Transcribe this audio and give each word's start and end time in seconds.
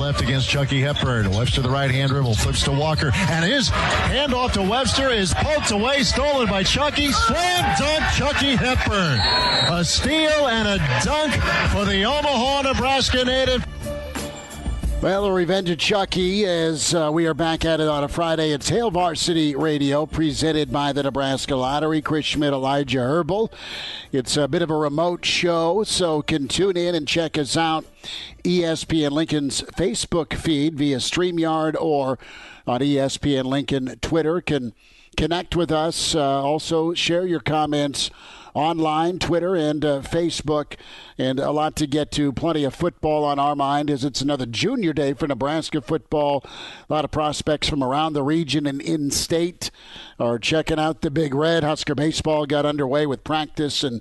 left 0.00 0.22
against 0.22 0.48
Chucky 0.48 0.80
Hepburn. 0.80 1.30
Webster 1.30 1.60
the 1.60 1.70
right 1.70 1.90
hand 1.90 2.10
dribble, 2.10 2.34
flips 2.34 2.64
to 2.64 2.72
Walker, 2.72 3.12
and 3.14 3.44
his 3.44 3.68
handoff 3.68 4.52
to 4.54 4.62
Webster 4.62 5.10
is 5.10 5.34
poked 5.34 5.70
away, 5.70 6.02
stolen 6.02 6.48
by 6.48 6.62
Chucky. 6.62 7.12
Slam 7.12 7.76
dunk, 7.78 8.04
Chucky 8.14 8.56
Hepburn. 8.56 9.20
A 9.70 9.84
steal 9.84 10.48
and 10.48 10.66
a 10.66 10.78
dunk 11.04 11.34
for 11.70 11.84
the 11.84 12.04
Omaha, 12.04 12.62
Nebraska 12.62 13.24
native. 13.24 13.64
Well, 15.02 15.24
a 15.24 15.32
revenge 15.32 15.70
of 15.70 15.78
Chucky 15.78 16.44
as 16.44 16.94
uh, 16.94 17.08
we 17.10 17.24
are 17.24 17.32
back 17.32 17.64
at 17.64 17.80
it 17.80 17.88
on 17.88 18.04
a 18.04 18.08
Friday. 18.08 18.50
It's 18.50 18.68
Hail 18.68 18.90
Varsity 18.90 19.56
Radio 19.56 20.04
presented 20.04 20.70
by 20.70 20.92
the 20.92 21.02
Nebraska 21.02 21.56
Lottery. 21.56 22.02
Chris 22.02 22.26
Schmidt, 22.26 22.52
Elijah 22.52 22.98
Herbal. 22.98 23.50
It's 24.12 24.36
a 24.36 24.46
bit 24.46 24.60
of 24.60 24.68
a 24.68 24.76
remote 24.76 25.24
show, 25.24 25.84
so 25.84 26.20
can 26.20 26.48
tune 26.48 26.76
in 26.76 26.94
and 26.94 27.08
check 27.08 27.38
us 27.38 27.56
out. 27.56 27.86
ESPN 28.44 29.12
Lincoln's 29.12 29.62
Facebook 29.62 30.34
feed 30.34 30.74
via 30.74 30.98
StreamYard 30.98 31.76
or 31.80 32.18
on 32.66 32.80
ESPN 32.82 33.44
Lincoln 33.44 33.98
Twitter. 34.02 34.42
Can 34.42 34.74
connect 35.16 35.56
with 35.56 35.72
us. 35.72 36.14
Uh, 36.14 36.20
also, 36.20 36.92
share 36.92 37.26
your 37.26 37.40
comments 37.40 38.10
online, 38.54 39.18
Twitter, 39.18 39.54
and 39.56 39.84
uh, 39.84 40.00
Facebook. 40.00 40.74
And 41.18 41.38
a 41.38 41.50
lot 41.50 41.76
to 41.76 41.86
get 41.86 42.10
to. 42.12 42.32
Plenty 42.32 42.64
of 42.64 42.74
football 42.74 43.24
on 43.24 43.38
our 43.38 43.56
mind 43.56 43.90
as 43.90 44.04
it's 44.04 44.20
another 44.20 44.46
junior 44.46 44.92
day 44.92 45.12
for 45.12 45.26
Nebraska 45.26 45.80
football. 45.80 46.44
A 46.88 46.92
lot 46.92 47.04
of 47.04 47.10
prospects 47.10 47.68
from 47.68 47.82
around 47.82 48.12
the 48.12 48.22
region 48.22 48.66
and 48.66 48.80
in 48.80 49.10
state 49.10 49.70
are 50.18 50.38
checking 50.38 50.78
out 50.78 51.00
the 51.00 51.10
Big 51.10 51.34
Red. 51.34 51.64
Husker 51.64 51.94
baseball 51.94 52.46
got 52.46 52.66
underway 52.66 53.06
with 53.06 53.24
practice 53.24 53.82
and. 53.84 54.00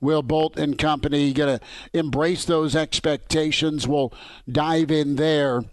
Will 0.00 0.22
Bolt 0.22 0.58
and 0.58 0.76
company 0.76 1.32
going 1.32 1.58
to 1.58 1.64
embrace 1.98 2.44
those 2.44 2.76
expectations? 2.76 3.88
We'll 3.88 4.12
dive 4.46 4.90
in 4.90 5.16
there 5.16 5.64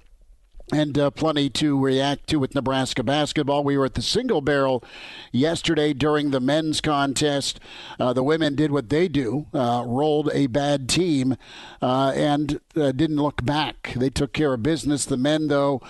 and 0.71 0.97
uh, 0.97 1.11
plenty 1.11 1.49
to 1.49 1.79
react 1.79 2.27
to 2.27 2.37
with 2.37 2.55
Nebraska 2.55 3.03
basketball. 3.03 3.63
We 3.63 3.77
were 3.77 3.85
at 3.85 3.93
the 3.95 4.01
single 4.01 4.41
barrel 4.41 4.83
yesterday 5.31 5.93
during 5.93 6.31
the 6.31 6.39
men's 6.39 6.81
contest. 6.81 7.59
Uh, 7.99 8.13
the 8.13 8.23
women 8.23 8.55
did 8.55 8.71
what 8.71 8.89
they 8.89 9.07
do, 9.07 9.47
uh, 9.53 9.83
rolled 9.85 10.29
a 10.33 10.47
bad 10.47 10.87
team, 10.87 11.35
uh, 11.81 12.13
and 12.15 12.59
uh, 12.75 12.91
didn't 12.91 13.17
look 13.17 13.43
back. 13.43 13.93
They 13.95 14.09
took 14.09 14.33
care 14.33 14.53
of 14.53 14.63
business. 14.63 15.05
The 15.05 15.17
men, 15.17 15.47
though, 15.47 15.81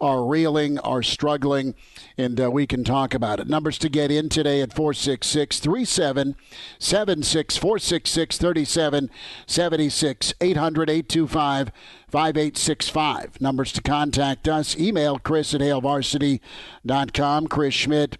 are 0.00 0.24
reeling, 0.24 0.78
are 0.78 1.02
struggling, 1.02 1.74
and 2.16 2.40
uh, 2.40 2.50
we 2.50 2.66
can 2.66 2.82
talk 2.84 3.12
about 3.12 3.40
it. 3.40 3.48
Numbers 3.48 3.76
to 3.78 3.88
get 3.90 4.10
in 4.10 4.28
today 4.28 4.62
at 4.62 4.72
466 4.72 5.58
3776 5.60 7.56
466 7.56 8.38
3776 8.38 10.34
800 10.40 10.90
825 10.90 11.72
5865. 12.10 13.40
Numbers 13.40 13.72
to 13.72 13.82
contact 13.82 14.48
us. 14.48 14.78
Email 14.78 15.18
Chris 15.18 15.54
at 15.54 15.60
HailVarsity.com. 15.60 17.46
Chris 17.46 17.74
Schmidt. 17.74 18.18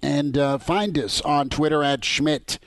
And 0.00 0.38
uh, 0.38 0.58
find 0.58 0.96
us 0.98 1.20
on 1.22 1.48
Twitter 1.48 1.82
at 1.82 2.04
Schmidt 2.04 2.58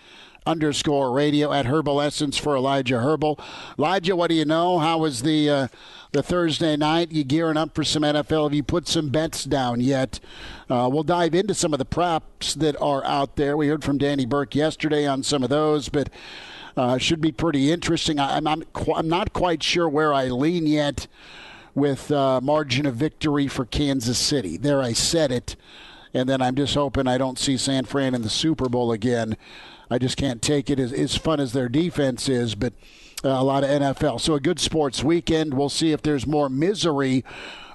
underscore 0.46 1.12
radio 1.12 1.54
at 1.54 1.68
Herbal 1.68 2.02
Essence 2.02 2.38
for 2.38 2.56
Elijah 2.56 3.00
Herbal. 3.00 3.40
Elijah, 3.78 4.16
what 4.16 4.30
do 4.30 4.36
you 4.36 4.46
know? 4.46 4.80
How 4.80 4.98
was 4.98 5.22
the 5.22 5.50
uh, 5.50 5.68
the 6.12 6.24
Thursday 6.24 6.76
night? 6.76 7.12
You 7.12 7.24
gearing 7.24 7.58
up 7.58 7.76
for 7.76 7.84
some 7.84 8.04
NFL? 8.04 8.46
Have 8.46 8.54
you 8.54 8.64
put 8.64 8.88
some 8.88 9.10
bets 9.10 9.44
down 9.44 9.82
yet? 9.82 10.20
Uh, 10.70 10.90
we'll 10.92 11.04
dive 11.04 11.36
into 11.36 11.54
some 11.54 11.74
of 11.74 11.80
the 11.80 11.86
props 11.86 12.56
that 12.56 12.76
are 12.82 13.06
out 13.06 13.36
there. 13.36 13.56
We 13.56 13.68
heard 13.68 13.84
from 13.84 13.98
Danny 13.98 14.26
Burke 14.26 14.56
yesterday 14.56 15.06
on 15.06 15.24
some 15.24 15.44
of 15.44 15.50
those, 15.50 15.90
but 15.90 16.10
uh, 16.78 16.98
should 16.98 17.22
be 17.22 17.32
pretty 17.32 17.72
interesting. 17.72 18.20
I, 18.20 18.38
am 18.38 18.48
I'm, 18.48 18.64
I'm, 18.76 18.94
I'm 18.96 19.10
not 19.10 19.34
quite 19.34 19.64
sure 19.64 19.88
where 19.88 20.14
I 20.14 20.26
lean 20.26 20.68
yet 20.68 21.08
with 21.74 22.12
uh, 22.12 22.42
margin 22.42 22.86
of 22.86 22.96
victory 22.96 23.48
for 23.48 23.66
Kansas 23.66 24.18
City. 24.18 24.58
There, 24.58 24.82
I 24.82 24.94
said 24.94 25.32
it, 25.32 25.56
and 26.14 26.28
then 26.28 26.42
I'm 26.42 26.56
just 26.56 26.76
hoping 26.76 27.08
I 27.08 27.18
don't 27.18 27.40
see 27.40 27.58
San 27.58 27.86
Fran 27.86 28.14
in 28.14 28.22
the 28.22 28.30
Super 28.30 28.70
Bowl 28.70 28.92
again. 28.92 29.38
I 29.90 29.98
just 29.98 30.18
can't 30.18 30.42
take 30.42 30.70
it 30.70 30.80
as, 30.80 30.94
as 30.94 31.18
fun 31.18 31.40
as 31.40 31.54
their 31.54 31.70
defense 31.70 32.30
is, 32.30 32.56
but 32.56 32.74
uh, 33.24 33.30
a 33.30 33.44
lot 33.44 33.64
of 33.64 33.70
NFL. 33.70 34.22
So 34.22 34.34
a 34.34 34.40
good 34.40 34.60
sports 34.60 35.04
weekend. 35.04 35.54
We'll 35.54 35.70
see 35.70 35.92
if 35.92 36.02
there's 36.02 36.26
more 36.26 36.50
misery 36.50 37.24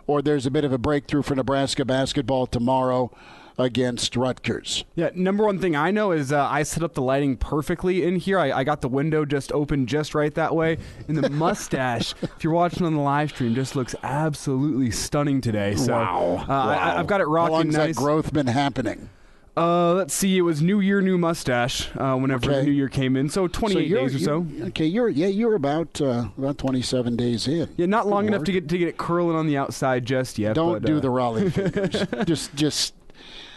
or 0.07 0.23
there's 0.23 0.47
a 0.47 0.51
bit 0.51 0.65
of 0.65 0.73
a 0.73 0.79
breakthrough 0.79 1.23
for 1.23 1.35
Nebraska 1.35 1.85
basketball 1.85 2.47
tomorrow 2.47 3.11
against 3.59 4.17
Rutgers. 4.17 4.85
Yeah, 4.95 5.11
number 5.15 5.45
one 5.45 5.59
thing 5.59 5.75
I 5.75 5.91
know 5.91 6.13
is 6.13 6.33
uh, 6.33 6.47
I 6.47 6.63
set 6.63 6.83
up 6.83 6.95
the 6.95 7.03
lighting 7.03 7.37
perfectly 7.37 8.05
in 8.05 8.17
here. 8.17 8.39
I, 8.39 8.53
I, 8.53 8.65
got 8.65 8.81
the 8.81 8.89
window 8.89 9.25
just 9.25 9.53
open 9.53 9.87
just 9.87 10.15
right 10.15 10.35
that 10.35 10.55
way. 10.55 10.79
And 11.09 11.17
the 11.17 11.31
mustache, 11.31 12.15
if 12.23 12.45
you're 12.45 12.53
watching 12.53 12.87
on 12.87 12.95
the 12.95 13.01
live 13.01 13.31
stream, 13.31 13.55
just 13.55 13.75
looks 13.77 13.95
absolutely 14.03 14.91
stunning 14.91 15.41
today. 15.41 15.75
So, 15.77 15.93
wow. 15.93 16.37
Uh, 16.43 16.47
wow. 16.47 16.69
I, 16.69 16.97
have 16.97 17.07
got 17.07 17.21
it 17.21 17.27
rocking 17.27 17.55
How 17.55 17.59
long's 17.61 17.77
nice. 17.77 17.97
that 17.97 18.03
growth 18.03 18.33
been 18.33 18.47
happening? 18.47 19.09
Uh, 19.57 19.95
let's 19.95 20.13
see. 20.13 20.37
It 20.37 20.43
was 20.43 20.61
New 20.61 20.81
Year, 20.81 21.01
new 21.01 21.17
mustache. 21.17 21.89
Uh, 21.97 22.15
whenever 22.17 22.51
Okay. 22.51 22.67
New 22.67 22.73
Year 22.73 22.91
came 22.91 23.17
in, 23.17 23.31
so 23.31 23.49
28 23.49 23.89
so 23.89 23.97
days 23.97 24.15
or 24.15 24.19
so. 24.19 24.47
Okay, 24.67 24.85
you're 24.85 25.09
yeah, 25.09 25.29
you're 25.29 25.55
about 25.55 25.99
uh, 25.99 26.29
about 26.37 26.59
27 26.59 27.17
days 27.17 27.49
in. 27.49 27.71
Yeah, 27.79 27.87
not 27.87 28.07
long 28.07 28.27
enough 28.27 28.45
to 28.45 28.53
get 28.53 28.69
to 28.69 28.77
get 28.77 28.89
it 28.89 28.99
curling 28.99 29.35
on 29.35 29.47
the 29.47 29.57
outside 29.57 30.05
just 30.05 30.39
yet. 30.39 30.57
Don't 30.57 30.75
but, 30.75 30.83
do 30.83 30.99
uh, 30.99 31.01
the 31.01 31.09
Rollie 31.09 31.51
Fingers. 31.51 32.27
just 32.27 32.55
just 32.55 32.95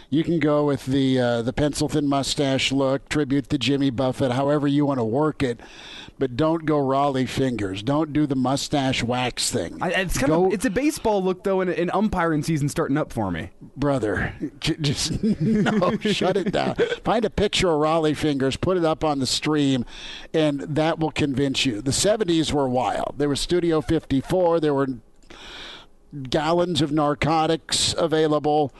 you 0.09 0.23
can 0.23 0.39
go 0.39 0.65
with 0.65 0.85
the 0.87 1.19
uh, 1.19 1.41
the 1.43 1.53
pencil 1.53 1.87
thin 1.87 2.07
mustache 2.07 2.71
look, 2.71 3.07
tribute 3.09 3.49
to 3.49 3.57
Jimmy 3.57 3.91
Buffett, 3.91 4.31
however 4.31 4.67
you 4.67 4.85
want 4.85 4.99
to 4.99 5.03
work 5.03 5.43
it, 5.43 5.59
but 6.17 6.35
don't 6.35 6.65
go 6.65 6.77
Rollie 6.77 7.29
Fingers. 7.29 7.83
Don't 7.83 8.11
do 8.11 8.25
the 8.25 8.35
mustache 8.35 9.03
wax 9.03 9.51
thing. 9.51 9.77
I, 9.81 9.89
it's 9.91 10.17
kind 10.17 10.29
go, 10.29 10.47
of 10.47 10.53
it's 10.53 10.65
a 10.65 10.71
baseball 10.71 11.23
look 11.23 11.43
though, 11.43 11.61
and 11.61 11.69
an 11.69 11.91
umpiring 11.91 12.41
season 12.41 12.69
starting 12.69 12.97
up 12.97 13.13
for 13.13 13.29
me. 13.29 13.51
brother. 13.77 14.33
Just 14.59 15.23
no, 15.41 15.97
shut 16.01 16.37
it 16.37 16.51
down. 16.51 16.75
Find 17.03 17.23
a 17.23 17.29
picture 17.29 17.69
of 17.69 17.79
Rollie 17.79 18.17
Fingers, 18.17 18.57
put 18.57 18.77
it 18.77 18.85
up 18.85 19.03
on 19.03 19.19
the 19.19 19.27
stream, 19.27 19.85
and 20.33 20.61
that 20.61 20.97
will 20.97 21.11
convince 21.11 21.65
you. 21.65 21.81
The 21.81 21.91
'70s 21.91 22.51
were 22.51 22.67
wild. 22.67 23.15
There 23.17 23.29
was 23.29 23.39
Studio 23.39 23.81
54. 23.81 24.59
There 24.59 24.73
were 24.73 24.87
gallons 26.29 26.81
of 26.81 26.91
narcotics 26.91 27.93
available. 27.95 28.73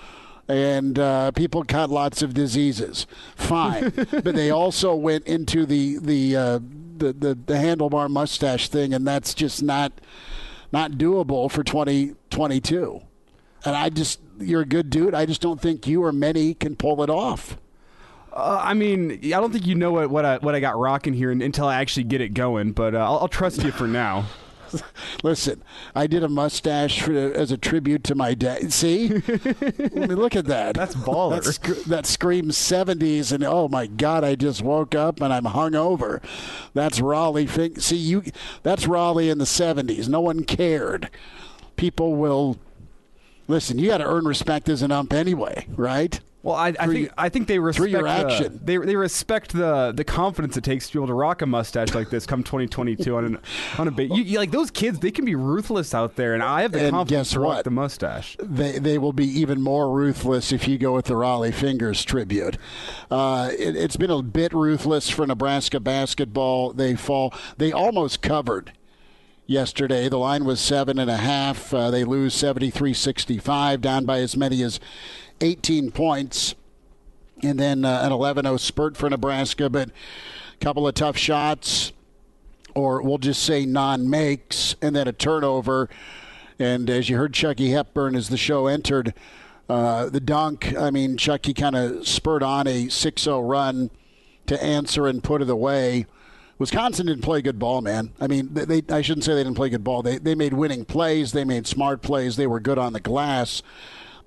And 0.49 0.97
uh, 0.97 1.31
people 1.31 1.63
got 1.63 1.89
lots 1.89 2.21
of 2.21 2.33
diseases. 2.33 3.05
Fine, 3.35 3.91
but 4.11 4.35
they 4.35 4.49
also 4.49 4.95
went 4.95 5.25
into 5.27 5.65
the 5.65 5.99
the, 5.99 6.35
uh, 6.35 6.59
the 6.97 7.13
the 7.13 7.35
the 7.35 7.53
handlebar 7.53 8.09
mustache 8.09 8.67
thing, 8.67 8.93
and 8.93 9.07
that's 9.07 9.33
just 9.33 9.61
not 9.61 9.93
not 10.71 10.93
doable 10.93 11.49
for 11.51 11.63
2022. 11.63 13.01
And 13.65 13.75
I 13.75 13.89
just, 13.89 14.19
you're 14.39 14.61
a 14.61 14.65
good 14.65 14.89
dude. 14.89 15.13
I 15.13 15.25
just 15.25 15.41
don't 15.41 15.59
think 15.59 15.87
you 15.87 16.03
or 16.03 16.11
many 16.11 16.53
can 16.53 16.75
pull 16.75 17.03
it 17.03 17.09
off. 17.09 17.57
Uh, 18.31 18.61
I 18.63 18.73
mean, 18.73 19.11
I 19.11 19.39
don't 19.39 19.51
think 19.51 19.65
you 19.65 19.75
know 19.75 19.91
what 19.91 20.09
what 20.11 20.23
I 20.23 20.37
what 20.37 20.53
I 20.53 20.59
got 20.59 20.77
rocking 20.77 21.13
here 21.13 21.31
until 21.31 21.65
I 21.65 21.81
actually 21.81 22.03
get 22.03 22.21
it 22.21 22.35
going. 22.35 22.73
But 22.73 22.93
uh, 22.93 22.99
I'll, 22.99 23.19
I'll 23.19 23.27
trust 23.27 23.63
you 23.63 23.71
for 23.71 23.87
now. 23.87 24.25
Listen, 25.23 25.63
I 25.95 26.07
did 26.07 26.23
a 26.23 26.29
mustache 26.29 27.01
for, 27.01 27.13
as 27.13 27.51
a 27.51 27.57
tribute 27.57 28.03
to 28.05 28.15
my 28.15 28.33
dad. 28.33 28.71
See, 28.73 29.07
I 29.27 29.89
mean, 29.93 30.15
look 30.15 30.35
at 30.35 30.45
that. 30.45 30.75
That's 30.75 30.95
baller. 30.95 31.43
That's 31.43 31.83
that 31.85 32.05
screams 32.05 32.57
'70s, 32.57 33.31
and 33.31 33.43
oh 33.43 33.67
my 33.67 33.87
God, 33.87 34.23
I 34.23 34.35
just 34.35 34.61
woke 34.61 34.95
up 34.95 35.21
and 35.21 35.33
I'm 35.33 35.45
hungover. 35.45 36.21
That's 36.73 36.99
Rollie. 36.99 37.79
See, 37.81 37.97
you. 37.97 38.23
That's 38.63 38.85
Rollie 38.85 39.31
in 39.31 39.37
the 39.37 39.45
'70s. 39.45 40.07
No 40.07 40.21
one 40.21 40.43
cared. 40.43 41.09
People 41.75 42.15
will 42.15 42.57
listen. 43.47 43.79
You 43.79 43.87
got 43.87 43.97
to 43.97 44.05
earn 44.05 44.25
respect 44.25 44.69
as 44.69 44.81
an 44.81 44.91
ump 44.91 45.13
anyway, 45.13 45.67
right? 45.75 46.19
Well, 46.41 46.55
I, 46.55 46.73
I 46.79 46.87
think 46.87 47.11
I 47.17 47.27
think 47.27 47.47
they 47.49 47.59
respect 47.59 47.89
your 47.91 48.03
the- 48.03 48.09
action. 48.09 48.61
they 48.63 48.77
they 48.77 48.95
respect 48.95 49.51
the 49.51 49.91
the 49.93 50.05
confidence 50.05 50.55
it 50.55 50.63
takes 50.63 50.87
to 50.87 50.93
be 50.93 50.99
able 50.99 51.07
to 51.07 51.13
rock 51.13 51.41
a 51.41 51.45
mustache 51.45 51.93
like 51.93 52.09
this 52.09 52.25
come 52.25 52.43
2022 52.43 53.13
on 53.17 53.25
an 53.25 53.37
on 53.77 53.89
a 53.89 53.91
bit. 53.91 54.09
You, 54.09 54.23
you- 54.23 54.37
like 54.39 54.51
those 54.51 54.71
kids, 54.71 54.99
they 54.99 55.11
can 55.11 55.25
be 55.25 55.35
ruthless 55.35 55.93
out 55.93 56.15
there, 56.15 56.33
and 56.33 56.41
I 56.41 56.61
have 56.61 56.71
the 56.71 56.79
And 56.79 56.91
confidence 56.91 57.27
guess 57.29 57.33
to 57.33 57.39
rock 57.41 57.63
the 57.65 57.71
mustache. 57.71 58.37
they 58.41 58.79
they 58.79 58.97
will 58.97 59.11
be 59.11 59.25
even 59.27 59.61
more 59.61 59.91
ruthless 59.91 60.53
if 60.53 60.65
you 60.65 60.77
go 60.77 60.93
with 60.95 61.05
the 61.07 61.15
Rollie 61.15 61.53
Fingers 61.53 62.05
tribute. 62.05 62.57
Uh, 63.11 63.49
it, 63.59 63.75
it's 63.75 63.97
been 63.97 64.09
a 64.11 64.21
bit 64.21 64.53
ruthless 64.53 65.09
for 65.09 65.27
Nebraska 65.27 65.81
basketball. 65.81 66.71
They 66.71 66.95
fall. 66.95 67.33
They 67.57 67.73
almost 67.73 68.21
covered 68.21 68.71
yesterday. 69.45 70.07
The 70.07 70.17
line 70.17 70.45
was 70.45 70.61
seven 70.61 70.99
and 70.99 71.09
a 71.11 71.17
half. 71.17 71.73
Uh, 71.73 71.91
they 71.91 72.05
lose 72.05 72.33
73-65, 72.35 73.81
down 73.81 74.05
by 74.05 74.19
as 74.19 74.37
many 74.37 74.61
as 74.63 74.79
18 75.41 75.91
points. 75.91 76.55
And 77.41 77.57
then 77.59 77.85
uh, 77.85 78.01
an 78.03 78.11
11-0 78.11 78.59
spurt 78.59 78.97
for 78.97 79.09
Nebraska, 79.09 79.69
but 79.69 79.89
a 79.89 80.57
couple 80.57 80.87
of 80.87 80.93
tough 80.93 81.17
shots, 81.17 81.93
or 82.75 83.01
we'll 83.01 83.17
just 83.17 83.43
say 83.43 83.65
non-makes, 83.65 84.75
and 84.81 84.95
then 84.95 85.07
a 85.07 85.13
turnover. 85.13 85.89
And 86.59 86.89
as 86.89 87.09
you 87.09 87.15
heard 87.15 87.33
Chucky 87.33 87.69
Hepburn 87.69 88.15
as 88.15 88.27
the 88.27 88.35
show 88.35 88.67
entered, 88.67 89.13
uh, 89.69 90.09
the 90.09 90.19
dunk, 90.19 90.75
I 90.77 90.91
mean, 90.91 91.15
Chucky 91.15 91.53
kind 91.53 91.75
of 91.75 92.07
spurred 92.07 92.43
on 92.43 92.67
a 92.67 92.89
6 92.89 93.21
0 93.21 93.41
run 93.41 93.89
to 94.47 94.61
answer 94.61 95.07
and 95.07 95.23
put 95.23 95.41
it 95.41 95.49
away. 95.49 96.07
Wisconsin 96.57 97.05
didn't 97.05 97.23
play 97.23 97.41
good 97.41 97.57
ball, 97.57 97.81
man. 97.81 98.11
I 98.19 98.27
mean, 98.27 98.49
they 98.51 98.83
I 98.89 99.01
shouldn't 99.01 99.23
say 99.23 99.33
they 99.33 99.43
didn't 99.43 99.55
play 99.55 99.69
good 99.69 99.83
ball. 99.83 100.03
They, 100.03 100.17
they 100.17 100.35
made 100.35 100.53
winning 100.53 100.83
plays, 100.83 101.31
they 101.31 101.45
made 101.45 101.65
smart 101.67 102.01
plays, 102.01 102.35
they 102.35 102.47
were 102.47 102.59
good 102.59 102.77
on 102.77 102.91
the 102.91 102.99
glass. 102.99 103.63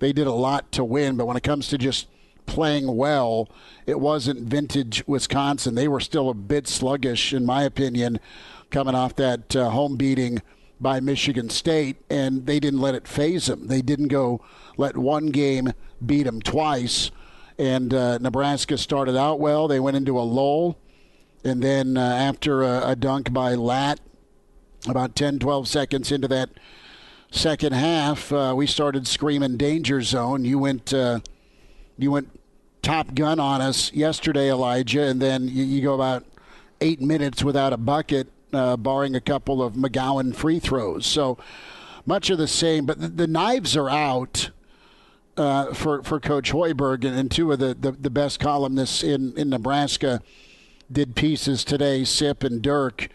They 0.02 0.12
did 0.12 0.26
a 0.26 0.32
lot 0.32 0.72
to 0.72 0.82
win, 0.82 1.16
but 1.16 1.26
when 1.26 1.36
it 1.36 1.44
comes 1.44 1.68
to 1.68 1.78
just 1.78 2.08
playing 2.44 2.96
well, 2.96 3.48
it 3.86 4.00
wasn't 4.00 4.48
vintage 4.48 5.04
Wisconsin. 5.06 5.76
They 5.76 5.86
were 5.86 6.00
still 6.00 6.28
a 6.28 6.34
bit 6.34 6.66
sluggish, 6.66 7.32
in 7.32 7.46
my 7.46 7.62
opinion, 7.62 8.18
coming 8.72 8.96
off 8.96 9.14
that 9.14 9.54
uh, 9.54 9.70
home 9.70 9.94
beating 9.94 10.42
by 10.80 10.98
Michigan 10.98 11.50
State, 11.50 11.98
and 12.10 12.46
they 12.46 12.58
didn't 12.58 12.80
let 12.80 12.96
it 12.96 13.06
phase 13.06 13.46
them. 13.46 13.68
They 13.68 13.80
didn't 13.80 14.08
go 14.08 14.40
let 14.76 14.96
one 14.96 15.26
game 15.26 15.72
beat 16.04 16.24
them 16.24 16.42
twice. 16.42 17.12
And 17.56 17.94
uh, 17.94 18.18
Nebraska 18.18 18.78
started 18.78 19.16
out 19.16 19.38
well. 19.38 19.68
They 19.68 19.78
went 19.78 19.96
into 19.96 20.18
a 20.18 20.22
lull. 20.26 20.78
And 21.44 21.62
then 21.62 21.96
uh, 21.96 22.00
after 22.00 22.64
a, 22.64 22.88
a 22.88 22.96
dunk 22.96 23.32
by 23.32 23.54
Lat, 23.54 24.00
about 24.88 25.14
10, 25.14 25.38
12 25.38 25.68
seconds 25.68 26.10
into 26.10 26.26
that 26.26 26.50
second 27.32 27.72
half, 27.72 28.32
uh, 28.32 28.52
we 28.54 28.66
started 28.66 29.08
screaming 29.08 29.56
danger 29.56 30.02
zone. 30.02 30.44
You 30.44 30.58
went, 30.58 30.92
uh, 30.92 31.20
you 31.98 32.10
went 32.10 32.38
top 32.82 33.14
gun 33.14 33.40
on 33.40 33.60
us 33.60 33.92
yesterday, 33.92 34.50
Elijah, 34.50 35.02
and 35.02 35.20
then 35.20 35.48
you, 35.48 35.64
you 35.64 35.82
go 35.82 35.94
about 35.94 36.24
eight 36.80 37.00
minutes 37.00 37.42
without 37.42 37.72
a 37.72 37.76
bucket, 37.76 38.28
uh, 38.52 38.76
barring 38.76 39.16
a 39.16 39.20
couple 39.20 39.62
of 39.62 39.74
McGowens 39.74 40.36
free 40.36 40.60
throws. 40.60 41.06
So 41.06 41.38
much 42.04 42.28
of 42.30 42.38
the 42.38 42.48
same, 42.48 42.84
but 42.86 43.00
the, 43.00 43.08
the 43.08 43.26
knives 43.26 43.76
are 43.76 43.90
out. 43.90 44.50
Uh, 45.34 45.72
for 45.72 46.02
for 46.02 46.20
Coach 46.20 46.52
Hoiberg 46.52 47.06
and, 47.06 47.18
and 47.18 47.30
two 47.30 47.52
of 47.52 47.58
the, 47.58 47.72
the, 47.72 47.92
the 47.92 48.10
best 48.10 48.38
columnists 48.38 49.02
in, 49.02 49.32
in 49.38 49.48
Nebraska 49.48 50.20
did 50.92 51.16
pieces 51.16 51.64
today, 51.64 52.04
Sip 52.04 52.44
and 52.44 52.60
Dirk, 52.60 53.08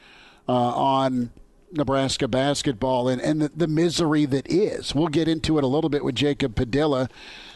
uh, 0.49 0.51
on 0.51 1.29
Nebraska 1.71 2.27
basketball 2.27 3.09
and, 3.09 3.21
and 3.21 3.41
the, 3.41 3.51
the 3.55 3.67
misery 3.67 4.25
that 4.25 4.49
is. 4.51 4.95
We'll 4.95 5.07
get 5.07 5.27
into 5.27 5.57
it 5.57 5.63
a 5.63 5.67
little 5.67 5.89
bit 5.89 6.03
with 6.03 6.15
Jacob 6.15 6.55
Padilla. 6.55 7.09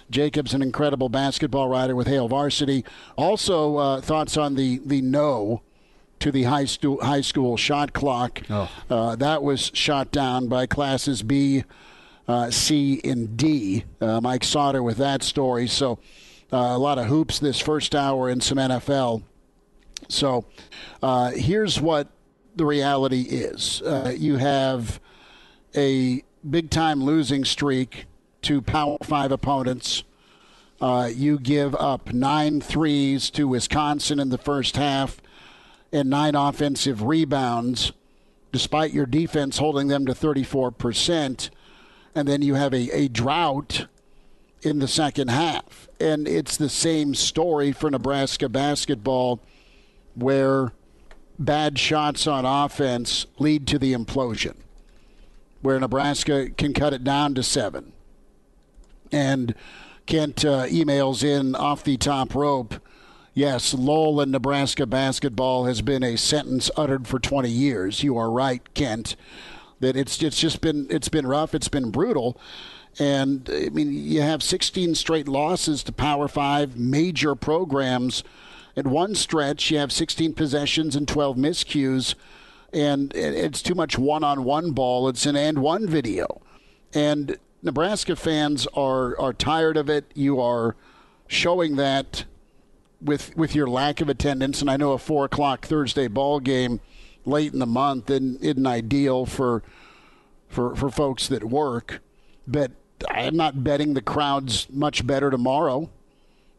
Jacob's 0.09 0.53
an 0.53 0.61
incredible 0.61 1.07
basketball 1.09 1.69
writer 1.69 1.95
with 1.95 2.07
Hail 2.07 2.27
Varsity. 2.27 2.83
Also, 3.15 3.77
uh, 3.77 4.01
thoughts 4.01 4.35
on 4.35 4.55
the, 4.55 4.81
the 4.85 5.01
no 5.01 5.61
to 6.19 6.31
the 6.31 6.43
high, 6.43 6.65
stu- 6.65 6.99
high 6.99 7.21
school 7.21 7.55
shot 7.57 7.93
clock. 7.93 8.41
Uh, 8.89 9.15
that 9.15 9.41
was 9.41 9.71
shot 9.73 10.11
down 10.11 10.47
by 10.47 10.65
classes 10.67 11.23
B, 11.23 11.63
uh, 12.27 12.51
C, 12.51 12.99
and 13.03 13.37
D. 13.37 13.85
Uh, 13.99 14.19
Mike 14.21 14.43
Sauter 14.43 14.83
with 14.83 14.97
that 14.97 15.23
story. 15.23 15.67
So 15.67 15.99
uh, 16.51 16.57
a 16.57 16.77
lot 16.77 16.97
of 16.99 17.05
hoops 17.05 17.39
this 17.39 17.59
first 17.59 17.95
hour 17.95 18.29
and 18.29 18.43
some 18.43 18.57
NFL. 18.57 19.23
So 20.09 20.45
uh, 21.01 21.31
here's 21.31 21.79
what 21.79 22.09
the 22.55 22.65
reality 22.65 23.21
is 23.21 23.81
uh, 23.83 24.13
you 24.15 24.37
have 24.37 24.99
a 25.75 26.23
big 26.49 26.69
time 26.69 27.03
losing 27.03 27.45
streak 27.45 28.05
to 28.43 28.61
Power 28.61 28.97
Five 29.03 29.31
opponents. 29.31 30.03
Uh, 30.79 31.09
you 31.13 31.37
give 31.37 31.75
up 31.75 32.11
nine 32.11 32.59
threes 32.59 33.29
to 33.29 33.47
Wisconsin 33.47 34.19
in 34.19 34.29
the 34.29 34.37
first 34.37 34.75
half 34.75 35.21
and 35.93 36.09
nine 36.09 36.35
offensive 36.35 37.03
rebounds, 37.03 37.91
despite 38.51 38.91
your 38.91 39.05
defense 39.05 39.59
holding 39.59 39.87
them 39.87 40.05
to 40.07 40.13
34%. 40.13 41.49
And 42.15 42.27
then 42.27 42.41
you 42.41 42.55
have 42.55 42.73
a, 42.73 42.89
a 42.95 43.07
drought 43.07 43.85
in 44.63 44.79
the 44.79 44.87
second 44.87 45.29
half. 45.29 45.87
And 45.99 46.27
it's 46.27 46.57
the 46.57 46.69
same 46.69 47.13
story 47.13 47.71
for 47.71 47.91
Nebraska 47.91 48.49
basketball, 48.49 49.39
where 50.15 50.71
bad 51.45 51.77
shots 51.79 52.27
on 52.27 52.45
offense 52.45 53.25
lead 53.39 53.67
to 53.67 53.79
the 53.79 53.93
implosion, 53.93 54.55
where 55.61 55.79
Nebraska 55.79 56.49
can 56.49 56.73
cut 56.73 56.93
it 56.93 57.03
down 57.03 57.33
to 57.35 57.43
seven. 57.43 57.91
And 59.11 59.55
Kent 60.05 60.45
uh, 60.45 60.65
emails 60.65 61.23
in 61.23 61.55
off 61.55 61.83
the 61.83 61.97
top 61.97 62.33
rope. 62.35 62.75
Yes, 63.33 63.73
Lowell 63.73 64.19
and 64.19 64.31
Nebraska 64.31 64.85
basketball 64.85 65.65
has 65.65 65.81
been 65.81 66.03
a 66.03 66.17
sentence 66.17 66.69
uttered 66.75 67.07
for 67.07 67.17
20 67.17 67.49
years. 67.49 68.03
You 68.03 68.17
are 68.17 68.29
right, 68.29 68.61
Kent. 68.73 69.15
That 69.79 69.95
it's 69.95 70.21
it's 70.21 70.39
just 70.39 70.61
been 70.61 70.87
it's 70.89 71.09
been 71.09 71.25
rough. 71.25 71.55
It's 71.55 71.69
been 71.69 71.91
brutal. 71.91 72.39
And 72.99 73.49
I 73.51 73.69
mean, 73.69 73.93
you 73.93 74.21
have 74.21 74.43
16 74.43 74.95
straight 74.95 75.27
losses 75.27 75.81
to 75.83 75.91
Power 75.91 76.27
Five 76.27 76.77
major 76.77 77.35
programs. 77.35 78.23
At 78.75 78.87
one 78.87 79.15
stretch, 79.15 79.69
you 79.71 79.77
have 79.77 79.91
16 79.91 80.33
possessions 80.33 80.95
and 80.95 81.07
12 81.07 81.37
miscues, 81.37 82.15
and 82.71 83.13
it's 83.13 83.61
too 83.61 83.75
much 83.75 83.97
one-on-one 83.97 84.71
ball. 84.71 85.09
It's 85.09 85.25
an 85.25 85.35
and 85.35 85.59
one 85.59 85.87
video, 85.87 86.41
and 86.93 87.37
Nebraska 87.61 88.15
fans 88.15 88.67
are 88.73 89.19
are 89.19 89.33
tired 89.33 89.77
of 89.77 89.89
it. 89.89 90.05
You 90.15 90.39
are 90.39 90.75
showing 91.27 91.75
that 91.75 92.25
with 93.01 93.35
with 93.35 93.55
your 93.55 93.67
lack 93.67 93.99
of 93.99 94.09
attendance, 94.09 94.61
and 94.61 94.69
I 94.69 94.77
know 94.77 94.93
a 94.93 94.97
four 94.97 95.25
o'clock 95.25 95.65
Thursday 95.65 96.07
ball 96.07 96.39
game 96.39 96.79
late 97.25 97.53
in 97.53 97.59
the 97.59 97.65
month 97.65 98.09
isn't, 98.09 98.41
isn't 98.41 98.65
ideal 98.65 99.25
for 99.25 99.63
for 100.47 100.75
for 100.75 100.89
folks 100.89 101.27
that 101.27 101.43
work, 101.43 102.01
but 102.47 102.71
I'm 103.09 103.35
not 103.35 103.63
betting 103.63 103.93
the 103.93 104.01
crowd's 104.01 104.67
much 104.69 105.05
better 105.05 105.29
tomorrow. 105.29 105.89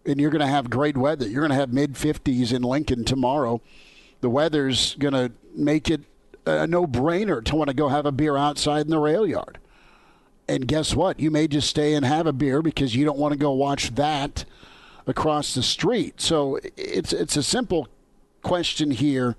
And 0.04 0.20
you're 0.20 0.30
going 0.30 0.40
to 0.40 0.46
have 0.46 0.68
great 0.70 0.96
weather. 0.96 1.28
You're 1.28 1.42
going 1.42 1.50
to 1.50 1.56
have 1.56 1.72
mid 1.72 1.94
50s 1.94 2.52
in 2.52 2.62
Lincoln 2.62 3.04
tomorrow. 3.04 3.60
The 4.20 4.30
weather's 4.30 4.94
going 4.96 5.14
to 5.14 5.32
make 5.54 5.90
it 5.90 6.02
a 6.46 6.66
no 6.66 6.86
brainer 6.86 7.44
to 7.44 7.56
want 7.56 7.68
to 7.68 7.74
go 7.74 7.88
have 7.88 8.06
a 8.06 8.12
beer 8.12 8.36
outside 8.36 8.84
in 8.86 8.90
the 8.90 8.98
rail 8.98 9.26
yard. 9.26 9.58
And 10.48 10.66
guess 10.66 10.94
what? 10.94 11.20
You 11.20 11.30
may 11.30 11.46
just 11.46 11.68
stay 11.68 11.94
and 11.94 12.04
have 12.04 12.26
a 12.26 12.32
beer 12.32 12.62
because 12.62 12.96
you 12.96 13.04
don't 13.04 13.18
want 13.18 13.32
to 13.32 13.38
go 13.38 13.52
watch 13.52 13.94
that 13.94 14.44
across 15.06 15.54
the 15.54 15.62
street. 15.62 16.20
So 16.20 16.58
it's 16.76 17.12
it's 17.12 17.36
a 17.36 17.42
simple 17.42 17.88
question 18.42 18.90
here 18.90 19.36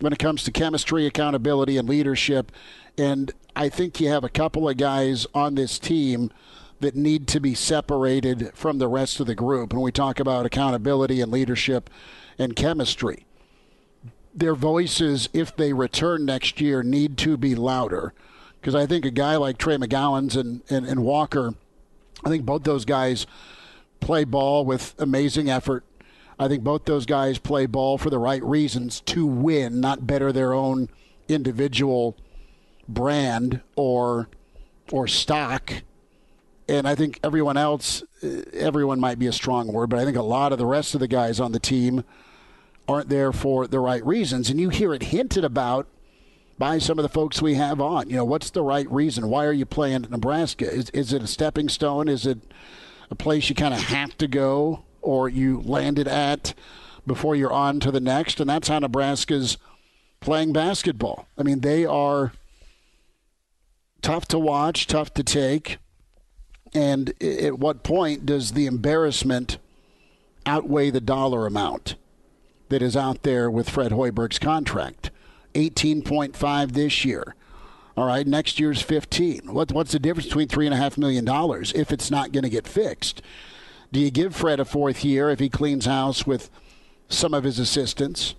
when 0.00 0.12
it 0.12 0.18
comes 0.18 0.42
to 0.44 0.50
chemistry, 0.50 1.06
accountability, 1.06 1.76
and 1.76 1.88
leadership. 1.88 2.50
And 2.98 3.32
I 3.54 3.68
think 3.68 4.00
you 4.00 4.08
have 4.08 4.24
a 4.24 4.28
couple 4.28 4.68
of 4.68 4.76
guys 4.76 5.26
on 5.34 5.54
this 5.54 5.78
team 5.78 6.32
that 6.80 6.96
need 6.96 7.26
to 7.28 7.40
be 7.40 7.54
separated 7.54 8.50
from 8.54 8.78
the 8.78 8.88
rest 8.88 9.20
of 9.20 9.26
the 9.26 9.34
group. 9.34 9.72
When 9.72 9.82
we 9.82 9.92
talk 9.92 10.18
about 10.18 10.46
accountability 10.46 11.20
and 11.20 11.30
leadership 11.30 11.88
and 12.38 12.56
chemistry. 12.56 13.26
Their 14.34 14.54
voices, 14.54 15.28
if 15.32 15.54
they 15.54 15.72
return 15.72 16.24
next 16.24 16.60
year, 16.60 16.82
need 16.82 17.18
to 17.18 17.36
be 17.36 17.54
louder. 17.54 18.14
Because 18.60 18.74
I 18.74 18.86
think 18.86 19.04
a 19.04 19.10
guy 19.10 19.36
like 19.36 19.58
Trey 19.58 19.76
McGowens 19.76 20.36
and, 20.36 20.62
and, 20.70 20.86
and 20.86 21.02
Walker, 21.02 21.54
I 22.24 22.28
think 22.28 22.44
both 22.44 22.64
those 22.64 22.84
guys 22.84 23.26
play 24.00 24.24
ball 24.24 24.64
with 24.64 24.94
amazing 24.98 25.50
effort. 25.50 25.84
I 26.38 26.48
think 26.48 26.64
both 26.64 26.86
those 26.86 27.06
guys 27.06 27.38
play 27.38 27.66
ball 27.66 27.98
for 27.98 28.08
the 28.08 28.18
right 28.18 28.42
reasons 28.42 29.00
to 29.02 29.26
win, 29.26 29.80
not 29.80 30.06
better 30.06 30.32
their 30.32 30.54
own 30.54 30.88
individual 31.28 32.16
brand 32.88 33.60
or 33.76 34.28
or 34.90 35.06
stock. 35.06 35.72
And 36.70 36.86
I 36.86 36.94
think 36.94 37.18
everyone 37.24 37.56
else, 37.56 38.02
uh, 38.22 38.42
everyone 38.52 39.00
might 39.00 39.18
be 39.18 39.26
a 39.26 39.32
strong 39.32 39.72
word, 39.72 39.90
but 39.90 39.98
I 39.98 40.04
think 40.04 40.16
a 40.16 40.22
lot 40.22 40.52
of 40.52 40.58
the 40.58 40.66
rest 40.66 40.94
of 40.94 41.00
the 41.00 41.08
guys 41.08 41.40
on 41.40 41.52
the 41.52 41.58
team 41.58 42.04
aren't 42.88 43.08
there 43.08 43.32
for 43.32 43.66
the 43.66 43.80
right 43.80 44.04
reasons. 44.06 44.50
And 44.50 44.60
you 44.60 44.68
hear 44.68 44.94
it 44.94 45.04
hinted 45.04 45.44
about 45.44 45.86
by 46.58 46.78
some 46.78 46.98
of 46.98 47.02
the 47.02 47.08
folks 47.08 47.42
we 47.42 47.54
have 47.54 47.80
on. 47.80 48.08
You 48.08 48.16
know, 48.16 48.24
what's 48.24 48.50
the 48.50 48.62
right 48.62 48.90
reason? 48.90 49.28
Why 49.28 49.46
are 49.46 49.52
you 49.52 49.66
playing 49.66 50.04
at 50.04 50.10
Nebraska? 50.10 50.70
Is, 50.70 50.90
is 50.90 51.12
it 51.12 51.22
a 51.22 51.26
stepping 51.26 51.68
stone? 51.68 52.08
Is 52.08 52.26
it 52.26 52.38
a 53.10 53.14
place 53.14 53.48
you 53.48 53.54
kind 53.54 53.74
of 53.74 53.80
have 53.80 54.16
to 54.18 54.28
go 54.28 54.84
or 55.02 55.28
you 55.28 55.60
landed 55.62 56.06
at 56.06 56.54
before 57.06 57.34
you're 57.34 57.52
on 57.52 57.80
to 57.80 57.90
the 57.90 58.00
next. 58.00 58.40
And 58.40 58.48
that's 58.48 58.68
how 58.68 58.78
Nebraska's 58.78 59.58
playing 60.20 60.52
basketball. 60.52 61.26
I 61.36 61.42
mean, 61.42 61.60
they 61.60 61.84
are 61.84 62.32
tough 64.02 64.26
to 64.28 64.38
watch, 64.38 64.86
tough 64.86 65.12
to 65.14 65.24
take. 65.24 65.78
And 66.72 67.12
at 67.22 67.58
what 67.58 67.82
point 67.82 68.26
does 68.26 68.52
the 68.52 68.66
embarrassment 68.66 69.58
outweigh 70.46 70.90
the 70.90 71.00
dollar 71.00 71.46
amount 71.46 71.96
that 72.68 72.82
is 72.82 72.96
out 72.96 73.22
there 73.22 73.50
with 73.50 73.68
Fred 73.68 73.92
Hoiberg's 73.92 74.38
contract? 74.38 75.10
18.5 75.54 76.72
this 76.72 77.04
year. 77.04 77.34
All 77.96 78.06
right, 78.06 78.26
next 78.26 78.60
year's 78.60 78.80
15. 78.80 79.52
What, 79.52 79.72
what's 79.72 79.92
the 79.92 79.98
difference 79.98 80.26
between 80.28 80.48
$3.5 80.48 80.96
million 80.96 81.26
if 81.74 81.92
it's 81.92 82.10
not 82.10 82.32
going 82.32 82.44
to 82.44 82.48
get 82.48 82.66
fixed? 82.66 83.20
Do 83.92 83.98
you 83.98 84.10
give 84.10 84.34
Fred 84.34 84.60
a 84.60 84.64
fourth 84.64 85.04
year 85.04 85.30
if 85.30 85.40
he 85.40 85.48
cleans 85.48 85.86
house 85.86 86.26
with 86.26 86.50
some 87.08 87.34
of 87.34 87.42
his 87.42 87.58
assistants? 87.58 88.36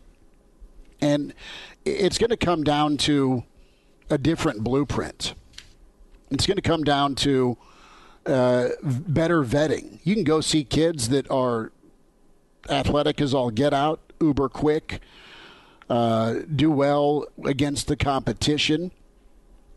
And 1.01 1.33
it's 1.83 2.17
going 2.17 2.29
to 2.29 2.37
come 2.37 2.63
down 2.63 2.97
to 2.97 3.43
a 4.09 4.17
different 4.17 4.63
blueprint. 4.63 5.33
It's 6.29 6.45
going 6.45 6.55
to 6.55 6.61
come 6.61 6.83
down 6.83 7.15
to 7.15 7.57
uh, 8.25 8.69
better 8.83 9.43
vetting. 9.43 9.99
You 10.03 10.15
can 10.15 10.23
go 10.23 10.41
see 10.41 10.63
kids 10.63 11.09
that 11.09 11.29
are 11.31 11.71
athletic 12.69 13.21
as 13.21 13.33
all 13.33 13.51
get 13.51 13.73
out, 13.73 13.99
uber 14.19 14.49
quick, 14.49 15.01
uh, 15.89 16.35
do 16.55 16.71
well 16.71 17.25
against 17.43 17.87
the 17.87 17.95
competition, 17.95 18.91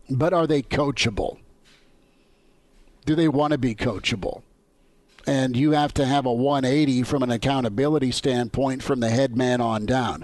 but 0.09 0.33
are 0.33 0.47
they 0.47 0.61
coachable? 0.61 1.39
Do 3.05 3.15
they 3.15 3.27
want 3.27 3.51
to 3.51 3.57
be 3.57 3.75
coachable? 3.75 4.41
And 5.27 5.57
you 5.57 5.71
have 5.71 5.93
to 5.95 6.05
have 6.05 6.25
a 6.25 6.33
180 6.33 7.03
from 7.03 7.23
an 7.23 7.31
accountability 7.31 8.11
standpoint 8.11 8.83
from 8.83 8.99
the 8.99 9.09
head 9.09 9.35
man 9.35 9.59
on 9.59 9.85
down. 9.85 10.23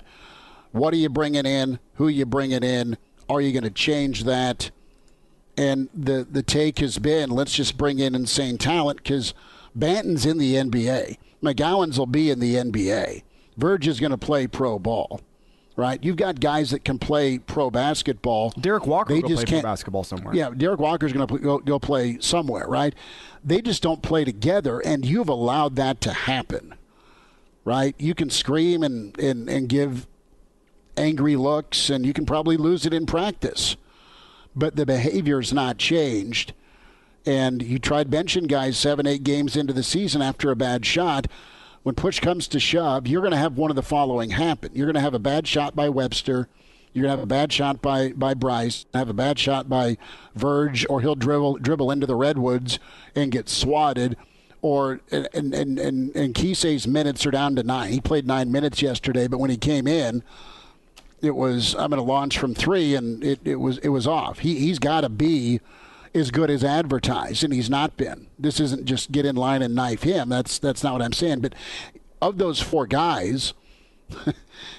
What 0.71 0.93
are 0.93 0.97
you 0.97 1.09
bringing 1.09 1.45
in? 1.45 1.79
Who 1.95 2.07
are 2.07 2.11
you 2.11 2.25
bringing 2.25 2.63
in? 2.63 2.97
Are 3.27 3.41
you 3.41 3.51
going 3.51 3.63
to 3.63 3.71
change 3.71 4.23
that? 4.25 4.71
And 5.61 5.89
the 5.93 6.25
the 6.29 6.41
take 6.41 6.79
has 6.79 6.97
been 6.97 7.29
let's 7.29 7.53
just 7.53 7.77
bring 7.77 7.99
in 7.99 8.15
insane 8.15 8.57
talent 8.57 8.97
because 8.97 9.35
Banton's 9.75 10.25
in 10.25 10.39
the 10.39 10.55
NBA. 10.55 11.17
McGowens 11.43 11.99
will 11.99 12.07
be 12.07 12.31
in 12.31 12.39
the 12.39 12.55
NBA. 12.55 13.21
Verge 13.57 13.87
is 13.87 13.99
going 13.99 14.09
to 14.09 14.17
play 14.17 14.47
pro 14.47 14.79
ball, 14.79 15.21
right? 15.75 16.03
You've 16.03 16.15
got 16.15 16.39
guys 16.39 16.71
that 16.71 16.83
can 16.83 16.97
play 16.97 17.37
pro 17.37 17.69
basketball. 17.69 18.49
Derrick 18.59 18.87
Walker 18.87 19.13
they 19.13 19.21
just 19.21 19.45
play 19.45 19.61
basketball 19.61 20.03
somewhere. 20.03 20.33
Yeah, 20.33 20.49
Derrick 20.49 20.79
Walker's 20.79 21.13
going 21.13 21.27
to 21.27 21.37
go, 21.37 21.59
go 21.59 21.77
play 21.77 22.17
somewhere, 22.19 22.65
right? 22.65 22.95
They 23.43 23.61
just 23.61 23.83
don't 23.83 24.01
play 24.01 24.25
together, 24.25 24.79
and 24.79 25.05
you've 25.05 25.29
allowed 25.29 25.75
that 25.75 26.01
to 26.01 26.11
happen, 26.11 26.73
right? 27.65 27.93
You 27.99 28.15
can 28.15 28.31
scream 28.31 28.81
and, 28.81 29.17
and, 29.19 29.47
and 29.47 29.69
give 29.69 30.07
angry 30.97 31.35
looks, 31.35 31.91
and 31.91 32.03
you 32.03 32.13
can 32.13 32.25
probably 32.25 32.57
lose 32.57 32.87
it 32.87 32.95
in 32.95 33.05
practice. 33.05 33.75
But 34.55 34.75
the 34.75 34.85
behavior's 34.85 35.53
not 35.53 35.77
changed. 35.77 36.53
And 37.25 37.61
you 37.61 37.79
tried 37.79 38.09
benching 38.09 38.47
guys 38.47 38.77
seven, 38.77 39.05
eight 39.05 39.23
games 39.23 39.55
into 39.55 39.73
the 39.73 39.83
season 39.83 40.21
after 40.21 40.49
a 40.51 40.55
bad 40.55 40.85
shot. 40.85 41.27
When 41.83 41.95
push 41.95 42.19
comes 42.19 42.47
to 42.49 42.59
shove, 42.59 43.07
you're 43.07 43.21
going 43.21 43.31
to 43.31 43.37
have 43.37 43.57
one 43.57 43.71
of 43.71 43.75
the 43.75 43.83
following 43.83 44.31
happen. 44.31 44.71
You're 44.73 44.87
going 44.87 44.95
to 44.95 45.01
have 45.01 45.13
a 45.13 45.19
bad 45.19 45.47
shot 45.47 45.75
by 45.75 45.89
Webster. 45.89 46.47
You're 46.93 47.03
going 47.03 47.13
to 47.13 47.17
have 47.17 47.23
a 47.23 47.27
bad 47.27 47.53
shot 47.53 47.81
by, 47.81 48.11
by 48.11 48.33
Bryce, 48.33 48.85
have 48.93 49.09
a 49.09 49.13
bad 49.13 49.39
shot 49.39 49.69
by 49.69 49.97
Verge, 50.35 50.85
or 50.89 51.01
he'll 51.01 51.15
dribble 51.15 51.57
dribble 51.57 51.89
into 51.89 52.05
the 52.05 52.15
Redwoods 52.15 52.79
and 53.15 53.31
get 53.31 53.49
swatted. 53.49 54.17
Or 54.63 54.99
and 55.11 55.27
and 55.33 55.79
and 55.79 55.79
and 56.15 56.35
Keisei's 56.35 56.87
minutes 56.87 57.25
are 57.25 57.31
down 57.31 57.55
to 57.55 57.63
nine. 57.63 57.91
He 57.91 57.99
played 57.99 58.27
nine 58.27 58.51
minutes 58.51 58.81
yesterday, 58.81 59.27
but 59.27 59.39
when 59.39 59.49
he 59.49 59.57
came 59.57 59.87
in, 59.87 60.21
it 61.21 61.35
was 61.35 61.75
I'm 61.75 61.89
going 61.89 61.97
to 61.97 62.01
launch 62.01 62.37
from 62.37 62.55
three, 62.55 62.95
and 62.95 63.23
it, 63.23 63.39
it 63.45 63.55
was 63.55 63.77
it 63.79 63.89
was 63.89 64.07
off. 64.07 64.39
He 64.39 64.59
he's 64.59 64.79
got 64.79 65.01
to 65.01 65.09
be 65.09 65.61
as 66.13 66.31
good 66.31 66.49
as 66.49 66.63
advertised, 66.63 67.43
and 67.43 67.53
he's 67.53 67.69
not 67.69 67.97
been. 67.97 68.27
This 68.37 68.59
isn't 68.59 68.85
just 68.85 69.11
get 69.11 69.25
in 69.25 69.35
line 69.35 69.61
and 69.61 69.75
knife 69.75 70.03
him. 70.03 70.29
That's 70.29 70.59
that's 70.59 70.83
not 70.83 70.93
what 70.93 71.01
I'm 71.01 71.13
saying. 71.13 71.41
But 71.41 71.53
of 72.21 72.37
those 72.37 72.59
four 72.59 72.87
guys, 72.87 73.53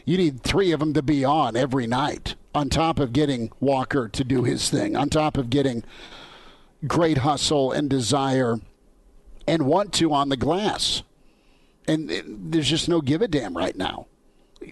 you 0.04 0.16
need 0.16 0.42
three 0.42 0.72
of 0.72 0.80
them 0.80 0.94
to 0.94 1.02
be 1.02 1.24
on 1.24 1.56
every 1.56 1.86
night. 1.86 2.34
On 2.54 2.68
top 2.68 2.98
of 2.98 3.14
getting 3.14 3.50
Walker 3.60 4.08
to 4.08 4.24
do 4.24 4.44
his 4.44 4.68
thing, 4.68 4.94
on 4.94 5.08
top 5.08 5.38
of 5.38 5.48
getting 5.48 5.84
great 6.86 7.18
hustle 7.18 7.72
and 7.72 7.88
desire 7.88 8.58
and 9.46 9.64
want 9.64 9.94
to 9.94 10.12
on 10.12 10.28
the 10.28 10.36
glass. 10.36 11.02
And 11.88 12.10
there's 12.26 12.68
just 12.68 12.90
no 12.90 13.00
give 13.00 13.22
a 13.22 13.28
damn 13.28 13.56
right 13.56 13.74
now 13.74 14.06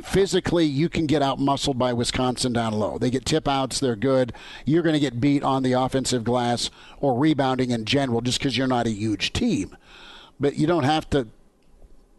physically 0.02 0.64
you 0.64 0.88
can 0.88 1.06
get 1.06 1.22
out 1.22 1.38
muscled 1.38 1.78
by 1.78 1.92
Wisconsin 1.92 2.52
down 2.52 2.72
low. 2.72 2.98
They 2.98 3.10
get 3.10 3.24
tip 3.24 3.48
outs, 3.48 3.80
they're 3.80 3.96
good. 3.96 4.32
You're 4.64 4.82
going 4.82 4.94
to 4.94 5.00
get 5.00 5.20
beat 5.20 5.42
on 5.42 5.62
the 5.62 5.72
offensive 5.72 6.24
glass 6.24 6.70
or 7.00 7.18
rebounding 7.18 7.70
in 7.70 7.84
general 7.84 8.20
just 8.20 8.38
because 8.38 8.56
you're 8.56 8.66
not 8.66 8.86
a 8.86 8.90
huge 8.90 9.32
team. 9.32 9.76
But 10.38 10.56
you 10.56 10.66
don't 10.66 10.84
have 10.84 11.08
to 11.10 11.28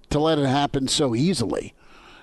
to 0.09 0.19
let 0.19 0.37
it 0.37 0.47
happen 0.47 0.87
so 0.87 1.15
easily. 1.15 1.73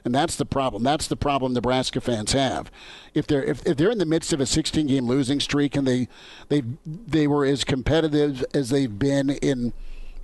And 0.04 0.14
that's 0.14 0.36
the 0.36 0.46
problem. 0.46 0.84
That's 0.84 1.06
the 1.06 1.16
problem 1.16 1.52
Nebraska 1.52 2.00
fans 2.00 2.32
have. 2.32 2.70
If 3.14 3.26
they're 3.26 3.42
if, 3.42 3.66
if 3.66 3.76
they're 3.76 3.90
in 3.90 3.98
the 3.98 4.06
midst 4.06 4.32
of 4.32 4.40
a 4.40 4.46
16 4.46 4.86
game 4.86 5.06
losing 5.06 5.40
streak 5.40 5.76
and 5.76 5.86
they 5.86 6.08
they 6.48 6.62
they 6.86 7.26
were 7.26 7.44
as 7.44 7.64
competitive 7.64 8.44
as 8.54 8.70
they've 8.70 8.98
been 8.98 9.30
in 9.30 9.72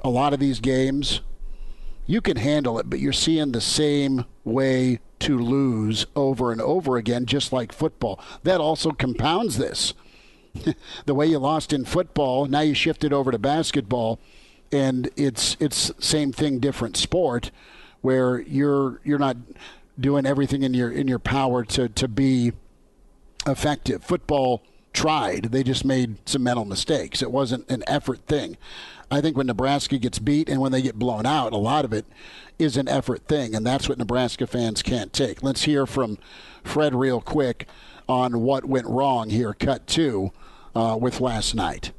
a 0.02 0.08
lot 0.08 0.32
of 0.32 0.40
these 0.40 0.60
games, 0.60 1.20
you 2.06 2.20
can 2.20 2.36
handle 2.36 2.78
it, 2.78 2.88
but 2.88 3.00
you're 3.00 3.12
seeing 3.12 3.52
the 3.52 3.60
same 3.60 4.24
way 4.44 5.00
to 5.20 5.38
lose 5.38 6.06
over 6.14 6.52
and 6.52 6.60
over 6.60 6.96
again, 6.96 7.26
just 7.26 7.52
like 7.52 7.72
football. 7.72 8.20
That 8.42 8.60
also 8.60 8.90
compounds 8.90 9.58
this. 9.58 9.94
the 11.06 11.14
way 11.14 11.26
you 11.26 11.38
lost 11.38 11.72
in 11.72 11.84
football, 11.84 12.46
now 12.46 12.60
you 12.60 12.74
shifted 12.74 13.12
over 13.12 13.30
to 13.30 13.38
basketball, 13.38 14.20
and 14.70 15.10
it's 15.16 15.56
it's 15.60 15.90
same 15.98 16.32
thing, 16.32 16.58
different 16.58 16.96
sport, 16.96 17.50
where 18.02 18.40
you're 18.40 19.00
you're 19.04 19.18
not 19.18 19.36
doing 19.98 20.26
everything 20.26 20.62
in 20.62 20.74
your 20.74 20.90
in 20.90 21.08
your 21.08 21.18
power 21.18 21.64
to 21.64 21.88
to 21.88 22.06
be 22.06 22.52
effective. 23.46 24.04
Football 24.04 24.62
tried; 24.92 25.44
they 25.46 25.62
just 25.62 25.84
made 25.84 26.16
some 26.28 26.42
mental 26.42 26.64
mistakes. 26.64 27.22
It 27.22 27.30
wasn't 27.30 27.68
an 27.70 27.82
effort 27.86 28.26
thing. 28.26 28.56
I 29.14 29.20
think 29.20 29.36
when 29.36 29.46
Nebraska 29.46 29.96
gets 29.96 30.18
beat 30.18 30.48
and 30.48 30.60
when 30.60 30.72
they 30.72 30.82
get 30.82 30.98
blown 30.98 31.24
out, 31.24 31.52
a 31.52 31.56
lot 31.56 31.84
of 31.84 31.92
it 31.92 32.04
is 32.58 32.76
an 32.76 32.88
effort 32.88 33.28
thing, 33.28 33.54
and 33.54 33.64
that's 33.64 33.88
what 33.88 33.96
Nebraska 33.96 34.46
fans 34.46 34.82
can't 34.82 35.12
take. 35.12 35.40
Let's 35.40 35.62
hear 35.62 35.86
from 35.86 36.18
Fred 36.64 36.96
real 36.96 37.20
quick 37.20 37.68
on 38.08 38.40
what 38.40 38.64
went 38.64 38.86
wrong 38.86 39.30
here, 39.30 39.54
cut 39.54 39.86
two, 39.86 40.32
uh, 40.74 40.98
with 41.00 41.20
last 41.20 41.54
night 41.54 41.92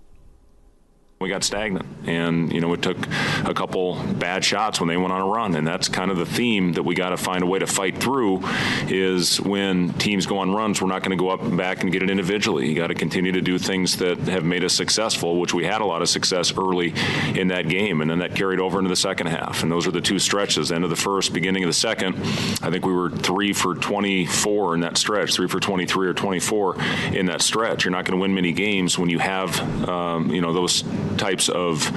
we 1.19 1.29
got 1.29 1.45
stagnant. 1.45 1.85
And 2.05 2.51
you 2.51 2.59
know 2.59 2.67
we 2.67 2.77
took 2.77 2.97
a 3.45 3.53
couple 3.53 3.95
bad 4.15 4.43
shots 4.43 4.79
when 4.79 4.89
they 4.89 4.97
went 4.97 5.13
on 5.13 5.21
a 5.21 5.25
run. 5.25 5.55
And 5.55 5.65
that's 5.65 5.87
kind 5.87 6.11
of 6.11 6.17
the 6.17 6.25
theme 6.25 6.73
that 6.73 6.83
we 6.83 6.93
got 6.93 7.09
to 7.09 7.17
find 7.17 7.41
a 7.41 7.45
way 7.45 7.57
to 7.59 7.67
fight 7.67 7.97
through 7.97 8.41
is 8.87 9.39
when 9.39 9.93
teams 9.93 10.25
go 10.25 10.39
on 10.39 10.51
runs 10.51 10.81
we're 10.81 10.89
not 10.89 11.03
going 11.03 11.17
to 11.17 11.21
go 11.21 11.29
up 11.29 11.41
and 11.41 11.57
back 11.57 11.83
and 11.83 11.91
get 11.91 12.03
it 12.03 12.09
individually. 12.09 12.67
You 12.67 12.75
got 12.75 12.87
to 12.87 12.95
continue 12.95 13.31
to 13.31 13.41
do 13.41 13.57
things 13.57 13.97
that 13.97 14.17
have 14.19 14.43
made 14.43 14.63
us 14.63 14.73
successful 14.73 15.39
which 15.39 15.53
we 15.53 15.63
had 15.63 15.81
a 15.81 15.85
lot 15.85 16.01
of 16.01 16.09
success 16.09 16.55
early 16.57 16.93
in 17.33 17.47
that 17.47 17.69
game. 17.69 18.01
And 18.01 18.09
then 18.09 18.19
that 18.19 18.35
carried 18.35 18.59
over 18.59 18.77
into 18.77 18.89
the 18.89 18.95
second 18.95 19.27
half. 19.27 19.63
And 19.63 19.71
those 19.71 19.87
are 19.87 19.91
the 19.91 20.01
two 20.01 20.19
stretches 20.19 20.71
end 20.71 20.83
of 20.83 20.89
the 20.89 20.95
first 20.97 21.33
beginning 21.33 21.63
of 21.63 21.69
the 21.69 21.73
second. 21.73 22.15
I 22.61 22.69
think 22.69 22.85
we 22.85 22.93
were 22.93 23.09
3 23.09 23.53
for 23.53 23.73
24 23.73 24.75
in 24.75 24.81
that 24.81 24.97
stretch 24.97 25.33
3 25.33 25.47
for 25.47 25.61
23 25.61 26.07
or 26.07 26.13
24 26.13 26.81
in 27.13 27.27
that 27.27 27.41
stretch. 27.41 27.85
You're 27.85 27.91
not 27.91 28.03
going 28.03 28.17
to 28.17 28.21
win 28.21 28.35
many 28.35 28.51
games 28.51 28.99
when 28.99 29.09
you 29.09 29.19
have 29.19 29.55
um, 29.87 30.29
you 30.29 30.41
know 30.41 30.51
those 30.51 30.83
types 31.17 31.49
of 31.49 31.89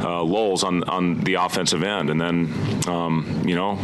uh, 0.00 0.22
lulls 0.22 0.64
on 0.64 0.84
on 0.84 1.20
the 1.20 1.34
offensive 1.34 1.82
end, 1.82 2.10
and 2.10 2.20
then 2.20 2.88
um, 2.88 3.42
you 3.46 3.56
know 3.56 3.78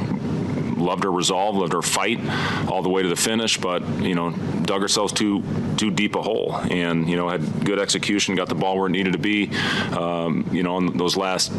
loved 0.77 1.05
her 1.05 1.13
resolve, 1.13 1.57
loved 1.57 1.73
her 1.73 1.83
fight 1.83 2.21
all 2.69 2.83
the 2.83 2.89
way 2.89 3.03
to 3.03 3.09
the 3.09 3.17
finish, 3.17 3.59
but 3.59 3.87
you 4.01 4.15
know 4.15 4.31
dug 4.63 4.83
ourselves 4.83 5.13
too 5.13 5.43
too 5.77 5.91
deep 5.91 6.15
a 6.15 6.23
hole, 6.23 6.57
and 6.71 7.09
you 7.09 7.17
know 7.17 7.29
had 7.29 7.65
good 7.65 7.79
execution, 7.79 8.35
got 8.35 8.49
the 8.49 8.55
ball 8.55 8.77
where 8.77 8.87
it 8.87 8.91
needed 8.91 9.13
to 9.13 9.19
be. 9.19 9.51
Um, 9.93 10.49
you 10.53 10.63
know, 10.63 10.79
in 10.79 10.97
those 10.97 11.17
last 11.17 11.53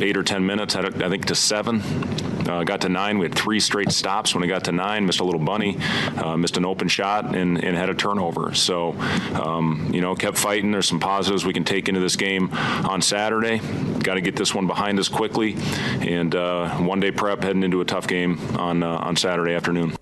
eight 0.00 0.16
or 0.16 0.22
ten 0.22 0.46
minutes, 0.46 0.76
I 0.76 0.90
think 0.90 1.26
to 1.26 1.34
seven. 1.34 1.82
Uh, 2.50 2.64
got 2.64 2.80
to 2.80 2.88
nine. 2.88 3.18
We 3.18 3.26
had 3.26 3.34
three 3.34 3.60
straight 3.60 3.92
stops 3.92 4.34
when 4.34 4.42
we 4.42 4.48
got 4.48 4.64
to 4.64 4.72
nine. 4.72 5.06
Missed 5.06 5.20
a 5.20 5.24
little 5.24 5.40
bunny, 5.40 5.78
uh, 6.16 6.36
missed 6.36 6.56
an 6.56 6.66
open 6.66 6.88
shot, 6.88 7.36
and, 7.36 7.62
and 7.62 7.76
had 7.76 7.88
a 7.88 7.94
turnover. 7.94 8.54
So, 8.54 8.92
um, 9.34 9.90
you 9.94 10.00
know, 10.00 10.16
kept 10.16 10.36
fighting. 10.36 10.72
There's 10.72 10.88
some 10.88 10.98
positives 10.98 11.44
we 11.44 11.52
can 11.52 11.64
take 11.64 11.88
into 11.88 12.00
this 12.00 12.16
game 12.16 12.52
on 12.52 13.02
Saturday. 13.02 13.58
Got 14.00 14.14
to 14.14 14.20
get 14.20 14.34
this 14.34 14.52
one 14.52 14.66
behind 14.66 14.98
us 14.98 15.08
quickly, 15.08 15.56
and 16.00 16.34
uh, 16.34 16.70
one 16.78 16.98
day 16.98 17.12
prep 17.12 17.44
heading 17.44 17.62
into 17.62 17.80
a 17.80 17.84
tough 17.84 18.08
game 18.08 18.40
on 18.56 18.82
uh, 18.82 18.96
on 18.96 19.14
Saturday 19.14 19.54
afternoon. 19.54 19.94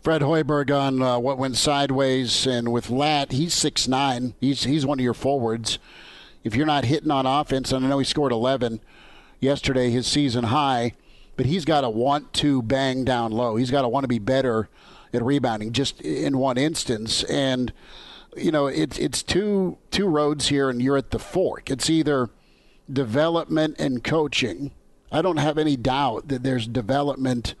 Fred 0.00 0.22
Hoiberg 0.22 0.74
on 0.74 1.02
uh, 1.02 1.18
what 1.18 1.36
went 1.36 1.56
sideways, 1.56 2.46
and 2.46 2.72
with 2.72 2.88
Lat, 2.88 3.32
he's 3.32 3.52
six 3.52 3.86
nine. 3.86 4.34
He's 4.40 4.64
he's 4.64 4.86
one 4.86 4.98
of 4.98 5.04
your 5.04 5.12
forwards. 5.12 5.78
if 6.42 6.54
you're 6.54 6.64
not 6.64 6.84
hitting 6.84 7.10
on 7.10 7.26
offense, 7.26 7.72
and 7.72 7.84
I 7.84 7.88
know 7.88 7.98
he 7.98 8.04
scored 8.06 8.32
11 8.32 8.80
yesterday, 9.40 9.90
his 9.90 10.06
season 10.06 10.44
high, 10.44 10.94
but 11.38 11.46
he's 11.46 11.64
got 11.64 11.82
to 11.82 11.88
want 11.88 12.32
to 12.34 12.60
bang 12.62 13.04
down 13.04 13.30
low. 13.30 13.54
He's 13.54 13.70
got 13.70 13.82
to 13.82 13.88
want 13.88 14.02
to 14.02 14.08
be 14.08 14.18
better 14.18 14.68
at 15.14 15.22
rebounding 15.22 15.72
just 15.72 16.00
in 16.00 16.36
one 16.36 16.58
instance. 16.58 17.22
And, 17.22 17.72
you 18.36 18.50
know, 18.50 18.66
it's, 18.66 18.98
it's 18.98 19.22
two, 19.22 19.78
two 19.92 20.08
roads 20.08 20.48
here, 20.48 20.68
and 20.68 20.82
you're 20.82 20.96
at 20.96 21.12
the 21.12 21.20
fork. 21.20 21.70
It's 21.70 21.88
either 21.88 22.28
development 22.92 23.76
and 23.78 24.02
coaching. 24.02 24.72
I 25.12 25.22
don't 25.22 25.36
have 25.36 25.58
any 25.58 25.76
doubt 25.76 26.26
that 26.26 26.42
there's 26.42 26.66
development 26.66 27.54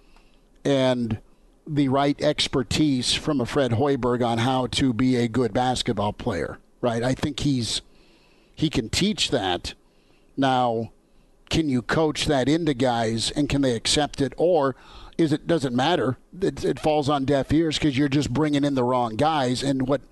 and 0.64 1.20
the 1.64 1.86
right 1.88 2.20
expertise 2.20 3.14
from 3.14 3.40
a 3.40 3.46
Fred 3.46 3.70
Hoiberg 3.70 4.26
on 4.26 4.38
how 4.38 4.66
to 4.66 4.92
be 4.92 5.14
a 5.14 5.28
good 5.28 5.54
basketball 5.54 6.12
player, 6.12 6.58
right? 6.80 7.04
I 7.04 7.14
think 7.14 7.40
he's 7.40 7.80
he 8.56 8.70
can 8.70 8.88
teach 8.88 9.30
that. 9.30 9.74
Now, 10.36 10.90
can 11.48 11.68
you 11.68 11.82
coach 11.82 12.26
that 12.26 12.48
into 12.48 12.74
guys 12.74 13.30
and 13.30 13.48
can 13.48 13.62
they 13.62 13.74
accept 13.74 14.20
it? 14.20 14.32
Or 14.36 14.76
is 15.16 15.32
it 15.32 15.46
doesn't 15.46 15.74
matter? 15.74 16.16
It, 16.40 16.64
it 16.64 16.78
falls 16.78 17.08
on 17.08 17.24
deaf 17.24 17.52
ears 17.52 17.78
because 17.78 17.98
you're 17.98 18.08
just 18.08 18.32
bringing 18.32 18.64
in 18.64 18.74
the 18.74 18.84
wrong 18.84 19.16
guys. 19.16 19.62
And 19.62 19.88
what 19.88 20.02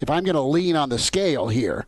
if 0.00 0.10
i'm 0.10 0.24
going 0.24 0.34
to 0.34 0.40
lean 0.40 0.76
on 0.76 0.88
the 0.88 0.98
scale 0.98 1.48
here 1.48 1.86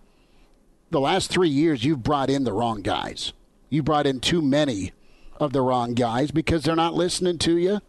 the 0.91 1.01
last 1.01 1.31
three 1.31 1.49
years 1.49 1.85
you've 1.85 2.03
brought 2.03 2.31
in 2.31 2.45
the 2.45 2.53
wrong 2.53 2.83
guys. 2.83 3.33
You 3.69 3.83
brought 3.83 4.07
in 4.07 4.21
too 4.21 4.41
many 4.41 4.93
of 5.39 5.53
the 5.53 5.61
wrong 5.61 5.95
guys 5.95 6.31
because 6.31 6.65
they're 6.65 6.75
not 6.75 6.95
listening 6.95 7.39
to 7.39 7.57
you 7.57 7.81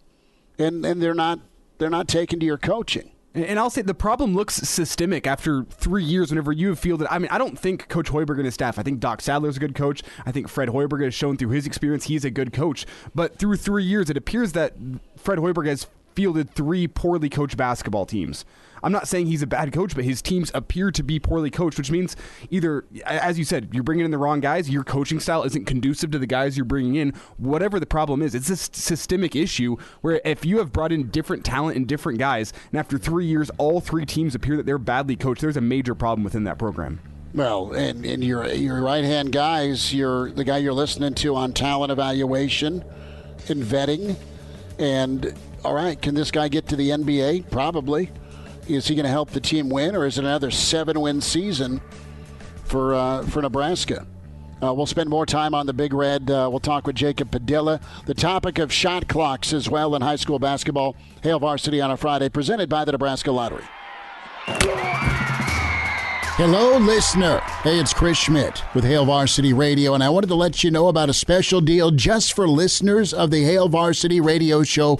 and 0.57 0.85
and 0.85 1.01
they're 1.01 1.13
not 1.13 1.39
they're 1.77 1.89
not 1.89 2.07
taking 2.07 2.39
to 2.39 2.45
your 2.45 2.57
coaching 2.57 3.11
and 3.33 3.59
I'll 3.59 3.69
say 3.69 3.81
the 3.81 3.93
problem 3.93 4.33
looks 4.33 4.55
systemic 4.55 5.27
after 5.27 5.63
three 5.63 6.03
years. 6.03 6.31
Whenever 6.31 6.51
you 6.51 6.69
have 6.69 6.79
fielded, 6.79 7.07
I 7.12 7.19
mean, 7.19 7.29
I 7.31 7.38
don't 7.38 7.57
think 7.57 7.88
Coach 7.88 8.09
Hoiberg 8.09 8.38
and 8.38 8.45
his 8.45 8.53
staff. 8.53 8.79
I 8.79 8.83
think 8.83 9.00
Doc 9.00 9.21
Sadler's 9.21 9.57
a 9.57 9.59
good 9.59 9.75
coach. 9.75 10.01
I 10.25 10.31
think 10.31 10.48
Fred 10.48 10.69
Hoiberg 10.69 11.03
has 11.03 11.13
shown 11.13 11.38
through 11.38 11.50
his 11.50 11.65
experience 11.67 12.05
he's 12.05 12.25
a 12.25 12.31
good 12.31 12.53
coach. 12.53 12.86
But 13.13 13.38
through 13.38 13.57
three 13.57 13.83
years, 13.83 14.09
it 14.09 14.17
appears 14.17 14.53
that 14.53 14.74
Fred 15.17 15.39
Hoiberg 15.39 15.67
has 15.67 15.88
fielded 16.15 16.50
three 16.50 16.88
poorly 16.88 17.29
coached 17.29 17.55
basketball 17.55 18.05
teams. 18.05 18.45
I'm 18.83 18.91
not 18.91 19.07
saying 19.07 19.27
he's 19.27 19.41
a 19.41 19.48
bad 19.48 19.71
coach, 19.74 19.95
but 19.95 20.03
his 20.03 20.21
teams 20.21 20.51
appear 20.53 20.91
to 20.91 21.03
be 21.03 21.19
poorly 21.19 21.50
coached, 21.50 21.77
which 21.77 21.91
means 21.91 22.15
either, 22.50 22.86
as 23.05 23.38
you 23.38 23.45
said, 23.45 23.69
you're 23.74 23.83
bringing 23.83 24.05
in 24.05 24.12
the 24.12 24.17
wrong 24.17 24.39
guys, 24.39 24.69
your 24.69 24.83
coaching 24.83 25.19
style 25.19 25.43
isn't 25.43 25.65
conducive 25.65 26.12
to 26.12 26.19
the 26.19 26.27
guys 26.27 26.57
you're 26.57 26.65
bringing 26.65 26.95
in. 26.95 27.13
Whatever 27.38 27.79
the 27.79 27.86
problem 27.86 28.21
is, 28.21 28.36
it's 28.36 28.50
a 28.50 28.57
systemic 28.57 29.36
issue 29.36 29.77
where 30.01 30.21
if 30.25 30.45
you 30.45 30.59
have 30.59 30.71
brought 30.71 30.91
in 30.91 31.09
different 31.09 31.43
talent 31.45 31.77
and 31.77 31.88
different 31.88 32.19
guys, 32.19 32.53
and 32.71 32.79
after 32.79 32.98
three 32.98 33.25
years, 33.25 33.50
all 33.57 33.81
three 33.81 34.05
teams 34.05 34.36
appear 34.36 34.57
that 34.57 34.65
they're 34.65 34.77
badly 34.77 35.15
coached, 35.15 35.41
there's 35.41 35.57
a 35.57 35.62
major 35.62 35.95
problem 35.95 36.24
within 36.24 36.43
that 36.45 36.57
program. 36.57 37.00
Well, 37.33 37.74
and, 37.74 38.05
and 38.05 38.24
your 38.24 38.48
your 38.48 38.81
right 38.81 39.03
hand 39.03 39.31
guys, 39.31 39.93
you're 39.93 40.31
the 40.31 40.43
guy 40.43 40.57
you're 40.57 40.74
listening 40.74 41.13
to 41.15 41.36
on 41.36 41.53
talent 41.53 41.91
evaluation 41.91 42.83
and 43.48 43.63
vetting. 43.63 44.15
And 44.79 45.36
all 45.63 45.74
right, 45.75 46.01
can 46.01 46.15
this 46.15 46.31
guy 46.31 46.48
get 46.48 46.67
to 46.69 46.75
the 46.75 46.89
NBA? 46.89 47.51
Probably. 47.51 48.12
Is 48.69 48.88
he 48.88 48.93
going 48.93 49.05
to 49.05 49.11
help 49.11 49.31
the 49.31 49.39
team 49.39 49.69
win, 49.69 49.95
or 49.95 50.05
is 50.05 50.19
it 50.19 50.25
another 50.25 50.51
seven-win 50.51 51.21
season 51.21 51.81
for 52.65 52.93
uh, 52.93 53.23
for 53.23 53.41
Nebraska? 53.41 54.05
Uh, 54.61 54.73
we'll 54.73 54.85
spend 54.85 55.09
more 55.09 55.25
time 55.25 55.55
on 55.55 55.65
the 55.65 55.73
Big 55.73 55.93
Red. 55.93 56.29
Uh, 56.29 56.47
we'll 56.51 56.59
talk 56.59 56.85
with 56.85 56.95
Jacob 56.95 57.31
Padilla. 57.31 57.79
The 58.05 58.13
topic 58.13 58.59
of 58.59 58.71
shot 58.71 59.07
clocks 59.07 59.53
as 59.53 59.69
well 59.69 59.95
in 59.95 60.01
high 60.01 60.17
school 60.17 60.38
basketball. 60.38 60.95
Hail 61.23 61.39
Varsity 61.39 61.81
on 61.81 61.89
a 61.91 61.97
Friday, 61.97 62.29
presented 62.29 62.69
by 62.69 62.85
the 62.85 62.91
Nebraska 62.91 63.31
Lottery. 63.31 63.63
Hello, 66.35 66.77
listener. 66.77 67.39
Hey, 67.63 67.79
it's 67.79 67.93
Chris 67.93 68.17
Schmidt 68.17 68.63
with 68.73 68.83
Hail 68.83 69.05
Varsity 69.05 69.51
Radio, 69.51 69.93
and 69.93 70.03
I 70.03 70.09
wanted 70.09 70.27
to 70.27 70.35
let 70.35 70.63
you 70.63 70.71
know 70.71 70.88
about 70.88 71.09
a 71.09 71.13
special 71.13 71.59
deal 71.59 71.91
just 71.91 72.33
for 72.33 72.47
listeners 72.47 73.13
of 73.13 73.31
the 73.31 73.43
Hail 73.43 73.67
Varsity 73.67 74.21
Radio 74.21 74.63
Show 74.63 74.99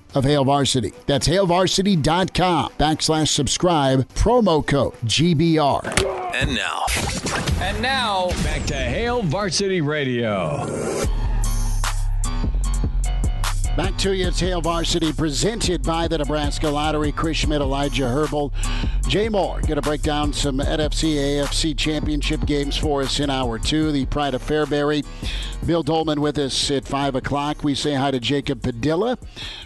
of 0.13 0.23
Hail 0.23 0.45
Varsity. 0.45 0.93
That's 1.05 1.27
hailvarsity.com 1.27 2.71
backslash 2.77 3.27
subscribe, 3.29 4.07
promo 4.09 4.65
code 4.65 4.93
GBR. 5.05 6.33
And 6.33 6.55
now. 6.55 6.85
And 7.61 7.81
now, 7.81 8.29
back 8.43 8.65
to 8.67 8.75
Hail 8.75 9.21
Varsity 9.21 9.81
Radio. 9.81 10.65
Back 13.77 13.97
to 13.99 14.13
you, 14.13 14.27
it's 14.27 14.41
Hail 14.41 14.59
Varsity, 14.59 15.13
presented 15.13 15.81
by 15.81 16.05
the 16.09 16.17
Nebraska 16.17 16.67
Lottery. 16.67 17.13
Chris 17.13 17.37
Schmidt, 17.37 17.61
Elijah 17.61 18.09
Herbal, 18.09 18.51
Jay 19.07 19.29
Moore. 19.29 19.61
Going 19.61 19.75
to 19.75 19.81
break 19.81 20.01
down 20.01 20.33
some 20.33 20.57
NFC, 20.57 21.15
AFC 21.15 21.77
championship 21.77 22.45
games 22.45 22.75
for 22.75 23.01
us 23.01 23.21
in 23.21 23.29
hour 23.29 23.57
two. 23.57 23.93
The 23.93 24.05
Pride 24.07 24.33
of 24.33 24.43
Fairbury. 24.43 25.05
Bill 25.65 25.83
Dolman 25.83 26.19
with 26.19 26.37
us 26.37 26.69
at 26.69 26.85
5 26.85 27.15
o'clock. 27.15 27.63
We 27.63 27.73
say 27.73 27.93
hi 27.93 28.11
to 28.11 28.19
Jacob 28.19 28.61
Padilla 28.61 29.17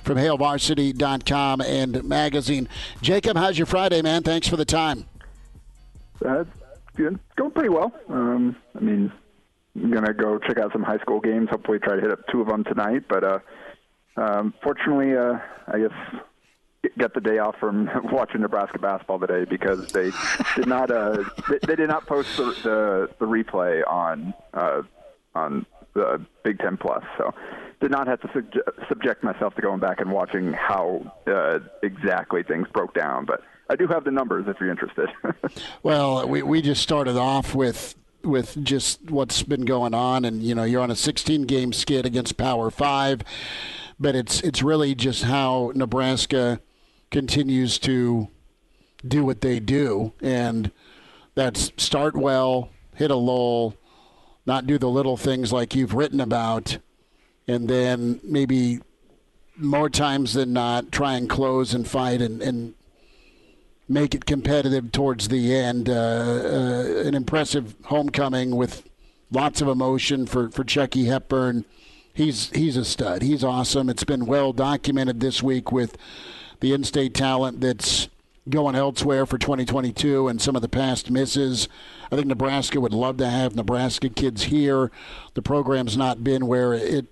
from 0.03 0.19
HailVarsity.com 0.19 1.61
and 1.61 2.03
magazine. 2.03 2.69
Jacob, 3.01 3.37
how's 3.37 3.57
your 3.57 3.65
Friday, 3.65 4.03
man? 4.03 4.21
Thanks 4.21 4.47
for 4.47 4.55
the 4.55 4.65
time. 4.65 5.05
Good, 6.19 6.47
it's 6.97 7.35
going 7.35 7.51
pretty 7.51 7.69
well. 7.69 7.91
Um, 8.07 8.55
I 8.75 8.81
mean, 8.81 9.11
I'm 9.75 9.89
going 9.89 10.05
to 10.05 10.13
go 10.13 10.37
check 10.37 10.59
out 10.59 10.73
some 10.73 10.83
high 10.83 10.99
school 10.99 11.19
games, 11.19 11.49
hopefully 11.49 11.79
try 11.79 11.95
to 11.95 12.01
hit 12.01 12.11
up 12.11 12.19
two 12.31 12.41
of 12.41 12.47
them 12.47 12.63
tonight, 12.63 13.05
but. 13.09 13.23
Uh, 13.23 13.39
um, 14.17 14.53
fortunately, 14.61 15.15
uh, 15.15 15.39
I 15.67 15.79
guess 15.79 16.21
get 16.97 17.13
the 17.13 17.21
day 17.21 17.39
off 17.39 17.55
from 17.59 17.89
watching 18.11 18.41
Nebraska 18.41 18.79
basketball 18.79 19.19
today 19.19 19.45
because 19.45 19.91
they 19.91 20.11
did 20.55 20.67
not 20.67 20.91
uh, 20.91 21.23
they, 21.49 21.59
they 21.67 21.75
did 21.75 21.89
not 21.89 22.05
post 22.05 22.37
the 22.37 22.45
the, 22.63 23.09
the 23.19 23.25
replay 23.25 23.81
on 23.87 24.33
uh, 24.53 24.81
on 25.33 25.65
the 25.93 26.25
Big 26.43 26.59
Ten 26.59 26.77
Plus, 26.77 27.03
so 27.17 27.33
did 27.81 27.91
not 27.91 28.07
have 28.07 28.21
to 28.21 28.29
subject, 28.33 28.69
subject 28.87 29.23
myself 29.23 29.55
to 29.55 29.61
going 29.61 29.79
back 29.79 29.99
and 29.99 30.11
watching 30.11 30.53
how 30.53 31.13
uh, 31.27 31.59
exactly 31.83 32.43
things 32.43 32.67
broke 32.73 32.93
down, 32.93 33.25
but. 33.25 33.41
I 33.67 33.75
do 33.75 33.87
have 33.87 34.03
the 34.03 34.11
numbers 34.11 34.45
if 34.47 34.57
you're 34.59 34.69
interested. 34.69 35.09
well, 35.81 36.27
we, 36.27 36.43
we 36.43 36.61
just 36.61 36.83
started 36.83 37.17
off 37.17 37.55
with 37.55 37.95
with 38.23 38.63
just 38.63 39.09
what's 39.09 39.41
been 39.41 39.65
going 39.65 39.95
on, 39.95 40.23
and 40.23 40.43
you 40.43 40.53
know 40.53 40.63
you're 40.63 40.83
on 40.83 40.91
a 40.91 40.95
16 40.95 41.45
game 41.45 41.73
skid 41.73 42.05
against 42.05 42.37
Power 42.37 42.69
Five 42.69 43.23
but 43.99 44.15
it's 44.15 44.41
it's 44.41 44.61
really 44.61 44.95
just 44.95 45.23
how 45.23 45.71
Nebraska 45.75 46.59
continues 47.11 47.79
to 47.79 48.29
do 49.05 49.23
what 49.23 49.41
they 49.41 49.59
do, 49.59 50.13
and 50.21 50.71
that's 51.35 51.71
start 51.77 52.15
well, 52.15 52.69
hit 52.95 53.11
a 53.11 53.15
lull, 53.15 53.75
not 54.45 54.67
do 54.67 54.77
the 54.77 54.89
little 54.89 55.17
things 55.17 55.53
like 55.53 55.75
you've 55.75 55.93
written 55.93 56.19
about, 56.19 56.77
and 57.47 57.69
then 57.69 58.19
maybe 58.23 58.79
more 59.57 59.89
times 59.89 60.33
than 60.33 60.51
not 60.53 60.91
try 60.91 61.15
and 61.15 61.29
close 61.29 61.73
and 61.73 61.87
fight 61.87 62.21
and, 62.21 62.41
and 62.41 62.73
make 63.87 64.13
it 64.13 64.25
competitive 64.25 64.91
towards 64.91 65.27
the 65.29 65.55
end. 65.55 65.87
Uh, 65.87 65.93
uh, 65.93 67.03
an 67.05 67.15
impressive 67.15 67.75
homecoming 67.85 68.55
with 68.55 68.83
lots 69.31 69.61
of 69.61 69.67
emotion 69.67 70.25
for, 70.25 70.49
for 70.49 70.63
Chucky 70.63 71.05
Hepburn 71.05 71.65
he's 72.15 72.49
he's 72.51 72.77
a 72.77 72.85
stud. 72.85 73.21
He's 73.21 73.43
awesome. 73.43 73.89
It's 73.89 74.03
been 74.03 74.25
well 74.25 74.51
documented 74.51 75.19
this 75.19 75.43
week 75.43 75.71
with 75.71 75.95
the 76.61 76.73
in-state 76.73 77.13
talent 77.13 77.61
that's 77.61 78.07
going 78.49 78.75
elsewhere 78.75 79.25
for 79.25 79.37
2022 79.37 80.27
and 80.27 80.41
some 80.41 80.55
of 80.55 80.61
the 80.61 80.69
past 80.69 81.11
misses. 81.11 81.67
I 82.11 82.15
think 82.15 82.27
Nebraska 82.27 82.79
would 82.79 82.93
love 82.93 83.17
to 83.17 83.29
have 83.29 83.55
Nebraska 83.55 84.09
kids 84.09 84.43
here. 84.43 84.91
The 85.33 85.41
program's 85.41 85.97
not 85.97 86.23
been 86.23 86.47
where 86.47 86.73
it 86.73 87.07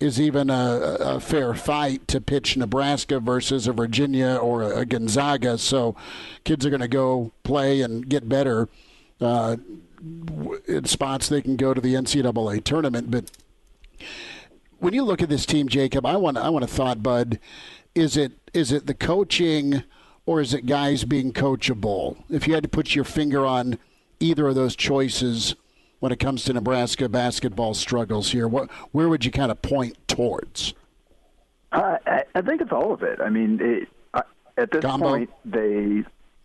is 0.00 0.20
even 0.20 0.50
a, 0.50 0.96
a 1.00 1.20
fair 1.20 1.54
fight 1.54 2.06
to 2.08 2.20
pitch 2.20 2.56
Nebraska 2.56 3.20
versus 3.20 3.66
a 3.66 3.72
Virginia 3.72 4.34
or 4.34 4.62
a 4.62 4.84
Gonzaga. 4.84 5.56
So 5.58 5.96
kids 6.42 6.66
are 6.66 6.70
going 6.70 6.80
to 6.80 6.88
go 6.88 7.32
play 7.44 7.80
and 7.80 8.08
get 8.08 8.28
better. 8.28 8.68
Uh, 9.20 9.56
in 10.66 10.84
spots 10.84 11.28
they 11.28 11.40
can 11.40 11.56
go 11.56 11.72
to 11.72 11.80
the 11.80 11.94
NCAA 11.94 12.62
tournament, 12.64 13.10
but 13.10 13.30
when 14.84 14.92
you 14.92 15.02
look 15.02 15.22
at 15.22 15.30
this 15.30 15.46
team, 15.46 15.66
Jacob, 15.66 16.04
I 16.04 16.16
want 16.16 16.36
I 16.36 16.50
want 16.50 16.62
a 16.62 16.68
thought, 16.68 17.02
Bud. 17.02 17.38
Is 17.94 18.18
it 18.18 18.32
is 18.52 18.70
it 18.70 18.86
the 18.86 18.94
coaching 18.94 19.82
or 20.26 20.42
is 20.42 20.52
it 20.52 20.66
guys 20.66 21.04
being 21.04 21.32
coachable? 21.32 22.22
If 22.28 22.46
you 22.46 22.52
had 22.52 22.62
to 22.64 22.68
put 22.68 22.94
your 22.94 23.04
finger 23.04 23.46
on 23.46 23.78
either 24.20 24.46
of 24.48 24.54
those 24.54 24.76
choices, 24.76 25.56
when 26.04 26.12
it 26.12 26.20
comes 26.20 26.44
to 26.44 26.52
Nebraska 26.52 27.08
basketball 27.08 27.72
struggles 27.72 28.32
here? 28.32 28.46
What, 28.46 28.70
where 28.92 29.08
would 29.08 29.24
you 29.24 29.30
kind 29.30 29.50
of 29.50 29.62
point 29.62 29.96
towards? 30.06 30.74
Uh, 31.72 31.96
I, 32.06 32.24
I 32.34 32.42
think 32.42 32.60
it's 32.60 32.72
all 32.72 32.92
of 32.92 33.02
it. 33.02 33.20
I 33.22 33.30
mean, 33.30 33.58
it, 33.62 33.88
uh, 34.12 34.20
at 34.58 34.70
this 34.70 34.82
Combo. 34.82 35.08
point, 35.08 35.30
they 35.46 36.02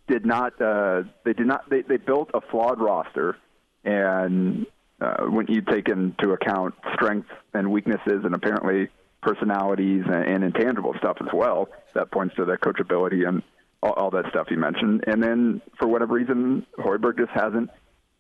did 0.08 0.26
not. 0.26 0.62
Uh, 0.62 1.04
they 1.26 1.34
did 1.34 1.46
not. 1.46 1.70
They, 1.70 1.82
they 1.82 1.98
built 1.98 2.32
a 2.34 2.40
flawed 2.40 2.80
roster, 2.80 3.36
and 3.84 4.66
uh, 5.02 5.24
when 5.26 5.48
you 5.48 5.62
take 5.62 5.88
into 5.90 6.32
account 6.32 6.76
strengths 6.94 7.30
and 7.54 7.72
weaknesses, 7.72 8.24
and 8.24 8.36
apparently 8.36 8.90
personalities 9.22 10.04
and, 10.06 10.26
and 10.26 10.44
intangible 10.44 10.94
stuff 11.00 11.18
as 11.22 11.28
well, 11.34 11.70
that 11.94 12.12
points 12.12 12.36
to 12.36 12.46
the 12.46 12.58
coachability 12.58 13.28
and 13.28 13.44
all, 13.82 13.94
all 13.94 14.10
that 14.12 14.26
stuff 14.30 14.48
you 14.50 14.58
mentioned. 14.58 15.04
And 15.08 15.22
then, 15.22 15.62
for 15.78 15.88
whatever 15.88 16.14
reason, 16.14 16.66
Hoiberg 16.78 17.18
just 17.18 17.32
hasn't 17.32 17.70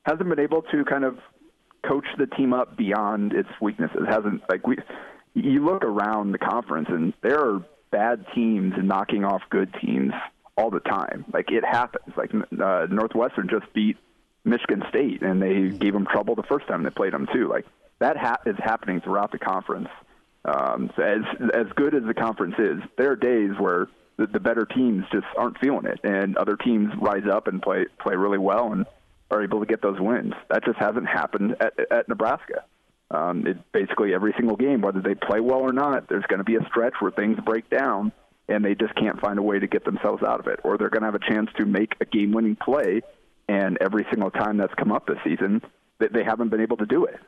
hasn't 0.04 0.30
been 0.30 0.40
able 0.40 0.62
to 0.64 0.86
kind 0.86 1.04
of 1.04 1.18
coach 1.88 2.06
the 2.18 2.26
team 2.26 2.54
up 2.54 2.78
beyond 2.78 3.34
its 3.34 3.50
weaknesses. 3.62 4.02
Hasn't 4.08 4.42
like 4.50 4.66
we 4.66 4.78
you 5.34 5.64
look 5.64 5.84
around 5.84 6.32
the 6.32 6.38
conference 6.38 6.88
and 6.90 7.14
there 7.22 7.40
are 7.40 7.64
bad 7.92 8.26
teams 8.34 8.74
knocking 8.78 9.24
off 9.24 9.42
good 9.50 9.74
teams 9.82 10.14
all 10.58 10.70
the 10.70 10.80
time. 10.80 11.26
Like 11.34 11.52
it 11.52 11.64
happens. 11.64 12.14
Like 12.18 12.32
uh, 12.34 12.88
Northwestern 12.90 13.50
just 13.50 13.72
beat 13.74 13.98
Michigan 14.44 14.84
State 14.90 15.22
and 15.22 15.42
they 15.42 15.70
gave 15.70 15.94
them 15.94 16.06
trouble 16.06 16.36
the 16.36 16.44
first 16.44 16.68
time 16.68 16.84
they 16.84 16.90
played 16.90 17.14
them 17.14 17.28
too. 17.34 17.48
Like 17.48 17.66
that 18.00 18.18
ha- 18.18 18.40
is 18.46 18.56
happening 18.58 19.02
throughout 19.02 19.32
the 19.32 19.40
conference. 19.40 19.90
Um, 20.46 20.90
so 20.96 21.04
as 21.04 21.22
as 21.54 21.68
good 21.76 21.94
as 21.94 22.04
the 22.04 22.14
conference 22.14 22.56
is, 22.58 22.80
there 22.98 23.12
are 23.12 23.16
days 23.16 23.52
where 23.60 23.88
the, 24.18 24.28
the 24.28 24.40
better 24.40 24.66
teams 24.66 25.04
just 25.12 25.28
aren't 25.38 25.58
feeling 25.60 25.86
it, 25.86 26.00
and 26.04 26.38
other 26.38 26.56
teams 26.56 26.94
rise 27.00 27.28
up 27.30 27.48
and 27.48 27.62
play 27.62 27.86
play 28.02 28.16
really 28.16 28.38
well 28.38 28.72
and 28.72 28.86
are 29.32 29.44
able 29.44 29.60
to 29.60 29.66
get 29.66 29.82
those 29.82 30.00
wins. 30.00 30.34
That 30.50 30.64
just 30.66 30.78
hasn't 30.80 31.08
happened 31.08 31.56
at, 31.60 31.74
at 31.92 32.10
Nebraska. 32.10 32.64
Um, 33.12 33.46
it 33.46 33.58
basically 33.72 34.14
every 34.14 34.34
single 34.38 34.56
game, 34.56 34.82
whether 34.82 35.02
they 35.02 35.16
play 35.16 35.40
well 35.40 35.60
or 35.60 35.74
not, 35.74 36.08
there's 36.08 36.26
going 36.28 36.40
to 36.40 36.44
be 36.44 36.56
a 36.56 36.66
stretch 36.68 36.94
where 37.00 37.12
things 37.12 37.38
break 37.44 37.70
down 37.70 38.12
and 38.48 38.66
they 38.66 38.76
just 38.76 38.96
can't 38.96 39.20
find 39.22 39.38
a 39.38 39.42
way 39.42 39.60
to 39.60 39.68
get 39.68 39.86
themselves 39.86 40.24
out 40.24 40.40
of 40.40 40.48
it, 40.48 40.60
or 40.64 40.78
they're 40.78 40.90
going 40.90 41.02
to 41.02 41.08
have 41.08 41.16
a 41.16 41.32
chance 41.32 41.50
to 41.58 41.66
make 41.66 41.94
a 42.02 42.06
game-winning 42.06 42.56
play, 42.56 43.02
and 43.50 43.80
every 43.82 44.06
single 44.12 44.30
time 44.30 44.58
that's 44.58 44.74
come 44.76 44.92
up 44.92 45.08
this 45.08 45.18
season, 45.24 45.62
they, 46.00 46.08
they 46.08 46.24
haven't 46.24 46.50
been 46.50 46.62
able 46.62 46.78
to 46.78 46.86
do 46.86 47.06
it. 47.06 47.20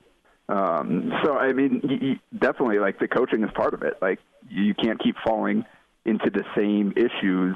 Um, 0.48 1.12
so 1.24 1.36
I 1.36 1.52
mean, 1.54 1.82
y 1.84 1.98
y 2.02 2.20
definitely, 2.38 2.80
like 2.80 3.00
the 3.00 3.08
coaching 3.08 3.44
is 3.44 3.50
part 3.56 3.74
of 3.74 3.82
it. 3.82 3.96
Like 4.02 4.20
you 4.50 4.74
can't 4.76 5.00
keep 5.02 5.16
falling 5.26 5.66
into 6.06 6.30
the 6.30 6.44
same 6.56 6.94
issues 6.96 7.56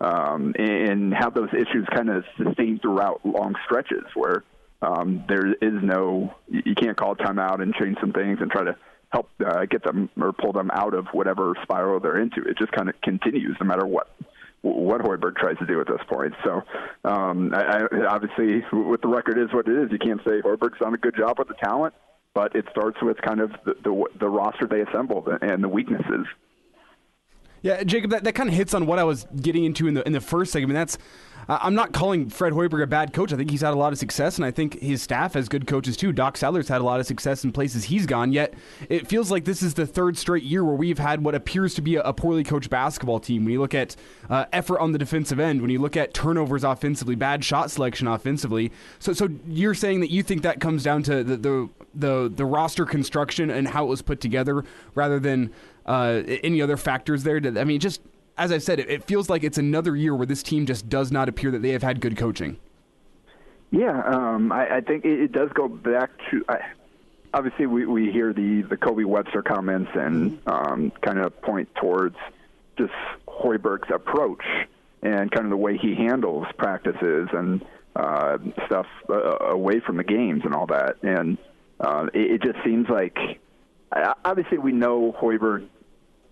um, 0.00 0.54
and 0.58 1.14
have 1.14 1.34
those 1.34 1.48
issues 1.52 1.86
kind 1.94 2.10
of 2.10 2.24
sustained 2.36 2.82
throughout 2.82 3.24
long 3.24 3.54
stretches 3.64 4.04
where 4.14 4.44
um, 4.82 5.24
there 5.28 5.52
is 5.52 5.82
no, 5.82 6.34
you 6.48 6.74
can't 6.74 6.96
call 6.96 7.16
timeout 7.16 7.62
and 7.62 7.74
change 7.74 7.96
some 8.00 8.12
things 8.12 8.38
and 8.40 8.50
try 8.50 8.64
to 8.64 8.76
help 9.10 9.30
uh, 9.44 9.64
get 9.64 9.82
them 9.84 10.10
or 10.20 10.32
pull 10.32 10.52
them 10.52 10.70
out 10.70 10.94
of 10.94 11.06
whatever 11.12 11.54
spiral 11.62 12.00
they're 12.00 12.20
into. 12.20 12.42
It 12.42 12.58
just 12.58 12.72
kind 12.72 12.88
of 12.88 13.00
continues 13.02 13.56
no 13.60 13.66
matter 13.66 13.86
what 13.86 14.08
what 14.66 15.00
Hoiberg 15.00 15.36
tries 15.36 15.56
to 15.58 15.66
do 15.66 15.80
at 15.80 15.86
this 15.86 16.00
point. 16.08 16.34
So, 16.44 16.62
um, 17.04 17.54
I, 17.54 17.82
I, 17.82 18.06
obviously, 18.08 18.60
what 18.72 19.00
the 19.00 19.08
record 19.08 19.38
is 19.38 19.52
what 19.52 19.68
it 19.68 19.76
is. 19.76 19.92
You 19.92 19.98
can't 19.98 20.20
say 20.24 20.40
Hoiberg's 20.42 20.78
done 20.78 20.94
a 20.94 20.98
good 20.98 21.16
job 21.16 21.38
with 21.38 21.48
the 21.48 21.54
talent, 21.54 21.94
but 22.34 22.54
it 22.56 22.66
starts 22.70 22.98
with 23.02 23.16
kind 23.22 23.40
of 23.40 23.52
the, 23.64 23.74
the, 23.82 24.04
the 24.18 24.28
roster 24.28 24.66
they 24.66 24.80
assembled 24.82 25.28
and 25.40 25.62
the 25.62 25.68
weaknesses. 25.68 26.26
Yeah, 27.66 27.82
Jacob, 27.82 28.12
that, 28.12 28.22
that 28.22 28.34
kind 28.36 28.48
of 28.48 28.54
hits 28.54 28.74
on 28.74 28.86
what 28.86 29.00
I 29.00 29.02
was 29.02 29.26
getting 29.42 29.64
into 29.64 29.88
in 29.88 29.94
the 29.94 30.06
in 30.06 30.12
the 30.12 30.20
first 30.20 30.52
segment. 30.52 30.74
That's 30.74 30.98
I'm 31.48 31.74
not 31.74 31.92
calling 31.92 32.28
Fred 32.28 32.52
Hoiberg 32.52 32.80
a 32.80 32.86
bad 32.86 33.12
coach. 33.12 33.32
I 33.32 33.36
think 33.36 33.50
he's 33.50 33.60
had 33.60 33.72
a 33.72 33.76
lot 33.76 33.92
of 33.92 33.98
success, 33.98 34.36
and 34.36 34.44
I 34.44 34.52
think 34.52 34.80
his 34.80 35.02
staff 35.02 35.34
has 35.34 35.48
good 35.48 35.66
coaches 35.66 35.96
too. 35.96 36.12
Doc 36.12 36.36
Sadler's 36.36 36.68
had 36.68 36.80
a 36.80 36.84
lot 36.84 37.00
of 37.00 37.06
success 37.06 37.42
in 37.42 37.50
places 37.50 37.82
he's 37.82 38.06
gone. 38.06 38.32
Yet 38.32 38.54
it 38.88 39.08
feels 39.08 39.32
like 39.32 39.46
this 39.46 39.62
is 39.64 39.74
the 39.74 39.84
third 39.84 40.16
straight 40.16 40.44
year 40.44 40.64
where 40.64 40.76
we've 40.76 40.98
had 40.98 41.24
what 41.24 41.34
appears 41.34 41.74
to 41.74 41.82
be 41.82 41.96
a, 41.96 42.02
a 42.02 42.12
poorly 42.12 42.44
coached 42.44 42.70
basketball 42.70 43.18
team. 43.18 43.44
When 43.44 43.52
you 43.52 43.60
look 43.60 43.74
at 43.74 43.96
uh, 44.30 44.44
effort 44.52 44.78
on 44.78 44.92
the 44.92 44.98
defensive 44.98 45.40
end, 45.40 45.60
when 45.60 45.70
you 45.70 45.80
look 45.80 45.96
at 45.96 46.14
turnovers 46.14 46.62
offensively, 46.62 47.16
bad 47.16 47.44
shot 47.44 47.72
selection 47.72 48.06
offensively. 48.06 48.70
So, 49.00 49.12
so 49.12 49.28
you're 49.48 49.74
saying 49.74 50.00
that 50.00 50.10
you 50.12 50.22
think 50.22 50.42
that 50.42 50.60
comes 50.60 50.84
down 50.84 51.02
to 51.04 51.24
the 51.24 51.36
the 51.36 51.68
the, 51.96 52.32
the 52.32 52.44
roster 52.44 52.84
construction 52.84 53.50
and 53.50 53.66
how 53.66 53.84
it 53.84 53.88
was 53.88 54.02
put 54.02 54.20
together, 54.20 54.64
rather 54.94 55.18
than 55.18 55.52
uh, 55.86 56.22
any 56.26 56.60
other 56.60 56.76
factors 56.76 57.22
there? 57.22 57.40
I 57.56 57.64
mean, 57.64 57.80
just 57.80 58.00
as 58.36 58.52
I 58.52 58.58
said, 58.58 58.80
it, 58.80 58.90
it 58.90 59.04
feels 59.04 59.30
like 59.30 59.44
it's 59.44 59.58
another 59.58 59.96
year 59.96 60.14
where 60.14 60.26
this 60.26 60.42
team 60.42 60.66
just 60.66 60.88
does 60.88 61.10
not 61.10 61.28
appear 61.28 61.50
that 61.52 61.62
they 61.62 61.70
have 61.70 61.82
had 61.82 62.00
good 62.00 62.16
coaching. 62.16 62.58
Yeah, 63.70 64.02
um, 64.04 64.52
I, 64.52 64.76
I 64.76 64.80
think 64.80 65.04
it, 65.04 65.20
it 65.20 65.32
does 65.32 65.50
go 65.54 65.68
back 65.68 66.10
to. 66.30 66.44
I, 66.48 66.58
obviously, 67.34 67.66
we, 67.66 67.86
we 67.86 68.12
hear 68.12 68.32
the 68.32 68.62
the 68.62 68.76
Kobe 68.76 69.04
Webster 69.04 69.42
comments 69.42 69.90
and 69.94 70.38
um, 70.46 70.92
kind 71.00 71.18
of 71.18 71.40
point 71.42 71.74
towards 71.76 72.16
just 72.76 72.92
Hoiberg's 73.26 73.90
approach 73.92 74.44
and 75.02 75.30
kind 75.30 75.46
of 75.46 75.50
the 75.50 75.56
way 75.56 75.76
he 75.76 75.94
handles 75.94 76.46
practices 76.58 77.28
and 77.32 77.64
uh, 77.94 78.38
stuff 78.66 78.86
uh, 79.08 79.36
away 79.46 79.80
from 79.80 79.96
the 79.96 80.04
games 80.04 80.42
and 80.44 80.54
all 80.54 80.66
that. 80.66 80.96
And 81.02 81.38
uh, 81.80 82.08
it, 82.12 82.32
it 82.32 82.42
just 82.42 82.62
seems 82.64 82.88
like 82.88 83.16
obviously 84.24 84.58
we 84.58 84.72
know 84.72 85.14
Hoiberg 85.18 85.68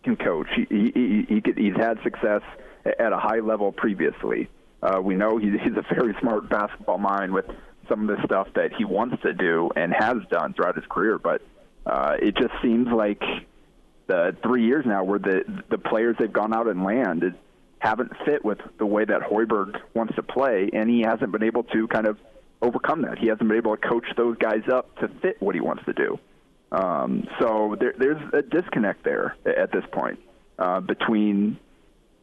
can 0.05 0.17
coach. 0.17 0.47
He, 0.55 0.67
he, 0.69 0.93
he, 0.95 1.27
he 1.29 1.43
he's 1.57 1.77
had 1.77 1.99
success 2.03 2.43
at 2.85 3.12
a 3.12 3.19
high 3.19 3.40
level 3.40 3.73
previously. 3.73 4.49
Uh, 4.83 5.01
we 5.01 5.14
know 5.14 5.38
he, 5.38 5.51
he's 5.51 5.77
a 5.77 5.95
very 5.95 6.14
smart 6.21 6.49
basketball 6.49 6.99
mind 6.99 7.33
with 7.33 7.47
some 7.88 8.09
of 8.09 8.17
the 8.17 8.23
stuff 8.25 8.49
that 8.55 8.73
he 8.77 8.85
wants 8.85 9.21
to 9.23 9.33
do 9.33 9.71
and 9.77 9.93
has 9.93 10.17
done 10.31 10.53
throughout 10.55 10.77
his 10.77 10.85
career. 10.88 11.19
But 11.19 11.43
uh, 11.87 12.17
it 12.21 12.37
just 12.37 12.53
seems 12.62 12.88
like 12.88 13.23
the 14.07 14.37
three 14.43 14.67
years 14.67 14.85
now 14.87 15.03
where 15.05 15.19
the 15.19 15.64
the 15.71 15.79
players 15.79 16.17
they've 16.19 16.33
gone 16.33 16.55
out 16.55 16.69
and 16.69 16.85
landed 16.85 17.35
haven't 17.79 18.12
fit 18.25 18.45
with 18.45 18.59
the 18.79 18.87
way 18.87 19.05
that 19.05 19.21
Hoiberg 19.23 19.79
wants 19.93 20.14
to 20.17 20.23
play, 20.23 20.71
and 20.73 20.88
he 20.88 21.03
hasn't 21.03 21.33
been 21.33 21.43
able 21.43 21.64
to 21.64 21.87
kind 21.88 22.07
of 22.07 22.19
overcome 22.62 23.03
that. 23.03 23.19
He 23.19 23.27
hasn't 23.29 23.47
been 23.47 23.59
able 23.59 23.77
to 23.77 23.88
coach 23.88 24.07
those 24.17 24.37
guys 24.38 24.62
up 24.73 24.97
to 25.01 25.09
fit 25.21 25.40
what 25.40 25.55
he 25.55 25.61
wants 25.61 25.85
to 25.85 25.93
do. 25.93 26.19
Um, 26.74 27.28
so 27.38 27.76
there, 27.78 27.94
there's 27.96 28.20
a 28.32 28.42
disconnect 28.42 29.04
there 29.04 29.37
at 29.46 29.70
this 29.70 29.84
point 29.92 30.18
uh, 30.58 30.80
between 30.80 31.56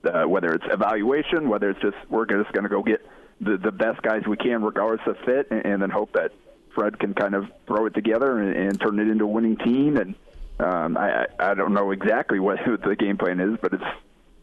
uh, 0.03 0.23
whether 0.23 0.53
it's 0.53 0.65
evaluation, 0.69 1.47
whether 1.47 1.69
it's 1.69 1.79
just 1.79 1.95
we're 2.09 2.25
just 2.25 2.51
going 2.51 2.63
to 2.63 2.69
go 2.69 2.83
get 2.83 3.05
the, 3.39 3.57
the 3.57 3.71
best 3.71 4.01
guys 4.01 4.23
we 4.27 4.35
can 4.35 4.61
regardless 4.61 5.07
of 5.07 5.17
fit, 5.25 5.47
and, 5.51 5.65
and 5.65 5.81
then 5.81 5.89
hope 5.89 6.11
that 6.13 6.33
Fred 6.75 6.99
can 6.99 7.13
kind 7.13 7.33
of 7.33 7.45
throw 7.65 7.85
it 7.85 7.93
together 7.93 8.39
and, 8.39 8.55
and 8.55 8.81
turn 8.81 8.99
it 8.99 9.07
into 9.07 9.23
a 9.23 9.27
winning 9.27 9.55
team. 9.55 9.95
And 9.95 10.15
um, 10.59 10.97
I, 10.97 11.27
I 11.39 11.53
don't 11.53 11.73
know 11.73 11.91
exactly 11.91 12.39
what 12.39 12.59
the 12.65 12.95
game 12.97 13.17
plan 13.17 13.39
is, 13.39 13.57
but 13.61 13.73
it's 13.73 13.83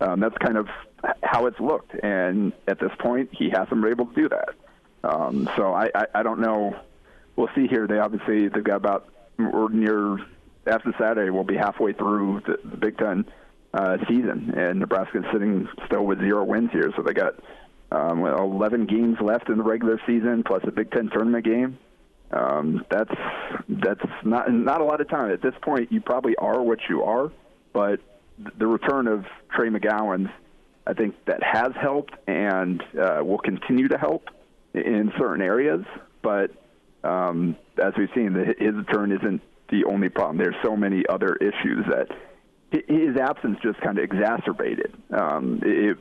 um, 0.00 0.20
that's 0.20 0.38
kind 0.38 0.56
of 0.56 0.68
how 1.22 1.46
it's 1.46 1.60
looked. 1.60 1.92
And 2.02 2.54
at 2.66 2.78
this 2.78 2.92
point, 2.98 3.30
he 3.32 3.50
hasn't 3.50 3.82
been 3.82 3.90
able 3.90 4.06
to 4.06 4.14
do 4.14 4.28
that. 4.30 4.48
Um, 5.04 5.50
so 5.56 5.74
I, 5.74 5.90
I, 5.94 6.06
I 6.14 6.22
don't 6.22 6.40
know. 6.40 6.76
We'll 7.36 7.50
see 7.54 7.66
here. 7.66 7.86
They 7.86 7.98
obviously 7.98 8.48
they've 8.48 8.64
got 8.64 8.76
about 8.76 9.08
we're 9.38 9.68
near 9.68 10.18
after 10.66 10.92
Saturday. 10.98 11.30
We'll 11.30 11.44
be 11.44 11.56
halfway 11.56 11.92
through 11.92 12.42
the, 12.46 12.58
the 12.68 12.76
Big 12.76 12.98
Ten 12.98 13.24
uh, 13.72 13.98
season, 14.08 14.52
and 14.56 14.80
Nebraska's 14.80 15.24
sitting 15.32 15.68
still 15.86 16.04
with 16.04 16.18
zero 16.20 16.44
wins 16.44 16.70
here. 16.72 16.92
So 16.96 17.02
they 17.02 17.12
got 17.12 17.34
um, 17.90 18.24
11 18.24 18.86
games 18.86 19.18
left 19.20 19.48
in 19.48 19.58
the 19.58 19.64
regular 19.64 20.00
season, 20.06 20.42
plus 20.44 20.62
a 20.66 20.72
Big 20.72 20.90
Ten 20.90 21.08
tournament 21.10 21.44
game. 21.44 21.78
Um, 22.30 22.84
that's 22.90 23.14
that's 23.68 24.04
not 24.22 24.52
not 24.52 24.82
a 24.82 24.84
lot 24.84 25.00
of 25.00 25.08
time 25.08 25.30
at 25.30 25.40
this 25.40 25.54
point. 25.62 25.90
You 25.90 26.02
probably 26.02 26.36
are 26.36 26.62
what 26.62 26.78
you 26.90 27.02
are, 27.04 27.32
but 27.72 28.00
the 28.58 28.66
return 28.66 29.06
of 29.06 29.24
Trey 29.50 29.70
McGowens, 29.70 30.30
I 30.86 30.92
think 30.92 31.14
that 31.24 31.42
has 31.42 31.72
helped 31.80 32.12
and 32.26 32.82
uh, 33.00 33.24
will 33.24 33.38
continue 33.38 33.88
to 33.88 33.96
help 33.96 34.28
in 34.74 35.10
certain 35.18 35.40
areas. 35.40 35.86
But 36.22 36.50
um, 37.02 37.56
as 37.80 37.94
we've 37.96 38.10
seen, 38.14 38.32
the, 38.32 38.54
his 38.58 38.74
return 38.74 39.12
isn't 39.12 39.42
the 39.70 39.84
only 39.84 40.08
problem. 40.08 40.38
There's 40.38 40.56
so 40.62 40.76
many 40.76 41.04
other 41.08 41.36
issues 41.36 41.84
that 41.90 42.08
his 42.70 43.16
absence 43.16 43.58
just 43.62 43.80
kind 43.80 43.98
of 43.98 44.04
exacerbated. 44.04 44.94
Um, 45.10 45.60
it, 45.64 45.98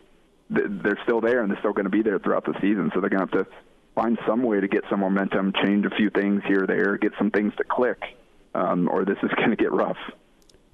they're 0.49 0.99
still 1.03 1.21
there, 1.21 1.41
and 1.41 1.51
they're 1.51 1.59
still 1.59 1.73
going 1.73 1.85
to 1.85 1.91
be 1.91 2.01
there 2.01 2.19
throughout 2.19 2.45
the 2.45 2.53
season. 2.61 2.91
So 2.93 3.01
they're 3.01 3.09
going 3.09 3.27
to 3.27 3.37
have 3.37 3.45
to 3.45 3.51
find 3.95 4.17
some 4.27 4.43
way 4.43 4.59
to 4.61 4.67
get 4.67 4.83
some 4.89 5.01
momentum, 5.01 5.53
change 5.65 5.85
a 5.85 5.89
few 5.95 6.09
things 6.09 6.41
here 6.47 6.63
or 6.63 6.67
there, 6.67 6.97
get 6.97 7.11
some 7.17 7.31
things 7.31 7.53
to 7.57 7.63
click, 7.63 8.01
um, 8.55 8.87
or 8.89 9.03
this 9.05 9.17
is 9.23 9.31
going 9.37 9.49
to 9.49 9.55
get 9.55 9.71
rough 9.71 9.97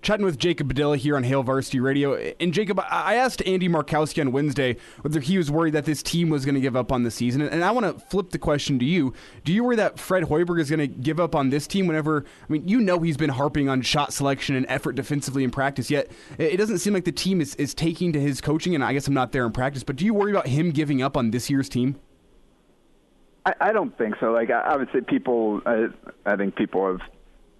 chatting 0.03 0.25
with 0.25 0.37
Jacob 0.37 0.67
Padilla 0.67 0.97
here 0.97 1.15
on 1.15 1.23
Hail 1.23 1.41
Varsity 1.41 1.79
Radio. 1.79 2.15
And 2.39 2.53
Jacob, 2.53 2.79
I 2.79 3.15
asked 3.15 3.41
Andy 3.47 3.69
Markowski 3.69 4.21
on 4.21 4.31
Wednesday 4.31 4.75
whether 5.01 5.19
he 5.19 5.37
was 5.37 5.49
worried 5.49 5.73
that 5.73 5.85
this 5.85 6.03
team 6.03 6.29
was 6.29 6.45
going 6.45 6.55
to 6.55 6.61
give 6.61 6.75
up 6.75 6.91
on 6.91 7.03
the 7.03 7.09
season. 7.09 7.41
And 7.41 7.63
I 7.63 7.71
want 7.71 7.85
to 7.85 8.05
flip 8.07 8.29
the 8.29 8.37
question 8.37 8.77
to 8.79 8.85
you. 8.85 9.13
Do 9.45 9.53
you 9.53 9.63
worry 9.63 9.77
that 9.77 9.97
Fred 9.97 10.25
Hoiberg 10.25 10.59
is 10.59 10.69
going 10.69 10.81
to 10.81 10.87
give 10.87 11.19
up 11.19 11.33
on 11.33 11.49
this 11.49 11.65
team 11.65 11.87
whenever, 11.87 12.25
I 12.47 12.51
mean, 12.51 12.67
you 12.67 12.81
know 12.81 12.99
he's 12.99 13.17
been 13.17 13.29
harping 13.29 13.69
on 13.69 13.81
shot 13.81 14.13
selection 14.13 14.55
and 14.55 14.65
effort 14.69 14.93
defensively 14.93 15.43
in 15.43 15.51
practice, 15.51 15.89
yet 15.89 16.11
it 16.37 16.57
doesn't 16.57 16.79
seem 16.79 16.93
like 16.93 17.05
the 17.05 17.11
team 17.11 17.39
is, 17.41 17.55
is 17.55 17.73
taking 17.73 18.13
to 18.13 18.19
his 18.19 18.41
coaching. 18.41 18.75
And 18.75 18.83
I 18.83 18.93
guess 18.93 19.07
I'm 19.07 19.13
not 19.13 19.31
there 19.31 19.45
in 19.45 19.53
practice, 19.53 19.83
but 19.83 19.95
do 19.95 20.05
you 20.05 20.13
worry 20.13 20.31
about 20.31 20.47
him 20.47 20.71
giving 20.71 21.01
up 21.01 21.15
on 21.15 21.31
this 21.31 21.49
year's 21.49 21.69
team? 21.69 21.95
I, 23.45 23.53
I 23.59 23.71
don't 23.71 23.97
think 23.97 24.15
so. 24.19 24.31
Like 24.31 24.49
obviously, 24.49 25.01
people. 25.01 25.61
I, 25.65 25.87
I 26.25 26.35
think 26.35 26.55
people 26.55 26.85
have 26.87 27.01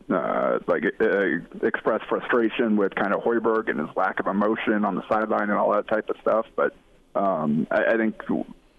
uh, 0.10 0.60
like 0.68 0.84
uh, 1.00 1.66
expressed 1.66 2.06
frustration 2.06 2.76
with 2.78 2.94
kind 2.96 3.13
of 3.13 3.22
Hoiberg 3.22 3.70
and 3.70 3.80
his 3.80 3.89
lack 3.96 4.20
of 4.20 4.28
emotion 4.28 4.86
on 4.86 4.96
the 4.96 5.04
sideline 5.08 5.50
and 5.50 5.54
all 5.54 5.72
that 5.74 5.88
type 5.88 6.10
of 6.10 6.16
stuff. 6.22 6.46
But 6.56 6.76
um, 7.16 7.68
I, 7.72 7.94
I 7.94 7.98
think 7.98 8.22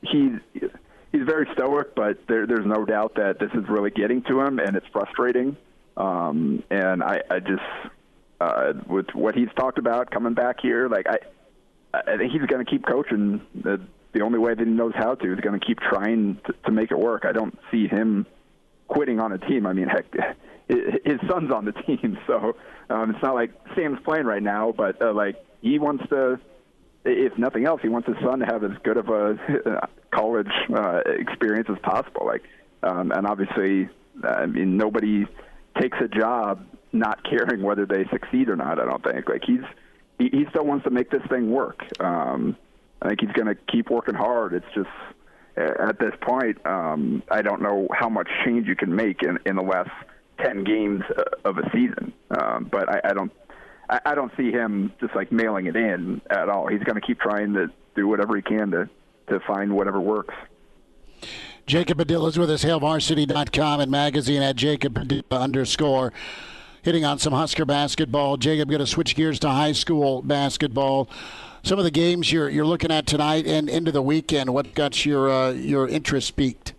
he's 0.02 0.38
he's 0.52 1.22
very 1.24 1.48
stoic, 1.52 1.94
but 1.94 2.18
there, 2.28 2.46
there's 2.46 2.66
no 2.66 2.84
doubt 2.84 3.14
that 3.16 3.38
this 3.38 3.50
is 3.54 3.68
really 3.68 3.90
getting 3.90 4.22
to 4.22 4.40
him, 4.40 4.58
and 4.58 4.76
it's 4.76 4.86
frustrating. 4.92 5.56
Um, 5.96 6.62
and 6.70 7.02
I, 7.02 7.22
I 7.30 7.38
just 7.38 7.62
uh, 8.40 8.72
with 8.88 9.06
what 9.14 9.34
he's 9.34 9.48
talked 9.56 9.78
about 9.78 10.10
coming 10.10 10.34
back 10.34 10.60
here, 10.60 10.88
like 10.88 11.06
I, 11.08 11.18
I 11.94 12.16
think 12.16 12.32
he's 12.32 12.42
going 12.42 12.64
to 12.64 12.70
keep 12.70 12.84
coaching. 12.84 13.40
The, 13.54 13.80
the 14.12 14.20
only 14.22 14.38
way 14.38 14.54
that 14.54 14.66
he 14.66 14.72
knows 14.72 14.92
how 14.94 15.14
to 15.14 15.32
is 15.32 15.40
going 15.40 15.58
to 15.58 15.64
keep 15.64 15.78
trying 15.80 16.40
to, 16.46 16.54
to 16.66 16.72
make 16.72 16.90
it 16.90 16.98
work. 16.98 17.24
I 17.24 17.32
don't 17.32 17.56
see 17.70 17.86
him 17.86 18.26
quitting 18.88 19.20
on 19.20 19.32
a 19.32 19.38
team. 19.38 19.66
I 19.66 19.72
mean, 19.72 19.88
heck, 19.88 20.06
his 20.68 21.20
son's 21.28 21.52
on 21.52 21.64
the 21.64 21.72
team, 21.86 22.18
so 22.26 22.56
um, 22.90 23.10
it's 23.10 23.22
not 23.22 23.34
like 23.34 23.52
Sam's 23.74 23.98
playing 24.04 24.26
right 24.26 24.42
now. 24.42 24.72
But 24.76 25.00
uh, 25.02 25.12
like 25.12 25.36
he 25.60 25.78
wants 25.78 26.04
to, 26.08 26.38
if 27.04 27.36
nothing 27.38 27.66
else, 27.66 27.80
he 27.82 27.88
wants 27.88 28.08
his 28.08 28.16
son 28.24 28.40
to 28.40 28.46
have 28.46 28.64
as 28.64 28.72
good 28.82 28.96
of 28.96 29.08
a 29.08 29.88
college 30.10 30.50
uh, 30.74 31.00
experience 31.06 31.68
as 31.70 31.78
possible. 31.82 32.26
Like, 32.26 32.42
um, 32.82 33.12
and 33.12 33.26
obviously, 33.26 33.88
I 34.22 34.46
mean, 34.46 34.76
nobody 34.76 35.26
takes 35.80 35.98
a 36.00 36.08
job 36.08 36.64
not 36.92 37.24
caring 37.28 37.62
whether 37.62 37.86
they 37.86 38.04
succeed 38.10 38.48
or 38.48 38.56
not. 38.56 38.78
I 38.78 38.84
don't 38.84 39.04
think. 39.04 39.28
Like 39.28 39.42
he's 39.46 39.64
he, 40.18 40.46
still 40.50 40.64
wants 40.64 40.84
to 40.84 40.90
make 40.90 41.10
this 41.10 41.22
thing 41.28 41.50
work. 41.50 41.82
Um, 42.00 42.56
I 43.02 43.08
think 43.08 43.20
he's 43.20 43.32
going 43.32 43.48
to 43.48 43.56
keep 43.70 43.90
working 43.90 44.14
hard. 44.14 44.54
It's 44.54 44.66
just 44.74 44.88
at 45.56 45.98
this 45.98 46.14
point, 46.20 46.64
um, 46.66 47.22
I 47.30 47.42
don't 47.42 47.62
know 47.62 47.88
how 47.92 48.08
much 48.08 48.28
change 48.44 48.66
you 48.66 48.74
can 48.74 48.94
make 48.94 49.22
in, 49.22 49.38
in 49.46 49.56
the 49.56 49.62
last 49.62 49.90
ten 50.38 50.64
games 50.64 51.02
uh, 51.16 51.22
of 51.48 51.58
a 51.58 51.70
season. 51.72 52.12
Um, 52.30 52.68
but 52.70 52.88
I, 52.88 53.00
I 53.10 53.12
don't, 53.12 53.32
I, 53.88 54.00
I 54.06 54.14
don't 54.14 54.32
see 54.36 54.50
him 54.50 54.92
just 55.00 55.14
like 55.14 55.32
mailing 55.32 55.66
it 55.66 55.76
in 55.76 56.20
at 56.30 56.48
all. 56.48 56.66
He's 56.66 56.82
going 56.82 56.96
to 56.96 57.06
keep 57.06 57.20
trying 57.20 57.54
to 57.54 57.70
do 57.94 58.08
whatever 58.08 58.36
he 58.36 58.42
can 58.42 58.70
to 58.72 58.88
to 59.28 59.40
find 59.40 59.72
whatever 59.72 60.00
works. 60.00 60.34
Jacob 61.66 61.96
Padilla 61.96 62.28
is 62.28 62.38
with 62.38 62.50
us, 62.50 62.62
HailVarsity.com 62.62 63.80
and 63.80 63.90
magazine 63.90 64.42
at 64.42 64.56
Jacob 64.56 64.94
Padilla 64.94 65.22
underscore. 65.30 66.12
Hitting 66.82 67.06
on 67.06 67.18
some 67.18 67.32
Husker 67.32 67.64
basketball. 67.64 68.36
Jacob, 68.36 68.68
going 68.68 68.80
to 68.80 68.86
switch 68.86 69.16
gears 69.16 69.38
to 69.40 69.48
high 69.48 69.72
school 69.72 70.20
basketball. 70.20 71.08
Some 71.62 71.78
of 71.78 71.84
the 71.86 71.90
games 71.90 72.30
you're 72.30 72.50
you're 72.50 72.66
looking 72.66 72.90
at 72.90 73.06
tonight 73.06 73.46
and 73.46 73.70
into 73.70 73.90
the 73.90 74.02
weekend. 74.02 74.52
What 74.52 74.74
got 74.74 75.06
your 75.06 75.30
uh, 75.30 75.52
your 75.52 75.88
interest 75.88 76.36
peaked? 76.36 76.74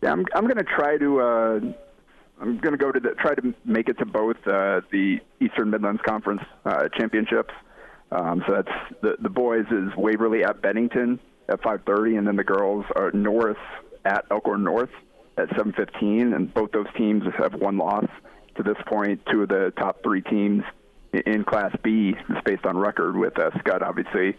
Yeah, 0.00 0.12
I'm 0.12 0.24
I'm 0.32 0.44
going 0.44 0.58
to 0.58 0.62
try 0.62 0.96
to 0.96 1.20
uh, 1.20 1.60
I'm 2.40 2.58
going 2.58 2.72
to 2.72 2.78
go 2.78 2.92
to 2.92 3.00
the, 3.00 3.10
try 3.10 3.34
to 3.34 3.54
make 3.64 3.88
it 3.88 3.98
to 3.98 4.06
both 4.06 4.36
uh, 4.46 4.80
the 4.92 5.18
Eastern 5.40 5.70
Midlands 5.70 6.00
Conference 6.06 6.42
uh, 6.64 6.88
championships. 6.96 7.52
Um, 8.10 8.42
so 8.46 8.54
that's 8.54 9.00
the 9.02 9.16
the 9.20 9.28
boys 9.28 9.66
is 9.70 9.94
Waverly 9.96 10.42
at 10.42 10.62
Bennington 10.62 11.20
at 11.48 11.60
5:30, 11.60 12.18
and 12.18 12.26
then 12.26 12.36
the 12.36 12.44
girls 12.44 12.84
are 12.96 13.10
Norris 13.12 13.58
at 14.04 14.24
Elkhorn 14.30 14.64
North 14.64 14.90
at 15.36 15.48
7:15, 15.50 16.34
and 16.34 16.52
both 16.54 16.72
those 16.72 16.86
teams 16.96 17.22
have 17.36 17.54
one 17.54 17.76
loss 17.76 18.06
to 18.56 18.62
this 18.62 18.76
point. 18.86 19.20
Two 19.30 19.42
of 19.42 19.48
the 19.48 19.72
top 19.76 20.02
three 20.02 20.22
teams 20.22 20.62
in 21.12 21.44
Class 21.44 21.74
B, 21.82 22.14
is 22.28 22.36
based 22.44 22.64
on 22.64 22.76
record, 22.78 23.16
with 23.16 23.38
uh, 23.38 23.50
Skutt 23.58 23.82
obviously 23.82 24.36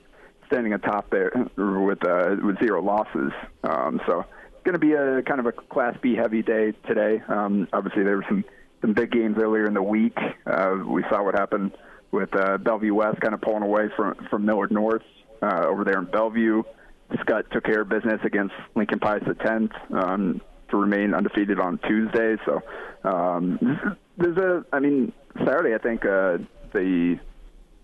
standing 0.48 0.74
atop 0.74 1.10
there 1.12 1.32
with 1.58 2.04
uh, 2.08 2.36
with 2.44 2.60
zero 2.60 2.82
losses. 2.82 3.32
Um, 3.64 4.02
so 4.08 4.26
going 4.64 4.74
to 4.74 4.80
be 4.80 4.94
a 4.94 5.22
kind 5.24 5.40
of 5.40 5.46
a 5.46 5.52
Class 5.52 5.96
B 6.02 6.16
heavy 6.16 6.42
day 6.42 6.74
today. 6.88 7.22
Um, 7.28 7.68
obviously, 7.74 8.04
there 8.04 8.18
were 8.18 8.26
some 8.28 8.44
some 8.82 8.94
big 8.94 9.12
games 9.12 9.38
earlier 9.40 9.66
in 9.66 9.74
the 9.74 9.84
week. 9.84 10.18
Uh, 10.46 10.78
we 10.88 11.04
saw 11.10 11.24
what 11.24 11.36
happened 11.36 11.72
with 12.12 12.30
uh, 12.36 12.58
Bellevue 12.58 12.94
West 12.94 13.20
kind 13.22 13.34
of 13.34 13.42
pulling 13.42 13.64
away 13.64 13.90
from 13.96 14.16
from 14.30 14.46
Millard 14.46 14.72
North 14.72 15.04
uh, 15.42 15.66
over 15.68 15.84
there 15.84 16.00
in 16.00 16.06
Bellevue. 16.06 16.64
Skutt 17.12 17.50
took 17.52 17.64
care 17.64 17.82
of 17.82 17.90
business 17.90 18.22
against 18.24 18.54
Lincoln 18.76 19.00
Pius 19.00 19.24
X 19.28 19.74
um, 19.92 20.42
to 20.70 20.78
remain 20.78 21.14
undefeated 21.14 21.60
on 21.60 21.80
Tuesday. 21.80 22.36
So 22.46 22.62
um, 23.04 23.98
there's 24.18 24.38
a, 24.38 24.64
I 24.72 24.80
mean, 24.80 25.12
Saturday 25.38 25.74
I 25.74 25.80
think 25.80 26.06
uh, 26.06 26.38
the 26.72 27.20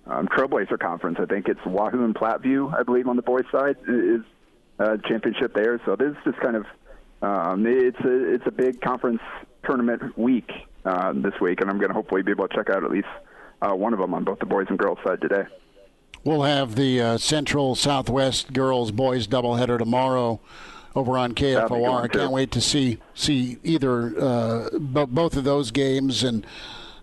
um, 0.05 0.27
Trailblazer 0.27 0.79
Conference. 0.79 1.17
I 1.19 1.25
think 1.25 1.47
it's 1.47 1.59
Wahoo 1.65 2.05
and 2.05 2.13
Platteview, 2.13 2.77
I 2.77 2.83
believe, 2.83 3.07
on 3.07 3.15
the 3.15 3.23
boys' 3.23 3.45
side 3.51 3.77
is 3.87 4.21
uh, 4.79 4.97
championship 5.07 5.53
there. 5.53 5.79
So 5.85 5.95
this 5.95 6.11
is 6.11 6.17
just 6.23 6.39
kind 6.39 6.55
of 6.55 6.65
um, 7.21 7.65
it's 7.65 7.99
a 8.01 8.33
it's 8.33 8.45
a 8.45 8.51
big 8.51 8.81
conference 8.81 9.21
tournament 9.63 10.17
week 10.17 10.51
uh, 10.85 11.13
this 11.13 11.33
week, 11.41 11.61
and 11.61 11.69
I'm 11.69 11.77
going 11.77 11.89
to 11.89 11.95
hopefully 11.95 12.21
be 12.21 12.31
able 12.31 12.47
to 12.47 12.55
check 12.55 12.69
out 12.69 12.83
at 12.83 12.91
least 12.91 13.07
uh, 13.61 13.73
one 13.73 13.93
of 13.93 13.99
them 13.99 14.13
on 14.13 14.23
both 14.23 14.39
the 14.39 14.45
boys 14.45 14.67
and 14.69 14.77
girls 14.77 14.99
side 15.05 15.21
today. 15.21 15.43
We'll 16.23 16.43
have 16.43 16.75
the 16.75 17.01
uh, 17.01 17.17
Central 17.17 17.75
Southwest 17.75 18.51
girls 18.51 18.91
boys 18.91 19.27
doubleheader 19.27 19.77
tomorrow 19.77 20.39
over 20.95 21.17
on 21.17 21.33
KFOR. 21.33 22.03
I 22.03 22.07
can't 22.07 22.31
wait 22.31 22.51
to 22.51 22.61
see 22.61 22.99
see 23.13 23.57
either 23.63 24.19
uh, 24.19 24.69
b- 24.71 25.05
both 25.05 25.35
of 25.37 25.43
those 25.43 25.71
games 25.71 26.23
and 26.23 26.45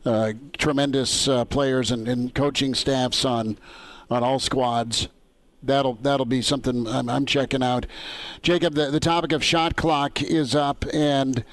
uh, 0.05 0.33
tremendous 0.59 1.29
uh, 1.29 1.45
players 1.45 1.93
and, 1.93 2.09
and, 2.09 2.35
coaching 2.35 2.75
staffs 2.75 3.25
on 3.25 3.57
on 4.11 4.25
all 4.25 4.41
squads. 4.41 5.09
That'll 5.63 5.95
that'll 5.95 6.27
be 6.27 6.43
something 6.43 6.87
I'm, 6.87 7.09
I'm 7.09 7.27
checking 7.27 7.63
out. 7.63 7.87
Jacob, 8.43 8.75
the, 8.75 8.91
the 8.91 9.01
topic 9.01 9.33
of 9.33 9.45
shot 9.45 9.77
clock 9.77 10.23
is 10.23 10.55
up, 10.55 10.85
and 10.93 11.45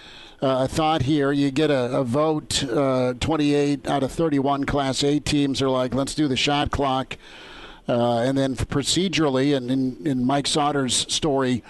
uh, 0.42 0.66
a 0.66 0.68
thought 0.68 1.04
here: 1.04 1.32
you 1.32 1.52
get 1.52 1.70
a, 1.70 1.98
a 1.98 2.04
vote. 2.04 2.64
Uh, 2.64 3.14
28 3.20 3.88
out 3.88 4.04
of 4.04 4.12
31 4.12 4.66
Class 4.66 5.04
A 5.04 5.20
teams 5.20 5.62
are 5.62 5.70
like, 5.70 5.94
let's 5.94 6.16
do 6.16 6.28
the 6.28 6.38
shot 6.38 6.72
clock. 6.72 7.18
Uh, 7.88 8.20
and 8.20 8.38
then 8.38 8.56
procedurally, 8.56 9.56
and 9.58 9.72
in, 9.72 10.06
in 10.06 10.24
Mike 10.24 10.46
Sauter's 10.46 10.94
story, 11.12 11.64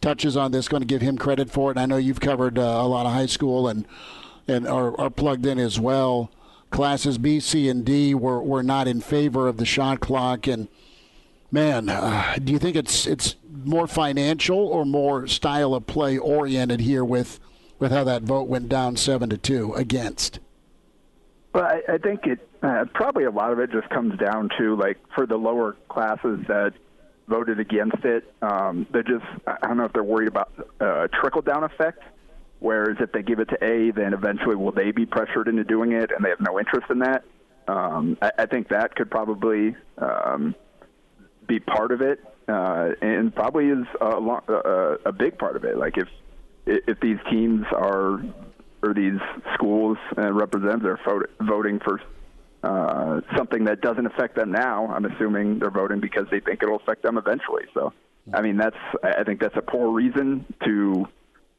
touches 0.00 0.34
on 0.34 0.50
this. 0.50 0.68
Going 0.68 0.80
to 0.80 0.86
give 0.86 1.02
him 1.02 1.18
credit 1.18 1.50
for 1.50 1.70
it. 1.70 1.76
And 1.76 1.80
I 1.80 1.86
know 1.86 1.98
you've 1.98 2.20
covered 2.20 2.58
uh, 2.58 2.62
a 2.62 2.88
lot 2.88 3.04
of 3.04 3.12
high 3.12 3.26
school 3.26 3.68
and 3.68 3.86
and 4.48 4.66
are, 4.66 4.98
are 5.00 5.10
plugged 5.10 5.46
in 5.46 5.58
as 5.58 5.78
well. 5.78 6.30
Classes 6.70 7.18
B, 7.18 7.40
C, 7.40 7.68
and 7.68 7.84
D 7.84 8.14
were, 8.14 8.42
were 8.42 8.62
not 8.62 8.88
in 8.88 9.00
favor 9.00 9.48
of 9.48 9.56
the 9.56 9.64
shot 9.64 10.00
clock. 10.00 10.46
And 10.46 10.68
man, 11.50 11.88
uh, 11.88 12.36
do 12.42 12.52
you 12.52 12.58
think 12.58 12.76
it's 12.76 13.06
it's 13.06 13.36
more 13.64 13.86
financial 13.86 14.58
or 14.58 14.84
more 14.84 15.26
style 15.26 15.74
of 15.74 15.86
play 15.86 16.18
oriented 16.18 16.80
here 16.80 17.04
with 17.04 17.40
with 17.78 17.92
how 17.92 18.04
that 18.04 18.22
vote 18.22 18.48
went 18.48 18.68
down 18.68 18.96
seven 18.96 19.30
to 19.30 19.36
two 19.36 19.74
against? 19.74 20.38
Well, 21.54 21.64
I, 21.64 21.94
I 21.94 21.98
think 21.98 22.26
it 22.26 22.46
uh, 22.62 22.84
probably 22.94 23.24
a 23.24 23.30
lot 23.30 23.52
of 23.52 23.58
it 23.58 23.70
just 23.70 23.88
comes 23.90 24.18
down 24.18 24.50
to 24.58 24.76
like 24.76 24.98
for 25.14 25.26
the 25.26 25.36
lower 25.36 25.76
classes 25.88 26.40
that 26.48 26.72
voted 27.28 27.60
against 27.60 28.04
it. 28.04 28.32
Um, 28.42 28.86
they're 28.92 29.02
just 29.02 29.24
I 29.46 29.66
don't 29.66 29.76
know 29.76 29.84
if 29.84 29.92
they're 29.92 30.04
worried 30.04 30.28
about 30.28 30.52
uh, 30.80 31.08
trickle 31.20 31.42
down 31.42 31.64
effect. 31.64 32.02
Whereas 32.58 32.96
if 33.00 33.12
they 33.12 33.22
give 33.22 33.38
it 33.38 33.50
to 33.50 33.62
A, 33.62 33.90
then 33.90 34.14
eventually 34.14 34.56
will 34.56 34.72
they 34.72 34.90
be 34.90 35.04
pressured 35.04 35.46
into 35.46 35.62
doing 35.62 35.92
it, 35.92 36.10
and 36.10 36.24
they 36.24 36.30
have 36.30 36.40
no 36.40 36.58
interest 36.58 36.86
in 36.88 37.00
that. 37.00 37.22
Um, 37.68 38.16
I, 38.22 38.30
I 38.38 38.46
think 38.46 38.68
that 38.68 38.94
could 38.94 39.10
probably 39.10 39.76
um, 39.98 40.54
be 41.46 41.60
part 41.60 41.92
of 41.92 42.00
it, 42.00 42.20
uh, 42.48 42.90
and 43.00 43.34
probably 43.34 43.66
is 43.66 43.86
a, 44.00 44.06
a, 44.06 44.96
a 45.06 45.12
big 45.12 45.38
part 45.38 45.56
of 45.56 45.64
it. 45.64 45.76
Like 45.76 45.96
if 45.96 46.08
if 46.66 46.98
these 47.00 47.18
teams 47.30 47.64
are 47.72 48.20
or 48.82 48.94
these 48.94 49.20
schools 49.54 49.98
and 50.16 50.36
representatives 50.36 51.00
are 51.06 51.28
voting 51.40 51.80
for 51.80 52.00
uh, 52.62 53.20
something 53.36 53.64
that 53.64 53.80
doesn't 53.80 54.06
affect 54.06 54.36
them 54.36 54.50
now, 54.50 54.86
I'm 54.88 55.04
assuming 55.04 55.58
they're 55.58 55.70
voting 55.70 56.00
because 56.00 56.26
they 56.30 56.40
think 56.40 56.62
it'll 56.62 56.76
affect 56.76 57.02
them 57.02 57.18
eventually. 57.18 57.64
So, 57.74 57.92
I 58.32 58.42
mean, 58.42 58.56
that's 58.56 58.76
I 59.02 59.24
think 59.24 59.40
that's 59.40 59.56
a 59.56 59.62
poor 59.62 59.90
reason 59.92 60.44
to 60.64 61.06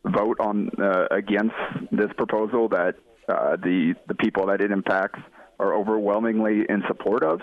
vote 0.06 0.40
on 0.40 0.70
uh, 0.82 1.08
against 1.12 1.56
this 1.92 2.12
proposal 2.18 2.70
that 2.70 2.96
uh, 3.30 3.56
the 3.58 3.96
the 4.08 4.16
people 4.16 4.48
that 4.48 4.62
it 4.62 4.72
impacts 4.72 5.20
are 5.60 5.74
overwhelmingly 5.74 6.66
in 6.70 6.84
support 6.88 7.24
of, 7.24 7.42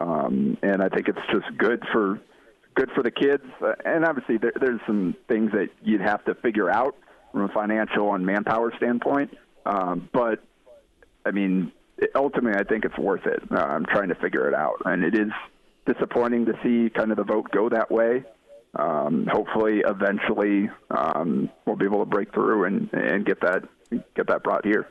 um, 0.00 0.56
and 0.62 0.82
I 0.82 0.88
think 0.88 1.08
it's 1.08 1.18
just 1.32 1.56
good 1.58 1.82
for 1.92 2.20
good 2.74 2.90
for 2.94 3.02
the 3.02 3.10
kids. 3.10 3.44
Uh, 3.60 3.72
and 3.84 4.04
obviously, 4.04 4.38
there, 4.38 4.52
there's 4.60 4.80
some 4.86 5.16
things 5.28 5.52
that 5.52 5.68
you'd 5.82 6.02
have 6.02 6.24
to 6.26 6.34
figure 6.36 6.70
out 6.70 6.94
from 7.32 7.42
a 7.42 7.48
financial 7.48 8.14
and 8.14 8.24
manpower 8.24 8.72
standpoint. 8.76 9.36
Um, 9.64 10.08
but 10.12 10.42
I 11.24 11.30
mean, 11.30 11.72
ultimately, 12.14 12.58
I 12.58 12.64
think 12.64 12.84
it's 12.84 12.98
worth 12.98 13.26
it. 13.26 13.42
Uh, 13.50 13.56
I'm 13.56 13.86
trying 13.86 14.08
to 14.08 14.14
figure 14.16 14.48
it 14.48 14.54
out, 14.54 14.82
and 14.84 15.02
it 15.04 15.14
is 15.14 15.32
disappointing 15.86 16.46
to 16.46 16.52
see 16.62 16.90
kind 16.90 17.10
of 17.10 17.16
the 17.16 17.24
vote 17.24 17.50
go 17.50 17.68
that 17.68 17.90
way. 17.90 18.24
Um, 18.78 19.26
hopefully, 19.30 19.82
eventually, 19.86 20.68
um, 20.90 21.48
we'll 21.64 21.76
be 21.76 21.86
able 21.86 22.00
to 22.00 22.04
break 22.04 22.32
through 22.34 22.64
and, 22.64 22.90
and 22.92 23.24
get 23.24 23.40
that 23.40 23.64
get 24.14 24.26
that 24.26 24.42
brought 24.42 24.64
here. 24.64 24.88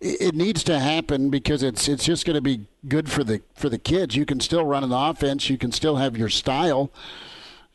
It 0.00 0.34
needs 0.34 0.64
to 0.64 0.78
happen 0.78 1.28
because 1.28 1.62
it's 1.62 1.86
it's 1.86 2.04
just 2.04 2.24
going 2.24 2.34
to 2.34 2.40
be 2.40 2.66
good 2.88 3.10
for 3.10 3.22
the 3.22 3.42
for 3.54 3.68
the 3.68 3.78
kids. 3.78 4.16
You 4.16 4.24
can 4.24 4.40
still 4.40 4.64
run 4.64 4.82
an 4.82 4.92
offense, 4.92 5.50
you 5.50 5.58
can 5.58 5.72
still 5.72 5.96
have 5.96 6.16
your 6.16 6.30
style, 6.30 6.90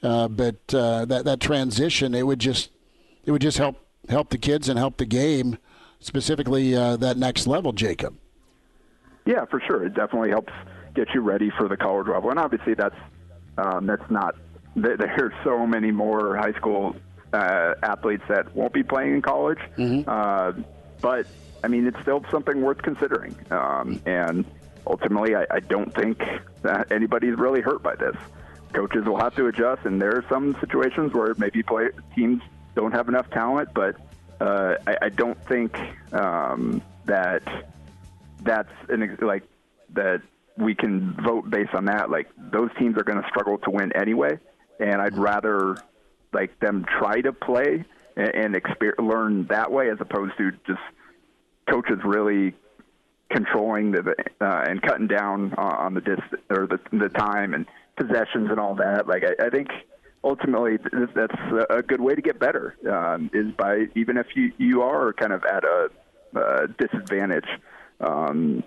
uh, 0.02 0.28
but 0.28 0.56
uh, 0.74 1.06
that 1.06 1.26
that 1.26 1.40
transition 1.40 2.16
it 2.16 2.26
would 2.26 2.40
just 2.40 2.72
it 3.26 3.32
would 3.32 3.44
just 3.44 3.60
help 3.60 3.78
help 4.10 4.30
the 4.30 4.40
kids 4.40 4.70
and 4.70 4.80
help 4.80 4.98
the 4.98 5.06
game, 5.06 5.60
specifically 6.00 6.76
uh, 6.76 6.98
that 6.98 7.18
next 7.18 7.46
level, 7.46 7.74
Jacob. 7.74 8.18
Yeah, 9.26 9.46
for 9.46 9.60
sure. 9.60 9.86
It 9.86 9.94
definitely 9.94 10.30
helps 10.30 10.54
get 10.96 11.10
you 11.14 11.22
ready 11.22 11.52
for 11.58 11.68
the 11.68 11.78
college 11.78 12.08
level, 12.08 12.30
and 12.30 12.40
obviously 12.40 12.74
that's 12.74 12.96
um, 13.58 13.86
that's 13.86 14.10
not. 14.10 14.36
There's 14.76 15.34
so 15.44 15.66
many 15.66 15.92
more 15.92 16.36
high 16.36 16.52
school 16.54 16.96
uh, 17.34 17.76
athletes 17.84 18.24
that 18.30 18.54
won't 18.56 18.74
be 18.74 18.84
playing 18.84 19.16
in 19.16 19.22
college, 19.22 19.60
mm-hmm. 19.78 20.10
uh, 20.10 20.52
but 21.02 21.28
I 21.66 21.68
mean 21.68 21.88
it's 21.88 22.00
still 22.02 22.24
something 22.30 22.62
worth 22.62 22.84
considering. 22.84 23.36
Um, 23.50 24.00
and 24.06 24.46
ultimately, 24.86 25.36
I, 25.36 25.48
I 25.50 25.60
don't 25.62 25.92
think 25.96 26.22
that 26.62 26.92
anybody's 26.92 27.36
really 27.40 27.62
hurt 27.62 27.82
by 27.82 27.96
this. 27.96 28.16
Coaches 28.72 29.04
will 29.06 29.18
have 29.18 29.36
to 29.36 29.48
adjust, 29.48 29.84
and 29.84 30.00
there 30.00 30.16
are 30.16 30.26
some 30.30 30.56
situations 30.60 31.12
where 31.14 31.34
maybe 31.40 31.64
play, 31.64 31.90
teams 32.14 32.44
don't 32.76 32.92
have 32.92 33.10
enough 33.10 33.32
talent, 33.32 33.70
but 33.74 33.96
uh, 34.40 34.76
I, 34.86 34.98
I 35.04 35.10
don't 35.10 35.44
think 35.48 35.76
um, 36.14 36.84
that 37.06 37.42
that's 38.44 38.74
an, 38.90 39.02
ex- 39.02 39.22
like 39.24 39.44
that 39.94 40.22
we 40.58 40.76
can 40.76 41.14
vote 41.24 41.50
based 41.50 41.74
on 41.74 41.86
that. 41.86 42.12
Like 42.12 42.30
those 42.38 42.70
teams 42.78 42.96
are 42.98 43.04
going 43.04 43.24
to 43.24 43.28
struggle 43.28 43.58
to 43.60 43.72
win 43.72 43.92
anyway, 43.94 44.38
and 44.80 45.02
I'd 45.02 45.18
rather 45.18 45.78
like 46.32 46.60
them 46.60 46.86
try 47.00 47.22
to 47.22 47.34
play 47.34 47.86
and, 48.16 48.36
and 48.36 48.56
exper- 48.56 49.00
learn 49.00 49.48
that 49.48 49.72
way 49.72 49.90
as 49.90 49.98
opposed 50.00 50.38
to 50.38 50.52
just 50.68 50.82
coaches 51.70 52.00
really 52.04 52.54
controlling 53.30 53.92
the 53.92 54.16
uh, 54.42 54.64
and 54.68 54.82
cutting 54.82 55.08
down 55.08 55.54
on 55.56 55.94
the 55.94 56.02
dis 56.02 56.20
or 56.50 56.68
the 56.68 56.80
the 56.92 57.10
time 57.10 57.54
and 57.54 57.66
possessions 57.98 58.50
and 58.50 58.60
all 58.60 58.76
that. 58.76 59.08
Like 59.08 59.24
I, 59.24 59.48
I 59.48 59.50
think 59.50 59.70
ultimately 60.24 60.78
that's 61.16 61.36
a 61.70 61.82
good 61.82 62.02
way 62.02 62.16
to 62.16 62.22
get 62.22 62.40
better 62.40 62.76
um, 62.92 63.30
is 63.34 63.52
by 63.58 63.86
even 63.96 64.18
if 64.18 64.28
you 64.36 64.52
you 64.58 64.82
are 64.82 65.14
kind 65.14 65.34
of 65.34 65.44
at 65.46 65.64
a, 65.64 65.90
a 66.36 66.68
disadvantage. 66.68 67.48
Um, 68.00 68.64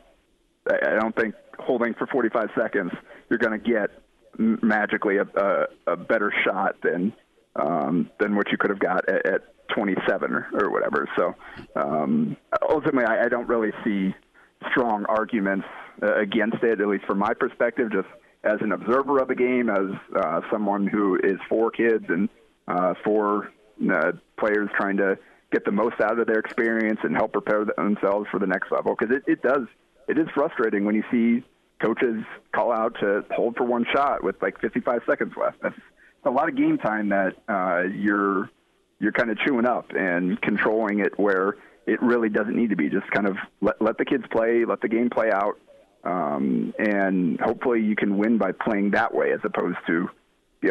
I 0.70 0.98
don't 0.98 1.16
think 1.16 1.34
holding 1.58 1.94
for 1.94 2.06
45 2.06 2.50
seconds 2.58 2.92
you're 3.28 3.38
going 3.38 3.58
to 3.58 3.70
get 3.70 3.90
magically 4.38 5.16
a, 5.16 5.22
a, 5.22 5.92
a 5.92 5.96
better 5.96 6.32
shot 6.44 6.76
than 6.82 7.12
um, 7.58 8.10
than 8.20 8.36
what 8.36 8.50
you 8.50 8.58
could 8.58 8.70
have 8.70 8.78
got 8.78 9.08
at, 9.08 9.26
at 9.26 9.42
27 9.74 10.32
or, 10.32 10.48
or 10.54 10.70
whatever. 10.70 11.08
So 11.16 11.34
um, 11.76 12.36
ultimately, 12.68 13.04
I, 13.04 13.24
I 13.24 13.28
don't 13.28 13.48
really 13.48 13.72
see 13.84 14.14
strong 14.70 15.04
arguments 15.08 15.66
uh, 16.02 16.16
against 16.16 16.62
it, 16.62 16.80
at 16.80 16.88
least 16.88 17.04
from 17.04 17.18
my 17.18 17.34
perspective. 17.34 17.90
Just 17.92 18.08
as 18.44 18.58
an 18.60 18.72
observer 18.72 19.18
of 19.18 19.28
the 19.28 19.34
game, 19.34 19.68
as 19.68 19.90
uh, 20.16 20.40
someone 20.50 20.86
who 20.86 21.16
is 21.16 21.38
for 21.48 21.70
kids 21.70 22.04
and 22.08 22.28
uh, 22.66 22.94
for 23.04 23.50
uh, 23.90 24.12
players 24.38 24.68
trying 24.76 24.96
to 24.98 25.18
get 25.52 25.64
the 25.64 25.72
most 25.72 26.00
out 26.02 26.18
of 26.18 26.26
their 26.26 26.38
experience 26.38 27.00
and 27.02 27.16
help 27.16 27.32
prepare 27.32 27.64
themselves 27.64 28.26
for 28.30 28.38
the 28.38 28.46
next 28.46 28.70
level. 28.70 28.94
Because 28.98 29.16
it, 29.16 29.22
it 29.30 29.42
does, 29.42 29.66
it 30.06 30.18
is 30.18 30.26
frustrating 30.34 30.84
when 30.84 30.94
you 30.94 31.04
see 31.10 31.44
coaches 31.82 32.22
call 32.54 32.72
out 32.72 32.94
to 33.00 33.24
hold 33.30 33.56
for 33.56 33.64
one 33.64 33.86
shot 33.94 34.22
with 34.22 34.36
like 34.42 34.60
55 34.60 35.00
seconds 35.08 35.32
left. 35.40 35.56
That's 35.62 35.78
a 36.24 36.30
lot 36.30 36.48
of 36.48 36.56
game 36.56 36.78
time 36.78 37.10
that 37.10 37.34
uh, 37.48 37.82
you're 37.94 38.50
you're 39.00 39.12
kind 39.12 39.30
of 39.30 39.38
chewing 39.38 39.66
up 39.66 39.90
and 39.90 40.40
controlling 40.40 41.00
it 41.00 41.18
where 41.18 41.56
it 41.86 42.02
really 42.02 42.28
doesn't 42.28 42.56
need 42.56 42.70
to 42.70 42.76
be. 42.76 42.88
Just 42.88 43.10
kind 43.10 43.26
of 43.26 43.36
let 43.60 43.80
let 43.80 43.98
the 43.98 44.04
kids 44.04 44.24
play, 44.30 44.64
let 44.64 44.80
the 44.80 44.88
game 44.88 45.10
play 45.10 45.30
out, 45.32 45.58
um, 46.04 46.74
and 46.78 47.40
hopefully 47.40 47.82
you 47.82 47.96
can 47.96 48.18
win 48.18 48.38
by 48.38 48.52
playing 48.52 48.90
that 48.92 49.14
way 49.14 49.32
as 49.32 49.40
opposed 49.44 49.78
to 49.86 50.08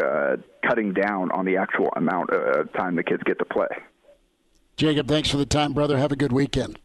uh, 0.01 0.35
cutting 0.67 0.93
down 0.93 1.31
on 1.31 1.45
the 1.45 1.57
actual 1.57 1.89
amount 1.95 2.29
of 2.31 2.71
time 2.73 2.95
the 2.95 3.03
kids 3.03 3.23
get 3.23 3.39
to 3.39 3.45
play. 3.45 3.67
Jacob, 4.75 5.07
thanks 5.07 5.29
for 5.29 5.37
the 5.37 5.45
time, 5.45 5.73
brother. 5.73 5.97
Have 5.97 6.11
a 6.11 6.15
good 6.15 6.31
weekend. 6.31 6.77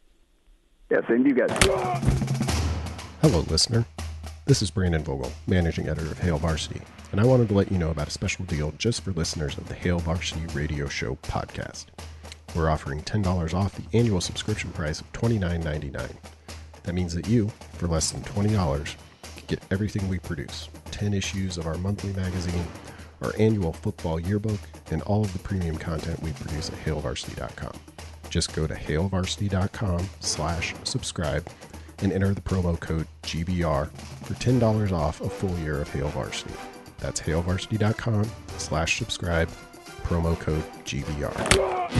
Yeah, 0.91 1.07
same 1.09 1.25
to 1.25 1.31
you 1.31 1.35
guys. 1.35 1.51
Hello, 3.21 3.41
listener. 3.49 3.85
This 4.53 4.61
is 4.61 4.71
Brandon 4.71 5.03
Vogel, 5.03 5.33
managing 5.47 5.89
editor 5.89 6.11
of 6.11 6.19
Hail 6.19 6.37
Varsity, 6.37 6.83
and 7.11 7.19
I 7.19 7.25
wanted 7.25 7.49
to 7.49 7.55
let 7.55 7.73
you 7.73 7.79
know 7.79 7.89
about 7.89 8.09
a 8.09 8.11
special 8.11 8.45
deal 8.45 8.75
just 8.77 9.01
for 9.01 9.11
listeners 9.13 9.57
of 9.57 9.67
the 9.67 9.75
Hail 9.75 9.99
Varsity 9.99 10.45
Radio 10.53 10.89
Show 10.89 11.15
podcast. 11.23 11.87
We're 12.55 12.69
offering 12.69 13.01
$10 13.01 13.55
off 13.55 13.75
the 13.75 13.97
annual 13.97 14.21
subscription 14.21 14.71
price 14.73 15.01
of 15.01 15.11
$29.99. 15.15 16.15
That 16.83 16.95
means 16.95 17.15
that 17.15 17.29
you, 17.29 17.51
for 17.79 17.89
less 17.89 18.11
than 18.11 18.21
$20, 18.25 18.97
can 19.23 19.45
get 19.47 19.63
everything 19.71 20.07
we 20.07 20.19
produce 20.19 20.69
10 20.91 21.15
issues 21.15 21.57
of 21.57 21.67
our 21.67 21.79
monthly 21.79 22.13
magazine 22.13 22.67
our 23.23 23.33
annual 23.39 23.73
football 23.73 24.21
yearbook, 24.21 24.61
and 24.91 25.01
all 25.03 25.23
of 25.23 25.33
the 25.33 25.39
premium 25.39 25.79
content 25.79 26.23
we 26.23 26.33
produce 26.33 26.69
at 26.69 26.77
hailvarsity.com. 26.77 27.73
Just 28.29 28.55
go 28.55 28.67
to 28.67 28.75
hailvarsity.com 28.75 30.09
slash 30.21 30.75
subscribe 30.85 31.49
and 32.03 32.13
enter 32.13 32.35
the 32.35 32.41
promo 32.41 32.79
code 32.79 33.07
GBR 33.23 33.91
for 34.25 34.35
$10 34.35 34.93
off 34.93 35.21
a 35.21 35.29
full 35.29 35.57
year 35.59 35.81
of 35.81 35.93
Hail 35.93 36.09
Varsity. 36.09 36.55
That's 36.99 37.21
hailvarsity.com 37.21 38.31
slash 38.59 38.99
subscribe, 38.99 39.49
promo 40.05 40.39
code 40.39 40.65
GBR. 40.85 41.91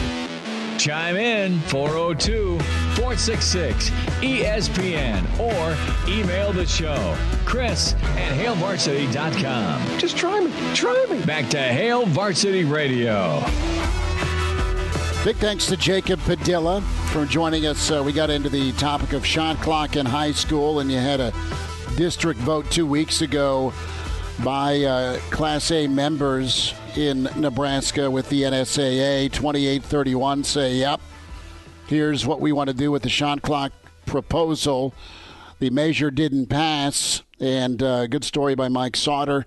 Chime 0.77 1.15
in 1.15 1.59
402 1.61 2.59
466 2.95 3.89
ESPN 4.21 5.23
or 5.39 6.11
email 6.11 6.51
the 6.51 6.65
show, 6.65 7.17
Chris 7.45 7.93
at 7.93 8.37
HailVarsity.com. 8.37 9.99
Just 9.99 10.17
try 10.17 10.39
me. 10.41 10.51
Try 10.73 11.05
me. 11.09 11.23
Back 11.25 11.49
to 11.51 11.59
Hail 11.59 12.05
Varsity 12.05 12.65
Radio. 12.65 13.43
Big 15.23 15.37
thanks 15.37 15.67
to 15.67 15.77
Jacob 15.77 16.19
Padilla 16.23 16.81
for 17.13 17.25
joining 17.25 17.65
us. 17.65 17.89
Uh, 17.89 18.03
we 18.05 18.11
got 18.11 18.29
into 18.29 18.49
the 18.49 18.73
topic 18.73 19.13
of 19.13 19.25
shot 19.25 19.55
clock 19.61 19.95
in 19.95 20.05
high 20.05 20.33
school, 20.33 20.81
and 20.81 20.91
you 20.91 20.97
had 20.97 21.21
a 21.21 21.31
district 21.95 22.41
vote 22.41 22.69
two 22.69 22.85
weeks 22.85 23.21
ago 23.21 23.71
by 24.43 24.81
uh, 24.81 25.17
Class 25.31 25.71
A 25.71 25.87
members 25.87 26.73
in 26.97 27.29
Nebraska 27.37 28.11
with 28.11 28.27
the 28.27 28.41
NSAA. 28.41 29.31
2831 29.31 30.43
say, 30.43 30.73
yep, 30.75 30.99
here's 31.87 32.25
what 32.25 32.41
we 32.41 32.51
want 32.51 32.67
to 32.67 32.75
do 32.75 32.91
with 32.91 33.03
the 33.03 33.09
shot 33.09 33.41
clock 33.41 33.71
proposal. 34.05 34.93
The 35.59 35.69
measure 35.69 36.11
didn't 36.11 36.47
pass, 36.47 37.23
and 37.39 37.81
uh, 37.81 38.07
good 38.07 38.25
story 38.25 38.55
by 38.55 38.67
Mike 38.67 38.97
Sauter 38.97 39.45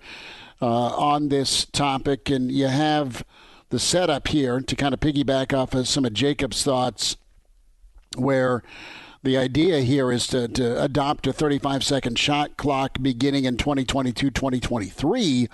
uh, 0.62 0.66
on 0.66 1.28
this 1.28 1.66
topic. 1.66 2.30
And 2.30 2.50
you 2.50 2.68
have 2.68 3.22
the 3.70 3.78
setup 3.78 4.28
here 4.28 4.60
to 4.60 4.76
kind 4.76 4.94
of 4.94 5.00
piggyback 5.00 5.56
off 5.56 5.74
of 5.74 5.88
some 5.88 6.04
of 6.04 6.12
Jacob's 6.12 6.62
thoughts, 6.62 7.16
where 8.16 8.62
the 9.22 9.36
idea 9.36 9.80
here 9.80 10.12
is 10.12 10.26
to, 10.28 10.46
to 10.48 10.82
adopt 10.82 11.26
a 11.26 11.32
35 11.32 11.82
second 11.82 12.18
shot 12.18 12.56
clock 12.56 12.98
beginning 13.02 13.44
in 13.44 13.56
2022 13.56 14.30
2023. 14.30 15.48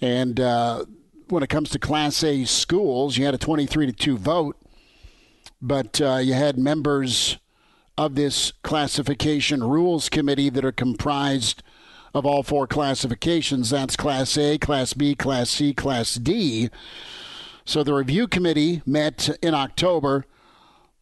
And 0.00 0.40
uh, 0.40 0.84
when 1.28 1.42
it 1.42 1.48
comes 1.48 1.70
to 1.70 1.78
Class 1.78 2.24
A 2.24 2.44
schools, 2.44 3.16
you 3.16 3.24
had 3.24 3.34
a 3.34 3.38
23 3.38 3.86
to 3.86 3.92
2 3.92 4.18
vote, 4.18 4.56
but 5.62 6.00
uh, 6.00 6.16
you 6.16 6.34
had 6.34 6.58
members 6.58 7.38
of 7.96 8.14
this 8.14 8.52
classification 8.62 9.62
rules 9.62 10.08
committee 10.08 10.50
that 10.50 10.64
are 10.64 10.72
comprised 10.72 11.62
of 12.14 12.26
all 12.26 12.42
four 12.42 12.66
classifications. 12.66 13.70
That's 13.70 13.96
Class 13.96 14.36
A, 14.36 14.58
Class 14.58 14.92
B, 14.92 15.14
Class 15.14 15.50
C, 15.50 15.72
Class 15.72 16.14
D. 16.14 16.70
So 17.64 17.82
the 17.82 17.94
review 17.94 18.26
committee 18.26 18.82
met 18.84 19.28
in 19.42 19.54
October, 19.54 20.24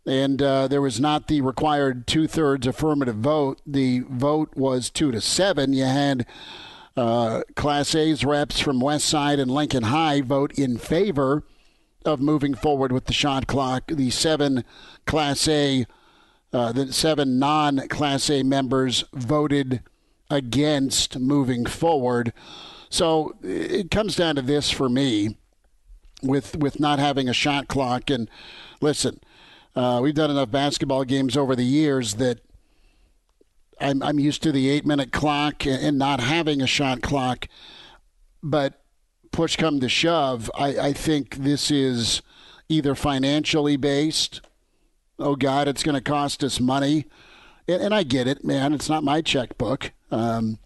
and 0.07 0.43
uh, 0.43 0.69
there 0.69 0.83
was 0.83 1.01
not 1.01 1.29
the 1.29 1.41
required 1.41 2.07
two 2.07 2.27
thirds 2.27 2.67
affirmative 2.67 3.17
vote. 3.17 3.61
The 3.67 4.01
vote 4.01 4.51
was 4.57 4.91
two 4.91 5.11
to 5.13 5.21
seven. 5.21 5.73
You 5.73 5.85
had 5.85 6.27
uh, 6.97 7.43
Class 7.55 7.95
A's 7.95 8.25
reps 8.25 8.59
from 8.59 8.81
West 8.81 9.07
Side 9.07 9.39
and 9.39 9.51
Lincoln 9.51 9.85
High 9.85 10.21
vote 10.21 10.59
in 10.59 10.79
favor 10.79 11.45
of 12.05 12.21
moving 12.21 12.55
forward 12.55 12.93
with 12.93 13.05
the 13.07 13.13
shot 13.13 13.47
clock. 13.47 13.85
The 13.87 14.11
seven 14.11 14.65
Class 15.07 15.47
A, 15.49 15.87
uh, 16.53 16.73
the 16.73 16.93
seven 16.93 17.39
non 17.39 17.87
Class 17.89 18.29
A 18.31 18.43
members 18.43 19.05
voted 19.13 19.83
against 20.31 21.19
moving 21.19 21.67
forward. 21.67 22.33
So 22.91 23.37
it 23.43 23.91
comes 23.91 24.17
down 24.17 24.37
to 24.37 24.43
this 24.43 24.71
for 24.71 24.89
me 24.89 25.37
with 26.23 26.57
with 26.57 26.81
not 26.81 26.99
having 26.99 27.29
a 27.29 27.35
shot 27.35 27.69
clock. 27.69 28.11
And 28.11 28.29
listen, 28.81 29.21
uh, 29.77 30.01
we've 30.03 30.15
done 30.15 30.31
enough 30.31 30.51
basketball 30.51 31.05
games 31.05 31.37
over 31.37 31.55
the 31.55 31.65
years 31.65 32.15
that 32.15 32.41
I'm, 33.81 34.03
I'm 34.03 34.19
used 34.19 34.43
to 34.43 34.53
the 34.53 34.69
eight 34.69 34.87
minute 34.87 35.13
clock 35.13 35.67
and 35.67 35.99
not 35.99 36.21
having 36.21 36.61
a 36.61 36.67
shot 36.67 37.03
clock. 37.03 37.47
But 38.43 38.83
push 39.33 39.57
come 39.57 39.81
to 39.81 39.89
shove, 39.89 40.51
I, 40.57 40.79
I 40.79 40.93
think 40.93 41.37
this 41.37 41.71
is 41.71 42.23
either 42.69 42.95
financially 42.95 43.77
based. 43.77 44.41
Oh, 45.19 45.37
God, 45.37 45.69
it's 45.69 45.83
going 45.83 45.97
to 45.97 46.01
cost 46.01 46.45
us 46.45 46.61
money. 46.61 47.07
And, 47.69 47.83
and, 47.83 47.95
I 47.95 48.03
get 48.03 48.27
it, 48.27 48.45
man. 48.45 48.73
It's 48.73 48.89
not 48.89 49.05
my 49.05 49.21
checkbook. 49.21 49.93
Um, 50.11 50.59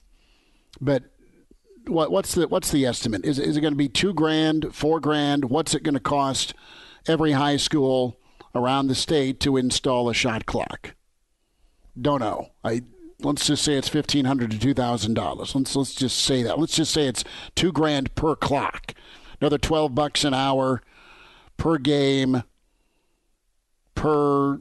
but 0.80 1.02
what, 1.86 2.10
what's 2.10 2.34
the 2.34 2.48
what's 2.48 2.70
the 2.70 2.86
estimate? 2.86 3.24
Is, 3.24 3.38
is 3.38 3.56
it 3.56 3.60
going 3.60 3.74
to 3.74 3.78
be 3.78 3.88
two 3.88 4.14
grand, 4.14 4.74
four 4.74 5.00
grand? 5.00 5.46
What's 5.46 5.74
it 5.74 5.82
going 5.82 5.94
to 5.94 6.00
cost 6.00 6.54
every 7.06 7.32
high 7.32 7.56
school 7.56 8.18
around 8.54 8.86
the 8.86 8.94
state 8.94 9.40
to 9.40 9.56
install 9.56 10.08
a 10.08 10.14
shot 10.14 10.46
clock? 10.46 10.94
Don't 12.00 12.20
know. 12.20 12.50
I 12.64 12.82
let's 13.20 13.46
just 13.46 13.64
say 13.64 13.74
it's 13.74 13.88
fifteen 13.88 14.24
hundred 14.24 14.50
to 14.52 14.58
two 14.58 14.74
thousand 14.74 15.14
dollars. 15.14 15.54
Let's 15.54 15.74
let's 15.76 15.94
just 15.94 16.18
say 16.18 16.42
that. 16.42 16.58
Let's 16.58 16.76
just 16.76 16.92
say 16.92 17.06
it's 17.06 17.24
two 17.54 17.72
grand 17.72 18.14
per 18.14 18.36
clock. 18.36 18.94
Another 19.40 19.58
twelve 19.58 19.94
bucks 19.94 20.24
an 20.24 20.34
hour 20.34 20.82
per 21.56 21.78
game 21.78 22.44
per 23.94 24.60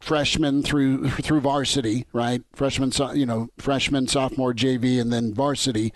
freshman 0.00 0.62
through 0.62 1.10
through 1.10 1.40
varsity, 1.40 2.06
right? 2.12 2.42
Freshman, 2.54 2.92
you 3.14 3.26
know, 3.26 3.48
freshman, 3.58 4.08
sophomore, 4.08 4.52
JV, 4.52 5.00
and 5.00 5.12
then 5.12 5.32
varsity. 5.32 5.92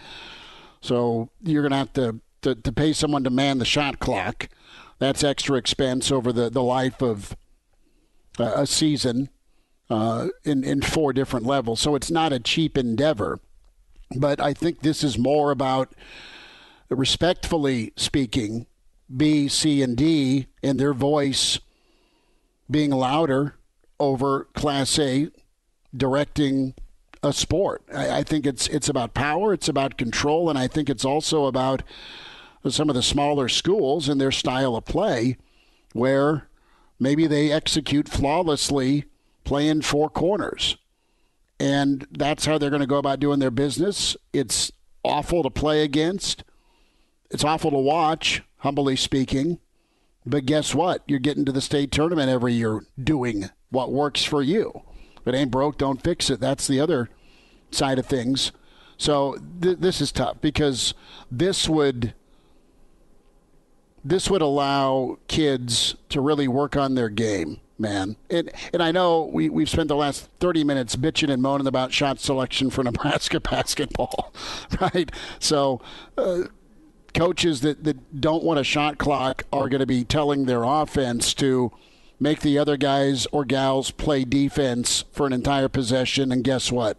So 0.81 1.31
you're 1.43 1.63
gonna 1.63 1.79
have 1.79 1.93
to, 1.95 2.21
to, 2.43 2.55
to 2.55 2.73
pay 2.73 2.93
someone 2.93 3.25
to 3.25 3.31
man 3.31 3.59
the 3.59 3.65
shot 3.65 3.99
clock. 3.99 4.49
That's 4.99 5.25
extra 5.25 5.57
expense 5.57 6.13
over 6.13 6.33
the, 6.33 6.51
the 6.51 6.63
life 6.63 7.03
of 7.03 7.37
uh, 8.39 8.53
a 8.57 8.67
season 8.67 9.31
uh, 9.91 10.29
in 10.45 10.63
in 10.63 10.83
four 10.83 11.13
different 11.13 11.47
levels. 11.47 11.81
So 11.81 11.95
it's 11.95 12.11
not 12.11 12.33
a 12.33 12.39
cheap 12.39 12.79
endeavor. 12.79 13.41
But 14.17 14.41
I 14.41 14.53
think 14.53 14.81
this 14.81 15.03
is 15.03 15.19
more 15.19 15.51
about, 15.51 15.95
respectfully 16.89 17.93
speaking, 17.97 18.67
B, 19.15 19.49
C, 19.49 19.83
and 19.83 19.97
D 19.97 20.47
and 20.63 20.79
their 20.79 20.95
voice 20.95 21.59
being 22.71 22.91
louder 22.91 23.57
over 24.05 24.45
Class 24.55 24.99
A 24.99 25.29
directing 25.97 26.75
a 27.23 27.33
sport. 27.33 27.83
I, 27.93 28.19
I, 28.19 28.23
think 28.23 28.47
it's 28.47 28.67
it's 28.69 28.89
about 28.89 29.15
power, 29.15 29.53
it's 29.53 29.69
about 29.69 29.97
control, 29.97 30.51
and 30.51 30.59
I 30.59 30.67
think 30.67 30.91
it's 30.91 31.05
also 31.05 31.47
about 31.47 31.83
some 32.69 32.89
of 32.89 32.95
the 32.95 33.03
smaller 33.03 33.49
schools 33.49 34.09
and 34.09 34.21
their 34.21 34.33
style 34.33 34.77
of 34.77 34.85
play, 34.85 35.37
where 35.93 36.49
maybe 36.99 37.27
they 37.27 37.51
execute 37.51 38.09
flawlessly 38.09 39.05
playing 39.45 39.83
four 39.83 40.09
corners. 40.09 40.77
And 41.61 42.07
that's 42.11 42.47
how 42.47 42.59
they're 42.59 42.71
going 42.71 42.81
to 42.81 42.87
go 42.87 42.97
about 42.97 43.21
doing 43.21 43.39
their 43.39 43.51
business. 43.51 44.17
It's 44.33 44.73
awful 45.05 45.43
to 45.43 45.51
play 45.51 45.83
against. 45.83 46.43
It's 47.31 47.45
awful 47.45 47.71
to 47.71 47.79
watch, 47.79 48.43
humbly 48.59 48.97
speaking. 48.97 49.61
But 50.27 50.47
guess 50.47 50.75
what? 50.75 51.03
You're 51.07 51.19
getting 51.19 51.45
to 51.45 51.53
the 51.53 51.61
state 51.61 51.93
tournament 51.93 52.31
every 52.31 52.55
year 52.55 52.81
doing 53.03 53.51
what 53.75 53.93
works 53.93 54.25
for 54.25 54.43
you. 54.43 54.83
If 55.17 55.27
it 55.27 55.35
ain't 55.35 55.51
broke, 55.51 55.79
don't 55.79 56.03
fix 56.03 56.31
it. 56.31 56.41
That's 56.41 56.67
the 56.67 56.81
other 56.81 57.11
side 57.71 57.99
of 57.99 58.07
things. 58.07 58.53
So 58.97 59.39
th- 59.61 59.79
this 59.79 60.01
is 60.01 60.13
tough 60.13 60.41
because 60.41 60.95
this 61.31 61.69
would 61.69 62.15
this 64.05 64.29
would 64.29 64.43
allow 64.43 65.19
kids 65.29 65.97
to 66.11 66.21
really 66.21 66.47
work 66.47 66.77
on 66.77 66.95
their 66.95 67.09
game, 67.09 67.61
man. 67.79 68.17
And 68.31 68.51
and 68.73 68.83
I 68.83 68.93
know 68.93 69.31
we 69.33 69.49
we've 69.49 69.69
spent 69.69 69.89
the 69.89 69.97
last 69.97 70.29
30 70.41 70.63
minutes 70.63 70.95
bitching 70.95 71.33
and 71.33 71.43
moaning 71.43 71.67
about 71.67 71.93
shot 71.93 72.21
selection 72.21 72.71
for 72.71 72.85
Nebraska 72.85 73.41
basketball, 73.41 74.33
right? 74.81 75.11
So. 75.39 75.81
Uh, 76.17 76.45
coaches 77.15 77.61
that, 77.61 77.85
that 77.85 78.21
don't 78.21 78.43
want 78.43 78.59
a 78.59 78.65
shot 78.65 78.99
clock 78.99 79.45
are 79.53 79.69
going 79.69 79.79
to 79.79 79.87
be 79.87 80.03
telling 80.03 80.47
their 80.47 80.65
offense 80.65 81.33
to 81.33 81.71
make 82.21 82.41
the 82.41 82.59
other 82.59 82.77
guys 82.77 83.27
or 83.33 83.45
gals 83.45 83.91
play 83.91 84.25
defense 84.25 85.05
for 85.13 85.27
an 85.27 85.33
entire 85.33 85.69
possession. 85.69 86.33
And 86.33 86.45
guess 86.45 86.71
what? 86.71 86.97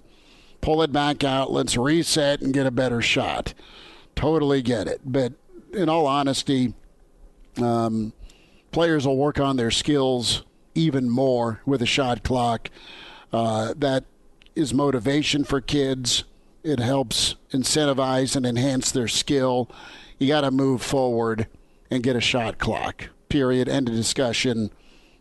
Pull 0.61 0.81
it 0.81 0.91
back 0.91 1.23
out. 1.23 1.51
Let's 1.51 1.77
reset 1.77 2.41
and 2.41 2.53
get 2.53 2.65
a 2.65 2.71
better 2.71 3.01
shot. 3.01 3.53
Totally 4.15 4.61
get 4.61 4.87
it. 4.87 5.01
But 5.05 5.33
in 5.73 5.89
all 5.89 6.07
honesty, 6.07 6.73
um, 7.61 8.13
players 8.71 9.05
will 9.05 9.17
work 9.17 9.39
on 9.39 9.57
their 9.57 9.71
skills 9.71 10.43
even 10.73 11.09
more 11.09 11.61
with 11.65 11.81
a 11.81 11.85
shot 11.85 12.23
clock. 12.23 12.69
Uh, 13.31 13.73
that 13.77 14.05
is 14.55 14.73
motivation 14.73 15.43
for 15.43 15.61
kids. 15.61 16.23
It 16.63 16.79
helps 16.79 17.35
incentivize 17.51 18.35
and 18.35 18.45
enhance 18.45 18.91
their 18.91 19.07
skill 19.07 19.69
you 20.17 20.27
got 20.27 20.41
to 20.41 20.51
move 20.51 20.81
forward 20.81 21.47
and 21.91 22.03
get 22.03 22.15
a 22.15 22.21
shot 22.21 22.57
clock. 22.57 23.09
Period. 23.29 23.67
End 23.67 23.89
of 23.89 23.95
discussion. 23.95 24.71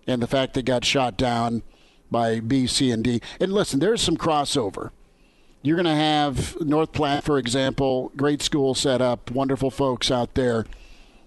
And 0.06 0.22
the 0.22 0.26
fact 0.26 0.54
they 0.54 0.62
got 0.62 0.84
shot 0.84 1.16
down 1.16 1.62
by 2.10 2.40
B, 2.40 2.66
C, 2.66 2.90
and 2.90 3.02
D. 3.02 3.20
And 3.40 3.52
listen, 3.52 3.80
there's 3.80 4.02
some 4.02 4.16
crossover. 4.16 4.90
You're 5.62 5.76
going 5.76 5.86
to 5.86 5.94
have 5.94 6.60
North 6.60 6.92
Platte, 6.92 7.24
for 7.24 7.38
example, 7.38 8.12
great 8.16 8.42
school 8.42 8.74
set 8.74 9.00
up, 9.00 9.30
wonderful 9.30 9.70
folks 9.70 10.10
out 10.10 10.34
there. 10.34 10.66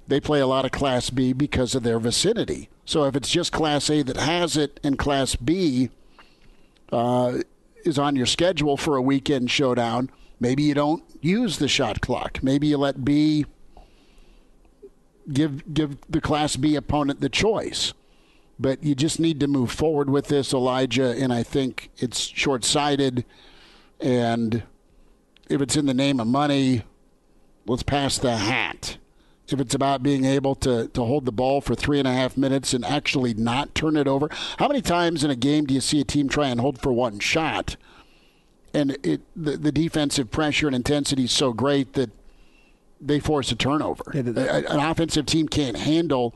They 0.08 0.20
play 0.20 0.40
a 0.40 0.48
lot 0.48 0.64
of 0.64 0.72
Class 0.72 1.10
B 1.10 1.34
because 1.34 1.74
of 1.74 1.84
their 1.84 2.00
vicinity. 2.00 2.70
So 2.86 3.06
if 3.06 3.16
it's 3.16 3.30
just 3.30 3.52
Class 3.52 3.90
A 3.90 4.04
that 4.04 4.18
has 4.18 4.56
it 4.56 4.80
and 4.84 4.98
Class 4.98 5.36
B 5.36 5.90
uh, 6.92 7.40
is 7.84 8.00
on 8.00 8.16
your 8.16 8.28
schedule 8.28 8.78
for 8.78 8.96
a 8.96 9.02
weekend 9.02 9.52
showdown, 9.52 10.10
maybe 10.40 10.64
you 10.64 10.74
don't 10.74 11.04
use 11.20 11.58
the 11.58 11.68
shot 11.68 12.00
clock. 12.00 12.42
Maybe 12.42 12.68
you 12.68 12.78
let 12.78 13.04
B 13.04 13.46
give 15.34 15.74
give 15.74 15.98
the 16.10 16.22
Class 16.22 16.56
B 16.56 16.76
opponent 16.76 17.20
the 17.20 17.30
choice. 17.30 17.94
But 18.60 18.84
you 18.84 18.96
just 18.96 19.20
need 19.20 19.40
to 19.42 19.48
move 19.48 19.72
forward 19.72 20.10
with 20.10 20.28
this, 20.28 20.54
Elijah. 20.54 21.16
And 21.16 21.32
I 21.32 21.44
think 21.44 21.92
it's 21.98 22.20
short 22.20 22.64
sighted. 22.64 23.24
And 24.00 24.64
if 25.50 25.62
it's 25.62 25.76
in 25.76 25.86
the 25.86 25.94
name 25.94 26.20
of 26.20 26.28
money, 26.28 26.84
let's 27.68 27.84
pass 27.84 28.18
the 28.18 28.36
hat. 28.36 28.98
If 29.50 29.62
it's 29.62 29.76
about 29.76 30.04
being 30.04 30.26
able 30.26 30.56
to, 30.56 30.90
to 30.90 31.04
hold 31.04 31.26
the 31.26 31.32
ball 31.32 31.62
for 31.62 31.74
three 31.74 32.00
and 32.00 32.08
a 32.08 32.12
half 32.12 32.36
minutes 32.36 32.74
and 32.74 32.84
actually 32.84 33.34
not 33.34 33.74
turn 33.74 33.96
it 33.96 34.08
over, 34.08 34.28
how 34.58 34.68
many 34.68 34.82
times 34.82 35.24
in 35.24 35.32
a 35.32 35.38
game 35.38 35.66
do 35.66 35.74
you 35.74 35.80
see 35.80 36.02
a 36.02 36.04
team 36.04 36.28
try 36.28 36.48
and 36.48 36.60
hold 36.60 36.82
for 36.82 36.92
one 36.92 37.20
shot? 37.20 37.78
And 38.74 38.98
it 39.04 39.22
the, 39.36 39.56
the 39.56 39.72
defensive 39.72 40.32
pressure 40.32 40.68
and 40.68 40.76
intensity 40.76 41.24
is 41.26 41.32
so 41.32 41.54
great 41.54 41.94
that 41.94 42.10
they 43.00 43.22
force 43.22 43.50
a 43.52 43.56
turnover. 43.56 44.04
Yeah, 44.14 44.22
An 44.70 44.80
offensive 44.80 45.26
team 45.26 45.48
can't 45.48 45.78
handle 45.78 46.36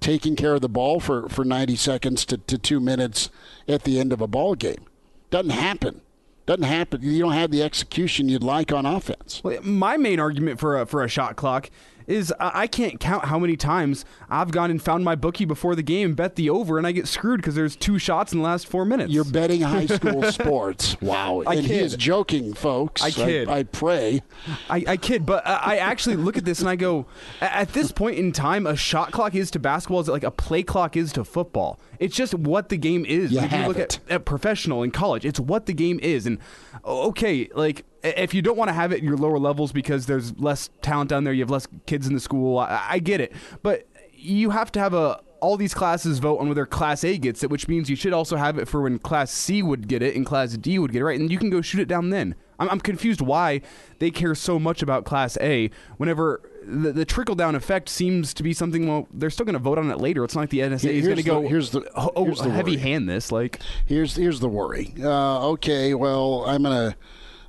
taking 0.00 0.36
care 0.36 0.54
of 0.54 0.60
the 0.60 0.68
ball 0.68 1.00
for, 1.00 1.28
for 1.28 1.44
90 1.44 1.76
seconds 1.76 2.24
to, 2.26 2.38
to 2.38 2.58
two 2.58 2.80
minutes 2.80 3.30
at 3.68 3.84
the 3.84 3.98
end 3.98 4.12
of 4.12 4.20
a 4.20 4.26
ball 4.26 4.54
game. 4.54 4.86
Doesn't 5.30 5.50
happen. 5.50 6.00
Doesn't 6.46 6.64
happen. 6.64 7.02
You 7.02 7.18
don't 7.18 7.32
have 7.32 7.50
the 7.50 7.62
execution 7.62 8.28
you'd 8.28 8.44
like 8.44 8.72
on 8.72 8.86
offense. 8.86 9.42
My 9.62 9.96
main 9.96 10.20
argument 10.20 10.60
for 10.60 10.80
a, 10.80 10.86
for 10.86 11.02
a 11.02 11.08
shot 11.08 11.34
clock 11.34 11.70
is 12.06 12.32
I 12.38 12.66
can't 12.66 13.00
count 13.00 13.26
how 13.26 13.38
many 13.38 13.56
times 13.56 14.04
I've 14.30 14.50
gone 14.50 14.70
and 14.70 14.80
found 14.80 15.04
my 15.04 15.14
bookie 15.14 15.44
before 15.44 15.74
the 15.74 15.82
game, 15.82 16.14
bet 16.14 16.36
the 16.36 16.50
over, 16.50 16.78
and 16.78 16.86
I 16.86 16.92
get 16.92 17.08
screwed 17.08 17.40
because 17.40 17.54
there's 17.54 17.76
two 17.76 17.98
shots 17.98 18.32
in 18.32 18.38
the 18.38 18.44
last 18.44 18.66
four 18.66 18.84
minutes. 18.84 19.12
You're 19.12 19.24
betting 19.24 19.62
high 19.62 19.86
school 19.96 20.22
sports. 20.24 20.96
Wow. 21.00 21.42
I 21.46 21.54
and 21.54 21.66
kid. 21.66 21.74
he 21.74 21.80
is 21.80 21.96
joking, 21.96 22.54
folks. 22.54 23.02
I 23.02 23.10
kid. 23.10 23.48
I, 23.48 23.58
I 23.58 23.62
pray. 23.64 24.22
I, 24.70 24.84
I 24.86 24.96
kid, 24.96 25.26
but 25.26 25.46
I 25.46 25.78
actually 25.78 26.16
look 26.16 26.36
at 26.36 26.44
this 26.44 26.60
and 26.60 26.68
I 26.68 26.76
go, 26.76 27.06
at 27.40 27.72
this 27.72 27.92
point 27.92 28.18
in 28.18 28.32
time, 28.32 28.66
a 28.66 28.76
shot 28.76 29.12
clock 29.12 29.34
is 29.34 29.50
to 29.52 29.58
basketball 29.58 30.00
is 30.00 30.08
like 30.08 30.24
a 30.24 30.30
play 30.30 30.62
clock 30.62 30.96
is 30.96 31.12
to 31.14 31.24
football. 31.24 31.78
It's 31.98 32.16
just 32.16 32.34
what 32.34 32.68
the 32.68 32.76
game 32.76 33.04
is. 33.04 33.32
You 33.32 33.40
if 33.40 33.52
you 33.52 33.66
look 33.66 33.78
at, 33.78 33.98
at 34.08 34.24
professional 34.24 34.82
in 34.82 34.90
college, 34.90 35.24
it's 35.24 35.40
what 35.40 35.66
the 35.66 35.74
game 35.74 35.98
is. 36.02 36.26
And 36.26 36.38
okay, 36.84 37.48
like 37.54 37.84
if 38.02 38.34
you 38.34 38.42
don't 38.42 38.56
want 38.56 38.68
to 38.68 38.74
have 38.74 38.92
it 38.92 38.98
in 38.98 39.04
your 39.04 39.16
lower 39.16 39.38
levels 39.38 39.72
because 39.72 40.06
there's 40.06 40.38
less 40.38 40.70
talent 40.82 41.10
down 41.10 41.24
there, 41.24 41.32
you 41.32 41.42
have 41.42 41.50
less 41.50 41.66
kids 41.86 42.06
in 42.06 42.14
the 42.14 42.20
school. 42.20 42.58
I, 42.58 42.86
I 42.90 42.98
get 42.98 43.20
it, 43.20 43.32
but 43.62 43.86
you 44.12 44.50
have 44.50 44.72
to 44.72 44.80
have 44.80 44.94
a 44.94 45.20
all 45.40 45.56
these 45.56 45.74
classes 45.74 46.18
vote 46.18 46.38
on 46.38 46.48
whether 46.48 46.66
Class 46.66 47.04
A 47.04 47.18
gets 47.18 47.42
it, 47.42 47.50
which 47.50 47.68
means 47.68 47.90
you 47.90 47.96
should 47.96 48.12
also 48.12 48.36
have 48.36 48.58
it 48.58 48.66
for 48.66 48.82
when 48.82 48.98
Class 48.98 49.30
C 49.30 49.62
would 49.62 49.86
get 49.86 50.02
it 50.02 50.16
and 50.16 50.24
Class 50.24 50.56
D 50.56 50.78
would 50.78 50.92
get 50.92 51.02
it, 51.02 51.04
right? 51.04 51.20
And 51.20 51.30
you 51.30 51.38
can 51.38 51.50
go 51.50 51.60
shoot 51.60 51.80
it 51.80 51.88
down 51.88 52.10
then. 52.10 52.34
I'm, 52.58 52.68
I'm 52.70 52.80
confused 52.80 53.20
why 53.20 53.60
they 53.98 54.10
care 54.10 54.34
so 54.34 54.58
much 54.58 54.82
about 54.82 55.04
Class 55.04 55.36
A 55.40 55.70
whenever 55.98 56.40
the, 56.66 56.92
the 56.92 57.04
trickle 57.04 57.34
down 57.34 57.54
effect 57.54 57.88
seems 57.88 58.34
to 58.34 58.42
be 58.42 58.52
something. 58.52 58.88
Well, 58.88 59.08
they're 59.12 59.30
still 59.30 59.46
going 59.46 59.54
to 59.54 59.60
vote 59.60 59.78
on 59.78 59.90
it 59.90 59.98
later. 59.98 60.24
It's 60.24 60.34
not 60.34 60.42
like 60.42 60.50
the 60.50 60.60
NSA 60.60 60.90
is 60.90 61.04
going 61.04 61.16
to 61.16 61.22
go. 61.22 61.42
Here's 61.42 61.70
the 61.70 61.88
oh, 61.94 62.24
here's 62.24 62.40
the 62.40 62.50
heavy 62.50 62.72
worry. 62.72 62.80
hand 62.80 63.08
this 63.08 63.30
like. 63.30 63.60
Here's 63.84 64.16
here's 64.16 64.40
the 64.40 64.48
worry. 64.48 64.94
Uh, 65.00 65.48
okay, 65.50 65.94
well 65.94 66.44
I'm 66.46 66.64
going 66.64 66.90
to 66.90 66.96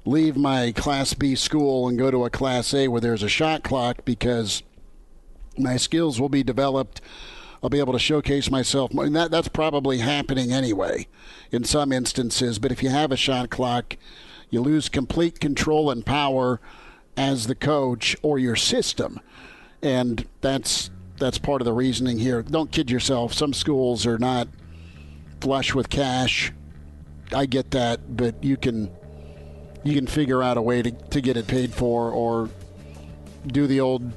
leave 0.06 0.38
my 0.38 0.72
Class 0.72 1.14
B 1.14 1.36
school 1.36 1.88
and 1.88 1.98
go 1.98 2.12
to 2.12 2.26
a 2.26 2.30
Class 2.30 2.74
A 2.74 2.88
where 2.88 3.02
there's 3.02 3.24
a 3.24 3.30
shot 3.30 3.64
clock 3.64 4.06
because 4.06 4.64
my 5.58 5.78
skills 5.78 6.22
will 6.22 6.30
be 6.30 6.44
developed. 6.44 7.02
I'll 7.64 7.70
be 7.72 7.80
able 7.80 7.94
to 7.94 8.00
showcase 8.00 8.52
myself. 8.52 8.92
And 8.92 9.16
that 9.16 9.32
that's 9.32 9.48
probably 9.48 9.98
happening 9.98 10.54
anyway, 10.54 11.08
in 11.52 11.64
some 11.64 11.92
instances. 11.92 12.60
But 12.60 12.72
if 12.72 12.84
you 12.84 12.90
have 12.90 13.12
a 13.12 13.18
shot 13.18 13.50
clock, 13.50 13.98
you 14.52 14.62
lose 14.62 14.90
complete 14.90 15.40
control 15.40 15.90
and 15.90 16.06
power 16.06 16.62
as 17.18 17.48
the 17.48 17.56
coach 17.56 18.16
or 18.22 18.40
your 18.40 18.56
system, 18.56 19.20
and 19.82 20.28
that's 20.42 20.90
that's 21.18 21.40
part 21.40 21.62
of 21.62 21.66
the 21.66 21.74
reasoning 21.74 22.20
here. 22.20 22.44
Don't 22.44 22.72
kid 22.72 22.92
yourself. 22.92 23.34
Some 23.34 23.52
schools 23.52 24.06
are 24.06 24.20
not 24.20 24.48
flush 25.42 25.74
with 25.74 25.90
cash. 25.90 26.54
I 27.34 27.48
get 27.48 27.72
that, 27.72 28.16
but 28.16 28.42
you 28.44 28.56
can 28.56 28.92
you 29.84 29.94
can 29.94 30.08
figure 30.08 30.44
out 30.44 30.58
a 30.58 30.62
way 30.62 30.82
to, 30.82 30.92
to 30.92 31.22
get 31.22 31.38
it 31.38 31.48
paid 31.48 31.74
for 31.74 32.12
or 32.12 32.50
do 33.48 33.68
the 33.68 33.80
old 33.80 34.12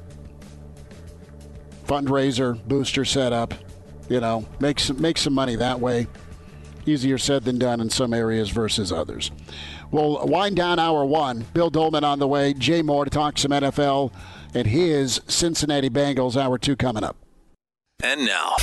fundraiser 1.85 2.61
booster 2.67 3.05
setup 3.05 3.53
You 4.09 4.19
know, 4.19 4.45
make 4.59 4.79
some 4.79 5.01
make 5.01 5.17
some 5.17 5.33
money 5.33 5.55
that 5.55 5.79
way. 5.79 6.07
Easier 6.85 7.17
said 7.17 7.43
than 7.43 7.59
done 7.59 7.79
in 7.79 7.89
some 7.89 8.13
areas 8.13 8.49
versus 8.49 8.91
others. 8.91 9.31
We'll 9.91 10.25
wind 10.25 10.55
down 10.55 10.79
hour 10.79 11.05
one. 11.05 11.45
Bill 11.53 11.69
Doleman 11.69 12.03
on 12.03 12.19
the 12.19 12.27
way. 12.27 12.53
Jay 12.53 12.81
Moore 12.81 13.03
to 13.05 13.11
talk 13.11 13.37
some 13.37 13.51
NFL 13.51 14.11
and 14.53 14.67
his 14.67 15.21
Cincinnati 15.27 15.89
Bengals. 15.89 16.37
Hour 16.37 16.57
two 16.57 16.75
coming 16.75 17.03
up. 17.03 17.17
And 18.03 18.25
now. 18.25 18.55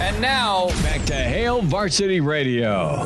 And 0.00 0.20
now, 0.20 0.68
back 0.82 1.04
to 1.06 1.14
Hail 1.14 1.62
Varsity 1.62 2.20
Radio. 2.20 3.04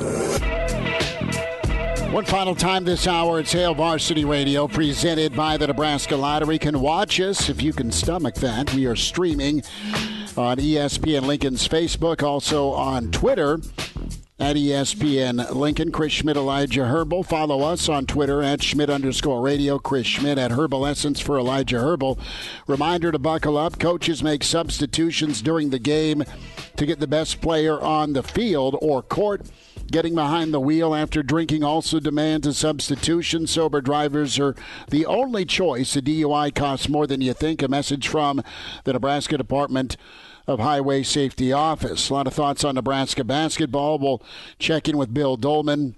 One 2.11 2.25
final 2.25 2.55
time 2.55 2.85
this 2.85 3.09
hour, 3.09 3.41
it's 3.41 3.51
Hail 3.53 3.75
Varsity 3.75 4.25
Radio, 4.25 4.69
presented 4.69 5.35
by 5.35 5.57
the 5.57 5.67
Nebraska 5.67 6.15
Lottery. 6.15 6.59
Can 6.59 6.81
watch 6.81 7.19
us 7.19 7.49
if 7.49 7.63
you 7.63 7.73
can 7.73 7.91
stomach 7.91 8.35
that. 8.37 8.73
We 8.75 8.87
are 8.87 8.95
streaming 8.95 9.63
on 10.37 10.59
ESPN 10.59 11.23
Lincoln's 11.23 11.67
Facebook, 11.67 12.23
also 12.23 12.71
on 12.71 13.11
Twitter 13.11 13.59
at 14.39 14.57
ESPN 14.57 15.55
Lincoln. 15.55 15.93
Chris 15.93 16.13
Schmidt, 16.13 16.37
Elijah 16.37 16.87
Herbal. 16.87 17.23
Follow 17.23 17.63
us 17.63 17.89
on 17.89 18.05
Twitter 18.05 18.43
at 18.43 18.63
Schmidt 18.63 18.91
underscore 18.91 19.41
radio. 19.41 19.79
Chris 19.79 20.07
Schmidt 20.07 20.39
at 20.39 20.51
Herbal 20.51 20.87
Essence 20.87 21.21
for 21.21 21.39
Elijah 21.39 21.81
Herbal. 21.81 22.19
Reminder 22.67 23.13
to 23.13 23.19
buckle 23.19 23.57
up. 23.57 23.79
Coaches 23.79 24.25
make 24.25 24.43
substitutions 24.43 25.41
during 25.41 25.71
the 25.71 25.79
game 25.79 26.25
to 26.77 26.87
get 26.87 26.99
the 26.99 27.07
best 27.07 27.41
player 27.41 27.81
on 27.81 28.13
the 28.13 28.25
field 28.25 28.77
or 28.83 29.03
court. 29.03 29.43
Getting 29.93 30.15
behind 30.15 30.53
the 30.53 30.61
wheel 30.61 30.95
after 30.95 31.23
drinking 31.23 31.63
also 31.63 32.01
demands 32.01 32.47
a 32.47 32.55
substitution. 32.55 33.47
Sober 33.47 33.81
drivers 33.81 34.39
are 34.41 34.57
the 34.89 35.07
only 35.07 35.45
choice. 35.45 35.95
A 35.95 36.03
DUI 36.03 36.53
costs 36.53 36.89
more 36.89 37.07
than 37.07 37.21
you 37.21 37.35
think. 37.35 37.63
A 37.63 37.69
message 37.69 38.09
from 38.09 38.43
the 38.83 38.95
Nebraska 38.95 39.39
Department 39.39 39.97
of 40.47 40.61
Highway 40.61 41.03
Safety 41.03 41.53
Office. 41.53 42.11
A 42.11 42.15
lot 42.15 42.27
of 42.27 42.35
thoughts 42.35 42.65
on 42.65 42.75
Nebraska 42.75 43.25
basketball. 43.25 43.99
We'll 43.99 44.23
check 44.59 44.89
in 44.89 44.97
with 44.97 45.15
Bill 45.15 45.37
Doleman. 45.37 45.97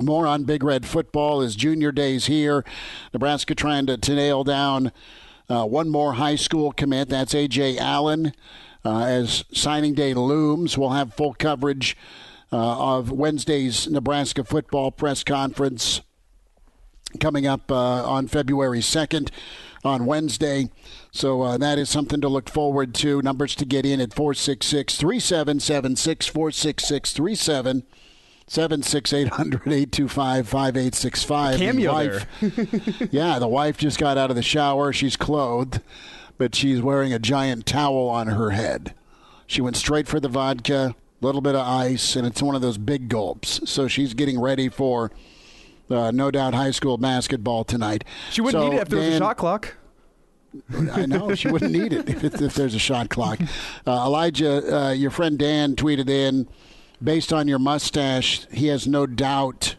More 0.00 0.26
on 0.26 0.44
Big 0.44 0.62
Red 0.62 0.86
football 0.86 1.40
as 1.40 1.56
junior 1.56 1.90
days 1.90 2.26
here. 2.26 2.64
Nebraska 3.12 3.54
trying 3.54 3.86
to, 3.86 3.96
to 3.96 4.14
nail 4.14 4.44
down 4.44 4.92
uh, 5.48 5.64
one 5.64 5.88
more 5.88 6.14
high 6.14 6.36
school 6.36 6.72
commit. 6.72 7.08
That's 7.08 7.34
A.J. 7.34 7.78
Allen. 7.78 8.32
Uh, 8.84 9.00
as 9.00 9.44
signing 9.52 9.94
day 9.94 10.14
looms, 10.14 10.78
we'll 10.78 10.90
have 10.90 11.14
full 11.14 11.34
coverage 11.34 11.96
uh, 12.52 12.96
of 12.96 13.10
Wednesday's 13.10 13.88
Nebraska 13.88 14.44
football 14.44 14.90
press 14.90 15.24
conference 15.24 16.00
coming 17.20 17.46
up 17.46 17.70
uh, 17.72 17.74
on 18.08 18.28
February 18.28 18.80
2nd 18.80 19.30
on 19.88 20.06
Wednesday. 20.06 20.70
So 21.10 21.42
uh, 21.42 21.58
that 21.58 21.78
is 21.78 21.88
something 21.88 22.20
to 22.20 22.28
look 22.28 22.48
forward 22.48 22.94
to. 22.96 23.22
Numbers 23.22 23.54
to 23.56 23.64
get 23.64 23.84
in 23.84 24.00
at 24.00 24.14
466 24.14 24.96
3776 24.96 26.26
466 26.26 27.12
3776 27.12 29.12
800 29.12 29.62
825 29.66 30.48
5865. 30.48 31.58
Cameo 31.58 31.98
there. 31.98 32.22
yeah, 33.10 33.38
the 33.38 33.48
wife 33.48 33.78
just 33.78 33.98
got 33.98 34.18
out 34.18 34.30
of 34.30 34.36
the 34.36 34.42
shower. 34.42 34.92
She's 34.92 35.16
clothed, 35.16 35.80
but 36.36 36.54
she's 36.54 36.80
wearing 36.80 37.12
a 37.12 37.18
giant 37.18 37.66
towel 37.66 38.08
on 38.08 38.28
her 38.28 38.50
head. 38.50 38.94
She 39.46 39.60
went 39.60 39.76
straight 39.76 40.06
for 40.06 40.20
the 40.20 40.28
vodka, 40.28 40.94
a 41.20 41.24
little 41.24 41.40
bit 41.40 41.54
of 41.54 41.66
ice, 41.66 42.16
and 42.16 42.26
it's 42.26 42.42
one 42.42 42.54
of 42.54 42.60
those 42.60 42.76
big 42.76 43.08
gulps. 43.08 43.60
So 43.68 43.88
she's 43.88 44.14
getting 44.14 44.38
ready 44.38 44.68
for. 44.68 45.10
Uh, 45.90 46.10
no 46.10 46.30
doubt 46.30 46.54
high 46.54 46.70
school 46.70 46.98
basketball 46.98 47.64
tonight. 47.64 48.04
She 48.30 48.40
wouldn't 48.40 48.62
So, 48.62 48.68
need 48.68 48.76
it 48.76 48.82
if 48.82 48.88
there 48.88 49.00
was 49.00 49.08
a 49.08 49.18
shot 49.18 49.36
clock. 49.36 49.76
I 50.92 51.06
know 51.06 51.34
she 51.34 51.48
wouldn't 51.48 51.72
need 51.72 51.92
it 51.92 52.08
if, 52.08 52.24
if 52.24 52.54
there's 52.54 52.74
a 52.74 52.78
shot 52.78 53.08
clock. 53.10 53.38
Uh, 53.86 54.06
Elijah, 54.06 54.76
uh, 54.76 54.92
your 54.92 55.10
friend 55.10 55.38
Dan 55.38 55.76
tweeted 55.76 56.08
in, 56.08 56.48
based 57.02 57.32
on 57.32 57.48
your 57.48 57.58
mustache, 57.58 58.46
he 58.50 58.66
has 58.68 58.86
no 58.86 59.06
doubt 59.06 59.76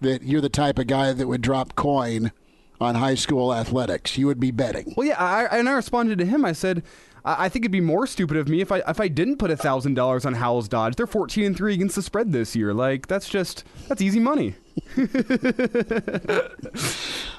that 0.00 0.22
you're 0.22 0.40
the 0.42 0.48
type 0.50 0.78
of 0.78 0.86
guy 0.86 1.12
that 1.12 1.26
would 1.26 1.40
drop 1.40 1.74
coin 1.74 2.32
on 2.80 2.96
high 2.96 3.14
school 3.14 3.54
athletics. 3.54 4.18
You 4.18 4.26
would 4.26 4.40
be 4.40 4.50
betting. 4.50 4.92
Well, 4.96 5.06
yeah, 5.06 5.16
I, 5.18 5.44
and 5.58 5.68
I 5.68 5.72
responded 5.72 6.18
to 6.18 6.26
him. 6.26 6.44
I 6.44 6.52
said, 6.52 6.82
I, 7.24 7.46
I 7.46 7.48
think 7.48 7.64
it'd 7.64 7.72
be 7.72 7.80
more 7.80 8.06
stupid 8.06 8.36
of 8.36 8.48
me 8.48 8.60
if 8.60 8.70
I 8.70 8.82
if 8.86 9.00
I 9.00 9.08
didn't 9.08 9.38
put 9.38 9.50
a 9.50 9.56
thousand 9.56 9.94
dollars 9.94 10.26
on 10.26 10.34
Howells 10.34 10.68
Dodge. 10.68 10.96
They're 10.96 11.06
fourteen 11.06 11.44
and 11.46 11.56
three 11.56 11.74
against 11.74 11.94
the 11.94 12.02
spread 12.02 12.32
this 12.32 12.54
year. 12.54 12.74
Like 12.74 13.06
that's 13.06 13.28
just 13.28 13.64
that's 13.88 14.02
easy 14.02 14.20
money. 14.20 14.54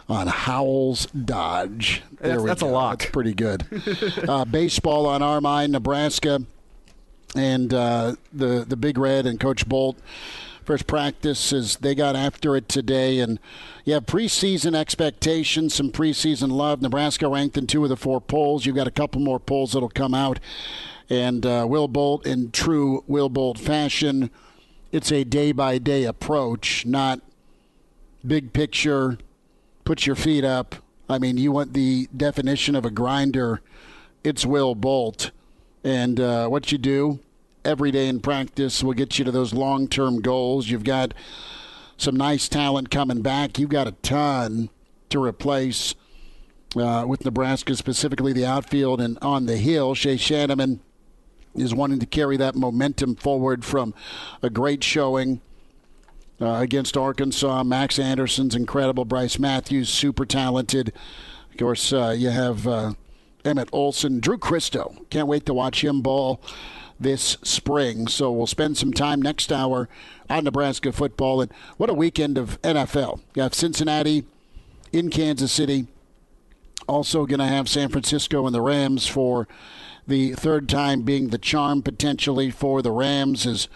on 0.10 0.28
Howells 0.28 1.08
Dodge. 1.08 2.02
There 2.20 2.30
That's- 2.38 2.46
that's 2.46 2.62
a 2.62 2.66
lock. 2.68 3.00
That's 3.00 3.12
pretty 3.12 3.34
good. 3.34 3.66
uh, 4.28 4.46
baseball 4.46 5.06
on 5.06 5.22
our 5.22 5.42
mind, 5.42 5.72
Nebraska, 5.72 6.42
and 7.36 7.74
uh, 7.74 8.16
the 8.34 8.66
the 8.68 8.76
Big 8.78 8.98
Red 8.98 9.26
and 9.26 9.40
Coach 9.40 9.68
Bolt. 9.68 9.98
First 10.64 10.88
practice 10.88 11.54
is 11.54 11.76
they 11.78 11.94
got 11.94 12.16
after 12.16 12.56
it 12.56 12.68
today, 12.68 13.20
and 13.20 13.40
you 13.84 13.94
have 13.94 14.06
preseason 14.08 14.76
expectations, 14.76 15.76
some 15.76 15.92
preseason 15.92 16.52
love. 16.52 16.82
Nebraska 16.82 17.28
ranked 17.28 17.56
in 17.56 17.68
two 17.68 17.84
of 17.84 17.90
the 17.90 17.96
four 17.98 18.20
polls. 18.20 18.66
You've 18.66 18.76
got 18.76 18.88
a 18.88 18.92
couple 18.92 19.22
more 19.22 19.40
polls 19.40 19.74
that'll 19.74 19.90
come 19.90 20.16
out, 20.16 20.40
and 21.08 21.46
uh, 21.46 21.66
Will 21.70 21.88
Bolt 21.88 22.26
in 22.26 22.50
true 22.50 23.04
Will 23.08 23.30
Bolt 23.30 23.60
fashion. 23.60 24.32
It's 24.96 25.12
a 25.12 25.26
day 25.26 25.52
by 25.52 25.78
day 25.78 26.06
approach, 26.06 26.86
not 26.86 27.20
big 28.26 28.54
picture 28.54 29.18
put 29.84 30.06
your 30.06 30.16
feet 30.16 30.46
up. 30.46 30.76
I 31.10 31.20
mean, 31.20 31.36
you 31.36 31.52
want 31.52 31.74
the 31.74 32.08
definition 32.16 32.78
of 32.78 32.86
a 32.86 32.90
grinder. 32.90 33.60
It's 34.24 34.46
Will 34.46 34.74
Bolt. 34.74 35.32
And 35.84 36.18
uh, 36.22 36.48
what 36.48 36.72
you 36.72 36.78
do 36.78 37.20
every 37.66 37.92
day 37.92 38.08
in 38.08 38.22
practice 38.22 38.82
will 38.86 38.94
get 38.94 39.20
you 39.20 39.26
to 39.26 39.32
those 39.32 39.54
long 39.54 39.90
term 39.90 40.22
goals. 40.22 40.70
You've 40.70 40.86
got 40.86 41.14
some 41.98 42.16
nice 42.16 42.48
talent 42.48 42.90
coming 42.90 43.22
back. 43.22 43.60
You've 43.60 43.72
got 43.72 43.90
a 43.90 43.96
ton 44.02 44.70
to 45.10 45.22
replace 45.22 45.94
uh, 46.78 47.04
with 47.06 47.26
Nebraska, 47.26 47.76
specifically 47.76 48.32
the 48.32 48.46
outfield 48.46 49.02
and 49.02 49.18
on 49.22 49.46
the 49.46 49.58
hill. 49.58 49.94
Shay 49.94 50.16
Schanaman 50.16 50.80
is 51.56 51.74
wanting 51.74 52.00
to 52.00 52.06
carry 52.06 52.38
that 52.38 52.56
momentum 52.56 53.16
forward 53.16 53.64
from 53.64 53.94
a 54.42 54.50
great 54.50 54.84
showing 54.84 55.42
uh, 56.42 56.56
against 56.56 56.98
Arkansas. 56.98 57.64
Max 57.64 57.98
Anderson's 57.98 58.56
incredible. 58.56 59.06
Brice 59.06 59.40
Matthews, 59.40 59.90
super 59.90 60.26
talented. 60.26 60.92
Of 61.52 61.58
course, 61.58 61.94
uh, 61.94 62.14
you 62.18 62.30
have 62.30 62.68
uh, 62.68 62.94
Emmett 63.44 63.70
Olson, 63.72 64.20
Drew 64.20 64.38
Christo. 64.38 64.96
Can't 65.10 65.28
wait 65.28 65.46
to 65.46 65.54
watch 65.54 65.84
him 65.84 66.02
ball 66.02 66.42
this 67.00 67.38
spring. 67.44 68.08
So 68.08 68.32
we'll 68.32 68.48
spend 68.48 68.78
some 68.78 68.94
time 68.94 69.22
next 69.22 69.52
hour 69.52 69.90
on 70.30 70.44
Nebraska 70.44 70.92
football. 70.92 71.42
And 71.42 71.52
what 71.78 71.90
a 71.90 71.94
weekend 71.94 72.38
of 72.38 72.62
NFL. 72.62 73.22
You 73.36 73.44
have 73.44 73.54
Cincinnati 73.54 74.26
in 74.92 75.10
Kansas 75.10 75.52
City. 75.52 75.88
Also 76.88 77.26
going 77.26 77.40
to 77.40 77.48
have 77.48 77.68
San 77.68 77.90
Francisco 77.90 78.46
and 78.46 78.54
the 78.54 78.62
Rams 78.62 79.08
for 79.08 79.48
the 80.08 80.34
third 80.34 80.70
time 80.70 81.02
being 81.02 81.30
the 81.30 81.38
charm 81.38 81.82
potentially 81.82 82.52
for 82.52 82.82
the 82.82 82.92
Rams 82.92 83.46
as 83.46 83.68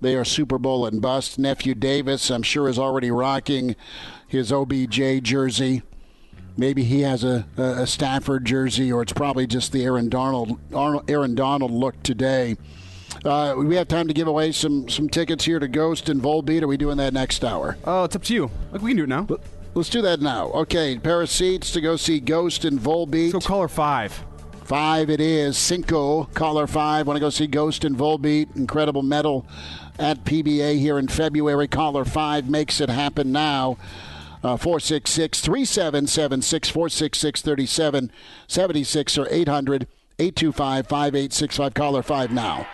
they 0.00 0.14
are 0.16 0.24
Super 0.24 0.58
Bowl 0.58 0.86
and 0.86 1.00
bust. 1.02 1.38
Nephew 1.38 1.74
Davis, 1.74 2.30
I'm 2.30 2.42
sure, 2.42 2.68
is 2.68 2.78
already 2.78 3.10
rocking 3.10 3.76
his 4.26 4.52
OBJ 4.52 5.22
jersey. 5.22 5.82
Maybe 6.56 6.84
he 6.84 7.02
has 7.02 7.22
a, 7.24 7.46
a 7.56 7.86
Stafford 7.86 8.44
jersey, 8.44 8.92
or 8.92 9.02
it's 9.02 9.12
probably 9.12 9.46
just 9.46 9.72
the 9.72 9.84
Aaron 9.84 10.08
Donald 10.08 10.58
Arnold, 10.74 11.10
Aaron 11.10 11.34
Donald 11.34 11.70
look 11.70 12.02
today. 12.02 12.56
Uh, 13.24 13.54
we 13.56 13.76
have 13.76 13.88
time 13.88 14.08
to 14.08 14.14
give 14.14 14.28
away 14.28 14.52
some 14.52 14.88
some 14.88 15.08
tickets 15.08 15.44
here 15.44 15.58
to 15.58 15.68
Ghost 15.68 16.08
and 16.08 16.20
Volbeat. 16.20 16.62
Are 16.62 16.66
we 16.66 16.76
doing 16.76 16.96
that 16.96 17.12
next 17.12 17.44
hour? 17.44 17.76
Oh, 17.84 18.04
it's 18.04 18.16
up 18.16 18.24
to 18.24 18.34
you. 18.34 18.50
Like 18.72 18.82
we 18.82 18.90
can 18.90 18.96
do 18.98 19.04
it 19.04 19.08
now. 19.08 19.26
Let's 19.74 19.88
do 19.88 20.02
that 20.02 20.20
now. 20.20 20.48
Okay, 20.48 20.98
pair 20.98 21.22
of 21.22 21.30
seats 21.30 21.70
to 21.72 21.80
go 21.80 21.96
see 21.96 22.18
Ghost 22.18 22.64
and 22.64 22.78
Volbeat. 22.78 23.32
So 23.32 23.40
caller 23.40 23.68
five. 23.68 24.24
Five 24.70 25.10
it 25.10 25.20
is. 25.20 25.58
Cinco, 25.58 26.26
caller 26.26 26.68
five. 26.68 27.08
Want 27.08 27.16
to 27.16 27.20
go 27.20 27.28
see 27.28 27.48
Ghost 27.48 27.84
and 27.84 27.96
Volbeat. 27.96 28.54
Incredible 28.54 29.02
metal 29.02 29.44
at 29.98 30.24
PBA 30.24 30.78
here 30.78 30.96
in 30.96 31.08
February. 31.08 31.66
Caller 31.66 32.04
five 32.04 32.48
makes 32.48 32.80
it 32.80 32.88
happen 32.88 33.32
now. 33.32 33.78
Uh, 34.44 34.56
466 34.56 35.40
3776 35.40 36.68
466 36.68 37.42
3776 37.42 39.18
or 39.18 39.26
800 39.28 39.88
825 40.20 40.86
5865. 40.86 41.74
Caller 41.74 42.04
five 42.04 42.30
now. 42.30 42.64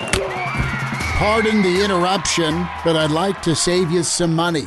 Pardon 0.00 1.62
the 1.62 1.84
interruption, 1.84 2.66
but 2.84 2.96
I'd 2.96 3.12
like 3.12 3.42
to 3.42 3.54
save 3.54 3.92
you 3.92 4.02
some 4.02 4.34
money. 4.34 4.66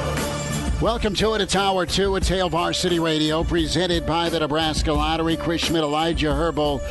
Welcome 0.81 1.13
to 1.15 1.35
it. 1.35 1.41
It's 1.41 1.55
hour 1.55 1.85
two. 1.85 2.15
It's 2.15 2.27
Hail 2.27 2.49
Varsity 2.49 2.97
Radio, 2.97 3.43
presented 3.43 4.03
by 4.03 4.29
the 4.29 4.39
Nebraska 4.39 4.91
Lottery. 4.91 5.37
Chris 5.37 5.61
Schmidt, 5.61 5.83
Elijah 5.83 6.33
Herbal. 6.33 6.81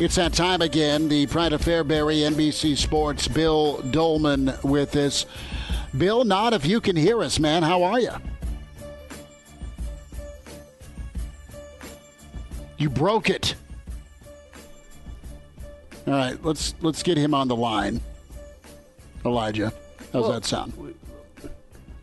It's 0.00 0.16
that 0.16 0.32
time 0.32 0.60
again. 0.60 1.08
The 1.08 1.28
Pride 1.28 1.52
of 1.52 1.62
Fairbury, 1.62 2.28
NBC 2.28 2.76
Sports, 2.76 3.28
Bill 3.28 3.80
Doleman 3.92 4.52
with 4.64 4.96
us. 4.96 5.24
Bill, 5.96 6.24
not 6.24 6.52
if 6.52 6.66
you 6.66 6.80
can 6.80 6.96
hear 6.96 7.22
us, 7.22 7.38
man. 7.38 7.62
How 7.62 7.84
are 7.84 8.00
you? 8.00 8.10
You 12.76 12.90
broke 12.90 13.30
it. 13.30 13.54
All 16.08 16.12
right, 16.12 16.44
let's 16.44 16.74
let's 16.80 17.04
get 17.04 17.16
him 17.16 17.34
on 17.34 17.46
the 17.46 17.56
line. 17.56 18.00
Elijah, 19.24 19.72
how's 20.12 20.22
well, 20.22 20.32
that 20.32 20.44
sound? 20.44 20.72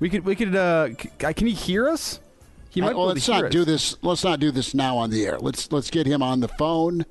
We 0.06 0.10
could 0.10 0.24
we 0.24 0.36
could 0.36 0.56
uh 0.56 0.90
can 1.18 1.48
he 1.48 1.54
hear 1.54 1.90
us? 1.90 2.20
He 2.70 2.80
might 2.80 2.96
well, 2.96 3.08
let's 3.08 3.28
not 3.28 3.46
us. 3.46 3.52
do 3.52 3.66
this. 3.66 3.98
Let's 4.04 4.24
not 4.24 4.40
do 4.40 4.52
this 4.52 4.76
now 4.76 4.98
on 4.98 5.10
the 5.10 5.26
air. 5.26 5.40
Let's 5.40 5.72
let's 5.72 5.90
get 5.90 6.06
him 6.06 6.22
on 6.22 6.42
the 6.42 6.48
phone. 6.48 7.08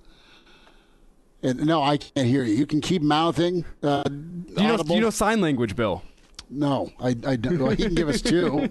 And, 1.43 1.67
no, 1.67 1.83
I 1.83 1.97
can't 1.97 2.29
hear 2.29 2.45
you. 2.45 2.55
You 2.55 2.67
can 2.67 2.81
keep 2.81 3.03
mouthing. 3.03 3.65
Uh, 3.83 4.05
do, 4.05 4.45
you 4.59 4.69
know, 4.69 4.77
do 4.77 4.95
you 4.95 5.01
know 5.01 5.11
sign 5.11 5.41
language, 5.41 5.75
Bill? 5.75 6.05
No, 6.49 6.93
I, 7.01 7.17
I 7.27 7.35
don't. 7.35 7.59
Well, 7.59 7.71
he 7.71 7.83
can 7.83 7.97
give 7.97 8.09
us 8.09 8.23
two. 8.23 8.71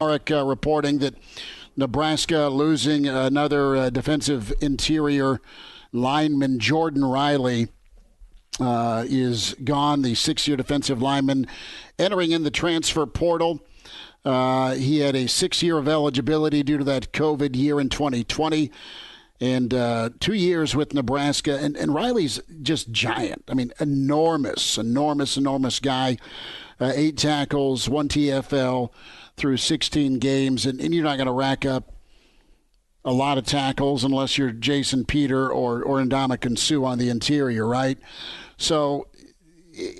Marek 0.00 0.30
uh, 0.30 0.46
reporting 0.46 0.96
that 1.00 1.14
Nebraska 1.76 2.48
losing 2.48 3.06
another 3.06 3.76
uh, 3.76 3.90
defensive 3.90 4.50
interior 4.62 5.42
lineman, 5.92 6.58
Jordan 6.58 7.04
Riley 7.04 7.68
uh, 8.60 9.04
is 9.08 9.54
gone, 9.64 10.02
the 10.02 10.14
six 10.14 10.46
year 10.46 10.56
defensive 10.56 11.02
lineman 11.02 11.46
entering 11.98 12.30
in 12.30 12.42
the 12.42 12.50
transfer 12.50 13.06
portal. 13.06 13.60
Uh, 14.24 14.74
he 14.74 15.00
had 15.00 15.14
a 15.14 15.26
six 15.26 15.62
year 15.62 15.76
of 15.76 15.88
eligibility 15.88 16.62
due 16.62 16.78
to 16.78 16.84
that 16.84 17.12
COVID 17.12 17.54
year 17.54 17.78
in 17.78 17.88
2020 17.88 18.70
and 19.40 19.74
uh, 19.74 20.10
two 20.20 20.32
years 20.32 20.74
with 20.74 20.94
Nebraska. 20.94 21.58
And, 21.58 21.76
and, 21.76 21.92
Riley's 21.94 22.40
just 22.62 22.90
giant. 22.90 23.44
I 23.48 23.54
mean, 23.54 23.72
enormous, 23.80 24.78
enormous, 24.78 25.36
enormous 25.36 25.80
guy. 25.80 26.16
Uh, 26.80 26.92
eight 26.94 27.18
tackles, 27.18 27.88
one 27.88 28.08
TFL 28.08 28.90
through 29.36 29.56
16 29.58 30.18
games. 30.18 30.64
And, 30.64 30.80
and 30.80 30.94
you're 30.94 31.04
not 31.04 31.16
going 31.16 31.26
to 31.26 31.32
rack 31.32 31.66
up 31.66 31.92
a 33.04 33.12
lot 33.12 33.36
of 33.36 33.44
tackles 33.44 34.02
unless 34.02 34.38
you're 34.38 34.50
Jason 34.50 35.04
Peter 35.04 35.50
or, 35.50 35.82
or 35.82 35.98
Ndamukong 35.98 36.58
Suh 36.58 36.84
on 36.84 36.98
the 36.98 37.10
interior, 37.10 37.66
right? 37.66 37.98
So 38.56 39.08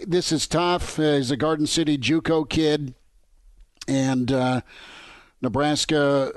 this 0.07 0.33
is 0.33 0.47
tough. 0.47 0.97
He's 0.97 1.31
a 1.31 1.37
Garden 1.37 1.67
City 1.67 1.99
JUCO 1.99 2.49
kid, 2.49 2.95
and 3.89 4.31
uh, 4.31 4.61
Nebraska 5.43 6.33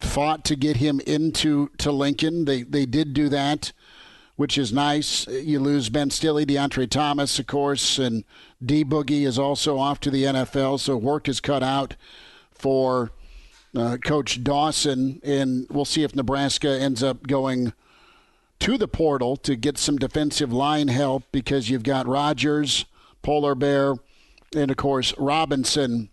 fought 0.00 0.44
to 0.44 0.56
get 0.56 0.76
him 0.76 1.00
into 1.06 1.70
to 1.78 1.90
Lincoln. 1.90 2.44
They 2.44 2.62
they 2.62 2.86
did 2.86 3.12
do 3.12 3.28
that, 3.28 3.72
which 4.36 4.56
is 4.56 4.72
nice. 4.72 5.26
You 5.26 5.58
lose 5.60 5.88
Ben 5.88 6.10
Stille, 6.10 6.46
Deontre 6.46 6.88
Thomas, 6.88 7.38
of 7.38 7.46
course, 7.46 7.98
and 7.98 8.24
D 8.64 8.84
Boogie 8.84 9.26
is 9.26 9.38
also 9.38 9.78
off 9.78 10.00
to 10.00 10.10
the 10.10 10.24
NFL. 10.24 10.80
So 10.80 10.96
work 10.96 11.28
is 11.28 11.40
cut 11.40 11.62
out 11.62 11.96
for 12.52 13.10
uh, 13.76 13.96
Coach 14.02 14.42
Dawson, 14.42 15.20
and 15.22 15.66
we'll 15.70 15.84
see 15.84 16.02
if 16.02 16.14
Nebraska 16.14 16.68
ends 16.68 17.02
up 17.02 17.26
going 17.26 17.72
to 18.60 18.78
the 18.78 18.88
portal 18.88 19.36
to 19.38 19.56
get 19.56 19.78
some 19.78 19.96
defensive 19.96 20.52
line 20.52 20.88
help 20.88 21.24
because 21.32 21.70
you've 21.70 21.82
got 21.82 22.06
Rogers, 22.06 22.84
Polar 23.22 23.54
Bear, 23.54 23.94
and 24.54 24.70
of 24.70 24.76
course 24.76 25.14
Robinson 25.18 26.10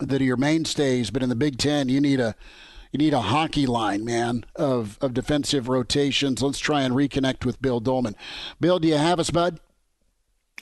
that 0.00 0.20
are 0.20 0.24
your 0.24 0.36
mainstays. 0.36 1.10
But 1.10 1.22
in 1.22 1.28
the 1.28 1.36
Big 1.36 1.58
Ten, 1.58 1.88
you 1.88 2.00
need 2.00 2.20
a 2.20 2.34
you 2.92 2.98
need 2.98 3.12
a 3.12 3.20
hockey 3.20 3.66
line, 3.66 4.04
man, 4.04 4.44
of 4.56 4.98
of 5.00 5.14
defensive 5.14 5.68
rotations. 5.68 6.42
Let's 6.42 6.58
try 6.58 6.82
and 6.82 6.94
reconnect 6.94 7.44
with 7.44 7.60
Bill 7.60 7.80
Doleman. 7.80 8.16
Bill, 8.60 8.78
do 8.78 8.88
you 8.88 8.96
have 8.96 9.20
us, 9.20 9.30
bud? 9.30 9.60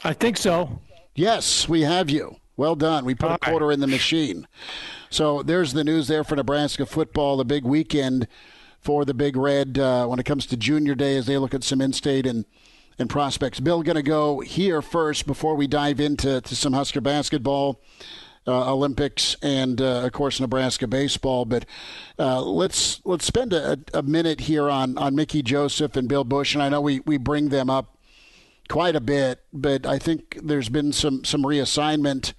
I 0.05 0.13
think 0.13 0.37
so. 0.37 0.81
Yes, 1.15 1.69
we 1.69 1.83
have 1.83 2.11
you. 2.11 2.37
Well 2.57 2.75
done. 2.75 3.05
We 3.05 3.15
put 3.15 3.31
All 3.31 3.37
a 3.37 3.39
quarter 3.39 3.67
right. 3.67 3.75
in 3.75 3.81
the 3.81 3.87
machine. 3.87 4.47
So 5.11 5.43
there's 5.43 5.73
the 5.73 5.85
news 5.85 6.09
there 6.09 6.25
for 6.25 6.37
Nebraska 6.37 6.87
football. 6.87 7.37
The 7.37 7.45
big 7.45 7.65
weekend 7.65 8.29
for 8.87 9.05
the 9.05 9.15
Big 9.15 9.37
Red 9.37 9.81
uh, 9.81 10.07
when 10.07 10.21
it 10.21 10.23
comes 10.23 10.47
to 10.47 10.57
Junior 10.57 10.95
Day 10.95 11.17
as 11.17 11.27
they 11.27 11.37
look 11.39 11.55
at 11.55 11.65
some 11.65 11.81
in-state 11.81 12.25
and 12.25 12.45
and 13.01 13.11
prospects. 13.11 13.59
Bill, 13.59 13.83
going 13.83 13.97
to 13.97 14.03
go 14.03 14.39
here 14.39 14.81
first 14.81 15.27
before 15.27 15.57
we 15.57 15.67
dive 15.67 15.99
into 15.99 16.41
to 16.41 16.57
some 16.57 16.73
Husker 16.73 17.01
basketball. 17.01 17.83
Uh, 18.49 18.73
Olympics 18.73 19.37
and 19.43 19.81
uh, 19.81 20.03
of 20.05 20.13
course 20.13 20.39
Nebraska 20.39 20.87
baseball. 20.87 21.45
But 21.45 21.67
uh, 22.17 22.41
let's 22.43 23.01
let's 23.05 23.25
spend 23.25 23.53
a, 23.53 23.77
a, 23.93 24.05
minute 24.05 24.43
here 24.43 24.71
on 24.71 24.97
on 24.99 25.17
Mickey 25.17 25.43
Joseph 25.43 25.97
and 25.97 26.09
Bill 26.09 26.23
Bush, 26.23 26.55
and 26.55 26.63
I 26.63 26.69
know 26.69 26.81
we, 26.81 27.01
we 27.01 27.17
bring 27.17 27.49
them 27.49 27.69
up 27.69 27.99
quite 28.69 28.95
a 28.95 29.01
bit, 29.01 29.43
but 29.53 29.85
I 29.85 29.99
think 29.99 30.39
there's 30.41 30.69
been 30.69 30.93
some 30.93 31.25
some 31.25 31.43
reassignment 31.43 32.35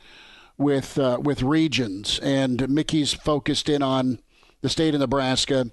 with 0.58 0.98
uh, 0.98 1.20
with 1.22 1.44
regions, 1.44 2.20
and 2.20 2.70
Mickey's 2.70 3.14
focused 3.14 3.68
in 3.68 3.84
on 3.84 4.20
the 4.62 4.70
state 4.70 4.94
of 4.94 5.02
Nebraska 5.02 5.72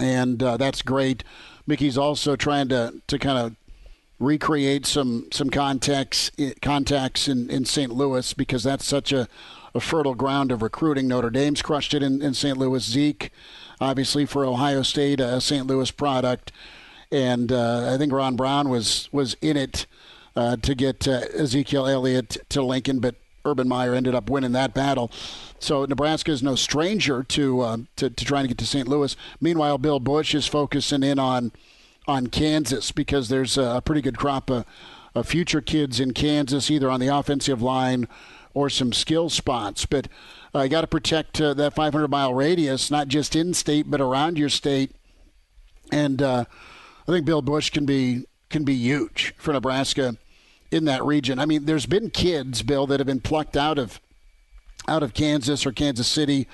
and 0.00 0.42
uh, 0.42 0.56
that's 0.56 0.82
great. 0.82 1.24
Mickey's 1.66 1.98
also 1.98 2.36
trying 2.36 2.68
to 2.68 2.94
to 3.06 3.18
kind 3.18 3.38
of 3.38 3.56
recreate 4.18 4.86
some 4.86 5.28
some 5.32 5.50
contacts 5.50 6.30
contacts 6.62 7.28
in, 7.28 7.50
in 7.50 7.64
St. 7.64 7.92
Louis 7.92 8.32
because 8.32 8.62
that's 8.62 8.84
such 8.84 9.12
a, 9.12 9.28
a 9.74 9.80
fertile 9.80 10.14
ground 10.14 10.52
of 10.52 10.62
recruiting. 10.62 11.08
Notre 11.08 11.30
Dame's 11.30 11.62
crushed 11.62 11.94
it 11.94 12.02
in, 12.02 12.22
in 12.22 12.34
St. 12.34 12.56
Louis. 12.56 12.82
Zeke, 12.82 13.30
obviously 13.80 14.24
for 14.24 14.44
Ohio 14.44 14.82
State, 14.82 15.20
a 15.20 15.40
St. 15.40 15.66
Louis 15.66 15.90
product, 15.90 16.52
and 17.10 17.52
uh, 17.52 17.92
I 17.92 17.98
think 17.98 18.12
Ron 18.12 18.36
Brown 18.36 18.68
was 18.68 19.08
was 19.12 19.36
in 19.42 19.56
it 19.56 19.86
uh, 20.34 20.56
to 20.56 20.74
get 20.74 21.06
uh, 21.06 21.22
Ezekiel 21.34 21.86
Elliott 21.86 22.36
to 22.50 22.62
Lincoln, 22.62 23.00
but 23.00 23.16
Urban 23.46 23.68
Meyer 23.68 23.94
ended 23.94 24.14
up 24.14 24.28
winning 24.28 24.52
that 24.52 24.74
battle. 24.74 25.10
So 25.58 25.84
Nebraska 25.84 26.32
is 26.32 26.42
no 26.42 26.54
stranger 26.54 27.22
to, 27.22 27.60
uh, 27.60 27.76
to, 27.96 28.10
to 28.10 28.24
trying 28.24 28.44
to 28.44 28.48
get 28.48 28.58
to 28.58 28.66
St. 28.66 28.88
Louis. 28.88 29.16
Meanwhile, 29.40 29.78
Bill 29.78 30.00
Bush 30.00 30.34
is 30.34 30.46
focusing 30.46 31.02
in 31.02 31.18
on 31.18 31.52
on 32.08 32.28
Kansas 32.28 32.92
because 32.92 33.28
there's 33.28 33.58
a 33.58 33.82
pretty 33.84 34.00
good 34.00 34.16
crop 34.16 34.48
of, 34.48 34.64
of 35.14 35.26
future 35.26 35.60
kids 35.60 35.98
in 35.98 36.12
Kansas, 36.12 36.70
either 36.70 36.90
on 36.90 37.00
the 37.00 37.08
offensive 37.08 37.60
line 37.60 38.06
or 38.54 38.70
some 38.70 38.92
skill 38.92 39.28
spots. 39.28 39.86
But 39.86 40.08
uh, 40.54 40.62
you 40.62 40.68
got 40.68 40.82
to 40.82 40.86
protect 40.86 41.40
uh, 41.40 41.52
that 41.54 41.74
500 41.74 42.08
mile 42.08 42.32
radius, 42.32 42.90
not 42.90 43.08
just 43.08 43.34
in 43.34 43.54
state 43.54 43.90
but 43.90 44.00
around 44.00 44.38
your 44.38 44.48
state. 44.48 44.92
And 45.92 46.22
uh, 46.22 46.44
I 47.06 47.12
think 47.12 47.26
Bill 47.26 47.42
Bush 47.42 47.70
can 47.70 47.86
be 47.86 48.24
can 48.48 48.64
be 48.64 48.74
huge 48.74 49.34
for 49.36 49.52
Nebraska 49.52 50.16
in 50.70 50.84
that 50.86 51.04
region. 51.04 51.38
I 51.38 51.46
mean, 51.46 51.64
there's 51.64 51.86
been 51.86 52.10
kids, 52.10 52.62
Bill, 52.62 52.86
that 52.88 53.00
have 53.00 53.06
been 53.06 53.20
plucked 53.20 53.56
out 53.56 53.78
of 53.78 54.00
out 54.88 55.02
of 55.02 55.14
Kansas 55.14 55.66
or 55.66 55.72
Kansas 55.72 56.06
City 56.06 56.46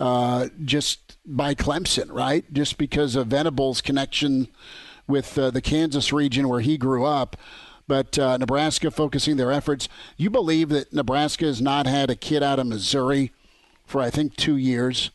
uh, 0.00 0.48
just 0.64 1.16
by 1.26 1.54
Clemson, 1.54 2.10
right? 2.10 2.50
Just 2.52 2.78
because 2.78 3.16
of 3.16 3.26
Venables' 3.28 3.80
connection 3.80 4.48
with 5.06 5.38
uh, 5.38 5.50
the 5.50 5.60
Kansas 5.60 6.12
region 6.12 6.48
where 6.48 6.60
he 6.60 6.76
grew 6.78 7.04
up. 7.04 7.36
but 7.88 8.18
uh, 8.18 8.36
Nebraska 8.36 8.90
focusing 8.90 9.36
their 9.36 9.52
efforts. 9.52 9.88
You 10.16 10.30
believe 10.30 10.68
that 10.70 10.92
Nebraska 10.92 11.44
has 11.44 11.62
not 11.62 11.86
had 11.86 12.10
a 12.10 12.16
kid 12.16 12.42
out 12.42 12.58
of 12.58 12.66
Missouri 12.66 13.32
for 13.84 14.00
I 14.00 14.10
think 14.10 14.36
two 14.36 14.56
years, 14.56 15.10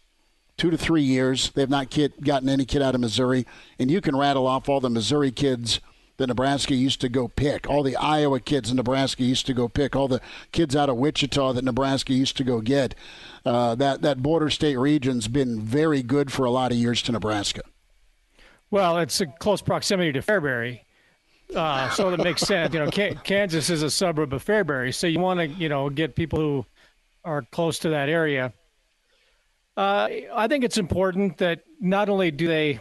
two 0.58 0.70
to 0.72 0.78
three 0.78 1.02
years. 1.04 1.52
They 1.52 1.62
have 1.62 1.70
not 1.70 1.89
kid, 1.89 2.14
gotten 2.22 2.48
any 2.50 2.66
kid 2.66 2.82
out 2.82 2.96
of 2.96 3.02
Missouri, 3.02 3.46
and 3.78 3.92
you 3.92 4.02
can 4.02 4.16
rattle 4.16 4.48
off 4.48 4.70
all 4.70 4.80
the 4.80 4.89
Missouri 4.89 5.32
kids 5.32 5.80
that 6.22 6.28
Nebraska 6.28 6.74
used 6.74 7.02
to 7.02 7.10
go 7.10 7.28
pick, 7.28 7.70
all 7.70 7.84
the 7.84 7.96
Iowa 7.96 8.40
kids 8.40 8.70
in 8.70 8.78
Nebraska 8.78 9.24
used 9.24 9.46
to 9.48 9.54
go 9.54 9.68
pick, 9.68 9.96
all 9.96 10.08
the 10.08 10.22
kids 10.52 10.76
out 10.76 10.90
of 10.90 10.98
Wichita 10.98 11.54
that 11.54 11.64
Nebraska 11.64 12.14
used 12.14 12.38
to 12.38 12.44
go 12.44 12.62
get. 12.62 12.96
Uh, 13.46 13.76
that 13.76 14.02
that 14.04 14.22
border 14.22 14.50
state 14.50 14.78
region's 14.78 15.28
been 15.28 15.60
very 15.60 16.04
good 16.04 16.32
for 16.32 16.46
a 16.46 16.52
lot 16.52 16.72
of 16.72 16.78
years 16.78 17.02
to 17.02 17.12
Nebraska. 17.12 17.62
Well, 18.70 19.00
it's 19.00 19.20
a 19.20 19.26
close 19.26 19.62
proximity 19.62 20.12
to 20.14 20.22
Fairbury. 20.22 20.82
Uh, 21.54 21.90
so 21.90 22.10
that 22.10 22.24
makes 22.24 22.42
sense. 22.42 22.74
You 22.74 22.86
know, 22.86 22.92
Kansas 22.92 23.70
is 23.70 23.84
a 23.84 23.90
suburb 23.90 24.32
of 24.32 24.46
Fairbury, 24.46 24.94
so 24.94 25.08
you 25.08 25.20
want 25.20 25.40
to, 25.40 25.48
you 25.48 25.68
know, 25.68 25.90
get 25.90 26.16
people 26.16 26.40
who 26.40 26.66
are 27.26 27.42
close 27.52 27.80
to 27.80 27.90
that 27.90 28.08
area. 28.08 28.54
Uh, 29.76 30.08
I 30.34 30.48
think 30.48 30.64
it's 30.64 30.78
important 30.78 31.38
that 31.40 31.64
not 31.80 32.08
only 32.10 32.32
do 32.32 32.48
they, 32.48 32.80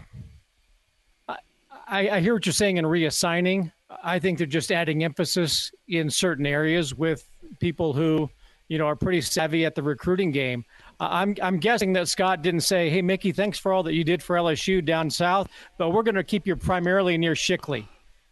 I, 1.91 2.09
I 2.09 2.21
hear 2.21 2.35
what 2.35 2.47
you're 2.47 2.53
saying 2.53 2.77
in 2.77 2.85
reassigning. 2.85 3.73
I 4.03 4.19
think 4.21 4.39
they're 4.39 4.47
just 4.47 4.71
adding 4.71 5.03
emphasis 5.03 5.73
in 5.89 6.09
certain 6.09 6.47
areas 6.47 6.95
with 6.95 7.29
people 7.59 7.93
who, 7.93 8.31
you 8.69 8.79
know, 8.79 8.87
are 8.87 8.95
pretty 8.95 9.21
savvy 9.21 9.65
at 9.65 9.75
the 9.75 9.83
recruiting 9.83 10.31
game. 10.31 10.65
I'm 11.01 11.35
I'm 11.43 11.59
guessing 11.59 11.93
that 11.95 12.09
Scott 12.09 12.43
didn't 12.43 12.61
say, 12.61 12.89
"Hey, 12.91 13.03
Mickey, 13.03 13.33
thanks 13.33 13.59
for 13.59 13.73
all 13.73 13.83
that 13.83 13.95
you 13.95 14.05
did 14.05 14.23
for 14.23 14.37
LSU 14.37 14.85
down 14.85 15.11
south, 15.11 15.49
but 15.79 15.91
we're 15.91 16.03
going 16.03 16.15
to 16.15 16.25
keep 16.25 16.47
you 16.47 16.55
primarily 16.55 17.19
near 17.19 17.33
Shickley." 17.33 17.87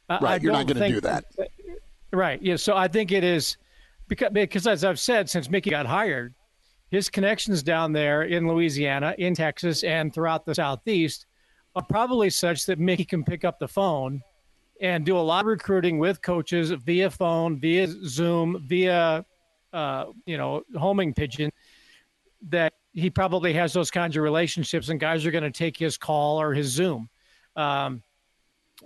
Right, 0.09 0.23
I 0.23 0.37
you're 0.37 0.53
not 0.53 0.67
going 0.67 0.79
to 0.79 0.89
do 0.89 1.01
that. 1.01 1.25
Right. 2.13 2.41
Yeah. 2.41 2.57
So 2.57 2.77
I 2.77 2.89
think 2.89 3.11
it 3.11 3.25
is 3.25 3.57
because 4.07 4.31
because 4.33 4.67
as 4.67 4.85
I've 4.85 5.01
said 5.01 5.29
since 5.29 5.51
Mickey 5.51 5.71
got 5.71 5.87
hired, 5.87 6.35
his 6.91 7.09
connections 7.09 7.63
down 7.63 7.93
there 7.93 8.23
in 8.23 8.47
Louisiana, 8.47 9.15
in 9.19 9.35
Texas, 9.35 9.83
and 9.83 10.15
throughout 10.15 10.47
the 10.47 10.55
southeast 10.55 11.27
are 11.75 11.85
probably 11.89 12.31
such 12.31 12.67
that 12.67 12.79
Mickey 12.79 13.05
can 13.05 13.25
pick 13.25 13.45
up 13.45 13.59
the 13.59 13.69
phone 13.69 14.23
and 14.81 15.05
do 15.05 15.19
a 15.19 15.21
lot 15.21 15.41
of 15.41 15.47
recruiting 15.47 15.99
with 15.99 16.23
coaches 16.23 16.71
via 16.71 17.11
phone, 17.11 17.59
via 17.59 17.87
Zoom, 17.89 18.63
via 18.67 19.25
uh, 19.73 20.07
you 20.27 20.39
know 20.39 20.63
homing 20.77 21.13
pigeon 21.13 21.51
that 22.49 22.73
he 22.95 23.11
probably 23.11 23.53
has 23.53 23.73
those 23.73 23.91
kinds 23.91 24.17
of 24.17 24.23
relationships 24.23 24.89
and 24.89 24.99
guys 24.99 25.27
are 25.27 25.31
going 25.31 25.45
to 25.45 25.51
take 25.51 25.77
his 25.77 25.97
call 25.97 26.41
or 26.41 26.55
his 26.55 26.69
Zoom. 26.69 27.09
Um, 27.57 28.03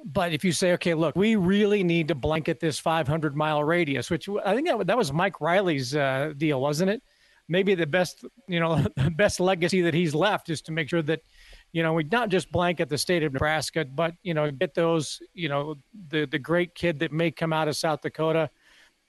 but 0.04 0.32
if 0.32 0.44
you 0.44 0.52
say, 0.52 0.72
okay, 0.72 0.94
look, 0.94 1.14
we 1.16 1.36
really 1.36 1.84
need 1.84 2.08
to 2.08 2.14
blanket 2.14 2.60
this 2.60 2.78
500 2.78 3.36
mile 3.36 3.62
radius, 3.62 4.10
which 4.10 4.28
I 4.44 4.54
think 4.54 4.68
that, 4.68 4.86
that 4.86 4.96
was 4.96 5.12
Mike 5.12 5.40
Riley's 5.40 5.94
uh, 5.94 6.32
deal, 6.36 6.60
wasn't 6.60 6.90
it? 6.90 7.02
Maybe 7.48 7.74
the 7.74 7.86
best, 7.86 8.24
you 8.48 8.58
know, 8.58 8.86
the 8.96 9.10
best 9.16 9.38
legacy 9.38 9.82
that 9.82 9.94
he's 9.94 10.14
left 10.14 10.48
is 10.48 10.62
to 10.62 10.72
make 10.72 10.88
sure 10.88 11.02
that, 11.02 11.20
you 11.72 11.82
know, 11.82 11.94
we 11.94 12.04
not 12.04 12.28
just 12.28 12.52
blanket 12.52 12.88
the 12.88 12.98
state 12.98 13.22
of 13.22 13.32
Nebraska, 13.32 13.84
but 13.86 14.14
you 14.22 14.34
know, 14.34 14.50
get 14.50 14.74
those, 14.74 15.22
you 15.32 15.48
know, 15.48 15.76
the 16.08 16.26
the 16.26 16.38
great 16.38 16.74
kid 16.74 16.98
that 17.00 17.12
may 17.12 17.30
come 17.30 17.52
out 17.52 17.66
of 17.66 17.76
South 17.76 18.02
Dakota 18.02 18.50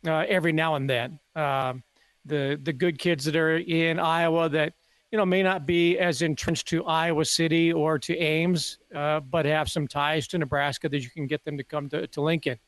uh, 0.07 0.25
every 0.27 0.53
now 0.53 0.75
and 0.75 0.89
then. 0.89 1.19
Um, 1.35 1.83
the 2.25 2.59
the 2.63 2.71
good 2.71 2.97
kids 2.97 3.25
that 3.25 3.35
are 3.35 3.57
in 3.57 3.99
Iowa 3.99 4.47
that 4.49 4.73
you 5.11 5.17
know 5.17 5.25
may 5.25 5.43
not 5.43 5.65
be 5.65 5.99
as 5.99 6.21
entrenched 6.21 6.69
to 6.69 6.85
Iowa 6.85 7.25
City 7.25 7.73
or 7.73 7.99
to 7.99 8.17
Ames, 8.17 8.77
uh, 8.95 9.19
but 9.19 9.45
have 9.45 9.69
some 9.69 9.85
ties 9.85 10.27
to 10.29 10.37
Nebraska 10.37 10.87
that 10.87 10.99
you 10.99 11.09
can 11.09 11.27
get 11.27 11.43
them 11.43 11.57
to 11.57 11.65
come 11.65 11.89
to, 11.89 12.07
to 12.07 12.21
Lincoln, 12.21 12.59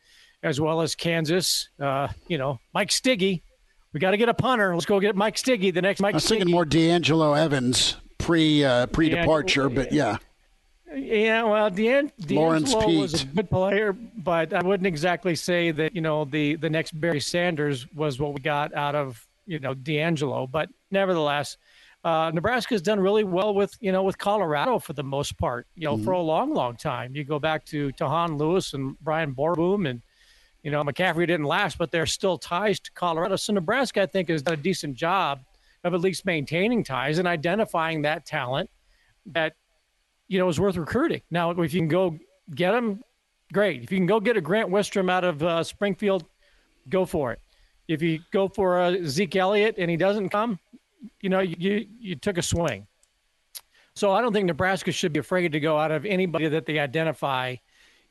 as 0.43 0.60
well 0.60 0.82
as 0.82 0.93
Kansas. 0.93 1.70
Uh, 1.80 2.10
you 2.28 2.38
know, 2.38 2.60
Mike 2.74 2.91
Stigge. 2.91 3.41
We 3.93 4.02
got 4.02 4.12
to 4.12 4.18
get 4.18 4.28
a 4.28 4.34
punter. 4.34 4.74
Let's 4.74 4.86
go 4.86 5.00
get 5.00 5.16
Mike 5.16 5.38
Stigge. 5.38 5.74
The 5.74 5.82
next 5.82 6.02
Mike. 6.02 6.16
I 6.16 6.18
was 6.18 6.28
thinking 6.28 6.52
more 6.52 6.66
D'Angelo 6.66 7.34
Evans 7.34 7.96
pre 8.18 8.63
uh, 8.63 8.88
pre 8.88 9.09
departure, 9.09 9.70
but 9.70 9.91
yeah. 9.91 10.18
Yeah, 10.93 11.43
well, 11.43 11.70
Dan, 11.70 12.11
D'Angelo 12.22 12.99
was 12.99 13.24
a 13.24 13.26
good 13.26 13.49
player, 13.49 13.91
but 13.91 14.53
I 14.53 14.61
wouldn't 14.61 14.88
exactly 14.88 15.36
say 15.36 15.72
that 15.72 15.95
you 15.95 16.01
know 16.01 16.26
the 16.26 16.55
the 16.55 16.70
next 16.70 16.99
Barry 16.99 17.20
Sanders 17.20 17.86
was 17.93 18.20
what 18.20 18.34
we 18.34 18.39
got 18.39 18.74
out 18.74 18.95
of 18.95 19.26
you 19.45 19.59
know 19.59 19.74
D'Angelo, 19.74 20.47
but 20.47 20.70
nevertheless, 20.91 21.57
uh, 22.05 22.32
Nebraska's 22.34 22.82
done 22.82 22.99
really 22.99 23.24
well 23.24 23.53
with 23.53 23.76
you 23.82 23.91
know 23.91 24.03
with 24.03 24.18
Colorado 24.18 24.80
for 24.80 24.93
the 24.93 25.03
most 25.03 25.38
part. 25.38 25.68
You 25.76 25.86
know, 25.86 25.95
mm-hmm. 25.95 26.05
for 26.05 26.11
a 26.11 26.22
long, 26.22 26.53
long 26.53 26.78
time. 26.78 27.16
You 27.16 27.24
go 27.24 27.39
back 27.39 27.66
to 27.66 27.91
Tahan 27.93 28.38
Lewis 28.38 28.74
and 28.74 28.97
Brian 29.01 29.36
Boerboom, 29.36 29.89
and 29.89 30.01
you 30.63 30.72
know 30.72 30.84
McCaffrey 30.84 31.28
didn't 31.28 31.45
last, 31.45 31.78
but 31.78 31.91
they're 31.91 32.05
still 32.05 32.38
ties 32.38 32.80
to 32.80 32.91
Colorado. 32.91 33.36
So 33.36 33.51
Nebraska, 33.53 34.03
I 34.03 34.05
think, 34.05 34.30
has 34.30 34.43
done 34.43 34.53
a 34.53 34.57
decent 34.57 34.95
job 34.95 35.41
of 35.86 35.93
at 35.93 36.01
least 36.01 36.25
maintaining 36.25 36.83
ties 36.83 37.17
and 37.17 37.27
identifying 37.27 38.01
that 38.01 38.25
talent 38.25 38.69
that 39.27 39.53
you 40.27 40.38
know 40.39 40.49
is 40.49 40.59
worth 40.59 40.75
recruiting. 40.75 41.21
Now, 41.31 41.51
if 41.51 41.73
you 41.73 41.79
can 41.79 41.88
go 41.88 42.17
get 42.53 42.71
them, 42.71 43.01
great. 43.53 43.83
If 43.83 43.91
you 43.91 43.97
can 43.97 44.05
go 44.05 44.19
get 44.19 44.36
a 44.36 44.41
Grant 44.41 44.69
Wistrom 44.69 45.09
out 45.09 45.23
of 45.23 45.41
uh, 45.41 45.63
Springfield, 45.63 46.25
go 46.89 47.05
for 47.05 47.31
it 47.31 47.39
if 47.88 48.01
you 48.01 48.19
go 48.31 48.47
for 48.47 48.81
a 48.81 49.05
Zeke 49.05 49.36
Elliott 49.36 49.75
and 49.77 49.89
he 49.89 49.97
doesn't 49.97 50.29
come, 50.29 50.59
you 51.21 51.29
know, 51.29 51.39
you 51.39 51.86
you 51.99 52.15
took 52.15 52.38
a 52.38 52.41
swing. 52.41 52.88
So 53.95 54.11
I 54.11 54.21
don't 54.21 54.33
think 54.33 54.47
Nebraska 54.47 54.91
should 54.91 55.13
be 55.13 55.19
afraid 55.19 55.51
to 55.53 55.59
go 55.59 55.77
out 55.77 55.91
of 55.91 56.05
anybody 56.05 56.49
that 56.49 56.65
they 56.65 56.79
identify 56.79 57.55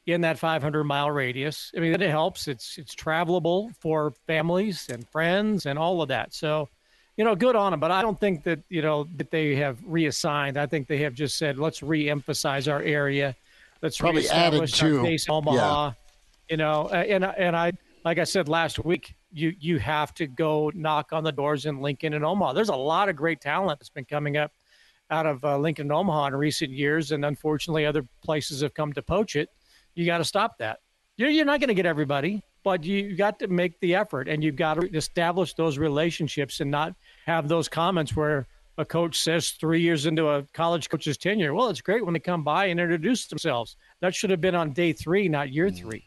in 0.06 0.20
that 0.22 0.38
500 0.38 0.84
mile 0.84 1.10
radius. 1.10 1.72
I 1.76 1.80
mean, 1.80 1.92
it 1.92 2.00
helps. 2.00 2.48
It's 2.48 2.78
it's 2.78 2.94
travelable 2.94 3.74
for 3.80 4.12
families 4.26 4.88
and 4.90 5.06
friends 5.08 5.66
and 5.66 5.78
all 5.78 6.02
of 6.02 6.08
that. 6.08 6.32
So, 6.34 6.68
you 7.16 7.24
know, 7.24 7.34
good 7.34 7.56
on 7.56 7.70
them. 7.72 7.80
But 7.80 7.90
I 7.90 8.02
don't 8.02 8.18
think 8.18 8.44
that 8.44 8.60
you 8.68 8.82
know 8.82 9.08
that 9.16 9.30
they 9.30 9.54
have 9.56 9.78
reassigned. 9.84 10.56
I 10.56 10.66
think 10.66 10.88
they 10.88 10.98
have 10.98 11.14
just 11.14 11.38
said, 11.38 11.58
let's 11.58 11.82
re-emphasize 11.82 12.68
our 12.68 12.82
area. 12.82 13.36
Let's 13.82 13.98
probably 13.98 14.28
added 14.28 14.66
to 14.66 15.02
base 15.02 15.28
Omaha. 15.28 15.86
Yeah. 15.86 15.92
You 16.50 16.56
know, 16.56 16.88
and 16.88 17.24
and 17.24 17.56
I 17.56 17.72
like 18.04 18.18
I 18.18 18.24
said 18.24 18.48
last 18.48 18.84
week, 18.84 19.14
you 19.32 19.54
you 19.58 19.78
have 19.78 20.14
to 20.14 20.26
go 20.26 20.70
knock 20.74 21.12
on 21.12 21.24
the 21.24 21.32
doors 21.32 21.66
in 21.66 21.80
Lincoln 21.80 22.14
and 22.14 22.24
Omaha. 22.24 22.52
There's 22.52 22.68
a 22.68 22.76
lot 22.76 23.08
of 23.08 23.16
great 23.16 23.40
talent 23.40 23.78
that's 23.78 23.90
been 23.90 24.04
coming 24.04 24.36
up 24.36 24.52
out 25.10 25.26
of 25.26 25.44
uh, 25.44 25.58
Lincoln 25.58 25.86
and 25.86 25.92
Omaha 25.92 26.28
in 26.28 26.36
recent 26.36 26.70
years, 26.70 27.12
and 27.12 27.24
unfortunately, 27.24 27.86
other 27.86 28.06
places 28.22 28.62
have 28.62 28.74
come 28.74 28.92
to 28.94 29.02
poach 29.02 29.36
it. 29.36 29.48
You 29.94 30.06
got 30.06 30.18
to 30.18 30.24
stop 30.24 30.58
that. 30.58 30.80
You're, 31.16 31.30
you're 31.30 31.44
not 31.44 31.60
going 31.60 31.68
to 31.68 31.74
get 31.74 31.86
everybody, 31.86 32.42
but 32.64 32.82
you 32.82 33.14
got 33.14 33.38
to 33.38 33.46
make 33.46 33.78
the 33.80 33.94
effort, 33.94 34.28
and 34.28 34.42
you've 34.42 34.56
got 34.56 34.74
to 34.74 34.88
establish 34.96 35.54
those 35.54 35.78
relationships 35.78 36.60
and 36.60 36.70
not 36.70 36.94
have 37.26 37.46
those 37.46 37.68
comments 37.68 38.16
where 38.16 38.46
a 38.78 38.84
coach 38.84 39.20
says 39.20 39.50
three 39.50 39.80
years 39.80 40.06
into 40.06 40.28
a 40.28 40.42
college 40.52 40.88
coach's 40.88 41.16
tenure, 41.16 41.54
well, 41.54 41.68
it's 41.68 41.80
great 41.80 42.04
when 42.04 42.14
they 42.14 42.20
come 42.20 42.42
by 42.42 42.66
and 42.66 42.80
introduce 42.80 43.26
themselves. 43.26 43.76
That 44.00 44.14
should 44.14 44.30
have 44.30 44.40
been 44.40 44.54
on 44.54 44.72
day 44.72 44.92
three, 44.92 45.28
not 45.28 45.52
year 45.52 45.70
three. 45.70 46.04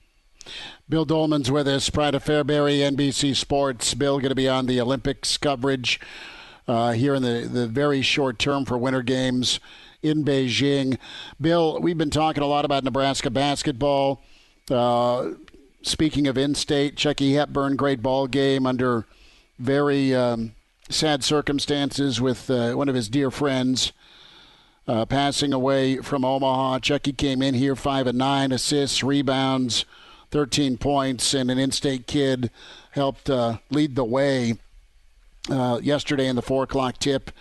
Bill 0.90 1.06
Doleman's 1.06 1.52
with 1.52 1.68
us, 1.68 1.90
Pride 1.90 2.16
of 2.16 2.24
Fairbury, 2.24 2.80
NBC 2.80 3.36
Sports. 3.36 3.94
Bill 3.94 4.20
going 4.20 4.30
to 4.30 4.36
be 4.36 4.50
on 4.50 4.66
the 4.66 4.82
Olympics 4.82 5.38
coverage 5.38 6.00
uh, 6.68 6.92
here 6.92 7.16
in 7.16 7.24
the, 7.24 7.48
the 7.52 7.68
very 7.68 8.02
short 8.02 8.40
term 8.40 8.66
for 8.66 8.78
Winter 8.78 9.02
Games 9.02 9.60
in 10.02 10.24
Beijing. 10.24 10.98
Bill, 11.40 11.80
we've 11.82 11.98
been 11.98 12.10
talking 12.10 12.44
a 12.44 12.48
lot 12.48 12.66
about 12.66 12.84
Nebraska 12.84 13.30
basketball. 13.30 14.24
Uh, 14.70 15.32
speaking 15.82 16.28
of 16.28 16.38
in-state, 16.38 16.96
Chucky 16.96 17.34
Hepburn, 17.34 17.76
great 17.76 18.02
ball 18.02 18.28
game 18.28 18.66
under 18.66 19.06
very 19.60 20.14
um, 20.14 20.54
sad 20.90 21.24
circumstances 21.24 22.22
with 22.22 22.50
uh, 22.50 22.74
one 22.74 22.90
of 22.90 22.96
his 22.96 23.10
dear 23.10 23.32
friends. 23.32 23.92
Uh, 24.88 25.06
passing 25.06 25.52
away 25.52 25.98
from 25.98 26.24
Omaha. 26.24 26.80
Chucky 26.80 27.12
came 27.12 27.42
in 27.42 27.56
here 27.56 27.76
five 27.76 28.08
and 28.08 28.18
nine 28.18 28.54
assists, 28.54 29.04
rebounds, 29.04 29.84
13 30.32 30.78
points, 30.78 31.34
and 31.34 31.52
an 31.52 31.58
in 31.58 31.72
state 31.72 32.08
kid 32.08 32.50
helped 32.92 33.30
uh, 33.30 33.58
lead 33.70 33.96
the 33.96 34.06
way 34.06 34.56
uh, 35.50 35.82
yesterday 35.84 36.28
in 36.28 36.38
the 36.38 36.42
4 36.42 36.64
o'clock 36.64 37.00
tip. 37.00 37.32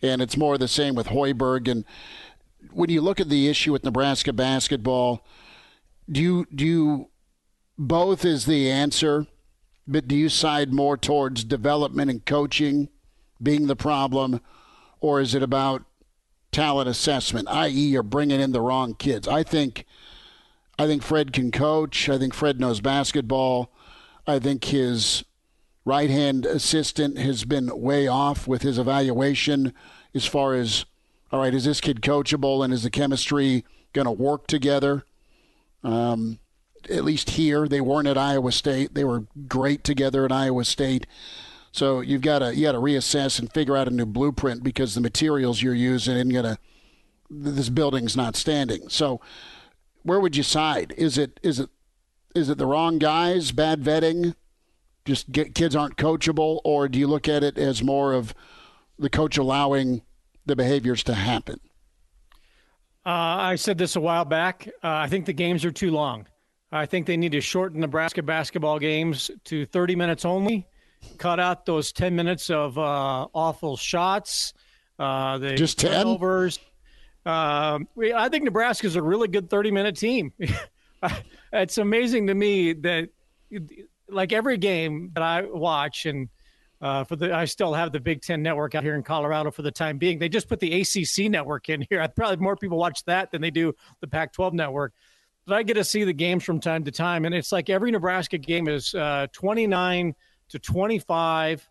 And 0.00 0.22
it's 0.22 0.38
more 0.38 0.56
the 0.56 0.68
same 0.68 0.94
with 0.94 1.08
Hoiberg. 1.08 1.70
And 1.70 1.84
when 2.70 2.88
you 2.88 3.02
look 3.02 3.20
at 3.20 3.28
the 3.28 3.48
issue 3.48 3.72
with 3.72 3.84
Nebraska 3.84 4.32
basketball, 4.32 5.22
do 6.10 6.22
you, 6.22 6.46
do 6.54 6.64
you 6.64 7.08
both 7.78 8.24
is 8.24 8.46
the 8.46 8.70
answer, 8.70 9.26
but 9.86 10.08
do 10.08 10.16
you 10.16 10.28
side 10.28 10.72
more 10.72 10.96
towards 10.96 11.44
development 11.44 12.10
and 12.10 12.24
coaching 12.24 12.88
being 13.42 13.66
the 13.66 13.76
problem, 13.76 14.40
or 15.00 15.20
is 15.20 15.34
it 15.34 15.42
about 15.42 15.84
talent 16.52 16.88
assessment, 16.88 17.48
i.e., 17.48 17.70
you're 17.70 18.02
bringing 18.02 18.40
in 18.40 18.52
the 18.52 18.60
wrong 18.60 18.94
kids? 18.94 19.28
I 19.28 19.42
think 19.42 19.84
I 20.78 20.86
think 20.86 21.02
Fred 21.02 21.32
can 21.32 21.50
coach. 21.50 22.08
I 22.08 22.18
think 22.18 22.34
Fred 22.34 22.60
knows 22.60 22.80
basketball. 22.80 23.72
I 24.26 24.38
think 24.38 24.64
his 24.64 25.24
right 25.84 26.10
hand 26.10 26.44
assistant 26.44 27.16
has 27.16 27.44
been 27.44 27.80
way 27.80 28.06
off 28.06 28.46
with 28.46 28.62
his 28.62 28.78
evaluation 28.78 29.72
as 30.14 30.26
far 30.26 30.54
as, 30.54 30.84
all 31.32 31.40
right, 31.40 31.54
is 31.54 31.64
this 31.64 31.80
kid 31.80 32.02
coachable 32.02 32.64
and 32.64 32.74
is 32.74 32.82
the 32.82 32.90
chemistry 32.90 33.64
going 33.92 34.04
to 34.04 34.10
work 34.10 34.46
together? 34.46 35.04
Um, 35.82 36.40
at 36.90 37.04
least 37.04 37.30
here. 37.30 37.68
They 37.68 37.80
weren't 37.80 38.08
at 38.08 38.18
Iowa 38.18 38.52
State. 38.52 38.94
They 38.94 39.04
were 39.04 39.26
great 39.48 39.84
together 39.84 40.24
at 40.24 40.32
Iowa 40.32 40.64
State. 40.64 41.06
So 41.72 42.00
you've 42.00 42.22
got 42.22 42.38
to 42.38 42.54
you 42.54 42.62
got 42.62 42.72
to 42.72 42.78
reassess 42.78 43.38
and 43.38 43.52
figure 43.52 43.76
out 43.76 43.88
a 43.88 43.90
new 43.90 44.06
blueprint 44.06 44.62
because 44.62 44.94
the 44.94 45.00
materials 45.00 45.62
you're 45.62 45.74
using 45.74 46.16
and 46.16 46.32
gonna 46.32 46.58
this 47.28 47.68
building's 47.68 48.16
not 48.16 48.36
standing. 48.36 48.88
So 48.88 49.20
where 50.02 50.20
would 50.20 50.36
you 50.36 50.42
side? 50.42 50.94
Is 50.96 51.18
it 51.18 51.38
is 51.42 51.60
it 51.60 51.68
is 52.34 52.48
it 52.48 52.58
the 52.58 52.66
wrong 52.66 52.98
guys, 52.98 53.50
bad 53.52 53.82
vetting, 53.82 54.34
just 55.04 55.32
get, 55.32 55.54
kids 55.54 55.74
aren't 55.74 55.96
coachable, 55.96 56.60
or 56.64 56.88
do 56.88 56.98
you 56.98 57.06
look 57.06 57.28
at 57.28 57.42
it 57.42 57.56
as 57.58 57.82
more 57.82 58.12
of 58.12 58.34
the 58.98 59.08
coach 59.08 59.38
allowing 59.38 60.02
the 60.44 60.56
behaviors 60.56 61.02
to 61.04 61.14
happen? 61.14 61.60
Uh, 63.04 63.10
I 63.10 63.54
said 63.54 63.78
this 63.78 63.96
a 63.96 64.00
while 64.00 64.24
back. 64.24 64.68
Uh, 64.82 64.88
I 64.88 65.08
think 65.08 65.26
the 65.26 65.32
games 65.32 65.64
are 65.64 65.70
too 65.70 65.90
long. 65.90 66.26
I 66.72 66.86
think 66.86 67.06
they 67.06 67.16
need 67.16 67.32
to 67.32 67.40
shorten 67.40 67.80
Nebraska 67.80 68.22
basketball 68.22 68.78
games 68.78 69.30
to 69.44 69.66
30 69.66 69.96
minutes 69.96 70.24
only. 70.24 70.66
Cut 71.18 71.38
out 71.38 71.66
those 71.66 71.92
10 71.92 72.16
minutes 72.16 72.50
of 72.50 72.76
uh, 72.76 73.26
awful 73.32 73.76
shots, 73.76 74.52
uh, 74.98 75.38
the 75.38 75.54
Just 75.54 75.78
10? 75.78 75.92
turnovers. 75.92 76.58
Um, 77.24 77.88
we, 77.94 78.12
I 78.12 78.28
think 78.28 78.44
Nebraska 78.44 78.86
is 78.86 78.96
a 78.96 79.02
really 79.02 79.28
good 79.28 79.48
30 79.50 79.70
minute 79.70 79.96
team. 79.96 80.32
it's 81.52 81.78
amazing 81.78 82.26
to 82.28 82.34
me 82.34 82.72
that, 82.72 83.08
like 84.08 84.32
every 84.32 84.56
game 84.56 85.10
that 85.14 85.22
I 85.22 85.42
watch, 85.42 86.06
and 86.06 86.28
uh, 86.80 87.04
for 87.04 87.16
the 87.16 87.34
I 87.34 87.44
still 87.44 87.74
have 87.74 87.92
the 87.92 88.00
Big 88.00 88.22
Ten 88.22 88.42
network 88.42 88.74
out 88.74 88.84
here 88.84 88.94
in 88.94 89.02
Colorado 89.02 89.50
for 89.50 89.62
the 89.62 89.70
time 89.70 89.98
being. 89.98 90.18
They 90.18 90.28
just 90.28 90.48
put 90.48 90.60
the 90.60 90.80
ACC 90.80 91.30
network 91.30 91.68
in 91.68 91.84
here. 91.90 92.00
I 92.02 92.06
probably 92.06 92.36
more 92.36 92.56
people 92.56 92.78
watch 92.78 93.04
that 93.04 93.30
than 93.30 93.40
they 93.40 93.50
do 93.50 93.74
the 94.00 94.06
Pac-12 94.06 94.52
network. 94.52 94.92
But 95.46 95.54
I 95.54 95.62
get 95.62 95.74
to 95.74 95.84
see 95.84 96.04
the 96.04 96.12
games 96.12 96.44
from 96.44 96.60
time 96.60 96.82
to 96.84 96.90
time, 96.90 97.24
and 97.24 97.34
it's 97.34 97.52
like 97.52 97.70
every 97.70 97.90
Nebraska 97.90 98.36
game 98.36 98.68
is 98.68 98.94
uh, 98.94 99.28
29 99.32 100.14
to 100.48 100.58
25 100.58 101.68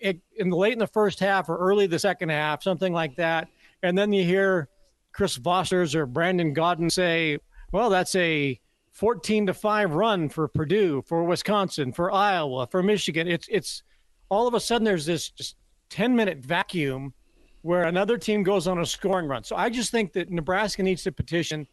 it, 0.00 0.20
in 0.36 0.50
the 0.50 0.56
late 0.56 0.72
in 0.72 0.78
the 0.78 0.86
first 0.86 1.20
half 1.20 1.48
or 1.48 1.56
early 1.56 1.86
the 1.86 1.98
second 1.98 2.30
half, 2.30 2.62
something 2.62 2.92
like 2.92 3.16
that. 3.16 3.48
And 3.82 3.96
then 3.96 4.12
you 4.12 4.24
hear 4.24 4.68
Chris 5.12 5.38
Vossers 5.38 5.94
or 5.94 6.06
Brandon 6.06 6.54
Gaudin 6.54 6.90
say, 6.90 7.38
"Well, 7.72 7.90
that's 7.90 8.14
a 8.14 8.58
14 8.92 9.46
to 9.46 9.54
five 9.54 9.94
run 9.94 10.28
for 10.28 10.48
Purdue, 10.48 11.02
for 11.06 11.24
Wisconsin, 11.24 11.92
for 11.92 12.12
Iowa, 12.12 12.66
for 12.66 12.82
Michigan." 12.82 13.28
It's 13.28 13.48
it's 13.50 13.82
all 14.28 14.46
of 14.46 14.54
a 14.54 14.60
sudden 14.60 14.84
there's 14.84 15.06
this 15.06 15.30
just 15.30 15.56
10 15.90 16.16
minute 16.16 16.38
vacuum 16.38 17.14
where 17.62 17.84
another 17.84 18.18
team 18.18 18.42
goes 18.42 18.66
on 18.66 18.78
a 18.78 18.86
scoring 18.86 19.26
run. 19.26 19.44
So 19.44 19.56
I 19.56 19.70
just 19.70 19.90
think 19.90 20.12
that 20.14 20.30
Nebraska 20.30 20.82
needs 20.82 21.02
to 21.04 21.12
petition 21.12 21.66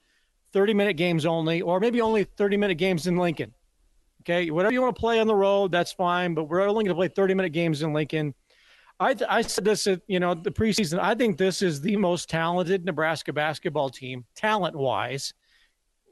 30 0.54 0.74
minute 0.74 0.94
games 0.94 1.26
only, 1.26 1.62
or 1.62 1.80
maybe 1.80 2.02
only 2.02 2.24
30 2.24 2.58
minute 2.58 2.76
games 2.76 3.08
in 3.08 3.18
Lincoln. 3.18 3.54
Okay, 4.22 4.52
whatever 4.52 4.72
you 4.72 4.82
want 4.82 4.96
to 4.96 5.00
play 5.00 5.20
on 5.20 5.28
the 5.28 5.36
road, 5.36 5.72
that's 5.72 5.92
fine. 5.92 6.36
But 6.36 6.44
we're 6.44 6.62
only 6.62 6.84
going 6.84 6.96
to 6.96 6.96
play 6.96 7.08
30 7.08 7.34
minute 7.34 7.54
games 7.54 7.82
in 7.82 7.94
Lincoln. 7.94 8.34
I, 9.00 9.16
th- 9.16 9.28
I 9.28 9.42
said 9.42 9.66
this 9.66 9.88
at 9.88 10.02
you 10.08 10.20
know 10.20 10.36
the 10.36 10.52
preseason. 10.52 11.00
I 11.00 11.16
think 11.16 11.38
this 11.38 11.64
is 11.64 11.82
the 11.82 11.98
most 11.98 12.30
talented 12.30 12.86
Nebraska 12.86 13.34
basketball 13.34 13.90
team, 13.90 14.26
talent 14.36 14.76
wise. 14.76 15.34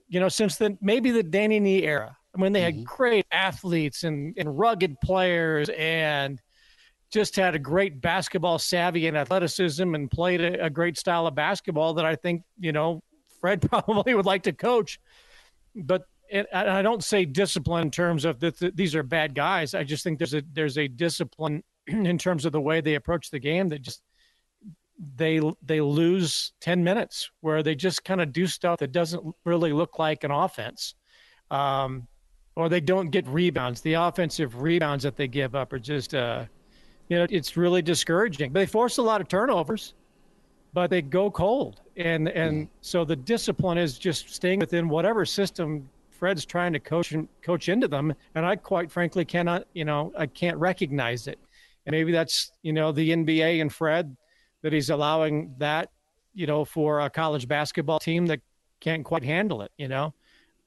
You 0.08 0.20
know, 0.20 0.30
since 0.30 0.56
the 0.58 0.76
maybe 0.82 1.12
the 1.12 1.22
Danny 1.22 1.60
Nee 1.60 1.84
era, 1.84 2.18
when 2.34 2.52
they 2.52 2.62
had 2.62 2.74
mm-hmm. 2.74 2.84
great 2.84 3.28
athletes 3.32 4.04
and, 4.04 4.34
and 4.38 4.58
rugged 4.58 5.00
players 5.02 5.70
and 5.70 6.42
just 7.12 7.36
had 7.36 7.56
a 7.56 7.60
great 7.60 8.02
basketball 8.02 8.58
savvy 8.60 9.08
and 9.08 9.18
athleticism 9.18 9.94
and 9.96 10.10
played 10.10 10.42
a, 10.42 10.66
a 10.66 10.70
great 10.70 10.98
style 10.98 11.28
of 11.28 11.36
basketball 11.36 11.94
that 11.96 12.06
I 12.06 12.16
think 12.16 12.44
you 12.60 12.72
know 12.72 13.04
Fred 13.40 13.62
probably 13.70 14.14
would 14.14 14.26
like 14.26 14.44
to 14.44 14.54
coach. 14.54 15.00
But 15.76 16.04
and 16.32 16.48
I 16.54 16.82
don't 16.82 17.04
say 17.04 17.26
discipline 17.26 17.84
in 17.84 17.92
terms 17.92 18.26
of 18.26 18.40
that 18.40 18.76
these 18.76 18.96
are 18.96 19.04
bad 19.04 19.34
guys. 19.34 19.74
I 19.74 19.84
just 19.84 20.04
think 20.04 20.20
there's 20.20 20.34
a 20.34 20.44
there's 20.54 20.78
a 20.78 20.88
discipline 20.88 21.64
in 21.88 22.18
terms 22.18 22.46
of 22.46 22.52
the 22.52 22.62
way 22.62 22.82
they 22.82 22.96
approach 22.96 23.30
the 23.30 23.40
game 23.40 23.70
that 23.70 23.82
just 23.82 24.02
they 25.16 25.40
they 25.64 25.82
lose 25.82 26.52
10 26.62 26.84
minutes 26.84 27.32
where 27.42 27.64
they 27.64 27.74
just 27.74 28.04
kind 28.04 28.22
of 28.22 28.34
do 28.34 28.46
stuff 28.46 28.80
that 28.80 28.92
doesn't 28.92 29.24
really 29.46 29.72
look 29.72 29.98
like 29.98 30.24
an 30.24 30.32
offense 30.32 30.96
um, 31.52 32.08
or 32.56 32.68
they 32.68 32.82
don't 32.82 33.10
get 33.10 33.26
rebounds 33.28 33.80
the 33.82 33.94
offensive 33.94 34.62
rebounds 34.62 35.04
that 35.04 35.16
they 35.16 35.28
give 35.28 35.56
up 35.56 35.72
are 35.72 35.80
just 35.80 36.14
uh, 36.14 36.44
you 37.08 37.18
know 37.18 37.26
it's 37.30 37.56
really 37.56 37.82
discouraging 37.82 38.52
but 38.52 38.60
they 38.60 38.66
force 38.66 38.98
a 38.98 39.02
lot 39.02 39.22
of 39.22 39.30
turnovers 39.30 39.94
but 40.74 40.90
they 40.90 41.02
go 41.02 41.30
cold 41.32 41.82
and 41.98 42.30
and 42.30 42.68
so 42.82 43.04
the 43.04 43.16
discipline 43.16 43.78
is 43.78 43.98
just 43.98 44.34
staying 44.34 44.60
within 44.60 44.90
whatever 44.90 45.26
system 45.26 45.90
Fred's 46.12 46.46
trying 46.46 46.74
to 46.74 46.80
coach 46.80 47.12
and 47.12 47.28
coach 47.42 47.70
into 47.70 47.88
them 47.88 48.14
and 48.36 48.46
I 48.46 48.56
quite 48.56 48.92
frankly 48.92 49.26
cannot 49.26 49.66
you 49.74 49.86
know 49.86 50.12
I 50.18 50.28
can't 50.28 50.58
recognize 50.58 51.28
it 51.28 51.40
and 51.86 51.94
maybe 51.94 52.12
that's 52.12 52.52
you 52.62 52.74
know 52.74 52.92
the 52.92 53.10
NBA 53.10 53.62
and 53.62 53.74
Fred 53.74 54.16
that 54.62 54.74
he's 54.74 54.90
allowing 54.90 55.56
that 55.58 55.90
you 56.34 56.46
know 56.46 56.66
for 56.66 57.02
a 57.02 57.10
college 57.10 57.48
basketball 57.48 58.00
team 58.00 58.28
that 58.28 58.42
can't 58.80 59.04
quite 59.04 59.24
handle 59.24 59.62
it. 59.62 59.72
You 59.78 59.88
know, 59.88 60.14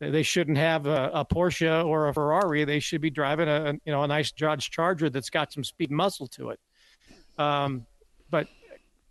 they 0.00 0.22
shouldn't 0.22 0.58
have 0.58 0.86
a, 0.86 1.10
a 1.14 1.24
Porsche 1.24 1.84
or 1.84 2.08
a 2.08 2.14
Ferrari. 2.14 2.64
They 2.64 2.80
should 2.80 3.00
be 3.00 3.10
driving 3.10 3.48
a 3.48 3.74
you 3.84 3.92
know 3.92 4.02
a 4.02 4.06
nice 4.06 4.32
Dodge 4.32 4.70
Charger 4.70 5.10
that's 5.10 5.30
got 5.30 5.52
some 5.52 5.64
speed 5.64 5.90
and 5.90 5.96
muscle 5.96 6.26
to 6.28 6.50
it. 6.50 6.60
Um, 7.38 7.86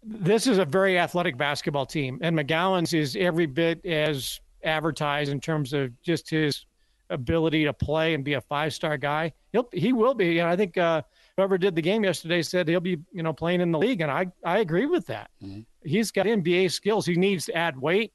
this 0.04 0.48
is 0.48 0.58
a 0.58 0.66
very 0.66 0.98
athletic 0.98 1.38
basketball 1.38 1.86
team, 1.86 2.20
and 2.22 2.38
McGowens 2.38 2.94
is 2.94 3.16
every 3.16 3.46
bit 3.46 3.86
as 3.86 4.40
advertised 4.64 5.32
in 5.32 5.40
terms 5.40 5.74
of 5.74 5.92
just 6.02 6.30
his 6.30 6.66
ability 7.10 7.66
to 7.66 7.74
play 7.74 8.14
and 8.14 8.24
be 8.24 8.34
a 8.34 8.42
five 8.42 8.74
star 8.74 8.98
guy. 8.98 9.32
He'll 9.52 9.68
he 9.74 9.94
will 9.94 10.14
be, 10.14 10.40
and 10.40 10.48
I 10.48 10.56
think 10.56 10.78
uh, 10.78 11.04
whoever 11.36 11.58
did 11.58 11.76
the 11.76 11.82
game 11.82 12.04
yesterday 12.04 12.42
said 12.42 12.68
he'll 12.68 12.80
be 12.80 12.98
you 13.12 13.24
know 13.24 13.34
playing 13.34 13.62
in 13.62 13.72
the 13.72 13.80
league, 13.80 14.02
and 14.02 14.10
I 14.10 14.28
I 14.44 14.60
agree 14.60 14.86
with 14.86 15.06
that. 15.08 15.30
Mm-hmm. 15.44 15.62
He's 15.84 16.12
got 16.12 16.26
NBA 16.26 16.72
skills. 16.72 17.06
He 17.06 17.16
needs 17.16 17.46
to 17.46 17.56
add 17.56 17.80
weight. 17.80 18.14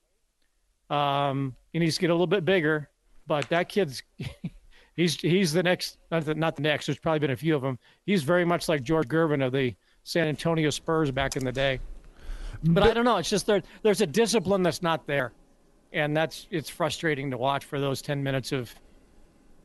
Um, 0.91 1.55
he 1.73 1.79
needs 1.79 1.97
to 1.97 2.01
get 2.01 2.11
a 2.11 2.15
little 2.15 2.27
bit 2.27 2.45
bigger, 2.45 2.89
but 3.27 3.49
that 3.51 3.69
kid's. 3.69 4.03
he's 4.97 5.21
he's 5.21 5.53
the 5.53 5.63
next 5.63 5.99
not 6.11 6.25
the, 6.25 6.35
not 6.35 6.57
the 6.57 6.63
next. 6.63 6.87
There's 6.87 6.99
probably 6.99 7.21
been 7.21 7.31
a 7.31 7.37
few 7.37 7.55
of 7.55 7.63
them. 7.63 7.79
He's 8.07 8.23
very 8.23 8.45
much 8.45 8.69
like 8.69 8.83
George 8.83 9.09
Gervin 9.09 9.45
of 9.45 9.53
the 9.53 9.75
San 10.07 10.29
Antonio 10.29 10.71
Spurs 10.71 11.11
back 11.11 11.35
in 11.35 11.45
the 11.45 11.51
day. 11.51 11.81
But, 12.63 12.85
I 12.85 12.95
don't 12.95 13.05
know. 13.05 13.17
It's 13.17 13.29
just 13.29 13.45
there. 13.45 13.61
There's 13.83 14.01
a 14.01 14.07
discipline 14.07 14.63
that's 14.63 14.81
not 14.81 15.05
there, 15.09 15.33
and 15.93 16.17
that's 16.17 16.47
it's 16.53 16.71
frustrating 16.71 17.33
to 17.33 17.37
watch 17.37 17.65
for 17.65 17.81
those 17.81 18.01
ten 18.03 18.23
minutes 18.23 18.53
of 18.53 18.73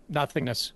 nothingness. 0.09 0.73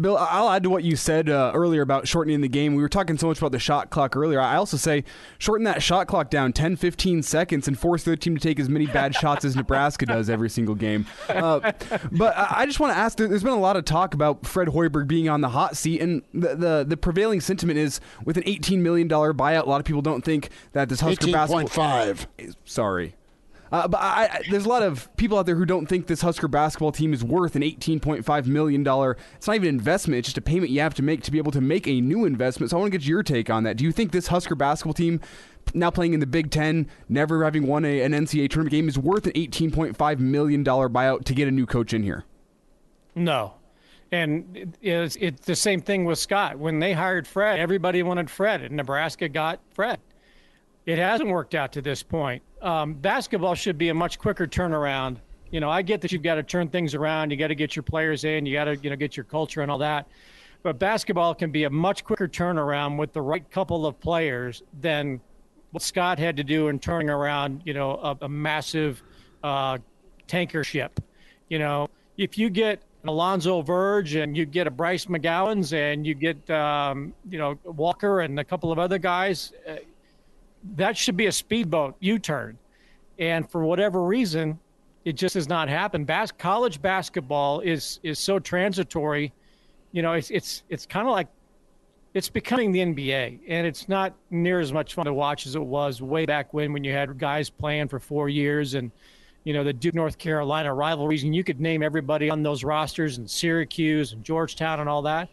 Bill, 0.00 0.16
I'll 0.16 0.48
add 0.48 0.62
to 0.62 0.70
what 0.70 0.84
you 0.84 0.96
said 0.96 1.28
uh, 1.28 1.52
earlier 1.54 1.82
about 1.82 2.08
shortening 2.08 2.40
the 2.40 2.48
game. 2.48 2.74
We 2.74 2.82
were 2.82 2.88
talking 2.88 3.18
so 3.18 3.26
much 3.26 3.38
about 3.38 3.52
the 3.52 3.58
shot 3.58 3.90
clock 3.90 4.16
earlier. 4.16 4.40
I 4.40 4.56
also 4.56 4.78
say 4.78 5.04
shorten 5.38 5.64
that 5.64 5.82
shot 5.82 6.06
clock 6.06 6.30
down 6.30 6.54
10, 6.54 6.76
15 6.76 7.22
seconds 7.22 7.68
and 7.68 7.78
force 7.78 8.04
the 8.04 8.12
other 8.12 8.16
team 8.16 8.36
to 8.36 8.40
take 8.40 8.58
as 8.58 8.70
many 8.70 8.86
bad 8.86 9.14
shots 9.20 9.44
as 9.44 9.54
Nebraska 9.54 10.06
does 10.06 10.30
every 10.30 10.48
single 10.48 10.74
game. 10.74 11.04
Uh, 11.28 11.72
but 12.12 12.34
I 12.36 12.64
just 12.64 12.80
want 12.80 12.94
to 12.94 12.98
ask 12.98 13.18
there's 13.18 13.42
been 13.42 13.52
a 13.52 13.58
lot 13.58 13.76
of 13.76 13.84
talk 13.84 14.14
about 14.14 14.46
Fred 14.46 14.68
Hoiberg 14.68 15.08
being 15.08 15.28
on 15.28 15.42
the 15.42 15.50
hot 15.50 15.76
seat, 15.76 16.00
and 16.00 16.22
the, 16.32 16.54
the, 16.54 16.84
the 16.88 16.96
prevailing 16.96 17.42
sentiment 17.42 17.78
is 17.78 18.00
with 18.24 18.38
an 18.38 18.44
$18 18.44 18.78
million 18.78 19.08
buyout, 19.10 19.66
a 19.66 19.68
lot 19.68 19.80
of 19.80 19.84
people 19.84 20.02
don't 20.02 20.24
think 20.24 20.48
that 20.72 20.88
this 20.88 21.00
Husker 21.00 21.24
18. 21.24 21.32
basketball. 21.32 21.66
5. 21.66 22.26
Sorry. 22.64 23.15
Uh, 23.72 23.88
but 23.88 23.98
I, 24.00 24.24
I, 24.24 24.42
there's 24.50 24.64
a 24.64 24.68
lot 24.68 24.82
of 24.82 25.14
people 25.16 25.38
out 25.38 25.46
there 25.46 25.56
who 25.56 25.66
don't 25.66 25.86
think 25.86 26.06
this 26.06 26.20
Husker 26.20 26.48
basketball 26.48 26.92
team 26.92 27.12
is 27.12 27.24
worth 27.24 27.56
an 27.56 27.62
$18.5 27.62 28.46
million. 28.46 28.82
It's 28.82 29.46
not 29.46 29.56
even 29.56 29.68
an 29.68 29.74
investment, 29.74 30.18
it's 30.18 30.28
just 30.28 30.38
a 30.38 30.42
payment 30.42 30.70
you 30.70 30.80
have 30.80 30.94
to 30.94 31.02
make 31.02 31.22
to 31.22 31.30
be 31.30 31.38
able 31.38 31.52
to 31.52 31.60
make 31.60 31.86
a 31.86 32.00
new 32.00 32.24
investment. 32.24 32.70
So 32.70 32.76
I 32.76 32.80
want 32.80 32.92
to 32.92 32.98
get 32.98 33.06
your 33.06 33.22
take 33.22 33.50
on 33.50 33.64
that. 33.64 33.76
Do 33.76 33.84
you 33.84 33.92
think 33.92 34.12
this 34.12 34.28
Husker 34.28 34.54
basketball 34.54 34.94
team, 34.94 35.20
now 35.74 35.90
playing 35.90 36.14
in 36.14 36.20
the 36.20 36.26
Big 36.26 36.50
Ten, 36.50 36.88
never 37.08 37.44
having 37.44 37.66
won 37.66 37.84
a, 37.84 38.02
an 38.02 38.12
NCAA 38.12 38.50
tournament 38.50 38.70
game, 38.70 38.88
is 38.88 38.98
worth 38.98 39.26
an 39.26 39.32
$18.5 39.32 40.18
million 40.20 40.64
buyout 40.64 41.24
to 41.24 41.34
get 41.34 41.48
a 41.48 41.50
new 41.50 41.66
coach 41.66 41.92
in 41.92 42.02
here? 42.02 42.24
No. 43.14 43.54
And 44.12 44.76
it's, 44.80 45.16
it's 45.16 45.44
the 45.44 45.56
same 45.56 45.80
thing 45.80 46.04
with 46.04 46.18
Scott. 46.18 46.58
When 46.58 46.78
they 46.78 46.92
hired 46.92 47.26
Fred, 47.26 47.58
everybody 47.58 48.02
wanted 48.04 48.30
Fred, 48.30 48.62
and 48.62 48.76
Nebraska 48.76 49.28
got 49.28 49.60
Fred. 49.74 49.98
It 50.84 50.98
hasn't 50.98 51.28
worked 51.28 51.56
out 51.56 51.72
to 51.72 51.82
this 51.82 52.04
point 52.04 52.44
um, 52.66 52.94
basketball 52.94 53.54
should 53.54 53.78
be 53.78 53.90
a 53.90 53.94
much 53.94 54.18
quicker 54.18 54.46
turnaround. 54.46 55.18
You 55.52 55.60
know, 55.60 55.70
I 55.70 55.82
get 55.82 56.00
that 56.00 56.10
you've 56.10 56.24
got 56.24 56.34
to 56.34 56.42
turn 56.42 56.68
things 56.68 56.94
around. 56.94 57.30
You 57.30 57.36
got 57.36 57.46
to 57.46 57.54
get 57.54 57.76
your 57.76 57.84
players 57.84 58.24
in. 58.24 58.44
You 58.44 58.54
got 58.54 58.64
to, 58.64 58.76
you 58.76 58.90
know, 58.90 58.96
get 58.96 59.16
your 59.16 59.22
culture 59.22 59.62
and 59.62 59.70
all 59.70 59.78
that. 59.78 60.08
But 60.64 60.80
basketball 60.80 61.32
can 61.36 61.52
be 61.52 61.62
a 61.62 61.70
much 61.70 62.02
quicker 62.02 62.26
turnaround 62.26 62.98
with 62.98 63.12
the 63.12 63.22
right 63.22 63.48
couple 63.52 63.86
of 63.86 64.00
players 64.00 64.64
than 64.80 65.20
what 65.70 65.84
Scott 65.84 66.18
had 66.18 66.36
to 66.38 66.44
do 66.44 66.66
in 66.66 66.80
turning 66.80 67.08
around, 67.08 67.62
you 67.64 67.72
know, 67.72 67.92
a, 68.02 68.24
a 68.24 68.28
massive 68.28 69.00
uh, 69.44 69.78
tanker 70.26 70.64
ship. 70.64 70.98
You 71.48 71.60
know, 71.60 71.88
if 72.16 72.36
you 72.36 72.50
get 72.50 72.82
Alonzo 73.04 73.62
Verge 73.62 74.16
and 74.16 74.36
you 74.36 74.44
get 74.44 74.66
a 74.66 74.72
Bryce 74.72 75.06
McGowens 75.06 75.72
and 75.72 76.04
you 76.04 76.14
get, 76.14 76.50
um, 76.50 77.14
you 77.30 77.38
know, 77.38 77.56
Walker 77.62 78.22
and 78.22 78.40
a 78.40 78.44
couple 78.44 78.72
of 78.72 78.80
other 78.80 78.98
guys, 78.98 79.52
uh, 79.68 79.76
that 80.74 80.96
should 80.96 81.16
be 81.16 81.26
a 81.26 81.32
speedboat 81.32 81.96
U 82.00 82.18
turn. 82.18 82.58
And 83.18 83.48
for 83.50 83.64
whatever 83.64 84.02
reason, 84.02 84.58
it 85.04 85.14
just 85.14 85.34
has 85.34 85.48
not 85.48 85.68
happened. 85.68 86.06
Bas- 86.06 86.32
college 86.32 86.82
basketball 86.82 87.60
is 87.60 88.00
is 88.02 88.18
so 88.18 88.38
transitory. 88.38 89.32
You 89.92 90.02
know, 90.02 90.12
it's 90.14 90.30
it's 90.30 90.64
it's 90.68 90.84
kind 90.84 91.06
of 91.06 91.12
like 91.12 91.28
it's 92.12 92.28
becoming 92.28 92.72
the 92.72 92.80
NBA, 92.80 93.40
and 93.46 93.66
it's 93.66 93.88
not 93.88 94.14
near 94.30 94.58
as 94.58 94.72
much 94.72 94.94
fun 94.94 95.06
to 95.06 95.14
watch 95.14 95.46
as 95.46 95.54
it 95.54 95.62
was 95.62 96.02
way 96.02 96.26
back 96.26 96.52
when 96.52 96.72
when 96.72 96.82
you 96.82 96.92
had 96.92 97.18
guys 97.18 97.48
playing 97.48 97.88
for 97.88 98.00
four 98.00 98.28
years 98.28 98.74
and 98.74 98.90
you 99.44 99.52
know 99.52 99.62
the 99.62 99.72
Duke 99.72 99.94
North 99.94 100.18
Carolina 100.18 100.74
rivalries, 100.74 101.22
and 101.22 101.34
you 101.34 101.44
could 101.44 101.60
name 101.60 101.82
everybody 101.82 102.28
on 102.28 102.42
those 102.42 102.64
rosters 102.64 103.18
and 103.18 103.30
Syracuse 103.30 104.12
and 104.12 104.24
Georgetown 104.24 104.80
and 104.80 104.88
all 104.88 105.02
that. 105.02 105.28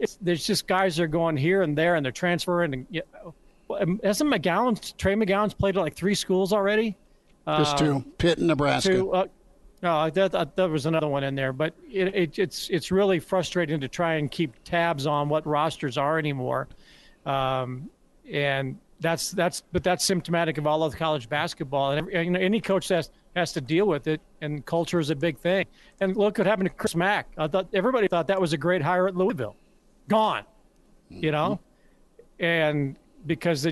It's 0.00 0.18
there's 0.20 0.44
just 0.44 0.66
guys 0.66 0.96
that 0.96 1.04
are 1.04 1.06
going 1.06 1.36
here 1.36 1.62
and 1.62 1.78
there 1.78 1.94
and 1.94 2.04
they're 2.04 2.10
transferring. 2.10 2.74
And 2.74 2.86
you 2.90 3.02
know, 3.12 3.32
hasn't 4.02 4.30
McGowan 4.30 4.96
Trey 4.96 5.14
McGowens 5.14 5.56
played 5.56 5.76
at 5.76 5.80
like 5.80 5.94
three 5.94 6.14
schools 6.14 6.52
already? 6.52 6.96
Just 7.46 7.78
two, 7.78 8.04
Pitt 8.18 8.38
and 8.38 8.46
Nebraska. 8.46 8.90
Two, 8.90 9.12
uh, 9.12 9.26
no, 9.82 10.08
that, 10.08 10.56
that 10.56 10.70
was 10.70 10.86
another 10.86 11.08
one 11.08 11.24
in 11.24 11.34
there, 11.34 11.52
but 11.52 11.74
it, 11.90 12.14
it, 12.14 12.38
it's 12.38 12.70
it's 12.70 12.90
really 12.90 13.20
frustrating 13.20 13.78
to 13.80 13.88
try 13.88 14.14
and 14.14 14.30
keep 14.30 14.54
tabs 14.64 15.06
on 15.06 15.28
what 15.28 15.46
rosters 15.46 15.98
are 15.98 16.18
anymore, 16.18 16.68
um, 17.26 17.90
and 18.32 18.78
that's 19.00 19.30
that's 19.32 19.62
but 19.72 19.84
that's 19.84 20.02
symptomatic 20.02 20.56
of 20.56 20.66
all 20.66 20.82
of 20.82 20.96
college 20.96 21.28
basketball. 21.28 21.90
And 21.90 21.98
every, 21.98 22.24
you 22.24 22.30
know, 22.30 22.40
any 22.40 22.62
coach 22.62 22.88
has 22.88 23.10
has 23.36 23.52
to 23.52 23.60
deal 23.60 23.86
with 23.86 24.06
it, 24.06 24.22
and 24.40 24.64
culture 24.64 25.00
is 25.00 25.10
a 25.10 25.16
big 25.16 25.36
thing. 25.36 25.66
And 26.00 26.16
look 26.16 26.38
what 26.38 26.46
happened 26.46 26.70
to 26.70 26.74
Chris 26.74 26.94
Mack. 26.96 27.28
I 27.36 27.46
thought 27.46 27.68
everybody 27.74 28.08
thought 28.08 28.26
that 28.28 28.40
was 28.40 28.54
a 28.54 28.58
great 28.58 28.80
hire 28.80 29.06
at 29.06 29.16
Louisville, 29.16 29.54
gone, 30.08 30.44
you 31.10 31.30
know, 31.30 31.60
and 32.40 32.96
because 33.26 33.66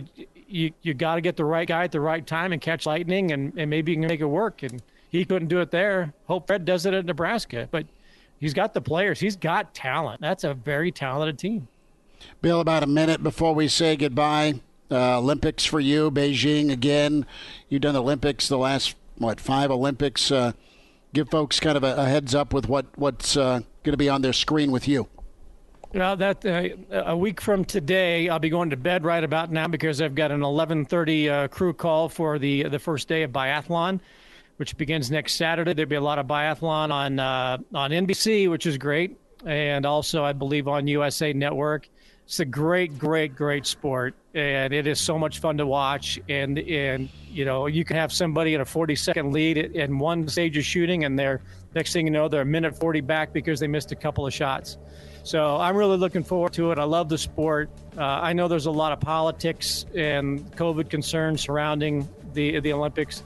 you 0.46 0.72
you 0.82 0.94
got 0.94 1.16
to 1.16 1.20
get 1.20 1.36
the 1.36 1.44
right 1.44 1.66
guy 1.66 1.84
at 1.84 1.92
the 1.92 2.00
right 2.00 2.26
time 2.26 2.52
and 2.52 2.60
catch 2.60 2.86
lightning, 2.86 3.32
and, 3.32 3.52
and 3.56 3.70
maybe 3.70 3.92
you 3.92 3.98
can 3.98 4.08
make 4.08 4.20
it 4.20 4.26
work. 4.26 4.62
And 4.62 4.82
he 5.10 5.24
couldn't 5.24 5.48
do 5.48 5.60
it 5.60 5.70
there. 5.70 6.12
Hope 6.26 6.46
Fred 6.46 6.64
does 6.64 6.86
it 6.86 6.94
at 6.94 7.04
Nebraska, 7.04 7.68
but 7.70 7.86
he's 8.38 8.54
got 8.54 8.74
the 8.74 8.80
players. 8.80 9.20
He's 9.20 9.36
got 9.36 9.74
talent. 9.74 10.20
That's 10.20 10.44
a 10.44 10.54
very 10.54 10.90
talented 10.90 11.38
team. 11.38 11.68
Bill, 12.40 12.60
about 12.60 12.82
a 12.82 12.86
minute 12.86 13.22
before 13.22 13.54
we 13.54 13.68
say 13.68 13.96
goodbye. 13.96 14.60
Uh, 14.90 15.18
Olympics 15.18 15.64
for 15.64 15.80
you, 15.80 16.10
Beijing 16.10 16.70
again. 16.70 17.24
You've 17.68 17.80
done 17.80 17.94
the 17.94 18.02
Olympics 18.02 18.48
the 18.48 18.58
last 18.58 18.94
what 19.16 19.40
five 19.40 19.70
Olympics. 19.70 20.30
Uh, 20.30 20.52
give 21.14 21.30
folks 21.30 21.60
kind 21.60 21.76
of 21.76 21.84
a, 21.84 21.94
a, 21.96 22.04
heads 22.04 22.34
up 22.34 22.52
with 22.52 22.68
what 22.68 22.86
what's 22.96 23.36
uh, 23.36 23.60
going 23.84 23.92
to 23.92 23.96
be 23.96 24.08
on 24.08 24.22
their 24.22 24.32
screen 24.32 24.70
with 24.70 24.86
you. 24.86 25.08
Well, 25.94 26.16
that 26.16 26.44
uh, 26.46 26.68
a 26.90 27.16
week 27.16 27.40
from 27.40 27.64
today, 27.64 28.28
I'll 28.28 28.38
be 28.38 28.48
going 28.48 28.70
to 28.70 28.76
bed 28.76 29.04
right 29.04 29.22
about 29.22 29.50
now 29.50 29.68
because 29.68 30.00
I've 30.00 30.14
got 30.14 30.30
an 30.30 30.40
11:30 30.40 31.28
uh, 31.28 31.48
crew 31.48 31.72
call 31.72 32.08
for 32.08 32.38
the 32.38 32.64
the 32.64 32.78
first 32.78 33.08
day 33.08 33.22
of 33.22 33.30
biathlon 33.30 34.00
which 34.56 34.76
begins 34.76 35.10
next 35.10 35.34
Saturday. 35.34 35.72
There'll 35.72 35.88
be 35.88 35.96
a 35.96 36.00
lot 36.00 36.20
of 36.20 36.26
biathlon 36.26 36.92
on 36.92 37.18
uh, 37.18 37.58
on 37.74 37.90
NBC, 37.90 38.48
which 38.48 38.64
is 38.64 38.78
great, 38.78 39.16
and 39.44 39.84
also 39.84 40.24
I 40.24 40.32
believe 40.32 40.68
on 40.68 40.86
USA 40.86 41.32
Network. 41.32 41.88
It's 42.26 42.38
a 42.38 42.44
great, 42.44 42.96
great, 42.96 43.34
great 43.34 43.66
sport, 43.66 44.14
and 44.34 44.72
it 44.72 44.86
is 44.86 45.00
so 45.00 45.18
much 45.18 45.40
fun 45.40 45.58
to 45.58 45.66
watch. 45.66 46.20
And 46.28 46.58
and 46.60 47.08
you 47.28 47.44
know 47.44 47.66
you 47.66 47.84
can 47.84 47.96
have 47.96 48.12
somebody 48.12 48.54
in 48.54 48.60
a 48.60 48.64
40 48.64 48.94
second 48.94 49.32
lead 49.32 49.58
in 49.58 49.98
one 49.98 50.28
stage 50.28 50.56
of 50.56 50.64
shooting, 50.64 51.04
and 51.04 51.18
they're 51.18 51.40
next 51.74 51.92
thing 51.92 52.06
you 52.06 52.12
know 52.12 52.28
they're 52.28 52.42
a 52.42 52.44
minute 52.44 52.78
40 52.78 53.00
back 53.00 53.32
because 53.32 53.58
they 53.58 53.66
missed 53.66 53.90
a 53.92 53.96
couple 53.96 54.26
of 54.26 54.32
shots. 54.32 54.78
So 55.24 55.56
I'm 55.56 55.76
really 55.76 55.96
looking 55.96 56.24
forward 56.24 56.52
to 56.54 56.72
it. 56.72 56.78
I 56.78 56.84
love 56.84 57.08
the 57.08 57.18
sport. 57.18 57.70
Uh, 57.96 58.02
I 58.02 58.32
know 58.32 58.48
there's 58.48 58.66
a 58.66 58.70
lot 58.70 58.92
of 58.92 59.00
politics 59.00 59.86
and 59.94 60.40
COVID 60.56 60.90
concerns 60.90 61.42
surrounding 61.42 62.08
the 62.32 62.60
the 62.60 62.72
Olympics 62.72 63.22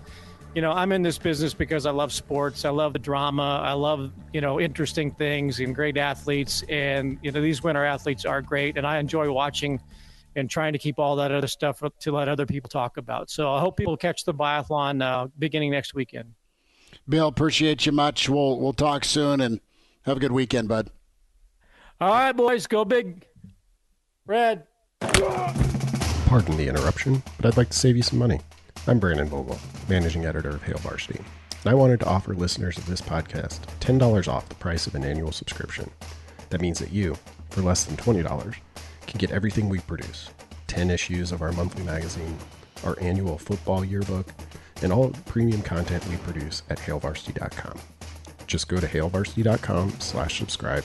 you 0.56 0.62
know, 0.62 0.72
I'm 0.72 0.90
in 0.92 1.02
this 1.02 1.18
business 1.18 1.52
because 1.52 1.84
I 1.84 1.90
love 1.90 2.14
sports. 2.14 2.64
I 2.64 2.70
love 2.70 2.94
the 2.94 2.98
drama. 2.98 3.60
I 3.62 3.74
love, 3.74 4.10
you 4.32 4.40
know, 4.40 4.58
interesting 4.58 5.10
things 5.10 5.60
and 5.60 5.74
great 5.74 5.98
athletes. 5.98 6.64
And, 6.70 7.18
you 7.20 7.30
know, 7.30 7.42
these 7.42 7.62
winter 7.62 7.84
athletes 7.84 8.24
are 8.24 8.40
great. 8.40 8.78
And 8.78 8.86
I 8.86 8.98
enjoy 8.98 9.30
watching 9.30 9.82
and 10.34 10.48
trying 10.48 10.72
to 10.72 10.78
keep 10.78 10.98
all 10.98 11.16
that 11.16 11.30
other 11.30 11.46
stuff 11.46 11.82
to 12.00 12.10
let 12.10 12.30
other 12.30 12.46
people 12.46 12.70
talk 12.70 12.96
about. 12.96 13.28
So 13.28 13.52
I 13.52 13.60
hope 13.60 13.76
people 13.76 13.98
catch 13.98 14.24
the 14.24 14.32
biathlon 14.32 15.04
uh, 15.04 15.28
beginning 15.38 15.72
next 15.72 15.92
weekend. 15.92 16.32
Bill, 17.06 17.28
appreciate 17.28 17.84
you 17.84 17.92
much. 17.92 18.26
We'll, 18.26 18.58
we'll 18.58 18.72
talk 18.72 19.04
soon 19.04 19.42
and 19.42 19.60
have 20.06 20.16
a 20.16 20.20
good 20.20 20.32
weekend, 20.32 20.68
bud. 20.68 20.90
All 21.98 22.10
right, 22.10 22.32
boys, 22.32 22.66
go 22.66 22.84
big. 22.84 23.24
Red. 24.26 24.64
Pardon 25.00 26.58
the 26.58 26.68
interruption, 26.68 27.22
but 27.38 27.46
I'd 27.46 27.56
like 27.56 27.70
to 27.70 27.78
save 27.78 27.96
you 27.96 28.02
some 28.02 28.18
money. 28.18 28.40
I'm 28.86 28.98
Brandon 28.98 29.26
Vogel, 29.26 29.58
managing 29.88 30.26
editor 30.26 30.50
of 30.50 30.62
Hail 30.62 30.76
Varsity, 30.76 31.18
and 31.18 31.70
I 31.70 31.74
wanted 31.74 32.00
to 32.00 32.06
offer 32.06 32.34
listeners 32.34 32.76
of 32.76 32.84
this 32.84 33.00
podcast 33.00 33.60
$10 33.80 34.28
off 34.28 34.46
the 34.50 34.54
price 34.56 34.86
of 34.86 34.94
an 34.94 35.04
annual 35.04 35.32
subscription. 35.32 35.90
That 36.50 36.60
means 36.60 36.78
that 36.80 36.92
you, 36.92 37.16
for 37.48 37.62
less 37.62 37.84
than 37.84 37.96
$20, 37.96 38.56
can 39.06 39.18
get 39.18 39.30
everything 39.30 39.70
we 39.70 39.78
produce 39.80 40.28
10 40.66 40.90
issues 40.90 41.32
of 41.32 41.40
our 41.40 41.52
monthly 41.52 41.82
magazine, 41.84 42.36
our 42.84 42.98
annual 43.00 43.38
football 43.38 43.82
yearbook, 43.82 44.28
and 44.82 44.92
all 44.92 45.12
premium 45.24 45.62
content 45.62 46.06
we 46.08 46.18
produce 46.18 46.62
at 46.68 46.78
hailvarsity.com. 46.78 47.78
Just 48.46 48.68
go 48.68 48.78
to 48.78 48.86
hailvarsity.com 48.86 49.98
slash 49.98 50.38
subscribe 50.38 50.84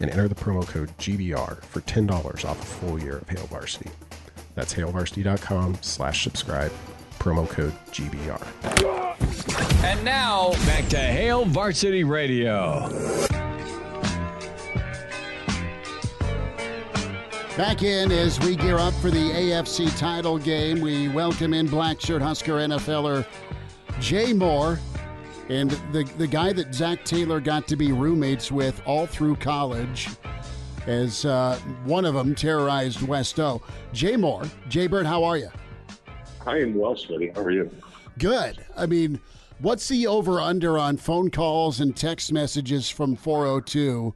and 0.00 0.10
enter 0.10 0.28
the 0.28 0.34
promo 0.34 0.66
code 0.66 0.96
GBR 0.98 1.62
for 1.64 1.80
$10 1.80 2.44
off 2.44 2.62
a 2.62 2.66
full 2.66 3.00
year 3.00 3.18
of 3.18 3.28
Hail 3.28 3.46
Varsity. 3.46 3.90
That's 4.54 4.74
hailvarsity.com 4.74 5.78
slash 5.82 6.24
subscribe 6.24 6.72
promo 7.18 7.48
code 7.48 7.74
GBR. 7.90 8.42
And 9.84 10.04
now, 10.04 10.52
back 10.66 10.88
to 10.88 10.98
Hail 10.98 11.44
Varsity 11.44 12.04
Radio. 12.04 12.88
Back 17.56 17.82
in 17.82 18.12
as 18.12 18.38
we 18.40 18.54
gear 18.54 18.76
up 18.76 18.92
for 18.94 19.10
the 19.10 19.30
AFC 19.30 19.96
title 19.98 20.38
game, 20.38 20.80
we 20.80 21.08
welcome 21.08 21.54
in 21.54 21.66
black 21.66 22.00
shirt 22.00 22.20
Husker 22.20 22.52
NFLer 22.52 23.26
Jay 23.98 24.34
Moore 24.34 24.78
and 25.48 25.70
the, 25.92 26.04
the 26.18 26.26
guy 26.26 26.52
that 26.52 26.74
Zach 26.74 27.04
Taylor 27.04 27.40
got 27.40 27.68
to 27.68 27.76
be 27.76 27.92
roommates 27.92 28.50
with 28.50 28.82
all 28.84 29.06
through 29.06 29.36
college 29.36 30.08
as 30.86 31.24
uh, 31.24 31.58
one 31.84 32.04
of 32.04 32.14
them 32.14 32.34
terrorized 32.34 33.02
West 33.02 33.38
O. 33.40 33.62
Jay 33.92 34.16
Moore. 34.16 34.44
Jay 34.68 34.86
Bird, 34.86 35.06
how 35.06 35.24
are 35.24 35.36
you? 35.36 35.50
I 36.46 36.58
am 36.58 36.74
well, 36.74 36.94
Smitty. 36.94 37.34
How 37.34 37.42
are 37.42 37.50
you? 37.50 37.70
Good. 38.18 38.64
I 38.76 38.86
mean, 38.86 39.20
what's 39.60 39.88
the 39.88 40.06
over 40.06 40.40
under 40.40 40.78
on 40.78 40.96
phone 40.96 41.30
calls 41.30 41.80
and 41.80 41.96
text 41.96 42.32
messages 42.32 42.88
from 42.88 43.16
402 43.16 44.14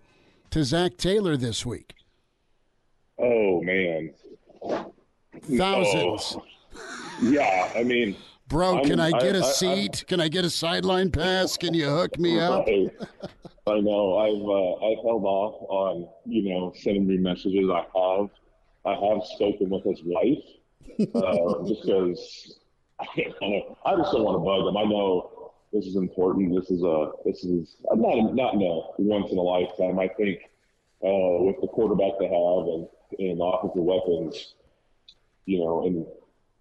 to 0.50 0.64
Zach 0.64 0.96
Taylor 0.96 1.36
this 1.36 1.66
week? 1.66 1.94
Oh, 3.18 3.60
man. 3.62 4.12
Thousands. 5.42 6.36
Oh. 6.36 6.44
Yeah, 7.22 7.70
I 7.74 7.82
mean, 7.82 8.16
bro, 8.50 8.82
can 8.82 9.00
I'm, 9.00 9.14
I 9.14 9.18
get 9.18 9.34
I, 9.34 9.38
a 9.38 9.42
seat? 9.44 10.04
I, 10.04 10.08
can 10.08 10.20
I 10.20 10.28
get 10.28 10.44
a 10.44 10.50
sideline 10.50 11.10
pass? 11.10 11.56
Can 11.56 11.72
you 11.72 11.88
hook 11.88 12.18
me 12.18 12.38
up? 12.38 12.66
I 13.66 13.80
know. 13.80 14.18
I've 14.18 14.42
uh, 14.42 14.86
I've 14.86 15.04
held 15.04 15.24
off 15.24 15.62
on 15.70 16.08
you 16.26 16.52
know 16.52 16.72
sending 16.76 17.06
me 17.06 17.16
messages. 17.16 17.70
I 17.70 17.84
have 17.98 18.28
I 18.84 18.92
have 18.92 19.24
spoken 19.24 19.70
with 19.70 19.84
his 19.84 20.00
wife 20.04 20.44
uh, 21.14 21.66
just 21.66 21.82
because 21.86 22.58
I, 23.00 23.64
I 23.86 23.96
just 23.96 24.12
don't 24.12 24.24
want 24.24 24.36
to 24.36 24.44
bug 24.44 24.64
them. 24.66 24.76
I 24.76 24.84
know 24.84 25.52
this 25.72 25.86
is 25.86 25.96
important. 25.96 26.54
This 26.54 26.70
is 26.70 26.82
a 26.82 27.12
this 27.24 27.44
is 27.44 27.76
not 27.94 28.34
not 28.34 28.54
in 28.54 28.62
a 28.62 28.80
once 28.98 29.30
in 29.30 29.38
a 29.38 29.42
lifetime. 29.42 29.98
I 29.98 30.08
think 30.08 30.40
uh, 31.04 31.44
with 31.44 31.60
the 31.60 31.68
quarterback 31.68 32.18
they 32.18 32.26
have 32.26 32.66
and 32.66 32.88
and 33.18 33.40
offensive 33.42 33.82
weapons, 33.82 34.54
you 35.46 35.60
know, 35.60 35.86
and 35.86 36.06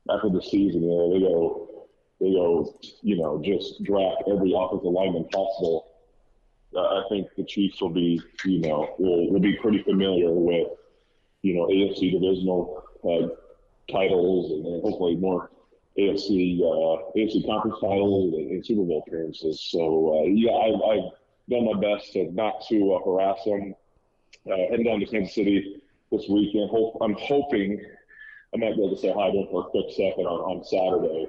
after 0.10 0.30
the 0.30 0.42
season, 0.42 0.84
you 0.84 0.90
know, 0.90 1.14
they 1.14 1.20
go 1.20 1.69
they 2.20 2.32
go, 2.32 2.78
you 3.02 3.18
know, 3.18 3.42
just 3.44 3.82
draft 3.84 4.24
every 4.28 4.54
offensive 4.56 4.92
lineman 4.92 5.26
possible. 5.26 5.88
Uh, 6.76 6.82
I 6.82 7.04
think 7.10 7.28
the 7.38 7.44
Chiefs 7.44 7.82
will 7.82 7.90
be, 7.90 8.22
you 8.46 8.60
know, 8.60 8.94
will 9.00 9.32
will 9.32 9.40
be 9.40 9.56
pretty 9.56 9.82
familiar 9.84 10.32
with, 10.32 10.68
you 11.42 11.56
know, 11.56 11.68
AFC 11.68 12.12
divisional 12.12 12.84
uh, 13.04 13.30
titles 13.92 14.52
and, 14.52 14.66
and 14.66 14.84
hopefully 14.84 15.16
more 15.16 15.50
AFC 15.98 16.60
uh, 16.60 17.12
AFC 17.18 17.46
conference 17.46 17.78
titles 17.80 18.34
and, 18.34 18.52
and, 18.52 18.66
Super 18.66 18.84
Bowl 18.84 19.04
appearances. 19.08 19.62
So 19.72 20.20
uh, 20.20 20.28
yeah, 20.28 20.52
I, 20.52 20.96
have 20.96 21.12
done 21.50 21.66
my 21.66 21.80
best 21.80 22.14
to 22.14 22.32
not 22.34 22.66
to 22.68 22.94
uh, 22.94 23.04
harass 23.04 23.44
them. 23.46 23.74
Heading 24.46 24.86
down 24.86 25.00
to 25.00 25.06
Kansas 25.06 25.36
City 25.36 25.82
this 26.12 26.26
weekend. 26.30 26.70
Hope, 26.70 26.98
I'm 27.02 27.14
hoping 27.14 27.80
I 28.54 28.58
might 28.58 28.76
be 28.76 28.84
able 28.84 28.96
to 28.96 29.02
say 29.02 29.12
hi 29.12 29.32
to 29.32 29.38
them 29.38 29.48
for 29.52 29.68
a 29.68 29.70
quick 29.70 29.90
second 29.92 30.26
on, 30.26 30.58
on 30.58 30.64
Saturday 30.64 31.28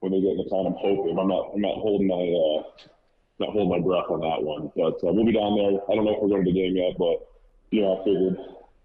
when 0.00 0.12
they 0.12 0.20
get 0.20 0.32
in 0.32 0.38
the 0.38 0.50
town. 0.50 0.66
I'm 0.66 0.78
hoping. 0.78 1.18
I'm 1.18 1.28
not. 1.28 1.52
I'm 1.54 1.60
not 1.60 1.78
holding 1.78 2.06
my. 2.06 2.24
Uh, 2.24 2.86
not 3.38 3.50
holding 3.50 3.70
my 3.70 3.78
breath 3.78 4.10
on 4.10 4.20
that 4.20 4.42
one, 4.42 4.72
but 4.74 4.98
uh, 5.06 5.12
we'll 5.12 5.24
be 5.24 5.32
down 5.32 5.54
there. 5.54 5.78
I 5.88 5.94
don't 5.94 6.04
know 6.04 6.16
if 6.16 6.22
we're 6.22 6.28
going 6.28 6.44
to 6.44 6.50
the 6.50 6.58
game 6.58 6.76
yet, 6.76 6.98
but 6.98 7.22
you 7.70 7.82
know, 7.82 8.00
I 8.00 8.04
figured, 8.04 8.36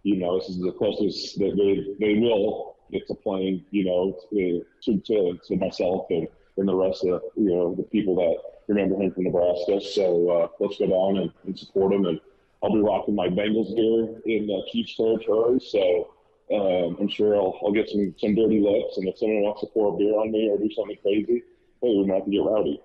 you 0.03 0.17
know, 0.17 0.37
this 0.37 0.49
is 0.49 0.61
the 0.61 0.71
closest 0.73 1.39
that 1.39 1.57
they 1.57 2.05
they 2.05 2.19
will 2.19 2.75
get 2.91 3.07
to 3.07 3.15
playing, 3.15 3.65
you 3.71 3.85
know, 3.85 4.15
to, 4.29 4.63
to, 4.99 5.39
to 5.47 5.55
myself 5.57 6.05
and 6.11 6.27
and 6.57 6.67
the 6.67 6.75
rest 6.75 7.03
of 7.05 7.21
you 7.35 7.49
know 7.49 7.73
the 7.75 7.83
people 7.83 8.15
that 8.15 8.35
remember 8.67 8.95
him 9.01 9.11
from 9.11 9.23
Nebraska. 9.23 9.81
So 9.81 10.29
uh, 10.29 10.47
let's 10.59 10.77
go 10.77 10.87
down 10.87 11.21
and, 11.21 11.31
and 11.45 11.57
support 11.57 11.93
him. 11.93 12.05
And 12.05 12.19
I'll 12.61 12.73
be 12.73 12.79
rocking 12.79 13.15
my 13.15 13.27
Bengals 13.27 13.75
gear 13.75 14.21
in 14.25 14.49
uh, 14.49 14.61
Chiefs 14.71 14.95
territory. 14.95 15.59
So 15.59 16.12
um, 16.51 16.97
I'm 16.99 17.07
sure 17.07 17.35
I'll, 17.35 17.59
I'll 17.63 17.71
get 17.71 17.89
some 17.89 18.13
some 18.17 18.35
dirty 18.35 18.59
looks. 18.59 18.97
And 18.97 19.07
if 19.07 19.17
someone 19.17 19.41
wants 19.41 19.61
to 19.61 19.67
pour 19.67 19.93
a 19.93 19.97
beer 19.97 20.17
on 20.19 20.31
me 20.31 20.49
or 20.49 20.57
do 20.57 20.69
something 20.75 20.97
crazy, 21.01 21.43
hey, 21.81 21.95
we 21.97 22.05
might 22.05 22.15
have 22.15 22.25
to 22.25 22.31
get 22.31 22.43
rowdy. 22.43 22.81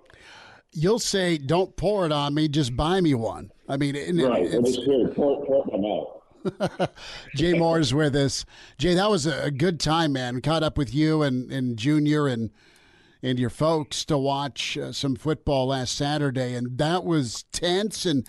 You'll 0.73 0.99
say, 0.99 1.39
"Don't 1.39 1.75
pour 1.77 2.07
it 2.07 2.13
on 2.13 2.35
me. 2.35 2.49
Just 2.49 2.77
buy 2.77 3.01
me 3.01 3.15
one." 3.15 3.51
I 3.69 3.77
mean, 3.77 3.97
it, 3.97 4.15
right? 4.23 4.45
It's, 4.45 4.77
it's. 4.77 5.15
Pour, 5.15 5.45
pour 5.45 5.67
it 5.67 5.75
in 5.75 5.83
my 5.83 5.89
mouth. 5.89 6.91
Jay 7.35 7.53
Moore's 7.55 7.93
with 7.93 8.15
us. 8.15 8.45
Jay, 8.79 8.95
that 8.95 9.11
was 9.11 9.27
a 9.27 9.51
good 9.51 9.81
time, 9.81 10.13
man. 10.13 10.41
Caught 10.41 10.63
up 10.63 10.79
with 10.79 10.95
you 10.95 11.23
and, 11.23 11.51
and 11.51 11.77
Junior 11.77 12.27
and 12.27 12.51
and 13.23 13.39
your 13.39 13.51
folks 13.51 14.05
to 14.05 14.17
watch 14.17 14.79
uh, 14.79 14.93
some 14.93 15.17
football 15.17 15.67
last 15.69 15.97
Saturday, 15.97 16.55
and 16.55 16.79
that 16.79 17.05
was 17.05 17.45
tense. 17.53 18.07
And 18.07 18.27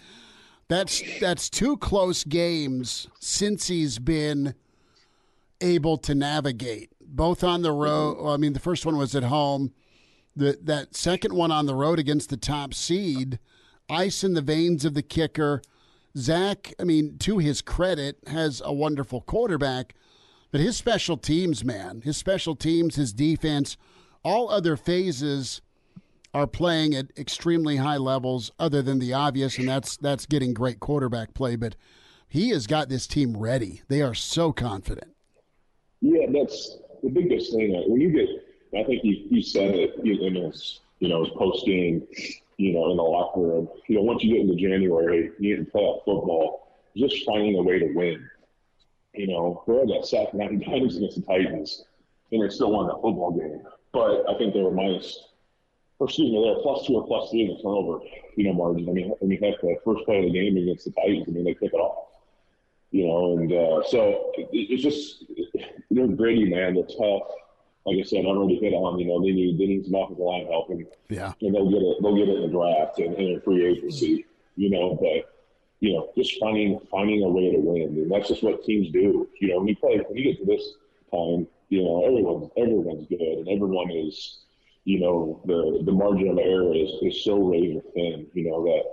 that's 0.67 1.01
that's 1.19 1.49
two 1.49 1.77
close 1.77 2.23
games 2.23 3.07
since 3.19 3.67
he's 3.67 3.99
been 3.99 4.55
able 5.61 5.97
to 5.97 6.15
navigate, 6.15 6.91
both 7.01 7.43
on 7.43 7.61
the 7.61 7.71
road. 7.71 8.15
Mm-hmm. 8.15 8.23
Well, 8.25 8.33
I 8.33 8.37
mean, 8.37 8.53
the 8.53 8.59
first 8.59 8.85
one 8.85 8.97
was 8.97 9.15
at 9.15 9.23
home. 9.23 9.73
The, 10.35 10.57
that 10.63 10.95
second 10.95 11.33
one 11.33 11.51
on 11.51 11.65
the 11.65 11.75
road 11.75 11.99
against 11.99 12.29
the 12.29 12.37
top 12.37 12.73
seed, 12.73 13.39
ice 13.89 14.23
in 14.23 14.35
the 14.35 14.41
veins 14.41 14.85
of 14.85 14.93
the 14.93 15.01
kicker 15.01 15.61
Zach, 16.17 16.73
I 16.79 16.83
mean, 16.83 17.17
to 17.19 17.37
his 17.37 17.61
credit, 17.61 18.17
has 18.27 18.61
a 18.63 18.73
wonderful 18.73 19.21
quarterback, 19.21 19.93
but 20.51 20.61
his 20.61 20.77
special 20.77 21.17
teams, 21.17 21.63
man, 21.63 22.01
his 22.01 22.17
special 22.17 22.55
teams, 22.55 22.95
his 22.95 23.13
defense, 23.13 23.77
all 24.23 24.49
other 24.49 24.75
phases 24.75 25.61
are 26.33 26.47
playing 26.47 26.93
at 26.93 27.07
extremely 27.17 27.77
high 27.77 27.97
levels 27.97 28.51
other 28.59 28.81
than 28.81 28.99
the 28.99 29.13
obvious 29.13 29.57
and 29.57 29.67
that's 29.67 29.97
that's 29.97 30.27
getting 30.27 30.53
great 30.53 30.79
quarterback 30.79 31.33
play 31.33 31.55
but 31.55 31.75
he 32.27 32.49
has 32.49 32.67
got 32.67 32.87
this 32.87 33.07
team 33.07 33.35
ready 33.35 33.81
they 33.87 33.99
are 33.99 34.13
so 34.13 34.51
confident 34.51 35.15
yeah 36.01 36.25
that's 36.31 36.77
the 37.03 37.09
biggest 37.09 37.53
thing 37.53 37.71
when 37.87 38.01
you 38.01 38.09
get 38.09 38.29
i 38.79 38.83
think 38.83 39.03
you, 39.03 39.25
you 39.29 39.41
said 39.41 39.75
it 39.75 39.95
in 40.03 40.33
this, 40.33 40.79
you 40.99 41.07
know 41.07 41.25
post 41.37 41.65
game 41.65 42.05
you 42.59 42.73
know, 42.73 42.91
in 42.91 42.97
the 42.97 43.03
locker 43.03 43.39
room. 43.39 43.69
You 43.87 43.95
know, 43.95 44.01
once 44.01 44.21
you 44.21 44.33
get 44.33 44.41
into 44.41 44.55
January, 44.55 45.31
you 45.39 45.55
get 45.55 45.65
to 45.65 45.71
playoff 45.71 46.03
football, 46.03 46.67
just 46.95 47.25
finding 47.25 47.57
a 47.57 47.63
way 47.63 47.79
to 47.79 47.93
win. 47.93 48.29
You 49.13 49.27
know, 49.27 49.63
we 49.65 49.87
got 49.87 50.05
sacked 50.05 50.33
nine 50.33 50.59
times 50.65 50.97
against 50.97 51.15
the 51.15 51.21
Titans, 51.21 51.85
and 52.33 52.43
they 52.43 52.53
still 52.53 52.73
won 52.73 52.87
that 52.87 52.95
football 53.01 53.31
game. 53.31 53.61
But 53.93 54.29
I 54.29 54.37
think 54.37 54.53
they 54.53 54.61
were 54.61 54.71
minus, 54.71 55.29
or 55.99 56.07
excuse 56.07 56.31
me, 56.31 56.43
they 56.43 56.49
were 56.49 56.61
plus 56.61 56.85
two 56.85 56.95
or 56.95 57.07
plus 57.07 57.31
three 57.31 57.43
in 57.43 57.55
the 57.55 57.63
turnover, 57.63 58.03
you 58.35 58.43
know, 58.43 58.53
margin. 58.53 58.89
I 58.89 58.91
mean, 58.91 59.13
I 59.21 59.25
mean, 59.25 59.41
heck, 59.41 59.61
the 59.61 59.77
first 59.85 60.03
play 60.03 60.19
of 60.19 60.25
the 60.25 60.31
game 60.31 60.57
against 60.57 60.83
the 60.83 60.91
Titans, 60.91 61.27
I 61.29 61.31
mean, 61.31 61.45
they 61.45 61.53
took 61.53 61.73
it 61.73 61.77
off. 61.77 62.08
You 62.91 63.07
know, 63.07 63.37
and 63.37 63.51
uh, 63.51 63.83
so 63.87 64.31
it, 64.37 64.49
it's 64.51 64.83
just 64.83 65.25
they're 65.91 66.07
gritty, 66.07 66.45
man. 66.45 66.73
They're 66.73 66.83
tough 66.83 67.29
like 67.89 67.97
I 67.99 68.03
said, 68.03 68.19
I've 68.19 68.37
already 68.37 68.59
hit 68.59 68.73
on. 68.73 68.99
You 68.99 69.07
know, 69.07 69.21
they 69.21 69.31
need 69.31 69.57
they 69.57 69.65
need 69.65 69.85
some 69.85 69.95
offensive 69.95 70.23
line 70.23 70.45
help, 70.47 70.69
and 70.69 70.85
yeah, 71.09 71.33
and 71.41 71.55
they'll 71.55 71.69
get 71.69 71.81
it 71.81 71.97
they'll 72.01 72.15
get 72.15 72.29
it 72.29 72.35
in 72.35 72.41
the 72.43 72.47
draft 72.47 72.99
and, 72.99 73.15
and 73.15 73.29
in 73.29 73.41
free 73.41 73.65
agency. 73.65 74.25
You 74.55 74.69
know, 74.69 74.95
but 74.95 75.33
you 75.79 75.93
know, 75.93 76.11
just 76.15 76.39
finding 76.39 76.79
finding 76.91 77.23
a 77.23 77.29
way 77.29 77.51
to 77.51 77.57
win, 77.57 77.97
and 77.97 78.11
that's 78.11 78.27
just 78.27 78.43
what 78.43 78.63
teams 78.63 78.91
do. 78.91 79.27
You 79.39 79.47
know, 79.49 79.59
when 79.59 79.67
you 79.67 79.75
play 79.75 79.97
when 79.97 80.17
you 80.17 80.23
get 80.23 80.39
to 80.39 80.45
this 80.45 80.73
time, 81.11 81.47
you 81.69 81.83
know, 81.83 82.05
everyone's 82.05 82.51
everyone's 82.57 83.07
good, 83.07 83.19
and 83.21 83.49
everyone 83.49 83.91
is. 83.91 84.39
You 84.85 85.01
know, 85.01 85.41
the 85.45 85.83
the 85.83 85.91
margin 85.91 86.29
of 86.29 86.39
error 86.39 86.73
is, 86.73 86.89
is 87.01 87.23
so 87.23 87.37
razor 87.37 87.81
thin. 87.93 88.25
You 88.33 88.49
know 88.49 88.63
that 88.63 88.83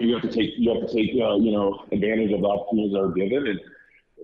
you 0.00 0.12
have 0.14 0.22
to 0.22 0.32
take 0.32 0.54
you 0.56 0.74
have 0.74 0.88
to 0.88 0.94
take 0.94 1.10
uh, 1.10 1.36
you 1.36 1.52
know 1.52 1.84
advantage 1.92 2.32
of 2.32 2.40
the 2.40 2.46
opportunities 2.46 2.92
that 2.92 3.00
are 3.00 3.12
given, 3.12 3.46
and 3.46 3.60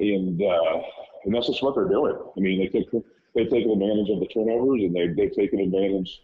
and 0.00 0.42
uh, 0.42 0.82
and 1.24 1.34
that's 1.34 1.46
just 1.46 1.62
what 1.62 1.74
they're 1.74 1.88
doing. 1.88 2.16
I 2.36 2.40
mean, 2.40 2.58
they 2.58 2.68
take 2.68 2.90
they've 3.34 3.50
taken 3.50 3.70
advantage 3.70 4.10
of 4.10 4.20
the 4.20 4.26
turnovers 4.26 4.82
and 4.82 4.94
they, 4.94 5.08
they've 5.08 5.34
taken 5.34 5.60
advantage 5.60 6.22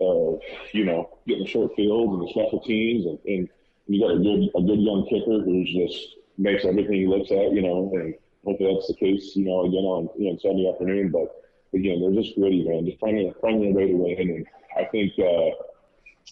of, 0.00 0.40
you 0.72 0.84
know, 0.84 1.18
getting 1.26 1.46
short 1.46 1.74
fields 1.74 2.12
and 2.12 2.22
the 2.22 2.30
special 2.30 2.60
teams. 2.60 3.06
And, 3.06 3.18
and 3.26 3.48
you 3.86 4.00
got 4.00 4.14
a 4.14 4.18
good, 4.18 4.48
a 4.56 4.62
good 4.62 4.80
young 4.80 5.06
kicker 5.10 5.42
who's 5.42 5.68
just 5.72 6.16
makes 6.38 6.64
everything 6.64 6.94
he 6.94 7.06
looks 7.06 7.30
at, 7.30 7.52
you 7.52 7.62
know, 7.62 7.90
and 7.94 8.14
hopefully 8.44 8.74
that's 8.74 8.88
the 8.88 8.94
case, 8.94 9.36
you 9.36 9.44
know, 9.44 9.66
again 9.66 9.84
on, 9.84 10.08
you 10.16 10.30
know, 10.30 10.38
Sunday 10.40 10.70
afternoon. 10.70 11.10
But 11.10 11.28
again, 11.74 12.00
they're 12.00 12.22
just 12.22 12.36
gritty, 12.36 12.66
man, 12.66 12.86
just 12.86 13.00
finding, 13.00 13.32
finding 13.40 13.72
a 13.72 13.74
way 13.74 13.88
to 13.88 13.94
win. 13.94 14.30
And 14.30 14.46
I 14.78 14.88
think, 14.90 15.12
uh, 15.18 15.50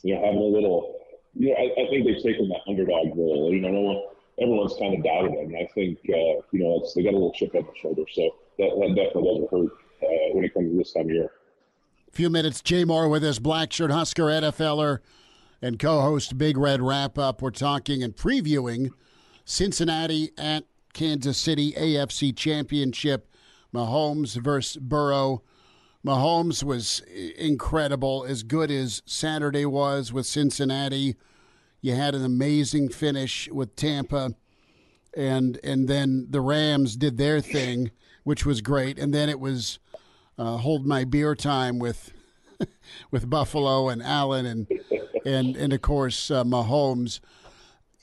you 0.03 0.15
know, 0.15 0.25
having 0.25 0.41
a 0.41 0.45
little, 0.45 1.00
you 1.35 1.55
I, 1.55 1.83
I 1.83 1.89
think 1.89 2.07
they've 2.07 2.23
taken 2.23 2.49
that 2.49 2.61
underdog 2.69 3.17
role. 3.17 3.53
You 3.53 3.61
know, 3.61 3.71
no 3.71 3.81
one, 3.81 4.03
everyone's 4.41 4.75
kind 4.79 4.95
of 4.95 5.05
doubted 5.05 5.33
them. 5.33 5.55
And 5.55 5.57
I 5.57 5.69
think, 5.75 5.99
uh, 6.09 6.43
you 6.53 6.61
know, 6.61 6.85
they 6.95 7.03
got 7.03 7.11
a 7.11 7.19
little 7.19 7.33
chip 7.33 7.55
on 7.55 7.63
the 7.63 7.73
shoulder. 7.81 8.03
So 8.13 8.31
that, 8.59 8.71
that 8.79 8.95
definitely 8.95 9.47
doesn't 9.47 9.51
hurt 9.51 9.73
uh, 10.03 10.35
when 10.35 10.45
it 10.45 10.55
comes 10.55 10.71
to 10.71 10.79
this 10.79 10.93
time 10.93 11.05
of 11.05 11.11
year. 11.11 11.31
A 12.09 12.13
few 12.13 12.31
minutes, 12.31 12.61
Jay 12.61 12.85
Moore 12.85 13.09
with 13.09 13.23
us, 13.23 13.39
Black 13.39 13.73
Shirt 13.73 13.91
Husker 13.91 14.25
NFLer 14.25 14.99
and 15.63 15.79
co-host 15.79 16.37
Big 16.39 16.57
Red 16.57 16.81
Wrap 16.81 17.19
Up. 17.19 17.43
We're 17.43 17.51
talking 17.51 18.03
and 18.03 18.17
previewing 18.17 18.91
Cincinnati 19.45 20.31
at 20.37 20.65
Kansas 20.93 21.39
City 21.39 21.73
AFC 21.73 22.37
Championship. 22.37 23.29
Mahomes 23.73 24.37
versus 24.37 24.77
Burrow. 24.77 25.43
Mahomes 26.05 26.63
was 26.63 27.01
incredible, 27.37 28.25
as 28.27 28.43
good 28.43 28.71
as 28.71 29.03
Saturday 29.05 29.67
was 29.67 30.13
with 30.13 30.27
Cincinnati. 30.27 31.17
You 31.83 31.95
had 31.95 32.15
an 32.15 32.25
amazing 32.25 32.89
finish 32.89 33.49
with 33.51 33.77
Tampa, 33.77 34.35
and 35.15 35.59
and 35.63 35.89
then 35.89 36.27
the 36.31 36.41
Rams 36.41 36.97
did 36.97 37.19
their 37.19 37.41
thing 37.41 37.91
which 38.25 38.47
was 38.47 38.61
great. 38.61 38.99
And 38.99 39.13
then 39.13 39.29
it 39.29 39.41
was 39.41 39.79
uh, 40.39 40.59
hold 40.59 40.87
my 40.87 41.05
beer 41.05 41.35
time 41.35 41.79
with 41.79 42.13
with 43.11 43.29
Buffalo 43.29 43.89
and 43.89 44.03
Allen 44.03 44.47
and 44.47 44.67
and 45.25 45.57
and 45.57 45.73
of 45.73 45.83
course 45.83 46.31
uh, 46.31 46.45
Mahomes. 46.45 47.21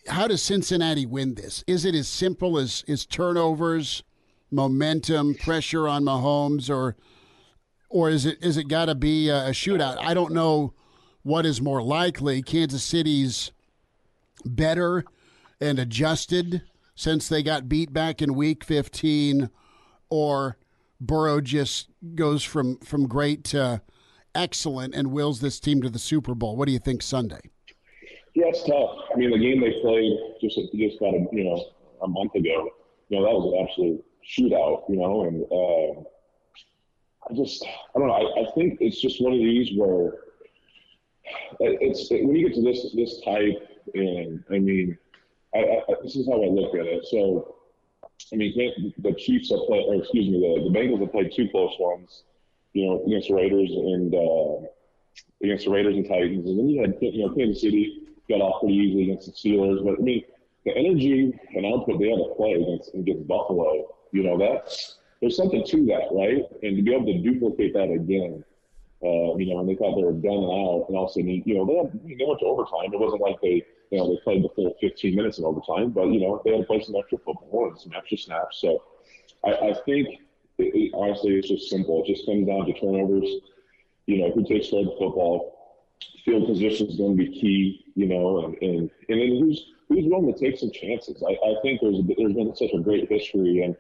How 0.08 0.28
does 0.28 0.42
Cincinnati 0.42 1.06
win 1.06 1.36
this? 1.36 1.64
Is 1.68 1.84
it 1.84 1.94
as 1.94 2.08
simple 2.08 2.58
as 2.58 2.84
is 2.88 3.06
turnovers, 3.06 4.04
momentum, 4.52 5.36
pressure 5.36 5.88
on 5.88 6.04
Mahomes, 6.04 6.70
or 6.70 6.96
or 7.90 8.10
is 8.10 8.26
it 8.26 8.38
is 8.42 8.58
it 8.58 8.68
got 8.68 8.86
to 8.86 8.96
be 8.96 9.30
a, 9.30 9.52
shootout? 9.52 9.98
I 10.00 10.14
don't 10.14 10.34
know 10.34 10.74
what 11.24 11.46
is 11.46 11.62
more 11.62 11.82
likely. 11.82 12.42
Kansas 12.42 12.84
City's 12.84 13.52
better 14.46 15.04
and 15.60 15.80
adjusted 15.80 16.64
since 16.96 17.28
they 17.28 17.44
got 17.44 17.70
beat 17.70 17.94
back 17.94 18.22
in 18.22 18.36
Week 18.36 18.64
15 18.64 19.50
or 20.10 20.58
Burrow 21.00 21.42
just 21.42 21.90
goes 22.16 22.44
from 22.44 22.78
from 22.80 23.08
great 23.08 23.44
to 23.46 23.82
excellent 24.34 24.96
and 24.96 25.12
wills 25.12 25.42
this 25.42 25.60
team 25.60 25.82
to 25.82 25.90
the 25.90 26.00
Super 26.00 26.36
Bowl. 26.36 26.56
What 26.56 26.68
do 26.68 26.72
you 26.72 26.80
think 26.80 27.02
Sunday? 27.02 27.42
Yeah, 28.34 28.46
it's 28.48 28.64
tough. 28.64 28.92
I 29.14 29.18
mean, 29.18 29.32
the 29.32 29.40
game 29.40 29.62
they 29.62 29.80
played 29.82 30.18
just 30.42 30.60
just 30.76 30.98
about 30.98 31.16
a 31.16 31.26
you 31.32 31.44
know 31.44 31.66
a 32.02 32.08
month 32.08 32.36
ago, 32.36 32.70
you 33.10 33.18
know 33.18 33.24
that 33.24 33.34
was 33.34 33.54
an 33.54 33.68
absolute 33.68 34.06
shootout. 34.24 34.84
You 34.90 34.98
know, 34.98 35.24
and 35.24 35.44
uh, 35.46 36.04
I 37.30 37.34
just 37.34 37.66
I 37.66 38.00
don't 38.00 38.08
know. 38.08 38.14
I, 38.14 38.42
I 38.42 38.52
think 38.56 38.80
it's 38.80 39.02
just 39.02 39.22
one 39.22 39.34
of 39.34 39.40
these 39.40 39.78
where 39.78 40.14
it's 41.60 42.10
it, 42.12 42.26
when 42.26 42.36
you 42.36 42.48
get 42.48 42.56
to 42.56 42.62
this 42.62 42.94
this 42.96 43.22
type, 43.22 43.56
and 43.94 44.44
I 44.52 44.60
mean, 44.60 44.98
I, 45.54 45.60
I, 45.60 45.94
this 46.04 46.16
is 46.16 46.28
how 46.28 46.42
I 46.42 46.48
look 46.48 46.76
at 46.76 46.86
it. 46.86 47.06
So 47.06 47.56
I 48.32 48.36
mean, 48.36 48.94
the 48.98 49.14
Chiefs 49.14 49.52
have 49.52 49.60
played, 49.68 49.86
or 49.88 49.96
excuse 49.96 50.30
me, 50.30 50.40
the, 50.40 50.70
the 50.70 50.78
Bengals 50.78 51.02
have 51.02 51.12
played 51.12 51.32
two 51.34 51.48
close 51.50 51.76
ones, 51.80 52.24
you 52.74 52.86
know, 52.86 53.04
against 53.06 53.30
the 53.30 53.36
Raiders 53.36 53.72
and 53.72 54.14
uh, 54.14 54.68
against 55.44 55.66
the 55.66 55.72
Raiders 55.72 55.96
and 55.96 56.08
Titans, 56.08 56.46
and 56.46 56.60
then 56.60 56.70
you 56.70 56.82
had 56.82 56.96
you 57.02 57.26
know 57.26 57.34
Kansas 57.36 57.62
City 57.62 58.04
got 58.30 58.42
off 58.42 58.62
pretty 58.62 58.76
easily 58.76 59.04
against 59.04 59.28
the 59.28 59.34
Steelers. 59.34 59.84
But 59.84 60.00
I 60.00 60.04
mean, 60.04 60.24
the 60.66 60.76
energy 60.76 61.38
and 61.56 61.66
output 61.66 62.00
they 62.00 62.10
had 62.10 62.18
to 62.18 62.34
play 62.36 62.54
against 62.54 62.94
against 62.94 63.28
Buffalo, 63.28 63.96
you 64.12 64.24
know, 64.24 64.38
that's 64.38 64.97
there's 65.22 65.36
something 65.36 65.64
to 65.66 65.86
that, 65.88 66.10
right? 66.12 66.44
And 66.64 66.78
to 66.78 66.84
be 66.84 66.94
able 66.94 67.06
to 67.06 67.20
duplicate 67.20 67.74
that 67.74 67.90
again, 67.92 68.44
uh, 69.04 69.36
you 69.38 69.54
know, 69.54 69.60
and 69.60 69.70
they 69.70 69.76
thought 69.76 69.96
they 69.96 70.04
were 70.04 70.12
done 70.12 70.44
and 70.44 70.52
out, 70.52 70.86
and 70.90 70.98
all 70.98 71.06
of 71.06 71.12
a 71.12 71.14
sudden, 71.14 71.44
you 71.46 71.56
know, 71.56 71.66
they 71.66 71.76
had, 71.78 71.94
they 71.94 72.26
went 72.26 72.40
to 72.40 72.46
overtime. 72.46 72.94
It 72.94 73.00
wasn't 73.00 73.22
like 73.22 73.40
they 73.42 73.66
you 73.92 73.98
know, 74.00 74.10
they 74.10 74.20
played 74.22 74.44
the 74.44 74.50
full 74.50 74.76
15 74.82 75.16
minutes 75.16 75.38
in 75.38 75.46
overtime, 75.46 75.92
but, 75.92 76.08
you 76.08 76.20
know, 76.20 76.42
they 76.44 76.52
had 76.52 76.62
to 76.62 76.66
play 76.66 76.82
some 76.84 76.96
extra 76.96 77.18
football 77.20 77.70
and 77.70 77.80
some 77.80 77.94
extra 77.96 78.18
snaps. 78.18 78.60
So 78.60 78.84
I, 79.46 79.52
I 79.52 79.74
think, 79.86 80.08
it, 80.58 80.76
it, 80.76 80.92
honestly, 80.94 81.36
it's 81.36 81.48
just 81.48 81.70
simple. 81.70 82.04
It 82.04 82.14
just 82.14 82.26
comes 82.26 82.48
down 82.48 82.66
to 82.66 82.74
turnovers. 82.74 83.30
You 84.08 84.20
know, 84.20 84.32
who 84.32 84.46
takes 84.46 84.70
care 84.70 84.80
of 84.80 84.86
the 84.86 84.92
football. 84.92 85.54
Field 86.24 86.48
position 86.48 86.88
is 86.88 86.98
going 86.98 87.18
to 87.18 87.26
be 87.26 87.32
key, 87.32 87.86
you 87.96 88.08
know, 88.08 88.46
and, 88.46 88.58
and, 88.62 88.90
and 89.10 89.22
then 89.22 89.40
who's, 89.40 89.66
who's 89.88 90.06
willing 90.06 90.34
to 90.34 90.40
take 90.40 90.58
some 90.58 90.72
chances. 90.72 91.24
I, 91.24 91.34
I 91.34 91.56
think 91.62 91.82
there's, 91.82 91.98
there's 92.18 92.34
been 92.34 92.56
such 92.56 92.72
a 92.74 92.80
great 92.80 93.10
history 93.10 93.64
and, 93.64 93.76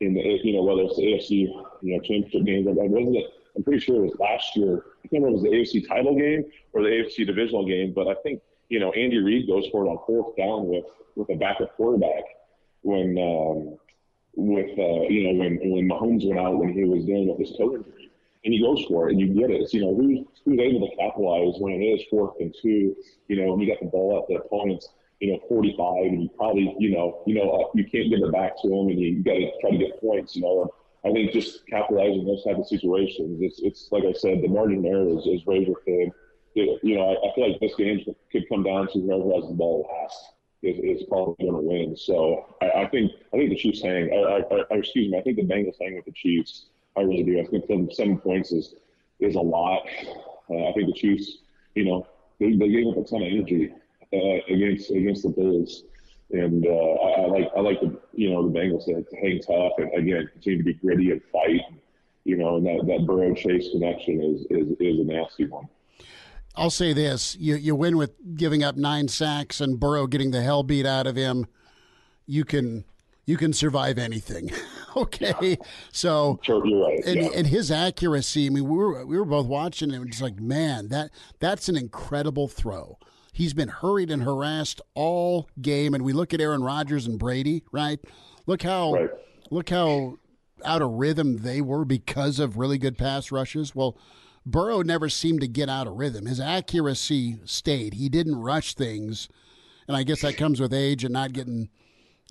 in 0.00 0.14
the, 0.14 0.20
you 0.42 0.54
know, 0.54 0.62
whether 0.62 0.82
it's 0.82 0.96
the 0.96 1.02
AFC, 1.02 1.46
you 1.82 1.94
know, 1.94 2.00
championship 2.00 2.44
games, 2.44 2.66
I 2.66 2.72
wasn't 2.72 3.16
it, 3.16 3.26
I'm 3.56 3.62
pretty 3.62 3.80
sure 3.80 3.96
it 3.96 4.10
was 4.10 4.18
last 4.18 4.56
year. 4.56 4.84
I 5.04 5.08
can't 5.08 5.22
remember 5.22 5.46
it 5.46 5.60
was 5.60 5.72
the 5.72 5.80
AFC 5.80 5.88
title 5.88 6.14
game 6.14 6.44
or 6.72 6.82
the 6.82 6.88
AFC 6.88 7.26
divisional 7.26 7.66
game, 7.66 7.92
but 7.94 8.08
I 8.08 8.14
think 8.22 8.40
you 8.68 8.80
know 8.80 8.92
Andy 8.92 9.18
Reid 9.18 9.46
goes 9.46 9.66
for 9.70 9.84
it 9.84 9.88
on 9.88 9.98
fourth 10.06 10.36
down 10.36 10.66
with 10.66 10.84
with 11.16 11.28
a 11.30 11.36
backup 11.36 11.76
quarterback 11.76 12.24
when 12.82 13.18
um, 13.18 13.76
with 14.34 14.78
uh, 14.78 15.08
you 15.08 15.24
know 15.24 15.38
when 15.38 15.58
when 15.70 15.88
Mahomes 15.88 16.26
went 16.26 16.40
out 16.40 16.56
when 16.56 16.72
he 16.72 16.84
was 16.84 17.04
dealing 17.04 17.28
with 17.28 17.38
his 17.38 17.56
toe 17.56 17.74
injury, 17.74 18.10
and 18.44 18.54
he 18.54 18.60
goes 18.60 18.84
for 18.88 19.08
it, 19.08 19.12
and 19.12 19.20
you 19.20 19.28
get 19.28 19.50
it. 19.50 19.60
It's, 19.62 19.74
you 19.74 19.82
know 19.82 19.94
who's 19.94 20.24
who's 20.44 20.58
able 20.58 20.88
to 20.88 20.96
capitalize 20.96 21.60
when 21.60 21.74
it 21.74 21.84
is 21.84 22.02
fourth 22.08 22.36
and 22.40 22.54
two, 22.62 22.96
you 23.28 23.36
know, 23.36 23.52
and 23.52 23.60
you 23.60 23.68
got 23.68 23.80
the 23.80 23.86
ball 23.86 24.18
at 24.22 24.28
the 24.28 24.40
opponent's 24.40 24.88
you 25.20 25.32
know 25.32 25.40
45, 25.48 26.06
and 26.06 26.22
you 26.22 26.30
probably 26.36 26.74
you 26.78 26.90
know 26.90 27.22
you 27.26 27.34
know 27.34 27.50
uh, 27.50 27.70
you 27.74 27.84
can't 27.84 28.10
give 28.10 28.20
it 28.20 28.32
back 28.32 28.60
to 28.62 28.68
him, 28.68 28.88
and 28.88 28.98
you 28.98 29.22
got 29.22 29.34
to 29.34 29.50
try 29.60 29.70
to 29.70 29.78
get 29.78 30.00
points, 30.00 30.34
you 30.34 30.42
know. 30.42 30.72
I 31.04 31.12
think 31.12 31.32
just 31.32 31.66
capitalizing 31.66 32.26
those 32.26 32.44
type 32.44 32.58
of 32.58 32.66
situations, 32.66 33.38
it's 33.40 33.60
it's 33.60 33.88
like 33.92 34.04
I 34.04 34.12
said, 34.12 34.42
the 34.42 34.48
margin 34.48 34.84
error 34.84 35.08
is, 35.08 35.26
is 35.26 35.46
razor 35.46 35.74
thin. 35.84 36.12
It, 36.54 36.80
you 36.82 36.96
know, 36.96 37.02
I, 37.02 37.30
I, 37.30 37.34
feel 37.34 37.48
like 37.48 37.60
this 37.60 37.76
game 37.76 38.04
could 38.32 38.48
come 38.48 38.64
down 38.64 38.88
to 38.88 39.00
whoever 39.00 39.32
has 39.34 39.48
the 39.48 39.54
ball 39.54 39.88
last 39.88 40.32
is, 40.62 41.00
is 41.00 41.06
probably 41.08 41.46
going 41.46 41.62
to 41.62 41.68
win. 41.68 41.96
So 41.96 42.56
I, 42.60 42.82
I, 42.82 42.88
think 42.88 43.12
I 43.32 43.36
think 43.36 43.50
the 43.50 43.56
Chiefs 43.56 43.82
hang. 43.82 44.10
I, 44.12 44.42
I, 44.52 44.76
excuse 44.76 45.10
me, 45.12 45.16
I 45.16 45.22
think 45.22 45.36
the 45.36 45.44
Bengals 45.44 45.76
hang 45.80 45.94
with 45.94 46.06
the 46.06 46.12
Chiefs. 46.12 46.66
I 46.96 47.02
really 47.02 47.22
do. 47.22 47.40
I 47.40 47.46
think 47.46 47.92
seven 47.94 48.18
points 48.18 48.52
is 48.52 48.74
is 49.20 49.36
a 49.36 49.40
lot. 49.40 49.86
Uh, 50.50 50.68
I 50.68 50.72
think 50.72 50.86
the 50.88 50.98
Chiefs, 50.98 51.38
you 51.76 51.84
know, 51.84 52.06
they, 52.40 52.56
they 52.56 52.68
gave 52.68 52.88
up 52.88 52.96
a 52.96 53.04
ton 53.04 53.22
of 53.22 53.28
energy 53.28 53.72
uh, 54.12 54.52
against 54.52 54.90
against 54.90 55.22
the 55.22 55.30
Bills. 55.30 55.84
And 56.32 56.64
uh, 56.64 56.70
I, 56.70 57.22
I, 57.22 57.26
like 57.26 57.48
I 57.56 57.60
like 57.60 57.80
the 57.80 57.98
you 58.12 58.30
know 58.30 58.48
the 58.48 58.56
Bengals 58.56 58.84
to, 58.86 59.02
to 59.02 59.16
hang 59.16 59.40
tough 59.40 59.72
and 59.78 59.92
again 59.94 60.28
continue 60.32 60.58
to 60.58 60.64
be 60.64 60.74
gritty 60.74 61.10
and 61.10 61.22
fight. 61.32 61.60
You 62.24 62.36
know, 62.36 62.56
and 62.56 62.66
that, 62.66 62.86
that 62.86 63.06
Burrow 63.06 63.34
Chase 63.34 63.70
connection 63.72 64.20
is, 64.22 64.46
is 64.50 64.76
is 64.78 65.00
a 65.00 65.04
nasty 65.04 65.46
one. 65.46 65.68
I'll 66.54 66.70
say 66.70 66.92
this: 66.92 67.36
you 67.36 67.56
you 67.56 67.74
win 67.74 67.96
with 67.96 68.36
giving 68.36 68.62
up 68.62 68.76
nine 68.76 69.08
sacks 69.08 69.60
and 69.60 69.80
Burrow 69.80 70.06
getting 70.06 70.30
the 70.30 70.42
hell 70.42 70.62
beat 70.62 70.86
out 70.86 71.06
of 71.06 71.16
him. 71.16 71.46
You 72.26 72.44
can 72.44 72.84
you 73.26 73.36
can 73.36 73.52
survive 73.52 73.98
anything. 73.98 74.50
okay, 74.96 75.56
so 75.92 76.38
sure, 76.42 76.66
you're 76.66 76.86
right. 76.86 77.04
And, 77.06 77.16
yeah. 77.16 77.28
and 77.34 77.46
his 77.46 77.70
accuracy. 77.70 78.46
I 78.46 78.50
mean, 78.50 78.68
we 78.68 78.76
were 78.76 79.06
we 79.06 79.18
were 79.18 79.24
both 79.24 79.46
watching 79.46 79.92
and 79.92 80.06
just 80.10 80.22
like, 80.22 80.40
man, 80.40 80.88
that 80.88 81.10
that's 81.38 81.68
an 81.68 81.76
incredible 81.76 82.48
throw. 82.48 82.98
He's 83.40 83.54
been 83.54 83.68
hurried 83.68 84.10
and 84.10 84.22
harassed 84.22 84.82
all 84.92 85.48
game, 85.62 85.94
and 85.94 86.04
we 86.04 86.12
look 86.12 86.34
at 86.34 86.42
Aaron 86.42 86.62
Rodgers 86.62 87.06
and 87.06 87.18
Brady, 87.18 87.64
right? 87.72 87.98
Look 88.44 88.60
how 88.60 88.92
right. 88.92 89.08
look 89.50 89.70
how 89.70 90.18
out 90.62 90.82
of 90.82 90.90
rhythm 90.90 91.38
they 91.38 91.62
were 91.62 91.86
because 91.86 92.38
of 92.38 92.58
really 92.58 92.76
good 92.76 92.98
pass 92.98 93.32
rushes. 93.32 93.74
Well, 93.74 93.96
Burrow 94.44 94.82
never 94.82 95.08
seemed 95.08 95.40
to 95.40 95.48
get 95.48 95.70
out 95.70 95.86
of 95.86 95.94
rhythm. 95.94 96.26
His 96.26 96.38
accuracy 96.38 97.38
stayed. 97.46 97.94
He 97.94 98.10
didn't 98.10 98.36
rush 98.36 98.74
things, 98.74 99.30
and 99.88 99.96
I 99.96 100.02
guess 100.02 100.20
that 100.20 100.36
comes 100.36 100.60
with 100.60 100.74
age 100.74 101.02
and 101.02 101.14
not 101.14 101.32
getting 101.32 101.70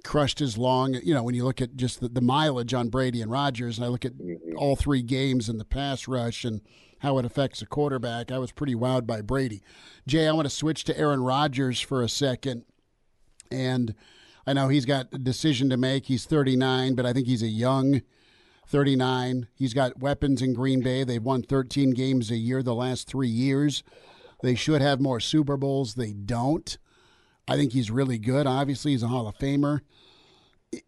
crushed 0.04 0.42
as 0.42 0.60
long. 0.60 0.94
You 0.94 1.16
know, 1.16 1.24
when 1.24 1.34
you 1.34 1.44
look 1.44 1.60
at 1.60 1.76
just 1.76 2.02
the, 2.02 2.10
the 2.10 2.22
mileage 2.22 2.76
on 2.76 2.90
Brady 2.90 3.24
and 3.24 3.32
Rodgers, 3.32 3.80
and 3.80 3.86
I 3.86 3.90
look 3.90 4.06
at 4.06 4.14
mm-hmm. 4.14 4.56
all 4.58 4.76
three 4.76 5.02
games 5.02 5.50
in 5.50 5.58
the 5.58 5.66
pass 5.66 6.08
rush 6.08 6.46
and 6.46 6.62
how 7.00 7.18
it 7.18 7.26
affects 7.26 7.62
a 7.62 7.66
quarterback, 7.66 8.32
I 8.32 8.38
was 8.38 8.52
pretty 8.52 8.76
wowed 8.76 9.06
by 9.06 9.22
Brady. 9.22 9.62
Jay, 10.08 10.28
I 10.28 10.32
want 10.32 10.46
to 10.46 10.56
switch 10.56 10.84
to 10.86 10.98
Aaron 10.98 11.22
Rodgers 11.24 11.80
for 11.80 12.02
a 12.02 12.10
second. 12.10 12.66
And 13.52 13.96
I 14.46 14.54
know 14.54 14.68
he's 14.68 14.86
got 14.86 15.08
a 15.14 15.18
decision 15.18 15.70
to 15.70 15.78
make. 15.78 16.06
He's 16.06 16.26
39, 16.26 16.96
but 16.96 17.06
I 17.06 17.14
think 17.14 17.28
he's 17.28 17.44
a 17.44 17.48
young 17.48 18.02
39. 18.68 19.48
He's 19.56 19.74
got 19.74 20.00
weapons 20.00 20.42
in 20.42 20.54
Green 20.54 20.82
Bay. 20.82 21.04
They've 21.04 21.24
won 21.24 21.42
13 21.42 21.92
games 21.92 22.30
a 22.30 22.38
year 22.38 22.62
the 22.62 22.76
last 22.76 23.08
three 23.08 23.28
years. 23.28 23.84
They 24.42 24.56
should 24.56 24.82
have 24.82 25.02
more 25.02 25.20
Super 25.20 25.58
Bowls. 25.58 25.96
They 25.96 26.14
don't. 26.14 26.78
I 27.48 27.56
think 27.56 27.74
he's 27.74 27.90
really 27.90 28.20
good. 28.20 28.46
Obviously, 28.46 28.92
he's 28.92 29.04
a 29.04 29.08
Hall 29.08 29.28
of 29.28 29.38
Famer. 29.38 29.82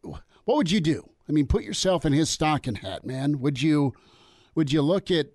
What 0.03 0.57
would 0.57 0.71
you 0.71 0.79
do? 0.79 1.09
I 1.27 1.31
mean, 1.31 1.47
put 1.47 1.63
yourself 1.63 2.05
in 2.05 2.13
his 2.13 2.29
stocking 2.29 2.75
hat, 2.75 3.05
man. 3.05 3.39
Would 3.39 3.61
you 3.61 3.93
would 4.53 4.71
you 4.71 4.81
look 4.81 5.09
at 5.09 5.27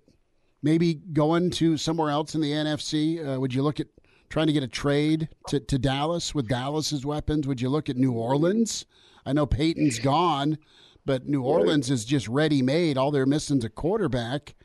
maybe 0.61 0.95
going 0.95 1.49
to 1.51 1.77
somewhere 1.77 2.09
else 2.09 2.35
in 2.35 2.41
the 2.41 2.51
NFC? 2.51 3.35
Uh, 3.35 3.39
would 3.39 3.53
you 3.53 3.61
look 3.61 3.79
at 3.79 3.87
trying 4.29 4.47
to 4.47 4.53
get 4.53 4.63
a 4.63 4.67
trade 4.67 5.29
to, 5.47 5.59
to 5.59 5.77
Dallas 5.77 6.35
with 6.35 6.47
Dallas's 6.47 7.05
weapons? 7.05 7.47
Would 7.47 7.61
you 7.61 7.69
look 7.69 7.89
at 7.89 7.97
New 7.97 8.11
Orleans? 8.11 8.85
I 9.25 9.33
know 9.33 9.45
Peyton's 9.45 9.99
gone, 9.99 10.57
but 11.05 11.27
New 11.27 11.41
Orleans 11.41 11.89
is 11.89 12.05
just 12.05 12.27
ready 12.27 12.61
made. 12.61 12.97
All 12.97 13.11
they're 13.11 13.25
missing 13.25 13.59
is 13.59 13.63
a 13.63 13.69
quarterback. 13.69 14.55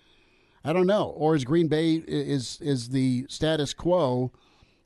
I 0.65 0.73
don't 0.73 0.87
know. 0.87 1.07
Or 1.17 1.35
is 1.35 1.45
Green 1.45 1.69
Bay 1.69 2.03
is 2.07 2.59
is 2.61 2.91
the 2.91 3.27
status 3.29 3.75
quo 3.75 4.33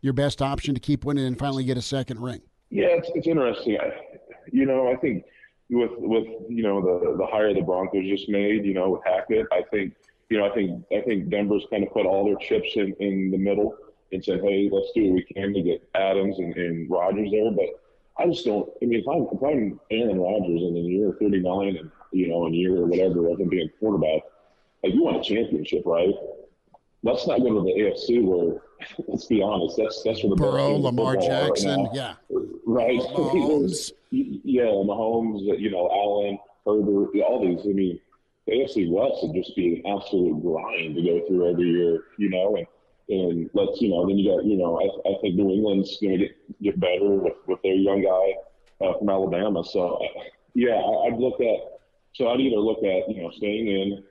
your 0.01 0.13
best 0.13 0.41
option 0.41 0.75
to 0.75 0.81
keep 0.81 1.05
winning 1.05 1.27
and 1.27 1.39
finally 1.39 1.65
get 1.65 1.77
a 1.77 1.83
second 1.83 2.21
ring? 2.21 2.41
Yeah, 2.71 2.87
it's, 2.87 3.11
it's 3.15 3.27
interesting. 3.27 3.79
I, 3.81 3.93
you 4.51 4.65
know, 4.65 4.91
I 4.91 4.97
think 4.97 5.25
with 5.69 5.91
with 5.99 6.27
you 6.49 6.63
know 6.63 6.81
the 6.81 7.17
the 7.17 7.27
hire 7.27 7.53
the 7.53 7.61
Broncos 7.61 8.07
just 8.07 8.29
made, 8.29 8.65
you 8.65 8.75
know, 8.75 8.91
with 8.91 9.03
Hackett, 9.05 9.47
I 9.53 9.63
think 9.71 9.95
you 10.29 10.39
know, 10.39 10.51
I 10.51 10.55
think 10.55 10.85
I 10.93 11.01
think 11.03 11.29
Denver's 11.29 11.67
kind 11.71 11.85
of 11.85 11.93
put 11.93 12.07
all 12.07 12.25
their 12.25 12.37
chips 12.37 12.71
in, 12.75 12.95
in 13.01 13.31
the 13.31 13.39
middle 13.39 13.77
and 14.13 14.25
said, 14.25 14.41
hey, 14.43 14.69
let's 14.71 14.91
do 14.95 15.05
what 15.05 15.15
we 15.15 15.23
can 15.35 15.53
to 15.53 15.63
get 15.63 15.89
Adams 15.95 16.39
and, 16.39 16.57
and 16.57 16.91
Rodgers 16.91 17.31
there. 17.31 17.51
But 17.51 17.81
I 18.19 18.27
just 18.27 18.45
don't. 18.45 18.69
I 18.83 18.87
mean, 18.87 19.01
if 19.01 19.09
I'm 19.09 19.27
if 19.31 19.43
I'm 19.43 19.81
Aaron 19.91 20.19
Rodgers 20.19 20.63
and 20.63 20.77
in 20.77 20.85
year 20.87 21.17
39 21.21 21.77
and 21.77 21.91
you 22.13 22.29
know 22.29 22.47
in 22.47 22.55
year 22.55 22.77
or 22.77 22.87
whatever 22.87 23.29
of 23.29 23.41
him 23.41 23.49
being 23.49 23.71
quarterback, 23.79 24.23
like 24.83 24.95
you 24.95 25.03
want 25.03 25.19
a 25.19 25.23
championship, 25.23 25.83
right? 25.85 26.15
Let's 27.03 27.27
not 27.27 27.41
go 27.41 27.55
to 27.55 27.61
the 27.61 27.81
AFC 27.81 28.25
where, 28.25 28.61
let's 29.07 29.27
be 29.27 29.43
honest, 29.43 29.77
that's 29.77 30.03
that's 30.03 30.23
where 30.23 30.31
the 30.31 30.37
Burrow, 30.37 30.77
Lamar 30.77 31.17
Jackson, 31.17 31.85
right 31.85 31.95
yeah, 31.95 32.15
right. 32.67 32.99
Mahomes. 33.01 33.93
yeah, 34.11 34.65
Mahomes, 34.65 35.61
you 35.61 35.71
know, 35.71 35.89
Allen, 35.93 36.39
Herbert, 36.65 37.11
all 37.21 37.45
these. 37.47 37.65
I 37.65 37.73
mean, 37.75 38.01
the 38.47 38.53
AFC 38.53 38.91
West 38.91 39.23
would 39.23 39.35
just 39.35 39.57
be 39.57 39.83
an 39.85 39.97
absolute 39.97 40.41
grind 40.41 40.95
to 40.95 41.03
go 41.03 41.27
through 41.27 41.51
every 41.51 41.69
year, 41.69 42.05
you 42.19 42.31
know, 42.31 42.57
and 42.57 42.67
and 43.09 43.51
let's 43.55 43.81
you 43.81 43.91
know 43.91 44.07
then 44.07 44.19
you 44.19 44.35
got 44.35 44.45
you 44.45 44.57
know 44.57 44.81
I, 44.81 45.09
I 45.09 45.21
think 45.21 45.37
New 45.37 45.51
England's 45.51 45.99
going 46.01 46.19
to 46.19 46.27
get 46.27 46.63
get 46.63 46.81
better 46.81 47.11
with 47.11 47.35
with 47.47 47.63
their 47.63 47.75
young 47.75 48.03
guy 48.03 48.87
uh, 48.87 48.99
from 48.99 49.09
Alabama. 49.09 49.65
So 49.65 50.01
yeah, 50.55 50.75
I, 50.75 51.07
I'd 51.07 51.19
look 51.19 51.41
at 51.41 51.81
so 52.15 52.29
I'd 52.29 52.41
either 52.41 52.57
look 52.57 52.79
at 52.79 53.09
you 53.09 53.23
know 53.23 53.31
staying 53.31 53.69
in 53.69 54.03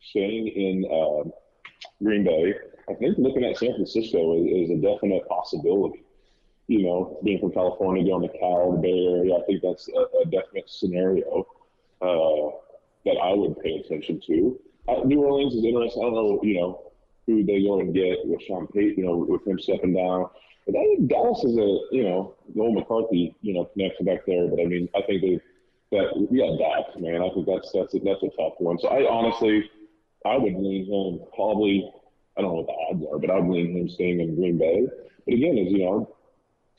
staying 0.00 0.48
in 0.48 0.84
uh, 0.90 1.30
Green 2.02 2.24
Bay. 2.24 2.54
I 2.88 2.94
think 2.94 3.16
looking 3.18 3.44
at 3.44 3.56
San 3.56 3.74
Francisco 3.74 4.36
is, 4.36 4.68
is 4.68 4.70
a 4.70 4.80
definite 4.80 5.26
possibility. 5.28 6.04
You 6.66 6.82
know, 6.82 7.18
being 7.24 7.40
from 7.40 7.52
California, 7.52 8.04
going 8.04 8.28
to 8.28 8.38
Cal, 8.38 8.72
the 8.72 8.78
Bay 8.78 9.06
Area, 9.06 9.34
I 9.34 9.44
think 9.46 9.62
that's 9.62 9.88
a, 9.88 10.18
a 10.22 10.24
definite 10.26 10.68
scenario. 10.68 11.46
Uh, 12.00 12.63
that 13.04 13.16
I 13.22 13.32
would 13.32 13.60
pay 13.60 13.76
attention 13.76 14.20
to. 14.26 14.58
Uh, 14.88 15.00
New 15.04 15.22
Orleans 15.22 15.54
is 15.54 15.64
interesting. 15.64 16.02
I 16.02 16.06
don't 16.06 16.14
know, 16.14 16.40
you 16.42 16.60
know, 16.60 16.92
who 17.26 17.44
they 17.44 17.62
go 17.62 17.80
and 17.80 17.94
get 17.94 18.18
with 18.24 18.42
Sean 18.42 18.66
Payton, 18.68 18.94
you 18.98 19.04
know, 19.04 19.16
with 19.16 19.46
him 19.46 19.58
stepping 19.58 19.94
down. 19.94 20.28
But 20.66 20.76
I 20.76 20.82
think 20.82 21.08
Dallas 21.08 21.44
is 21.44 21.56
a, 21.56 21.78
you 21.92 22.04
know, 22.04 22.34
Noel 22.54 22.72
McCarthy, 22.72 23.34
you 23.42 23.54
know, 23.54 23.64
connection 23.66 24.06
back 24.06 24.26
there. 24.26 24.48
But 24.48 24.60
I 24.60 24.64
mean, 24.64 24.88
I 24.94 25.02
think 25.02 25.22
they 25.22 25.40
that 25.92 26.10
we 26.16 26.38
got 26.38 27.00
man. 27.00 27.22
I 27.22 27.32
think 27.32 27.46
that's 27.46 27.70
that's 27.72 27.94
a, 27.94 27.98
that's 28.00 28.22
a 28.22 28.30
tough 28.36 28.54
one. 28.58 28.78
So 28.78 28.88
I 28.88 29.08
honestly, 29.08 29.70
I 30.24 30.36
would 30.36 30.54
lean 30.54 30.86
him 30.86 31.26
probably. 31.34 31.90
I 32.36 32.40
don't 32.40 32.50
know 32.50 32.62
what 32.62 32.66
the 32.66 32.72
odds 32.90 33.06
are, 33.12 33.18
but 33.18 33.30
I'd 33.30 33.48
lean 33.48 33.76
him 33.76 33.88
staying 33.88 34.20
in 34.20 34.34
Green 34.34 34.58
Bay. 34.58 34.86
But 35.24 35.34
again, 35.34 35.56
is 35.56 35.72
you 35.72 35.84
know, 35.84 36.16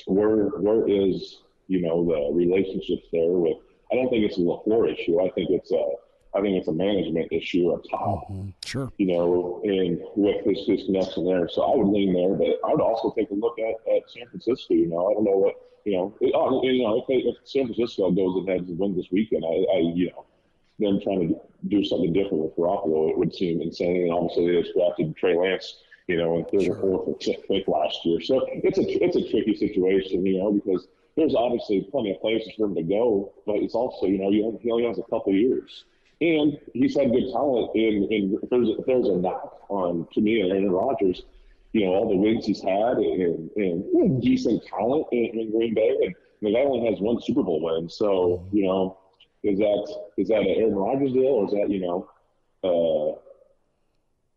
where 0.06 0.48
where 0.60 0.88
is 0.88 1.40
you 1.68 1.82
know 1.82 2.04
the 2.04 2.36
relationships 2.36 3.08
there 3.12 3.32
with? 3.32 3.58
I 3.92 3.96
don't 3.96 4.10
think 4.10 4.26
it's 4.26 4.38
a 4.38 4.42
LaFleur 4.42 4.92
issue. 4.92 5.22
I 5.22 5.30
think 5.30 5.52
it's 5.52 5.72
a 5.72 5.86
I 6.36 6.42
think 6.42 6.58
it's 6.58 6.68
a 6.68 6.74
management 6.74 7.32
issue 7.32 7.72
up 7.72 7.82
top. 7.90 8.30
Mm-hmm. 8.30 8.50
Sure. 8.66 8.92
You 8.98 9.08
know, 9.08 9.62
and 9.64 10.02
with 10.16 10.44
this 10.46 10.66
disconnection 10.66 11.26
there. 11.26 11.48
So 11.48 11.62
I 11.64 11.76
would 11.76 11.88
lean 11.88 12.14
there, 12.14 12.34
but 12.34 12.60
I 12.68 12.74
would 12.74 12.82
also 12.82 13.14
take 13.18 13.30
a 13.32 13.34
look 13.34 13.58
at, 13.60 13.76
at 13.96 14.10
San 14.10 14.28
Francisco. 14.28 14.74
You 14.74 14.88
know, 14.88 15.10
I 15.10 15.14
don't 15.14 15.24
know 15.24 15.38
what, 15.38 15.56
you 15.86 15.94
know, 15.94 16.14
it, 16.20 16.34
oh, 16.36 16.62
you 16.64 16.84
know, 16.84 17.00
if, 17.00 17.08
they, 17.08 17.28
if 17.30 17.38
San 17.46 17.66
Francisco 17.66 18.12
goes 18.12 18.44
ahead 18.44 18.68
and 18.68 18.78
wins 18.78 18.98
this 18.98 19.08
weekend, 19.12 19.46
I, 19.46 19.78
I, 19.78 19.78
you 19.96 20.12
know, 20.12 20.26
them 20.80 21.00
trying 21.02 21.30
to 21.30 21.40
do 21.70 21.86
something 21.86 22.12
different 22.12 22.44
with 22.44 22.56
Garoppolo, 22.58 23.12
it 23.12 23.18
would 23.18 23.34
seem 23.34 23.62
insane. 23.62 24.04
And 24.04 24.12
obviously 24.12 24.48
they 24.48 24.62
just 24.62 24.76
drafted 24.76 25.16
Trey 25.16 25.38
Lance, 25.38 25.78
you 26.08 26.18
know, 26.18 26.38
in 26.38 26.46
third 26.46 26.66
sure. 26.66 26.76
or 26.76 26.82
fourth 26.82 27.08
or 27.08 27.18
fifth 27.22 27.48
pick 27.48 27.68
last 27.68 28.06
year. 28.06 28.20
So 28.20 28.46
it's 28.52 28.78
a, 28.78 29.04
it's 29.04 29.16
a 29.16 29.30
tricky 29.32 29.56
situation, 29.56 30.26
you 30.26 30.40
know, 30.40 30.52
because 30.52 30.88
there's 31.16 31.34
obviously 31.34 31.88
plenty 31.90 32.12
of 32.12 32.20
places 32.20 32.52
for 32.58 32.66
him 32.66 32.76
to 32.76 32.84
go, 32.84 33.32
but 33.46 33.56
it's 33.56 33.74
also, 33.74 34.06
you 34.06 34.18
know, 34.18 34.32
he 34.32 34.70
only 34.70 34.86
has 34.86 35.00
a 35.00 35.04
couple 35.04 35.32
years. 35.32 35.86
And 36.22 36.58
he's 36.74 36.96
had 36.96 37.12
good 37.12 37.32
talent. 37.32 37.72
And, 37.76 38.12
and 38.12 38.40
if, 38.42 38.50
there's, 38.50 38.70
if 38.70 38.86
there's 38.86 39.08
a 39.08 39.16
knock 39.16 39.66
on 39.70 40.08
to 40.14 40.22
me 40.22 40.42
and 40.42 40.52
Aaron 40.52 40.72
Rodgers, 40.72 41.24
you 41.74 41.86
know, 41.86 41.94
all 41.94 42.10
the 42.10 42.16
wins 42.16 42.46
he's 42.46 42.62
had 42.62 42.98
and, 42.98 43.50
and 43.58 44.22
decent 44.22 44.66
talent 44.66 45.08
in, 45.12 45.38
in 45.38 45.52
Green 45.52 45.74
Bay. 45.74 45.98
And 46.04 46.16
the 46.42 46.54
guy 46.54 46.62
only 46.62 46.90
has 46.90 47.02
one 47.02 47.22
Super 47.22 47.44
Bowl 47.44 47.62
win. 47.62 47.90
So, 47.90 48.48
you 48.54 48.64
know, 48.66 48.98
is 49.44 49.60
that 49.60 49.96
is 50.18 50.30
that 50.30 50.40
an 50.40 50.48
Aaron 50.48 50.76
Rodgers 50.76 51.12
deal 51.12 51.26
or 51.26 51.46
is 51.46 51.52
that, 51.52 51.70
you 51.70 51.82
know, 51.82 52.10
uh, 52.64 53.20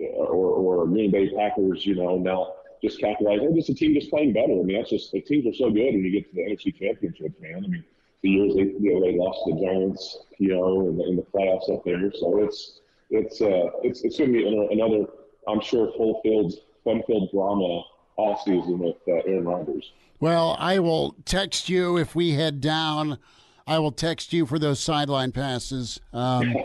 or, 0.05 0.80
or 0.80 0.86
Green 0.86 1.10
Bay 1.10 1.30
Packers, 1.30 1.86
you 1.86 1.94
know, 1.94 2.18
now 2.18 2.55
just 2.82 3.00
capitalize. 3.00 3.40
Or 3.40 3.55
just 3.55 3.68
a 3.68 3.74
team 3.74 3.94
just 3.94 4.10
playing 4.10 4.32
better. 4.32 4.52
I 4.52 4.62
mean, 4.62 4.76
that's 4.76 4.90
just 4.90 5.12
the 5.12 5.20
teams 5.20 5.46
are 5.46 5.55
so 5.55 5.70
good 5.70 5.94
when 5.94 6.05
you 6.05 6.10
get 6.10 6.28
to 6.30 6.34
the 6.34 6.42
NFC 6.42 6.76
Championship, 6.78 7.40
man. 7.40 7.62
I 7.64 7.68
mean, 7.68 7.84
the 8.22 8.28
years 8.28 8.54
they 8.54 8.62
you 8.62 8.94
know, 8.94 9.00
they 9.00 9.16
lost 9.16 9.40
to 9.46 9.54
the 9.54 9.60
Giants, 9.64 10.18
you 10.38 10.48
know, 10.48 10.88
in 10.88 10.98
the, 10.98 11.04
in 11.04 11.16
the 11.16 11.22
playoffs 11.22 11.72
up 11.72 11.84
there. 11.84 12.10
So 12.12 12.42
it's 12.42 12.80
it's 13.10 13.40
uh 13.40 13.70
it's 13.82 14.02
it's 14.02 14.18
going 14.18 14.32
to 14.32 14.38
be 14.38 14.68
another, 14.72 15.06
I'm 15.46 15.60
sure, 15.60 15.92
fulfilled, 15.96 16.54
fun-filled 16.84 17.30
drama 17.32 17.82
all 18.16 18.36
season 18.44 18.80
with 18.80 18.96
uh, 19.06 19.30
Aaron 19.30 19.44
Rodgers. 19.44 19.92
Well, 20.20 20.56
I 20.58 20.80
will 20.80 21.14
text 21.24 21.68
you 21.68 21.96
if 21.96 22.14
we 22.14 22.32
head 22.32 22.60
down. 22.60 23.18
I 23.66 23.78
will 23.78 23.92
text 23.92 24.32
you 24.32 24.46
for 24.46 24.58
those 24.58 24.80
sideline 24.80 25.30
passes. 25.30 26.00
Um. 26.12 26.42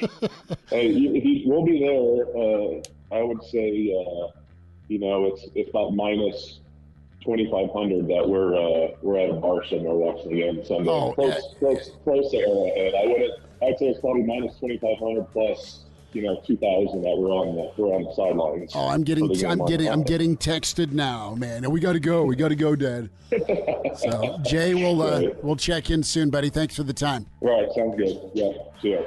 hey, 0.70 0.92
he, 0.92 1.20
he, 1.20 1.44
we'll 1.46 1.64
be 1.64 1.78
there. 1.78 2.24
Uh, 2.36 2.80
I 3.12 3.22
would 3.22 3.42
say, 3.44 3.94
uh, 3.94 4.28
you 4.88 4.98
know, 4.98 5.26
it's 5.26 5.46
it's 5.54 5.70
about 5.70 5.94
minus 5.94 6.60
twenty 7.22 7.50
five 7.50 7.70
hundred 7.72 8.06
that 8.08 8.28
we're 8.28 8.54
uh, 8.54 8.92
we're 9.02 9.18
at 9.18 9.30
a 9.30 9.34
bar 9.34 9.64
somewhere 9.66 9.94
watching 9.94 10.30
the 10.30 10.36
game 10.36 10.64
Sunday. 10.64 10.90
Oh, 10.90 11.12
close, 11.12 11.34
yeah. 11.34 11.58
close, 11.58 11.90
close 12.04 12.30
to 12.30 12.38
Arrowhead. 12.38 12.94
I 12.94 13.06
wouldn't. 13.06 13.32
I'd 13.62 13.78
say 13.78 13.86
it's 13.86 14.00
probably 14.00 14.22
minus 14.22 14.58
twenty 14.58 14.78
five 14.78 14.98
hundred 14.98 15.26
plus 15.32 15.84
you 16.12 16.22
know, 16.22 16.40
2000 16.46 17.02
that 17.02 17.16
we're 17.16 17.30
on 17.30 17.54
the 17.54 17.72
we're 17.76 17.94
on 17.94 18.04
the 18.04 18.14
sidelines. 18.14 18.72
Oh, 18.74 18.88
I'm 18.88 19.02
getting 19.02 19.30
I'm 19.46 19.64
getting 19.66 19.88
I'm 19.88 20.02
getting 20.02 20.36
texted 20.36 20.92
now, 20.92 21.34
man. 21.34 21.64
And 21.64 21.72
We 21.72 21.80
got 21.80 21.92
to 21.92 22.00
go. 22.00 22.24
We 22.24 22.36
got 22.36 22.48
to 22.48 22.56
go, 22.56 22.74
Dad. 22.74 23.10
so 23.96 24.38
Jay, 24.42 24.74
we'll 24.74 25.02
uh, 25.02 25.30
we'll 25.42 25.56
check 25.56 25.90
in 25.90 26.02
soon, 26.02 26.30
buddy. 26.30 26.50
Thanks 26.50 26.76
for 26.76 26.82
the 26.82 26.92
time. 26.92 27.26
All 27.40 27.60
right, 27.60 27.72
sounds 27.74 27.96
good. 27.96 28.30
Yeah, 28.34 28.52
see 28.82 28.90
you. 28.90 29.06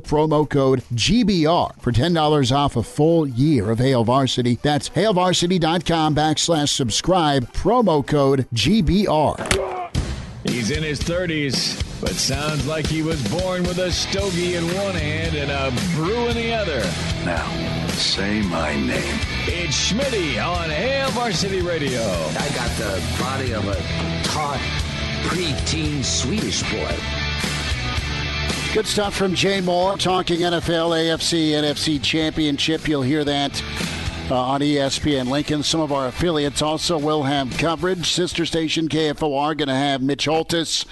the 0.00 0.08
promo 0.08 0.48
code 0.48 0.82
GBR 0.94 1.80
for 1.80 1.92
$10 1.92 2.56
off 2.56 2.76
a 2.76 2.82
full 2.82 3.26
year 3.26 3.70
of 3.70 3.78
Hail 3.78 4.04
Varsity. 4.04 4.58
That's 4.62 4.88
hailvarsity.com 4.90 6.14
backslash 6.14 6.68
subscribe, 6.68 7.52
promo 7.52 8.06
code 8.06 8.46
GBR. 8.54 9.90
He's 10.44 10.70
in 10.70 10.82
his 10.82 11.00
30s, 11.00 12.00
but 12.00 12.12
sounds 12.12 12.66
like 12.66 12.86
he 12.86 13.02
was 13.02 13.22
born 13.28 13.62
with 13.64 13.78
a 13.78 13.92
stogie 13.92 14.54
in 14.54 14.64
one 14.74 14.94
hand 14.94 15.34
and 15.34 15.50
a 15.50 15.70
brew 15.96 16.28
in 16.28 16.36
the 16.36 16.52
other. 16.54 16.80
Now, 17.26 17.46
say 17.88 18.40
my 18.42 18.74
name. 18.74 19.20
It's 19.46 19.92
Schmitty 19.92 20.42
on 20.42 20.70
Hail 20.70 21.10
Varsity 21.10 21.60
Radio. 21.60 22.00
I 22.00 22.48
got 22.54 22.70
the 22.78 23.02
body 23.20 23.52
of 23.52 23.68
a 23.68 23.76
taut, 24.24 24.58
preteen 25.28 26.02
Swedish 26.02 26.62
boy. 26.72 27.29
Good 28.72 28.86
stuff 28.86 29.16
from 29.16 29.34
Jay 29.34 29.60
Moore 29.60 29.96
talking 29.96 30.38
NFL, 30.38 30.90
AFC, 30.96 31.50
NFC 31.50 32.00
Championship. 32.00 32.86
You'll 32.86 33.02
hear 33.02 33.24
that 33.24 33.60
uh, 34.30 34.40
on 34.40 34.60
ESPN 34.60 35.28
Lincoln. 35.28 35.64
Some 35.64 35.80
of 35.80 35.90
our 35.90 36.06
affiliates 36.06 36.62
also 36.62 36.96
will 36.96 37.24
have 37.24 37.50
coverage. 37.58 38.12
Sister 38.12 38.46
station 38.46 38.88
KFOR 38.88 39.56
going 39.56 39.66
to 39.66 39.74
have 39.74 40.02
Mitch 40.02 40.26
Holthus 40.26 40.84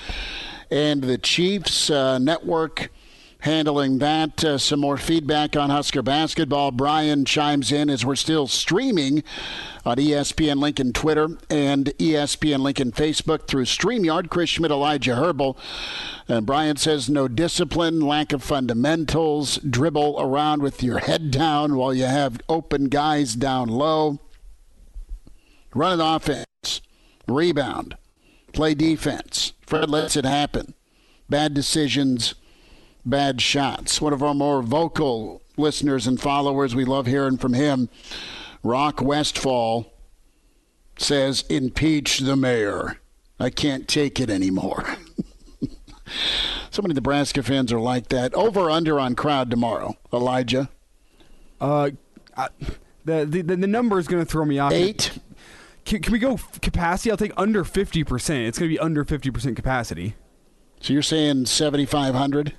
and 0.73 1.03
the 1.03 1.19
Chiefs 1.19 1.89
uh, 1.89 2.19
network 2.19 2.91
handling 3.41 3.99
that. 3.99 4.45
Uh, 4.45 4.59
some 4.59 4.81
more 4.81 4.97
feedback 4.97 5.57
on 5.57 5.71
Husker 5.71 6.03
basketball. 6.03 6.71
Brian 6.71 7.25
chimes 7.25 7.71
in 7.71 7.89
as 7.89 8.05
we're 8.05 8.17
still 8.17 8.47
streaming 8.47 9.23
on 9.85 9.97
ESPN 9.97 10.61
Lincoln 10.61 10.93
Twitter 10.93 11.29
and 11.49 11.87
ESPN 11.99 12.61
Lincoln 12.61 12.93
Facebook 12.93 13.47
through 13.47 13.65
StreamYard. 13.65 14.29
Chris 14.29 14.51
Schmidt, 14.51 14.71
Elijah 14.71 15.17
Herbal. 15.17 15.57
And 16.27 16.45
Brian 16.45 16.77
says 16.77 17.09
no 17.09 17.29
discipline, 17.29 18.01
lack 18.01 18.33
of 18.33 18.43
fundamentals, 18.43 19.57
dribble 19.59 20.17
around 20.21 20.63
with 20.63 20.83
your 20.83 20.99
head 20.99 21.31
down 21.31 21.77
while 21.77 21.95
you 21.95 22.05
have 22.05 22.41
open 22.49 22.87
guys 22.87 23.35
down 23.35 23.69
low. 23.69 24.19
Run 25.75 25.95
an 25.95 26.01
offense, 26.01 26.81
rebound, 27.27 27.97
play 28.53 28.75
defense. 28.75 29.53
Fred 29.63 29.89
lets 29.91 30.17
it 30.17 30.25
happen. 30.25 30.75
Bad 31.29 31.55
decisions, 31.55 32.35
bad 33.09 33.41
shots. 33.41 34.01
One 34.01 34.13
of 34.13 34.23
our 34.23 34.35
more 34.35 34.63
vocal 34.63 35.43
listeners 35.57 36.07
and 36.07 36.21
followers, 36.21 36.75
we 36.75 36.85
love 36.85 37.07
hearing 37.07 37.39
from 37.39 37.55
him. 37.55 37.89
Rock 38.63 39.01
Westfall 39.01 39.93
says, 40.99 41.45
impeach 41.49 42.19
the 42.19 42.37
mayor. 42.37 43.01
I 43.39 43.51
can't 43.51 43.87
take 43.87 44.19
it 44.21 44.31
anymore. 44.31 44.85
so 46.71 46.83
many 46.83 46.95
Nebraska 46.95 47.43
fans 47.43 47.73
are 47.73 47.81
like 47.81 48.09
that. 48.09 48.35
Over 48.35 48.71
under 48.71 48.99
on 48.99 49.15
crowd 49.15 49.51
tomorrow, 49.51 49.97
Elijah? 50.13 50.69
Uh, 51.61 51.91
I, 52.37 52.49
the, 53.05 53.25
the, 53.25 53.43
the 53.43 53.67
number 53.67 53.99
is 53.99 54.09
going 54.09 54.25
to 54.25 54.31
throw 54.31 54.45
me 54.45 54.59
off. 54.59 54.73
Eight? 54.73 55.19
Can, 55.85 56.03
can 56.03 56.13
we 56.13 56.19
go 56.19 56.39
capacity? 56.61 57.11
I'll 57.11 57.17
take 57.17 57.33
under 57.37 57.65
50%. 57.65 58.47
It's 58.47 58.59
going 58.59 58.69
to 58.69 58.75
be 58.75 58.79
under 58.79 59.05
50% 59.05 59.57
capacity. 59.57 60.15
So 60.81 60.93
you're 60.93 61.03
saying 61.03 61.47
7,500? 61.47 62.55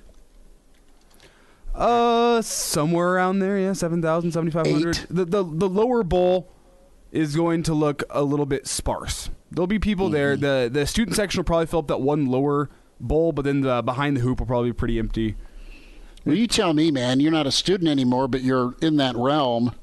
Uh, 1.74 2.42
somewhere 2.42 3.14
around 3.14 3.38
there, 3.38 3.58
yeah, 3.58 3.72
7,000, 3.72 4.32
7,500. 4.32 5.06
The, 5.08 5.24
the, 5.24 5.42
the 5.42 5.68
lower 5.68 6.02
bowl 6.02 6.50
is 7.12 7.34
going 7.36 7.62
to 7.64 7.74
look 7.74 8.02
a 8.10 8.22
little 8.22 8.46
bit 8.46 8.66
sparse. 8.66 9.30
There'll 9.50 9.66
be 9.66 9.78
people 9.78 10.06
mm-hmm. 10.06 10.14
there. 10.14 10.36
The 10.36 10.70
the 10.72 10.86
student 10.86 11.16
section 11.16 11.40
will 11.40 11.44
probably 11.44 11.66
fill 11.66 11.80
up 11.80 11.88
that 11.88 12.00
one 12.00 12.26
lower 12.26 12.70
bowl, 13.00 13.32
but 13.32 13.44
then 13.44 13.62
the 13.62 13.82
behind 13.82 14.16
the 14.16 14.20
hoop 14.20 14.40
will 14.40 14.46
probably 14.46 14.70
be 14.70 14.74
pretty 14.74 14.98
empty. 14.98 15.36
Well, 16.24 16.36
you 16.36 16.46
tell 16.46 16.72
me, 16.72 16.90
man. 16.90 17.20
You're 17.20 17.32
not 17.32 17.46
a 17.46 17.52
student 17.52 17.88
anymore, 17.88 18.28
but 18.28 18.42
you're 18.42 18.74
in 18.80 18.96
that 18.96 19.16
realm. 19.16 19.74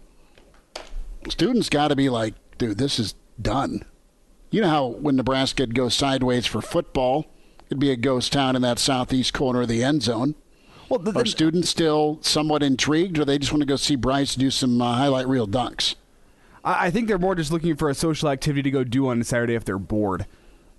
Students 1.29 1.67
got 1.67 1.89
to 1.89 1.95
be 1.95 2.09
like, 2.09 2.35
dude, 2.57 2.77
this 2.77 2.99
is 2.99 3.15
done. 3.41 3.83
You 4.49 4.61
know 4.61 4.69
how 4.69 4.85
when 4.87 5.17
Nebraska 5.17 5.67
goes 5.67 5.93
sideways 5.93 6.45
for 6.45 6.61
football, 6.61 7.25
it'd 7.65 7.79
be 7.79 7.91
a 7.91 7.97
ghost 7.97 8.31
town 8.31 8.55
in 8.55 8.61
that 8.61 8.79
southeast 8.79 9.33
corner 9.33 9.61
of 9.63 9.67
the 9.67 9.83
end 9.83 10.03
zone. 10.03 10.35
Well, 10.89 10.99
the, 10.99 11.11
the, 11.11 11.21
Are 11.21 11.25
students 11.25 11.69
still 11.69 12.19
somewhat 12.21 12.63
intrigued, 12.63 13.19
or 13.19 13.25
they 13.25 13.37
just 13.37 13.51
want 13.51 13.61
to 13.61 13.65
go 13.65 13.75
see 13.75 13.95
Bryce 13.95 14.35
do 14.35 14.49
some 14.49 14.81
uh, 14.81 14.95
highlight 14.95 15.27
reel 15.27 15.47
dunks? 15.47 15.95
I, 16.63 16.87
I, 16.87 16.91
think 16.91 17.07
they're 17.07 17.17
more 17.17 17.35
just 17.35 17.51
looking 17.51 17.75
for 17.75 17.89
a 17.89 17.95
social 17.95 18.29
activity 18.29 18.63
to 18.63 18.71
go 18.71 18.83
do 18.83 19.07
on 19.07 19.23
Saturday 19.23 19.55
if 19.55 19.65
they're 19.65 19.79
bored. 19.79 20.25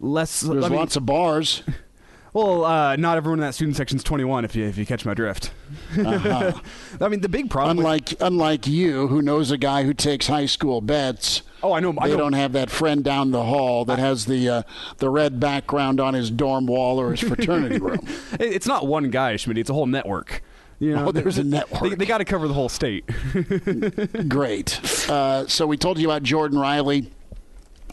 Less. 0.01 0.41
There's 0.41 0.69
mean, 0.69 0.79
lots 0.79 0.97
of 0.97 1.05
bars. 1.05 1.63
Well, 2.33 2.65
uh, 2.65 2.97
not 2.97 3.17
everyone 3.17 3.39
in 3.39 3.43
that 3.45 3.55
student 3.55 3.77
section 3.77 3.97
is 3.97 4.05
21. 4.05 4.45
If 4.45 4.55
you 4.55 4.65
if 4.65 4.77
you 4.77 4.85
catch 4.87 5.05
my 5.05 5.15
drift. 5.15 5.53
Uh-huh. 5.99 6.53
I 7.01 7.09
mean, 7.09 7.21
the 7.21 7.29
big 7.29 7.51
problem. 7.51 7.79
Unlike 7.79 8.11
with, 8.11 8.23
unlike 8.23 8.67
you, 8.67 9.09
who 9.09 9.23
knows 9.23 9.51
a 9.51 9.59
guy 9.59 9.83
who 9.85 9.95
takes 9.95 10.27
high 10.27 10.47
school 10.47 10.81
bets. 10.81 11.43
Oh, 11.63 11.73
I 11.73 11.81
know. 11.81 11.93
They 11.93 11.99
I 12.01 12.09
know. 12.09 12.17
don't 12.19 12.33
have 12.35 12.53
that 12.53 12.71
friend 12.71 13.03
down 13.03 13.31
the 13.31 13.45
hall 13.45 13.85
that 13.87 13.99
has 13.99 14.27
the 14.27 14.49
uh, 14.49 14.63
the 14.99 15.11
red 15.11 15.41
background 15.41 16.01
on 16.01 16.15
his 16.15 16.31
dorm 16.31 16.67
wall 16.67 17.01
or 17.01 17.11
his 17.13 17.21
fraternity 17.21 17.79
room. 17.81 18.07
it's 18.39 18.67
not 18.67 18.87
one 18.87 19.11
guy, 19.11 19.37
Schmidt. 19.37 19.59
It's 19.59 19.71
a 19.71 19.75
whole 19.75 19.87
network. 19.87 20.43
You 20.81 20.95
know, 20.95 21.07
oh, 21.07 21.13
there's 21.13 21.39
a 21.39 21.45
network. 21.45 21.91
They, 21.91 21.97
they 21.97 22.07
got 22.07 22.19
to 22.19 22.25
cover 22.25 22.47
the 22.47 22.55
whole 22.55 22.69
state. 22.69 23.05
Great. 24.29 24.81
Uh, 25.11 25.49
so 25.49 25.67
we 25.67 25.77
told 25.77 25.99
you 25.99 26.09
about 26.09 26.23
Jordan 26.23 26.57
Riley 26.57 27.11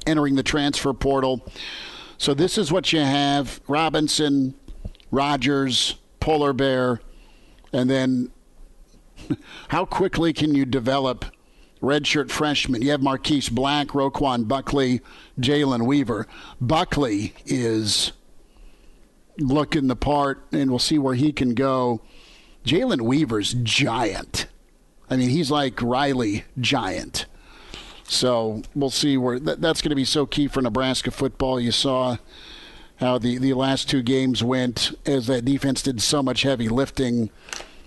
entering 0.05 0.35
the 0.35 0.43
transfer 0.43 0.93
portal. 0.93 1.51
So 2.17 2.33
this 2.33 2.57
is 2.57 2.71
what 2.71 2.93
you 2.93 2.99
have: 2.99 3.61
Robinson, 3.67 4.55
Rogers, 5.11 5.95
Polar 6.19 6.53
Bear, 6.53 7.01
and 7.73 7.89
then 7.89 8.31
how 9.69 9.85
quickly 9.85 10.33
can 10.33 10.55
you 10.55 10.65
develop 10.65 11.25
redshirt 11.81 12.31
freshmen? 12.31 12.81
You 12.81 12.91
have 12.91 13.01
Marquise 13.01 13.49
Black, 13.49 13.87
Roquan 13.89 14.47
Buckley, 14.47 15.01
Jalen 15.39 15.85
Weaver. 15.85 16.27
Buckley 16.59 17.33
is 17.45 18.11
looking 19.37 19.87
the 19.87 19.95
part, 19.95 20.45
and 20.51 20.69
we'll 20.69 20.79
see 20.79 20.97
where 20.97 21.15
he 21.15 21.31
can 21.31 21.53
go. 21.53 22.01
Jalen 22.65 23.01
Weaver's 23.01 23.53
giant. 23.53 24.47
I 25.09 25.17
mean, 25.17 25.29
he's 25.29 25.51
like 25.51 25.81
Riley 25.81 26.45
giant. 26.59 27.25
So 28.07 28.61
we'll 28.75 28.89
see 28.89 29.17
where 29.17 29.39
that, 29.39 29.61
that's 29.61 29.81
going 29.81 29.89
to 29.89 29.95
be 29.95 30.05
so 30.05 30.25
key 30.25 30.47
for 30.47 30.61
Nebraska 30.61 31.11
football. 31.11 31.59
You 31.59 31.71
saw 31.71 32.17
how 32.97 33.17
the, 33.17 33.37
the 33.37 33.53
last 33.53 33.89
two 33.89 34.01
games 34.01 34.43
went 34.43 34.97
as 35.05 35.27
that 35.27 35.43
defense 35.43 35.81
did 35.81 36.01
so 36.01 36.23
much 36.23 36.43
heavy 36.43 36.69
lifting 36.69 37.29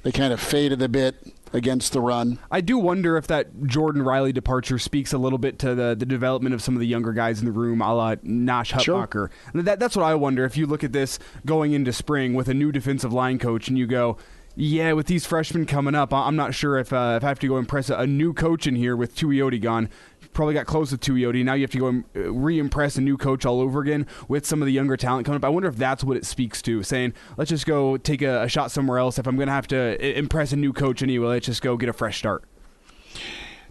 they 0.03 0.13
kind 0.13 0.33
of 0.33 0.41
faded 0.41 0.81
a 0.83 0.89
bit 0.89 1.17
against 1.53 1.93
the 1.93 2.01
run. 2.01 2.39
I 2.51 2.61
do 2.61 2.79
wonder 2.79 3.17
if 3.17 3.27
that 3.29 3.65
Jordan 3.65 4.03
Riley 4.03 4.33
departure 4.33 4.79
speaks 4.79 5.13
a 5.13 5.19
little 5.19 5.39
bit 5.39 5.59
to 5.61 5.75
the, 5.75 5.95
the 5.95 6.07
development 6.07 6.55
of 6.55 6.63
some 6.63 6.75
of 6.75 6.81
the 6.81 6.87
younger 6.87 7.13
guys 7.13 7.41
in 7.41 7.47
the 7.47 7.53
room, 7.53 7.81
a 7.81 7.95
la 7.95 8.15
Nash 8.23 8.73
Hutmacher. 8.73 9.13
Sure. 9.13 9.31
That, 9.55 9.79
that's 9.79 9.97
what 9.97 10.05
I 10.05 10.15
wonder. 10.15 10.45
If 10.45 10.57
you 10.57 10.67
look 10.67 10.85
at 10.85 10.93
this 10.93 11.19
going 11.47 11.73
into 11.73 11.93
spring 11.93 12.35
with 12.35 12.49
a 12.49 12.55
new 12.55 12.71
defensive 12.71 13.13
line 13.13 13.39
coach 13.39 13.69
and 13.69 13.79
you 13.79 13.87
go, 13.87 14.19
yeah, 14.61 14.93
with 14.93 15.07
these 15.07 15.25
freshmen 15.25 15.67
coming 15.67 15.95
up, 15.95 16.13
I'm 16.13 16.35
not 16.35 16.53
sure 16.53 16.79
if, 16.79 16.93
uh, 16.93 17.15
if 17.17 17.25
I 17.25 17.29
have 17.29 17.39
to 17.39 17.47
go 17.47 17.59
impress 17.59 17.91
a, 17.91 17.99
a 17.99 18.07
new 18.09 18.33
coach 18.35 18.67
in 18.67 18.75
here 18.75 18.97
with 18.97 19.15
Tuioti 19.15 19.61
gone 19.61 19.89
probably 20.33 20.55
got 20.55 20.67
close 20.67 20.91
to 20.91 20.99
Tuioti. 20.99 21.45
Now 21.45 21.55
you 21.55 21.63
have 21.63 21.71
to 21.71 21.79
go 21.79 21.87
and 21.87 22.05
uh, 22.17 22.33
re-impress 22.33 22.97
a 22.97 23.01
new 23.01 23.17
coach 23.17 23.47
all 23.47 23.61
over 23.61 23.81
again 23.81 24.07
with 24.27 24.47
some 24.47 24.61
of 24.61 24.67
the 24.67 24.73
younger 24.73 24.97
talent 24.97 25.27
coming 25.27 25.37
up. 25.37 25.45
I 25.45 25.49
wonder 25.49 25.69
if 25.69 25.77
that's 25.77 26.05
what 26.05 26.17
it 26.17 26.27
speaks 26.27 26.61
to, 26.63 26.83
saying 26.83 27.15
let's 27.37 27.51
just 27.51 27.67
go 27.67 27.97
take 27.97 28.23
a, 28.23 28.43
a 28.43 28.49
shot 28.49 28.71
somewhere 28.71 28.99
else. 28.99 29.19
If 29.19 29.27
I'm 29.29 29.37
going 29.37 29.49
to 29.49 29.53
have 29.53 29.69
to 29.69 30.19
impress 30.19 30.53
a 30.53 30.57
new 30.57 30.73
coach 30.73 31.03
anyway, 31.03 31.29
let's 31.29 31.47
just 31.47 31.63
go 31.63 31.77
get 31.77 31.89
a 31.89 31.93
fresh 31.93 32.19
start. 32.19 32.45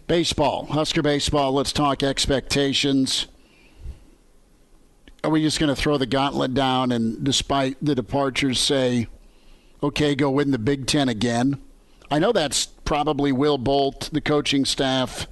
Baseball, 0.07 0.67
Husker 0.67 1.01
baseball. 1.01 1.51
Let's 1.51 1.73
talk 1.73 2.01
expectations. 2.01 3.27
Are 5.23 5.29
we 5.29 5.41
just 5.41 5.59
going 5.59 5.73
to 5.73 5.81
throw 5.81 5.97
the 5.97 6.05
gauntlet 6.05 6.53
down 6.53 6.93
and, 6.93 7.23
despite 7.23 7.75
the 7.81 7.93
departures, 7.93 8.59
say, 8.59 9.07
okay, 9.81 10.15
go 10.15 10.29
win 10.29 10.51
the 10.51 10.59
Big 10.59 10.87
Ten 10.87 11.09
again? 11.09 11.59
I 12.09 12.19
know 12.19 12.31
that's 12.31 12.65
probably 12.65 13.31
Will 13.31 13.57
Bolt, 13.57 14.09
the 14.11 14.21
coaching 14.21 14.65
staff 14.65 15.27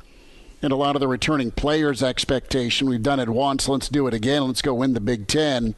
and 0.61 0.71
a 0.71 0.75
lot 0.75 0.95
of 0.95 0.99
the 0.99 1.07
returning 1.07 1.51
players' 1.51 2.01
expectation. 2.01 2.89
We've 2.89 3.03
done 3.03 3.19
it 3.19 3.29
once, 3.29 3.69
let's 3.69 3.89
do 3.89 4.07
it 4.07 4.13
again. 4.13 4.47
Let's 4.47 4.61
go 4.61 4.73
win 4.73 4.93
the 4.93 4.99
Big 4.99 5.27
Ten. 5.27 5.75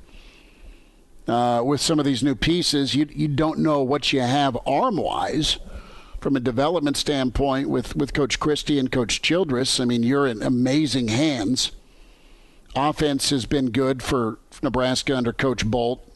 Uh, 1.27 1.61
with 1.63 1.81
some 1.81 1.99
of 1.99 2.05
these 2.05 2.23
new 2.23 2.35
pieces, 2.35 2.95
you 2.95 3.05
you 3.13 3.27
don't 3.27 3.59
know 3.59 3.83
what 3.83 4.13
you 4.13 4.21
have 4.21 4.57
arm 4.65 4.95
wise 4.95 5.57
from 6.21 6.35
a 6.37 6.39
development 6.39 6.95
standpoint 6.95 7.69
with, 7.69 7.95
with 7.95 8.13
Coach 8.13 8.39
Christy 8.39 8.79
and 8.79 8.91
Coach 8.91 9.21
Childress. 9.21 9.79
I 9.79 9.85
mean, 9.85 10.03
you're 10.03 10.25
in 10.25 10.41
amazing 10.41 11.09
hands. 11.09 11.71
Offense 12.75 13.29
has 13.29 13.45
been 13.45 13.71
good 13.71 14.01
for 14.01 14.39
Nebraska 14.63 15.15
under 15.15 15.33
Coach 15.33 15.65
Bolt, 15.65 16.06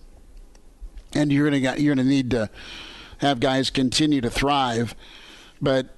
and 1.13 1.31
you're 1.31 1.49
gonna 1.49 1.75
you're 1.77 1.95
gonna 1.95 2.07
need 2.07 2.31
to 2.31 2.49
have 3.19 3.39
guys 3.39 3.69
continue 3.69 4.21
to 4.21 4.29
thrive. 4.29 4.95
But 5.61 5.89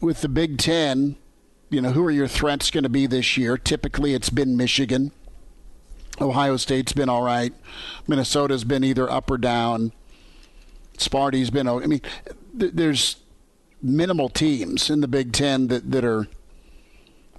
with 0.00 0.22
the 0.22 0.28
Big 0.28 0.58
Ten, 0.58 1.16
you 1.70 1.80
know, 1.80 1.90
who 1.90 2.04
are 2.04 2.10
your 2.10 2.28
threats 2.28 2.70
going 2.70 2.84
to 2.84 2.90
be 2.90 3.06
this 3.06 3.36
year? 3.36 3.58
Typically, 3.58 4.14
it's 4.14 4.30
been 4.30 4.56
Michigan. 4.56 5.12
Ohio 6.20 6.56
State's 6.56 6.92
been 6.92 7.08
all 7.08 7.22
right. 7.22 7.52
Minnesota's 8.06 8.64
been 8.64 8.84
either 8.84 9.10
up 9.10 9.30
or 9.30 9.36
down. 9.36 9.92
Sparty's 10.96 11.50
been. 11.50 11.68
I 11.68 11.86
mean, 11.86 12.00
there's 12.54 13.16
minimal 13.82 14.28
teams 14.28 14.88
in 14.88 15.02
the 15.02 15.08
Big 15.08 15.32
Ten 15.32 15.68
that, 15.68 15.90
that 15.90 16.04
are 16.04 16.26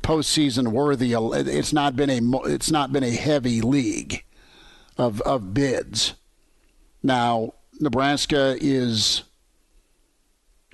postseason 0.03 0.69
worthy. 0.69 1.13
It's 1.13 1.73
not 1.73 1.95
been 1.95 2.09
a 2.09 2.21
it's 2.45 2.69
not 2.69 2.93
been 2.93 3.03
a 3.03 3.11
heavy 3.11 3.61
league 3.61 4.23
of 4.97 5.21
of 5.21 5.53
bids. 5.53 6.13
Now 7.07 7.53
Nebraska 7.79 8.57
is 8.59 9.23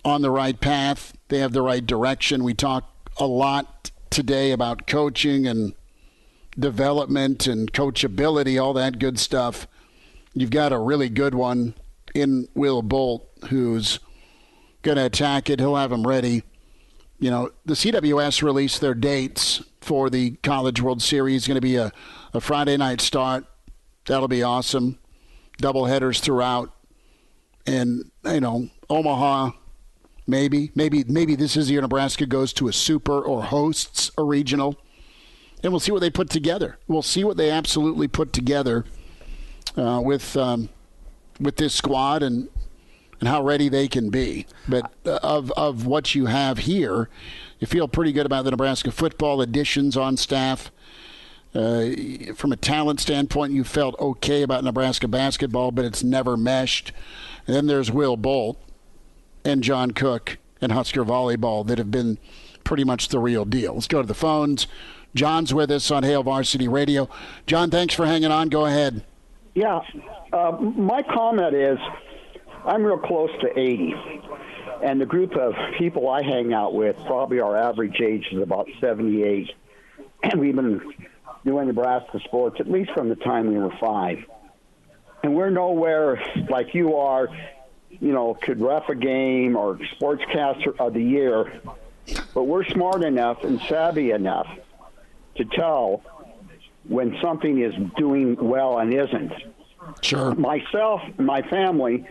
on 0.03 0.23
the 0.23 0.31
right 0.31 0.59
path. 0.59 1.15
They 1.27 1.37
have 1.37 1.53
the 1.53 1.61
right 1.61 1.85
direction. 1.85 2.43
We 2.43 2.55
talked 2.55 3.11
a 3.17 3.27
lot 3.27 3.91
today 4.09 4.49
about 4.51 4.87
coaching 4.87 5.45
and 5.45 5.73
development 6.57 7.45
and 7.45 7.71
coachability, 7.71 8.59
all 8.61 8.73
that 8.73 8.97
good 8.97 9.19
stuff. 9.19 9.67
You've 10.33 10.49
got 10.49 10.73
a 10.73 10.79
really 10.79 11.07
good 11.07 11.35
one 11.35 11.75
in 12.15 12.47
Will 12.55 12.81
Bolt 12.81 13.29
who's 13.49 13.99
going 14.81 14.97
to 14.97 15.05
attack 15.05 15.51
it. 15.51 15.59
He'll 15.59 15.75
have 15.75 15.91
them 15.91 16.07
ready. 16.07 16.41
You 17.19 17.29
know, 17.29 17.51
the 17.63 17.75
CWS 17.75 18.41
released 18.41 18.81
their 18.81 18.95
dates 18.95 19.61
for 19.81 20.09
the 20.09 20.31
College 20.41 20.81
World 20.81 21.03
Series. 21.03 21.45
Going 21.45 21.55
to 21.55 21.61
be 21.61 21.75
a, 21.75 21.91
a 22.33 22.41
Friday 22.41 22.75
night 22.75 23.01
start. 23.01 23.45
That'll 24.07 24.27
be 24.27 24.41
awesome. 24.41 24.97
Double 25.57 25.85
headers 25.85 26.19
throughout. 26.19 26.73
And, 27.65 28.11
you 28.25 28.41
know, 28.41 28.69
Omaha, 28.89 29.51
Maybe, 30.25 30.71
maybe, 30.73 31.03
maybe 31.05 31.35
this 31.35 31.57
is 31.57 31.67
the 31.67 31.73
year 31.73 31.81
Nebraska 31.81 32.25
goes 32.25 32.53
to 32.53 32.69
a 32.69 32.73
super 32.73 33.19
or 33.19 33.43
hosts 33.43 34.09
a 34.17 34.23
regional, 34.23 34.77
and 35.61 35.73
we'll 35.73 35.81
see 35.81 35.91
what 35.91 35.99
they 35.99 36.09
put 36.09 36.29
together. 36.29 36.77
We'll 36.87 37.01
see 37.01 37.23
what 37.25 37.35
they 37.35 37.51
absolutely 37.51 38.07
put 38.07 38.31
together 38.31 38.85
uh, 39.75 40.01
with 40.03 40.37
um, 40.37 40.69
with 41.41 41.57
this 41.57 41.73
squad 41.73 42.23
and 42.23 42.47
and 43.19 43.27
how 43.27 43.43
ready 43.43 43.67
they 43.67 43.89
can 43.89 44.09
be. 44.09 44.45
But 44.67 44.93
uh, 45.05 45.19
of 45.21 45.51
of 45.51 45.85
what 45.85 46.15
you 46.15 46.27
have 46.27 46.59
here, 46.59 47.09
you 47.59 47.67
feel 47.67 47.89
pretty 47.89 48.13
good 48.13 48.25
about 48.25 48.45
the 48.45 48.51
Nebraska 48.51 48.91
football 48.91 49.41
additions 49.41 49.97
on 49.97 50.15
staff. 50.15 50.71
Uh, 51.55 52.33
from 52.35 52.51
a 52.51 52.55
talent 52.55 52.99
standpoint, 52.99 53.53
you 53.53 53.63
felt 53.63 53.99
okay 53.99 54.41
about 54.41 54.63
Nebraska 54.63 55.07
basketball, 55.07 55.71
but 55.71 55.85
it's 55.85 56.03
never 56.03 56.35
meshed. 56.35 56.91
And 57.45 57.55
then 57.55 57.67
there's 57.67 57.91
Will 57.91 58.17
Bolt 58.17 58.57
and 59.45 59.61
John 59.63 59.91
Cook 59.91 60.37
and 60.61 60.71
Husker 60.71 61.03
volleyball 61.03 61.65
that 61.67 61.77
have 61.77 61.91
been 61.91 62.17
pretty 62.63 62.83
much 62.83 63.09
the 63.09 63.19
real 63.19 63.45
deal. 63.45 63.75
Let's 63.75 63.87
go 63.87 64.01
to 64.01 64.07
the 64.07 64.13
phones. 64.13 64.67
John's 65.13 65.53
with 65.53 65.69
us 65.69 65.91
on 65.91 66.03
Hail 66.03 66.23
Varsity 66.23 66.67
Radio. 66.67 67.07
John, 67.45 67.69
thanks 67.69 67.93
for 67.93 68.05
hanging 68.05 68.31
on. 68.31 68.49
Go 68.49 68.65
ahead. 68.65 69.03
Yeah, 69.53 69.81
uh, 70.31 70.51
my 70.59 71.03
comment 71.03 71.53
is 71.53 71.77
I'm 72.65 72.83
real 72.83 72.97
close 72.97 73.29
to 73.41 73.59
80. 73.59 73.93
And 74.83 74.99
the 74.99 75.05
group 75.05 75.35
of 75.35 75.53
people 75.77 76.09
I 76.09 76.23
hang 76.23 76.53
out 76.53 76.73
with, 76.73 76.95
probably 77.05 77.39
our 77.39 77.55
average 77.55 78.01
age 78.01 78.27
is 78.31 78.41
about 78.41 78.67
78. 78.79 79.51
And 80.23 80.39
we've 80.39 80.55
been 80.55 80.79
doing 81.45 81.67
Nebraska 81.67 82.19
sports 82.23 82.57
at 82.59 82.69
least 82.69 82.91
from 82.91 83.09
the 83.09 83.15
time 83.15 83.47
we 83.47 83.57
were 83.57 83.75
five. 83.79 84.19
And 85.23 85.35
we're 85.35 85.49
nowhere 85.49 86.21
like 86.49 86.73
you 86.73 86.95
are 86.97 87.29
you 87.99 88.11
know, 88.11 88.33
could 88.33 88.61
ref 88.61 88.89
a 88.89 88.95
game 88.95 89.55
or 89.55 89.75
sportscaster 89.99 90.77
of 90.79 90.93
the 90.93 91.03
year, 91.03 91.61
but 92.33 92.43
we're 92.43 92.65
smart 92.65 93.03
enough 93.03 93.43
and 93.43 93.61
savvy 93.61 94.11
enough 94.11 94.47
to 95.35 95.45
tell 95.45 96.01
when 96.87 97.17
something 97.21 97.61
is 97.61 97.73
doing 97.97 98.35
well 98.35 98.79
and 98.79 98.93
isn't. 98.93 99.33
Sure. 100.01 100.33
Myself 100.35 101.01
and 101.17 101.25
my 101.25 101.41
family, 101.43 102.05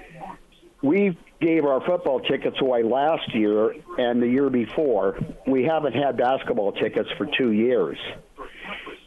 we 0.82 1.16
gave 1.40 1.64
our 1.64 1.84
football 1.84 2.20
tickets 2.20 2.60
away 2.60 2.82
last 2.82 3.34
year 3.34 3.74
and 3.98 4.22
the 4.22 4.28
year 4.28 4.50
before. 4.50 5.18
We 5.46 5.64
haven't 5.64 5.94
had 5.94 6.16
basketball 6.16 6.72
tickets 6.72 7.10
for 7.16 7.26
two 7.26 7.52
years. 7.52 7.98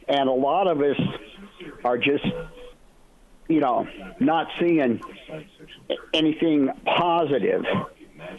And 0.07 0.29
a 0.29 0.33
lot 0.33 0.67
of 0.67 0.81
us 0.81 0.99
are 1.83 1.97
just 1.97 2.25
you 3.47 3.59
know, 3.59 3.87
not 4.19 4.47
seeing 4.59 5.01
anything 6.13 6.69
positive. 6.85 7.63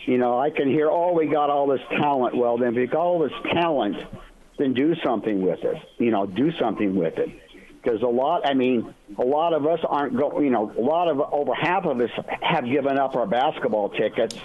You 0.05 0.18
know, 0.18 0.38
I 0.38 0.51
can 0.51 0.68
hear, 0.68 0.88
oh, 0.90 1.12
we 1.12 1.26
got 1.26 1.51
all 1.51 1.68
this 1.68 1.80
talent. 1.90 2.36
Well, 2.36 2.59
then, 2.59 2.72
if 2.72 2.76
you 2.76 2.86
got 2.86 3.01
all 3.01 3.18
this 3.20 3.32
talent, 3.52 3.97
then 4.59 4.74
do 4.74 4.94
something 5.05 5.43
with 5.43 5.62
it. 5.62 5.76
You 5.98 6.10
know, 6.10 6.26
do 6.26 6.51
something 6.59 6.97
with 6.97 7.18
it. 7.18 7.28
Because 7.82 8.02
a 8.02 8.06
lot, 8.06 8.44
I 8.44 8.55
mean, 8.55 8.93
a 9.16 9.24
lot 9.24 9.52
of 9.52 9.64
us 9.64 9.78
aren't 9.88 10.16
going, 10.16 10.44
you 10.44 10.51
know, 10.51 10.72
a 10.76 10.80
lot 10.80 11.09
of, 11.09 11.20
over 11.20 11.55
half 11.55 11.84
of 11.84 12.01
us 12.01 12.10
have 12.43 12.64
given 12.64 12.98
up 12.98 13.14
our 13.14 13.28
basketball 13.28 13.90
tickets, 13.90 14.36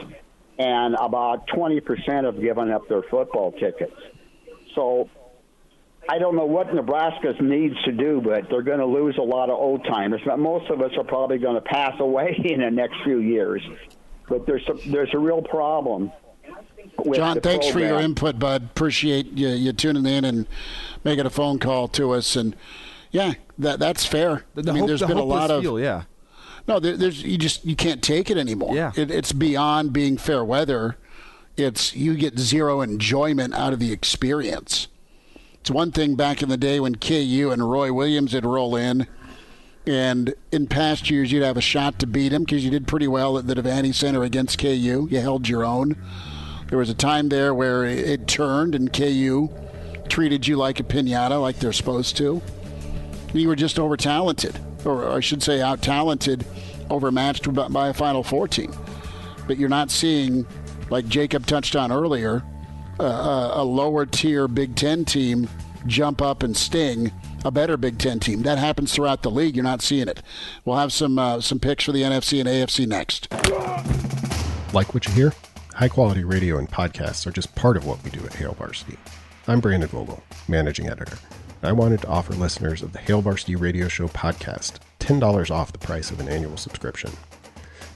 and 0.60 0.95
about 0.99 1.48
20% 1.48 2.26
have 2.26 2.39
given 2.39 2.69
up 2.69 2.88
their 2.88 3.02
football 3.02 3.52
tickets. 3.53 3.95
So 4.76 5.10
I 6.11 6.19
don't 6.19 6.35
know 6.35 6.45
what 6.45 6.73
Nebraska 6.73 7.33
needs 7.41 7.81
to 7.85 7.93
do, 7.93 8.19
but 8.19 8.49
they're 8.49 8.63
going 8.63 8.79
to 8.79 8.85
lose 8.85 9.17
a 9.17 9.21
lot 9.21 9.49
of 9.49 9.57
old 9.57 9.85
timers. 9.85 10.19
Most 10.38 10.69
of 10.69 10.81
us 10.81 10.91
are 10.97 11.05
probably 11.05 11.38
going 11.38 11.55
to 11.55 11.61
pass 11.61 11.97
away 12.01 12.35
in 12.43 12.59
the 12.59 12.69
next 12.69 12.95
few 13.05 13.19
years. 13.19 13.61
But 14.27 14.45
there's 14.45 14.67
a, 14.67 14.73
there's 14.89 15.13
a 15.13 15.17
real 15.17 15.41
problem. 15.41 16.11
John, 17.13 17.39
thanks 17.39 17.67
program. 17.67 17.71
for 17.71 17.79
your 17.79 18.01
input, 18.01 18.39
bud. 18.39 18.63
Appreciate 18.63 19.27
you, 19.27 19.47
you 19.49 19.71
tuning 19.71 20.05
in 20.05 20.25
and 20.25 20.47
making 21.05 21.25
a 21.25 21.29
phone 21.29 21.59
call 21.59 21.88
to 21.89 22.11
us. 22.11 22.35
And 22.35 22.57
yeah, 23.11 23.35
that 23.57 23.79
that's 23.79 24.05
fair. 24.05 24.43
The, 24.53 24.63
the 24.63 24.71
I 24.71 24.73
mean, 24.73 24.79
hope, 24.81 24.88
there's 24.89 24.99
the 24.99 25.07
been 25.07 25.17
a 25.17 25.23
lot 25.23 25.49
of 25.49 25.63
feel, 25.63 25.79
yeah. 25.79 26.03
No, 26.67 26.81
there, 26.81 26.97
there's 26.97 27.23
you 27.23 27.38
just 27.38 27.65
you 27.65 27.77
can't 27.77 28.03
take 28.03 28.29
it 28.29 28.38
anymore. 28.38 28.75
Yeah, 28.75 28.91
it, 28.97 29.09
it's 29.11 29.31
beyond 29.31 29.93
being 29.93 30.17
fair 30.17 30.43
weather. 30.43 30.97
It's 31.55 31.95
you 31.95 32.17
get 32.17 32.38
zero 32.38 32.81
enjoyment 32.81 33.53
out 33.53 33.71
of 33.71 33.79
the 33.79 33.93
experience. 33.93 34.89
It's 35.61 35.69
one 35.69 35.91
thing 35.91 36.15
back 36.15 36.41
in 36.41 36.49
the 36.49 36.57
day 36.57 36.79
when 36.79 36.95
KU 36.95 37.51
and 37.53 37.69
Roy 37.69 37.93
Williams 37.93 38.33
would 38.33 38.45
roll 38.45 38.75
in, 38.75 39.05
and 39.85 40.33
in 40.51 40.65
past 40.65 41.11
years 41.11 41.31
you'd 41.31 41.43
have 41.43 41.55
a 41.55 41.61
shot 41.61 41.99
to 41.99 42.07
beat 42.07 42.33
him 42.33 42.45
because 42.45 42.65
you 42.65 42.71
did 42.71 42.88
pretty 42.88 43.07
well 43.07 43.38
at 43.38 43.45
the 43.45 43.53
Devaney 43.53 43.93
Center 43.93 44.23
against 44.23 44.57
KU. 44.57 45.07
You 45.11 45.19
held 45.19 45.47
your 45.47 45.63
own. 45.63 45.95
There 46.69 46.79
was 46.79 46.89
a 46.89 46.95
time 46.95 47.29
there 47.29 47.53
where 47.53 47.85
it 47.85 48.27
turned 48.27 48.73
and 48.73 48.91
KU 48.91 49.49
treated 50.09 50.47
you 50.47 50.57
like 50.57 50.79
a 50.79 50.83
pinata, 50.83 51.39
like 51.39 51.59
they're 51.59 51.73
supposed 51.73 52.17
to. 52.17 52.41
You 53.31 53.47
were 53.47 53.55
just 53.55 53.77
over 53.77 53.95
talented, 53.95 54.59
or 54.83 55.11
I 55.11 55.19
should 55.19 55.43
say 55.43 55.61
out 55.61 55.83
talented, 55.83 56.43
overmatched 56.89 57.53
by 57.71 57.89
a 57.89 57.93
Final 57.93 58.23
Four 58.23 58.47
team. 58.47 58.73
but 59.45 59.57
you're 59.57 59.69
not 59.69 59.91
seeing, 59.91 60.47
like 60.89 61.07
Jacob 61.07 61.45
touched 61.45 61.75
on 61.75 61.91
earlier, 61.91 62.41
uh, 63.02 63.52
a 63.56 63.64
lower 63.64 64.06
tier 64.06 64.48
Big 64.48 64.76
Ten 64.76 65.06
team 65.06 65.49
jump 65.88 66.22
up 66.22 66.44
and 66.44 66.56
sting 66.56 67.11
a 67.44 67.52
better 67.52 67.78
Big 67.78 67.98
Ten 67.98 68.19
team. 68.19 68.44
That 68.44 68.57
happens 68.57 68.94
throughout 68.94 69.23
the 69.23 69.32
league. 69.32 69.56
You're 69.56 69.64
not 69.64 69.82
seeing 69.82 70.07
it. 70.07 70.22
We'll 70.65 70.78
have 70.78 70.94
some 70.94 71.18
uh, 71.18 71.41
some 71.41 71.60
picks 71.60 71.84
for 71.84 71.91
the 71.91 72.03
NFC 72.03 72.40
and 72.40 72.48
AFC 72.48 72.88
next. 72.88 73.32
Like 74.73 74.94
what 74.94 75.06
you 75.07 75.14
hear? 75.14 75.34
High 75.73 75.90
quality 75.90 76.23
radio 76.23 76.57
and 76.57 76.69
podcasts 76.69 77.26
are 77.26 77.32
just 77.32 77.56
part 77.56 77.78
of 77.78 77.86
what 77.86 78.03
we 78.03 78.11
do 78.11 78.23
at 78.26 78.34
Hail 78.34 78.53
Varsity. 78.53 78.98
I'm 79.48 79.60
Brandon 79.60 79.90
Vogel, 79.90 80.22
managing 80.48 80.88
editor. 80.90 81.18
I 81.64 81.72
wanted 81.72 82.02
to 82.02 82.07
offer 82.07 82.34
listeners 82.34 82.82
of 82.82 82.94
the 82.94 82.99
Hail 82.99 83.22
Varsity 83.22 83.56
Radio 83.56 83.88
Show 83.88 84.07
podcast 84.07 84.80
$10 84.99 85.52
off 85.52 85.72
the 85.72 85.80
price 85.80 86.11
of 86.11 86.19
an 86.19 86.28
annual 86.28 86.57
subscription. 86.57 87.11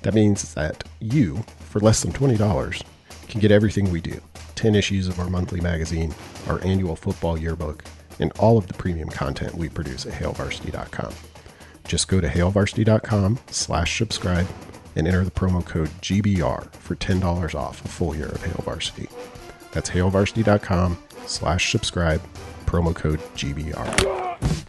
That 0.02 0.14
means 0.14 0.54
that 0.54 0.84
you, 1.00 1.44
for 1.60 1.80
less 1.80 2.02
than 2.02 2.12
$20, 2.14 2.84
can 3.28 3.40
get 3.40 3.52
everything 3.52 3.92
we 3.92 4.02
do 4.02 4.22
10 4.56 4.76
issues 4.76 5.08
of 5.08 5.20
our 5.20 5.30
monthly 5.30 5.62
magazine, 5.62 6.14
our 6.48 6.64
annual 6.64 6.96
football 6.96 7.38
yearbook, 7.38 7.84
and 8.20 8.32
all 8.40 8.58
of 8.58 8.68
the 8.68 8.74
premium 8.74 9.10
content 9.10 9.56
we 9.56 9.70
produce 9.70 10.06
at 10.06 10.14
hailvarsity.com. 10.14 11.14
Just 11.88 12.08
go 12.08 12.20
to 12.20 12.28
hailvarsity.com 12.28 13.40
slash 13.50 13.98
subscribe 13.98 14.48
and 14.96 15.08
enter 15.08 15.24
the 15.24 15.32
promo 15.32 15.64
code 15.64 15.90
GBR 16.02 16.72
for 16.74 16.96
$10 16.96 17.56
off 17.56 17.84
a 17.84 17.88
full 17.88 18.16
year 18.16 18.30
of 18.30 18.44
Hail 18.44 18.62
Varsity. 18.64 19.10
That's 19.72 19.90
hailvarsity.com 19.90 20.98
slash 21.26 21.72
subscribe, 21.72 22.22
promo 22.66 22.96
code 22.96 23.20
GBR. 23.36 24.66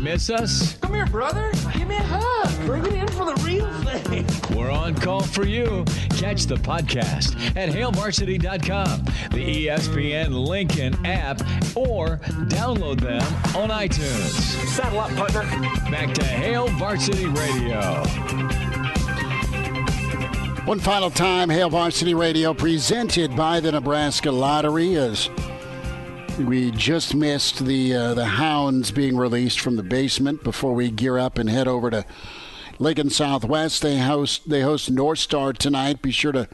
Miss 0.00 0.30
us? 0.30 0.78
Come 0.78 0.94
here, 0.94 1.06
brother. 1.06 1.50
Give 1.74 1.88
me 1.88 1.96
a 1.96 2.02
hug. 2.02 2.66
Bring 2.66 2.86
it 2.86 2.92
in 2.94 3.08
for 3.08 3.26
the 3.26 3.34
real 3.44 3.70
thing. 3.82 4.26
We're 4.56 4.70
on 4.70 4.94
call 4.94 5.22
for 5.22 5.44
you. 5.44 5.84
Catch 6.10 6.46
the 6.46 6.54
podcast 6.56 7.36
at 7.56 7.68
hailvarsity.com, 7.68 9.04
the 9.30 9.66
ESPN 9.66 10.46
Lincoln 10.46 10.94
app, 11.04 11.40
or 11.76 12.18
download 12.48 13.00
them 13.00 13.22
on 13.56 13.70
iTunes. 13.70 14.30
Saddle 14.68 15.00
up, 15.00 15.10
partner. 15.16 15.42
Back 15.90 16.14
to 16.14 16.24
Hail 16.24 16.68
Varsity 16.68 17.26
Radio. 17.26 18.02
One 20.64 20.78
final 20.80 21.10
time, 21.10 21.48
Hail 21.48 21.70
Varsity 21.70 22.14
Radio 22.14 22.52
presented 22.52 23.34
by 23.34 23.58
the 23.58 23.72
Nebraska 23.72 24.30
Lottery 24.30 24.96
as 24.96 25.30
we 26.38 26.70
just 26.70 27.14
missed 27.14 27.64
the 27.64 27.94
uh, 27.94 28.14
the 28.14 28.24
Hounds 28.24 28.90
being 28.90 29.16
released 29.16 29.60
from 29.60 29.76
the 29.76 29.82
basement 29.82 30.44
before 30.44 30.74
we 30.74 30.90
gear 30.90 31.18
up 31.18 31.38
and 31.38 31.50
head 31.50 31.66
over 31.66 31.90
to 31.90 32.04
Lincoln 32.78 33.10
Southwest. 33.10 33.82
They 33.82 33.98
host 33.98 34.48
they 34.48 34.62
host 34.62 34.90
North 34.90 35.18
Star 35.18 35.52
tonight. 35.52 36.00
Be 36.00 36.12
sure 36.12 36.32
to 36.32 36.48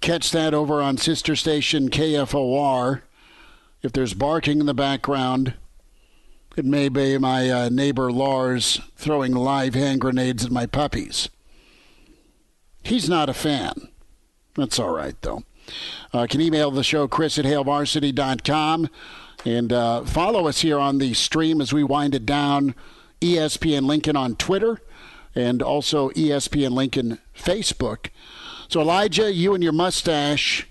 catch 0.00 0.30
that 0.30 0.54
over 0.54 0.80
on 0.80 0.96
sister 0.96 1.36
station 1.36 1.90
KFOR. 1.90 3.02
If 3.82 3.92
there's 3.92 4.14
barking 4.14 4.60
in 4.60 4.66
the 4.66 4.74
background, 4.74 5.54
it 6.56 6.64
may 6.64 6.88
be 6.88 7.18
my 7.18 7.50
uh, 7.50 7.68
neighbor 7.68 8.10
Lars 8.10 8.80
throwing 8.96 9.32
live 9.32 9.74
hand 9.74 10.00
grenades 10.00 10.44
at 10.44 10.50
my 10.50 10.66
puppies. 10.66 11.28
He's 12.82 13.08
not 13.08 13.28
a 13.28 13.34
fan. 13.34 13.88
That's 14.56 14.78
all 14.78 14.90
right, 14.94 15.14
though. 15.20 15.44
Uh, 16.12 16.26
can 16.28 16.40
email 16.40 16.70
the 16.70 16.84
show, 16.84 17.08
chris 17.08 17.38
at 17.38 17.44
hailvarsity.com. 17.44 18.88
And 19.44 19.72
uh, 19.72 20.04
follow 20.04 20.48
us 20.48 20.60
here 20.62 20.78
on 20.78 20.98
the 20.98 21.14
stream 21.14 21.60
as 21.60 21.72
we 21.72 21.84
wind 21.84 22.14
it 22.14 22.26
down. 22.26 22.74
ESPN 23.20 23.86
Lincoln 23.86 24.16
on 24.16 24.36
Twitter 24.36 24.80
and 25.34 25.62
also 25.62 26.10
ESPN 26.10 26.70
Lincoln 26.70 27.18
Facebook. 27.36 28.08
So, 28.68 28.80
Elijah, 28.80 29.32
you 29.32 29.54
and 29.54 29.62
your 29.62 29.72
mustache, 29.72 30.68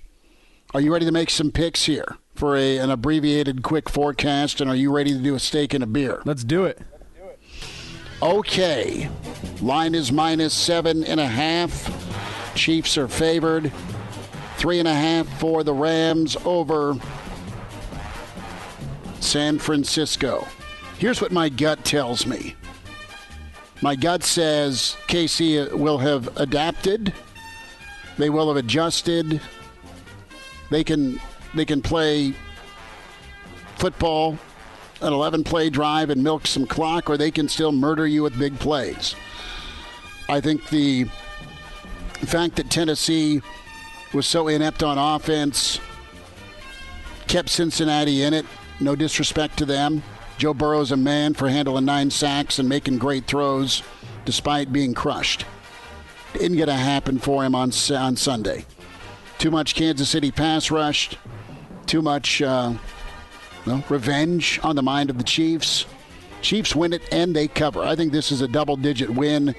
are 0.73 0.81
you 0.81 0.91
ready 0.91 1.05
to 1.05 1.11
make 1.11 1.29
some 1.29 1.51
picks 1.51 1.85
here 1.85 2.17
for 2.35 2.55
a, 2.55 2.77
an 2.77 2.89
abbreviated 2.89 3.63
quick 3.63 3.89
forecast? 3.89 4.61
And 4.61 4.69
are 4.69 4.75
you 4.75 4.91
ready 4.93 5.11
to 5.13 5.19
do 5.19 5.35
a 5.35 5.39
steak 5.39 5.73
and 5.73 5.83
a 5.83 5.87
beer? 5.87 6.21
Let's 6.25 6.43
do 6.43 6.65
it. 6.65 6.79
Okay. 8.21 9.09
Line 9.61 9.95
is 9.95 10.11
minus 10.11 10.53
seven 10.53 11.03
and 11.03 11.19
a 11.19 11.27
half. 11.27 11.93
Chiefs 12.55 12.97
are 12.97 13.07
favored. 13.07 13.71
Three 14.57 14.79
and 14.79 14.87
a 14.87 14.93
half 14.93 15.27
for 15.39 15.63
the 15.63 15.73
Rams 15.73 16.35
over 16.43 16.95
San 19.19 19.59
Francisco. 19.59 20.47
Here's 20.97 21.21
what 21.21 21.31
my 21.31 21.49
gut 21.49 21.85
tells 21.85 22.25
me. 22.25 22.55
My 23.81 23.95
gut 23.95 24.23
says 24.23 24.97
KC 25.07 25.71
will 25.71 25.99
have 25.99 26.35
adapted. 26.37 27.13
They 28.17 28.29
will 28.29 28.47
have 28.47 28.57
adjusted. 28.57 29.39
They 30.71 30.83
can 30.83 31.19
they 31.53 31.65
can 31.65 31.81
play 31.81 32.33
football 33.75 34.37
an 35.01 35.13
11 35.13 35.43
play 35.43 35.69
drive 35.69 36.09
and 36.09 36.23
milk 36.23 36.47
some 36.47 36.65
clock, 36.65 37.09
or 37.09 37.17
they 37.17 37.31
can 37.31 37.47
still 37.47 37.71
murder 37.71 38.07
you 38.07 38.23
with 38.23 38.37
big 38.39 38.57
plays. 38.59 39.15
I 40.27 40.41
think 40.41 40.67
the 40.69 41.05
fact 42.25 42.55
that 42.55 42.69
Tennessee 42.69 43.41
was 44.13 44.25
so 44.25 44.47
inept 44.47 44.83
on 44.83 44.97
offense 44.97 45.79
kept 47.27 47.49
Cincinnati 47.49 48.23
in 48.23 48.33
it. 48.33 48.45
No 48.79 48.95
disrespect 48.95 49.57
to 49.57 49.65
them. 49.65 50.03
Joe 50.37 50.53
Burrow's 50.53 50.91
a 50.91 50.97
man 50.97 51.33
for 51.33 51.49
handling 51.49 51.85
nine 51.85 52.09
sacks 52.09 52.59
and 52.59 52.69
making 52.69 52.97
great 52.97 53.25
throws 53.25 53.83
despite 54.25 54.71
being 54.71 54.93
crushed. 54.93 55.45
Didn't 56.33 56.57
get 56.57 56.67
to 56.67 56.73
happen 56.73 57.17
for 57.17 57.43
him 57.43 57.55
on, 57.55 57.71
on 57.91 58.15
Sunday. 58.15 58.65
Too 59.39 59.51
much 59.51 59.75
Kansas 59.75 60.09
City 60.09 60.31
pass 60.31 60.71
rushed. 60.71 61.17
Too 61.85 62.01
much. 62.01 62.41
Uh, 62.41 62.73
revenge 63.89 64.59
on 64.63 64.75
the 64.75 64.83
mind 64.83 65.09
of 65.09 65.17
the 65.17 65.23
Chiefs. 65.23 65.85
Chiefs 66.41 66.75
win 66.75 66.93
it 66.93 67.01
and 67.11 67.35
they 67.35 67.47
cover. 67.47 67.81
I 67.81 67.95
think 67.95 68.11
this 68.11 68.31
is 68.31 68.41
a 68.41 68.47
double 68.47 68.77
digit 68.77 69.09
win 69.09 69.55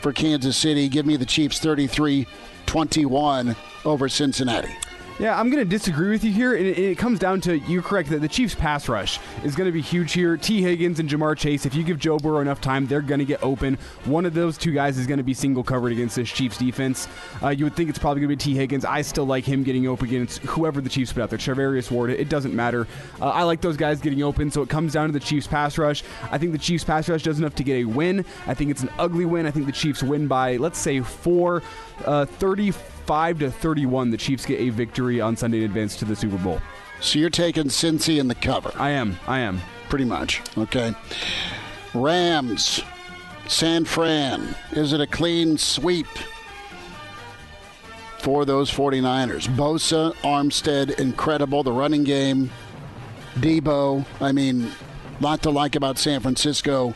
for 0.00 0.12
Kansas 0.12 0.56
City. 0.56 0.88
Give 0.88 1.06
me 1.06 1.16
the 1.16 1.26
Chiefs 1.26 1.60
33 1.60 2.26
21 2.72 3.54
over 3.84 4.08
Cincinnati. 4.08 4.74
Yeah, 5.18 5.38
I'm 5.38 5.50
going 5.50 5.62
to 5.62 5.68
disagree 5.68 6.10
with 6.10 6.24
you 6.24 6.32
here. 6.32 6.54
It, 6.54 6.78
it 6.78 6.98
comes 6.98 7.18
down 7.18 7.40
to 7.42 7.58
you're 7.58 7.82
correct 7.82 8.08
that 8.10 8.22
the 8.22 8.28
Chiefs' 8.28 8.54
pass 8.54 8.88
rush 8.88 9.20
is 9.44 9.54
going 9.54 9.66
to 9.66 9.72
be 9.72 9.82
huge 9.82 10.12
here. 10.12 10.36
Tee 10.36 10.62
Higgins 10.62 10.98
and 11.00 11.08
Ja'Marr 11.08 11.36
Chase, 11.36 11.66
if 11.66 11.74
you 11.74 11.84
give 11.84 11.98
Joe 11.98 12.18
Burrow 12.18 12.40
enough 12.40 12.60
time, 12.60 12.86
they're 12.86 13.02
going 13.02 13.18
to 13.18 13.24
get 13.24 13.42
open. 13.42 13.76
One 14.04 14.24
of 14.24 14.34
those 14.34 14.56
two 14.56 14.72
guys 14.72 14.96
is 14.98 15.06
going 15.06 15.18
to 15.18 15.22
be 15.22 15.34
single 15.34 15.62
covered 15.62 15.92
against 15.92 16.16
this 16.16 16.30
Chiefs 16.30 16.56
defense. 16.56 17.08
Uh, 17.42 17.50
you 17.50 17.64
would 17.64 17.76
think 17.76 17.90
it's 17.90 17.98
probably 17.98 18.20
going 18.22 18.30
to 18.30 18.36
be 18.36 18.52
Tee 18.52 18.56
Higgins. 18.56 18.84
I 18.84 19.02
still 19.02 19.26
like 19.26 19.44
him 19.44 19.62
getting 19.62 19.86
open 19.86 20.08
against 20.08 20.38
whoever 20.42 20.80
the 20.80 20.88
Chiefs 20.88 21.12
put 21.12 21.22
out 21.22 21.30
there. 21.30 21.38
Charvarius 21.38 21.90
Ward, 21.90 22.10
it 22.10 22.28
doesn't 22.30 22.54
matter. 22.54 22.88
Uh, 23.20 23.28
I 23.28 23.42
like 23.42 23.60
those 23.60 23.76
guys 23.76 24.00
getting 24.00 24.22
open, 24.22 24.50
so 24.50 24.62
it 24.62 24.70
comes 24.70 24.94
down 24.94 25.08
to 25.08 25.12
the 25.12 25.20
Chiefs' 25.20 25.46
pass 25.46 25.76
rush. 25.76 26.02
I 26.30 26.38
think 26.38 26.52
the 26.52 26.58
Chiefs' 26.58 26.84
pass 26.84 27.08
rush 27.08 27.22
does 27.22 27.38
enough 27.38 27.54
to 27.56 27.62
get 27.62 27.74
a 27.74 27.84
win. 27.84 28.24
I 28.46 28.54
think 28.54 28.70
it's 28.70 28.82
an 28.82 28.90
ugly 28.98 29.26
win. 29.26 29.46
I 29.46 29.50
think 29.50 29.66
the 29.66 29.72
Chiefs 29.72 30.02
win 30.02 30.26
by, 30.26 30.56
let's 30.56 30.78
say, 30.78 31.00
four, 31.00 31.62
uh, 32.06 32.24
34 32.24 32.91
5 33.06 33.38
to 33.40 33.50
31, 33.50 34.10
the 34.10 34.16
Chiefs 34.16 34.46
get 34.46 34.60
a 34.60 34.70
victory 34.70 35.20
on 35.20 35.36
Sunday 35.36 35.58
and 35.58 35.66
advance 35.66 35.96
to 35.96 36.04
the 36.04 36.16
Super 36.16 36.38
Bowl. 36.38 36.60
So 37.00 37.18
you're 37.18 37.30
taking 37.30 37.64
Cincy 37.64 38.20
in 38.20 38.28
the 38.28 38.34
cover. 38.34 38.72
I 38.76 38.90
am. 38.90 39.18
I 39.26 39.40
am. 39.40 39.60
Pretty 39.88 40.04
much. 40.04 40.40
Okay. 40.56 40.94
Rams, 41.94 42.80
San 43.48 43.84
Fran. 43.84 44.54
Is 44.72 44.92
it 44.92 45.00
a 45.00 45.06
clean 45.06 45.58
sweep 45.58 46.06
for 48.20 48.44
those 48.44 48.70
49ers? 48.70 49.48
Bosa, 49.56 50.14
Armstead, 50.22 50.98
incredible. 51.00 51.62
The 51.62 51.72
running 51.72 52.04
game, 52.04 52.50
Deebo. 53.34 54.06
I 54.20 54.32
mean, 54.32 54.70
lot 55.20 55.42
to 55.42 55.50
like 55.50 55.74
about 55.74 55.98
San 55.98 56.20
Francisco. 56.20 56.94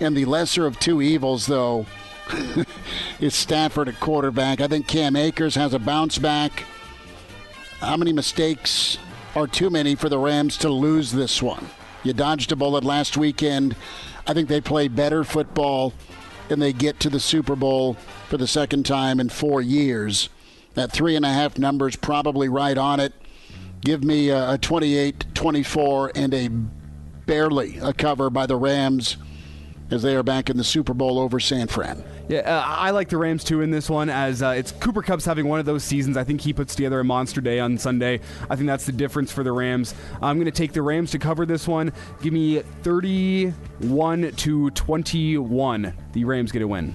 And 0.00 0.16
the 0.16 0.24
lesser 0.24 0.66
of 0.66 0.78
two 0.80 1.00
evils, 1.00 1.46
though, 1.46 1.86
is 3.20 3.34
Stafford 3.34 3.88
at 3.88 4.00
quarterback. 4.00 4.60
I 4.60 4.68
think 4.68 4.86
Cam 4.86 5.16
Akers 5.16 5.54
has 5.54 5.74
a 5.74 5.78
bounce 5.78 6.18
back. 6.18 6.64
How 7.80 7.96
many 7.96 8.12
mistakes 8.12 8.98
are 9.34 9.46
too 9.46 9.70
many 9.70 9.94
for 9.94 10.08
the 10.08 10.18
Rams 10.18 10.56
to 10.58 10.68
lose 10.68 11.12
this 11.12 11.42
one? 11.42 11.68
You 12.02 12.12
dodged 12.12 12.52
a 12.52 12.56
bullet 12.56 12.84
last 12.84 13.16
weekend. 13.16 13.76
I 14.26 14.34
think 14.34 14.48
they 14.48 14.60
play 14.60 14.88
better 14.88 15.24
football 15.24 15.92
and 16.50 16.60
they 16.60 16.72
get 16.72 17.00
to 17.00 17.10
the 17.10 17.20
Super 17.20 17.56
Bowl 17.56 17.94
for 18.28 18.36
the 18.36 18.46
second 18.46 18.84
time 18.84 19.20
in 19.20 19.28
four 19.28 19.62
years. 19.62 20.28
That 20.74 20.92
three 20.92 21.16
and 21.16 21.24
a 21.24 21.32
half 21.32 21.58
numbers 21.58 21.96
probably 21.96 22.48
right 22.48 22.76
on 22.76 23.00
it. 23.00 23.12
Give 23.80 24.02
me 24.02 24.30
a 24.30 24.58
28 24.58 25.26
24 25.34 26.12
and 26.14 26.34
a 26.34 26.48
barely 27.26 27.78
a 27.78 27.92
cover 27.92 28.30
by 28.30 28.46
the 28.46 28.56
Rams 28.56 29.16
as 29.90 30.02
they 30.02 30.16
are 30.16 30.22
back 30.22 30.50
in 30.50 30.56
the 30.56 30.64
Super 30.64 30.94
Bowl 30.94 31.18
over 31.18 31.38
San 31.38 31.68
Fran. 31.68 32.02
Yeah, 32.28 32.38
uh, 32.40 32.64
I 32.66 32.90
like 32.90 33.10
the 33.10 33.18
Rams 33.18 33.44
too 33.44 33.60
in 33.60 33.70
this 33.70 33.90
one 33.90 34.08
as 34.08 34.42
uh, 34.42 34.54
it's 34.56 34.72
Cooper 34.72 35.02
Kupp's 35.02 35.26
having 35.26 35.46
one 35.46 35.60
of 35.60 35.66
those 35.66 35.84
seasons. 35.84 36.16
I 36.16 36.24
think 36.24 36.40
he 36.40 36.52
puts 36.52 36.74
together 36.74 37.00
a 37.00 37.04
monster 37.04 37.40
day 37.40 37.60
on 37.60 37.76
Sunday. 37.76 38.20
I 38.48 38.56
think 38.56 38.66
that's 38.66 38.86
the 38.86 38.92
difference 38.92 39.30
for 39.30 39.42
the 39.42 39.52
Rams. 39.52 39.94
I'm 40.22 40.36
going 40.36 40.46
to 40.46 40.50
take 40.50 40.72
the 40.72 40.80
Rams 40.82 41.10
to 41.10 41.18
cover 41.18 41.44
this 41.44 41.68
one. 41.68 41.92
Give 42.22 42.32
me 42.32 42.60
31 42.82 44.32
to 44.32 44.70
21. 44.70 45.94
The 46.12 46.24
Rams 46.24 46.50
get 46.50 46.62
a 46.62 46.68
win. 46.68 46.94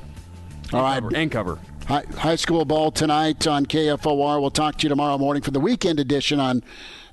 All 0.74 0.82
right, 0.82 1.04
and 1.16 1.32
cover. 1.32 1.60
High, 1.88 2.06
high 2.18 2.36
school 2.36 2.66
ball 2.66 2.92
tonight 2.92 3.48
on 3.48 3.66
KFOR. 3.66 4.40
We'll 4.40 4.52
talk 4.52 4.78
to 4.78 4.84
you 4.84 4.90
tomorrow 4.90 5.18
morning 5.18 5.42
for 5.42 5.52
the 5.52 5.60
weekend 5.60 6.00
edition 6.00 6.40
on 6.40 6.64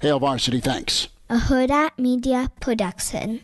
Hail 0.02 0.18
Varsity. 0.18 0.60
Thanks. 0.60 1.08
A 1.28 1.36
Huda 1.36 1.90
Media 1.98 2.50
Production. 2.60 3.40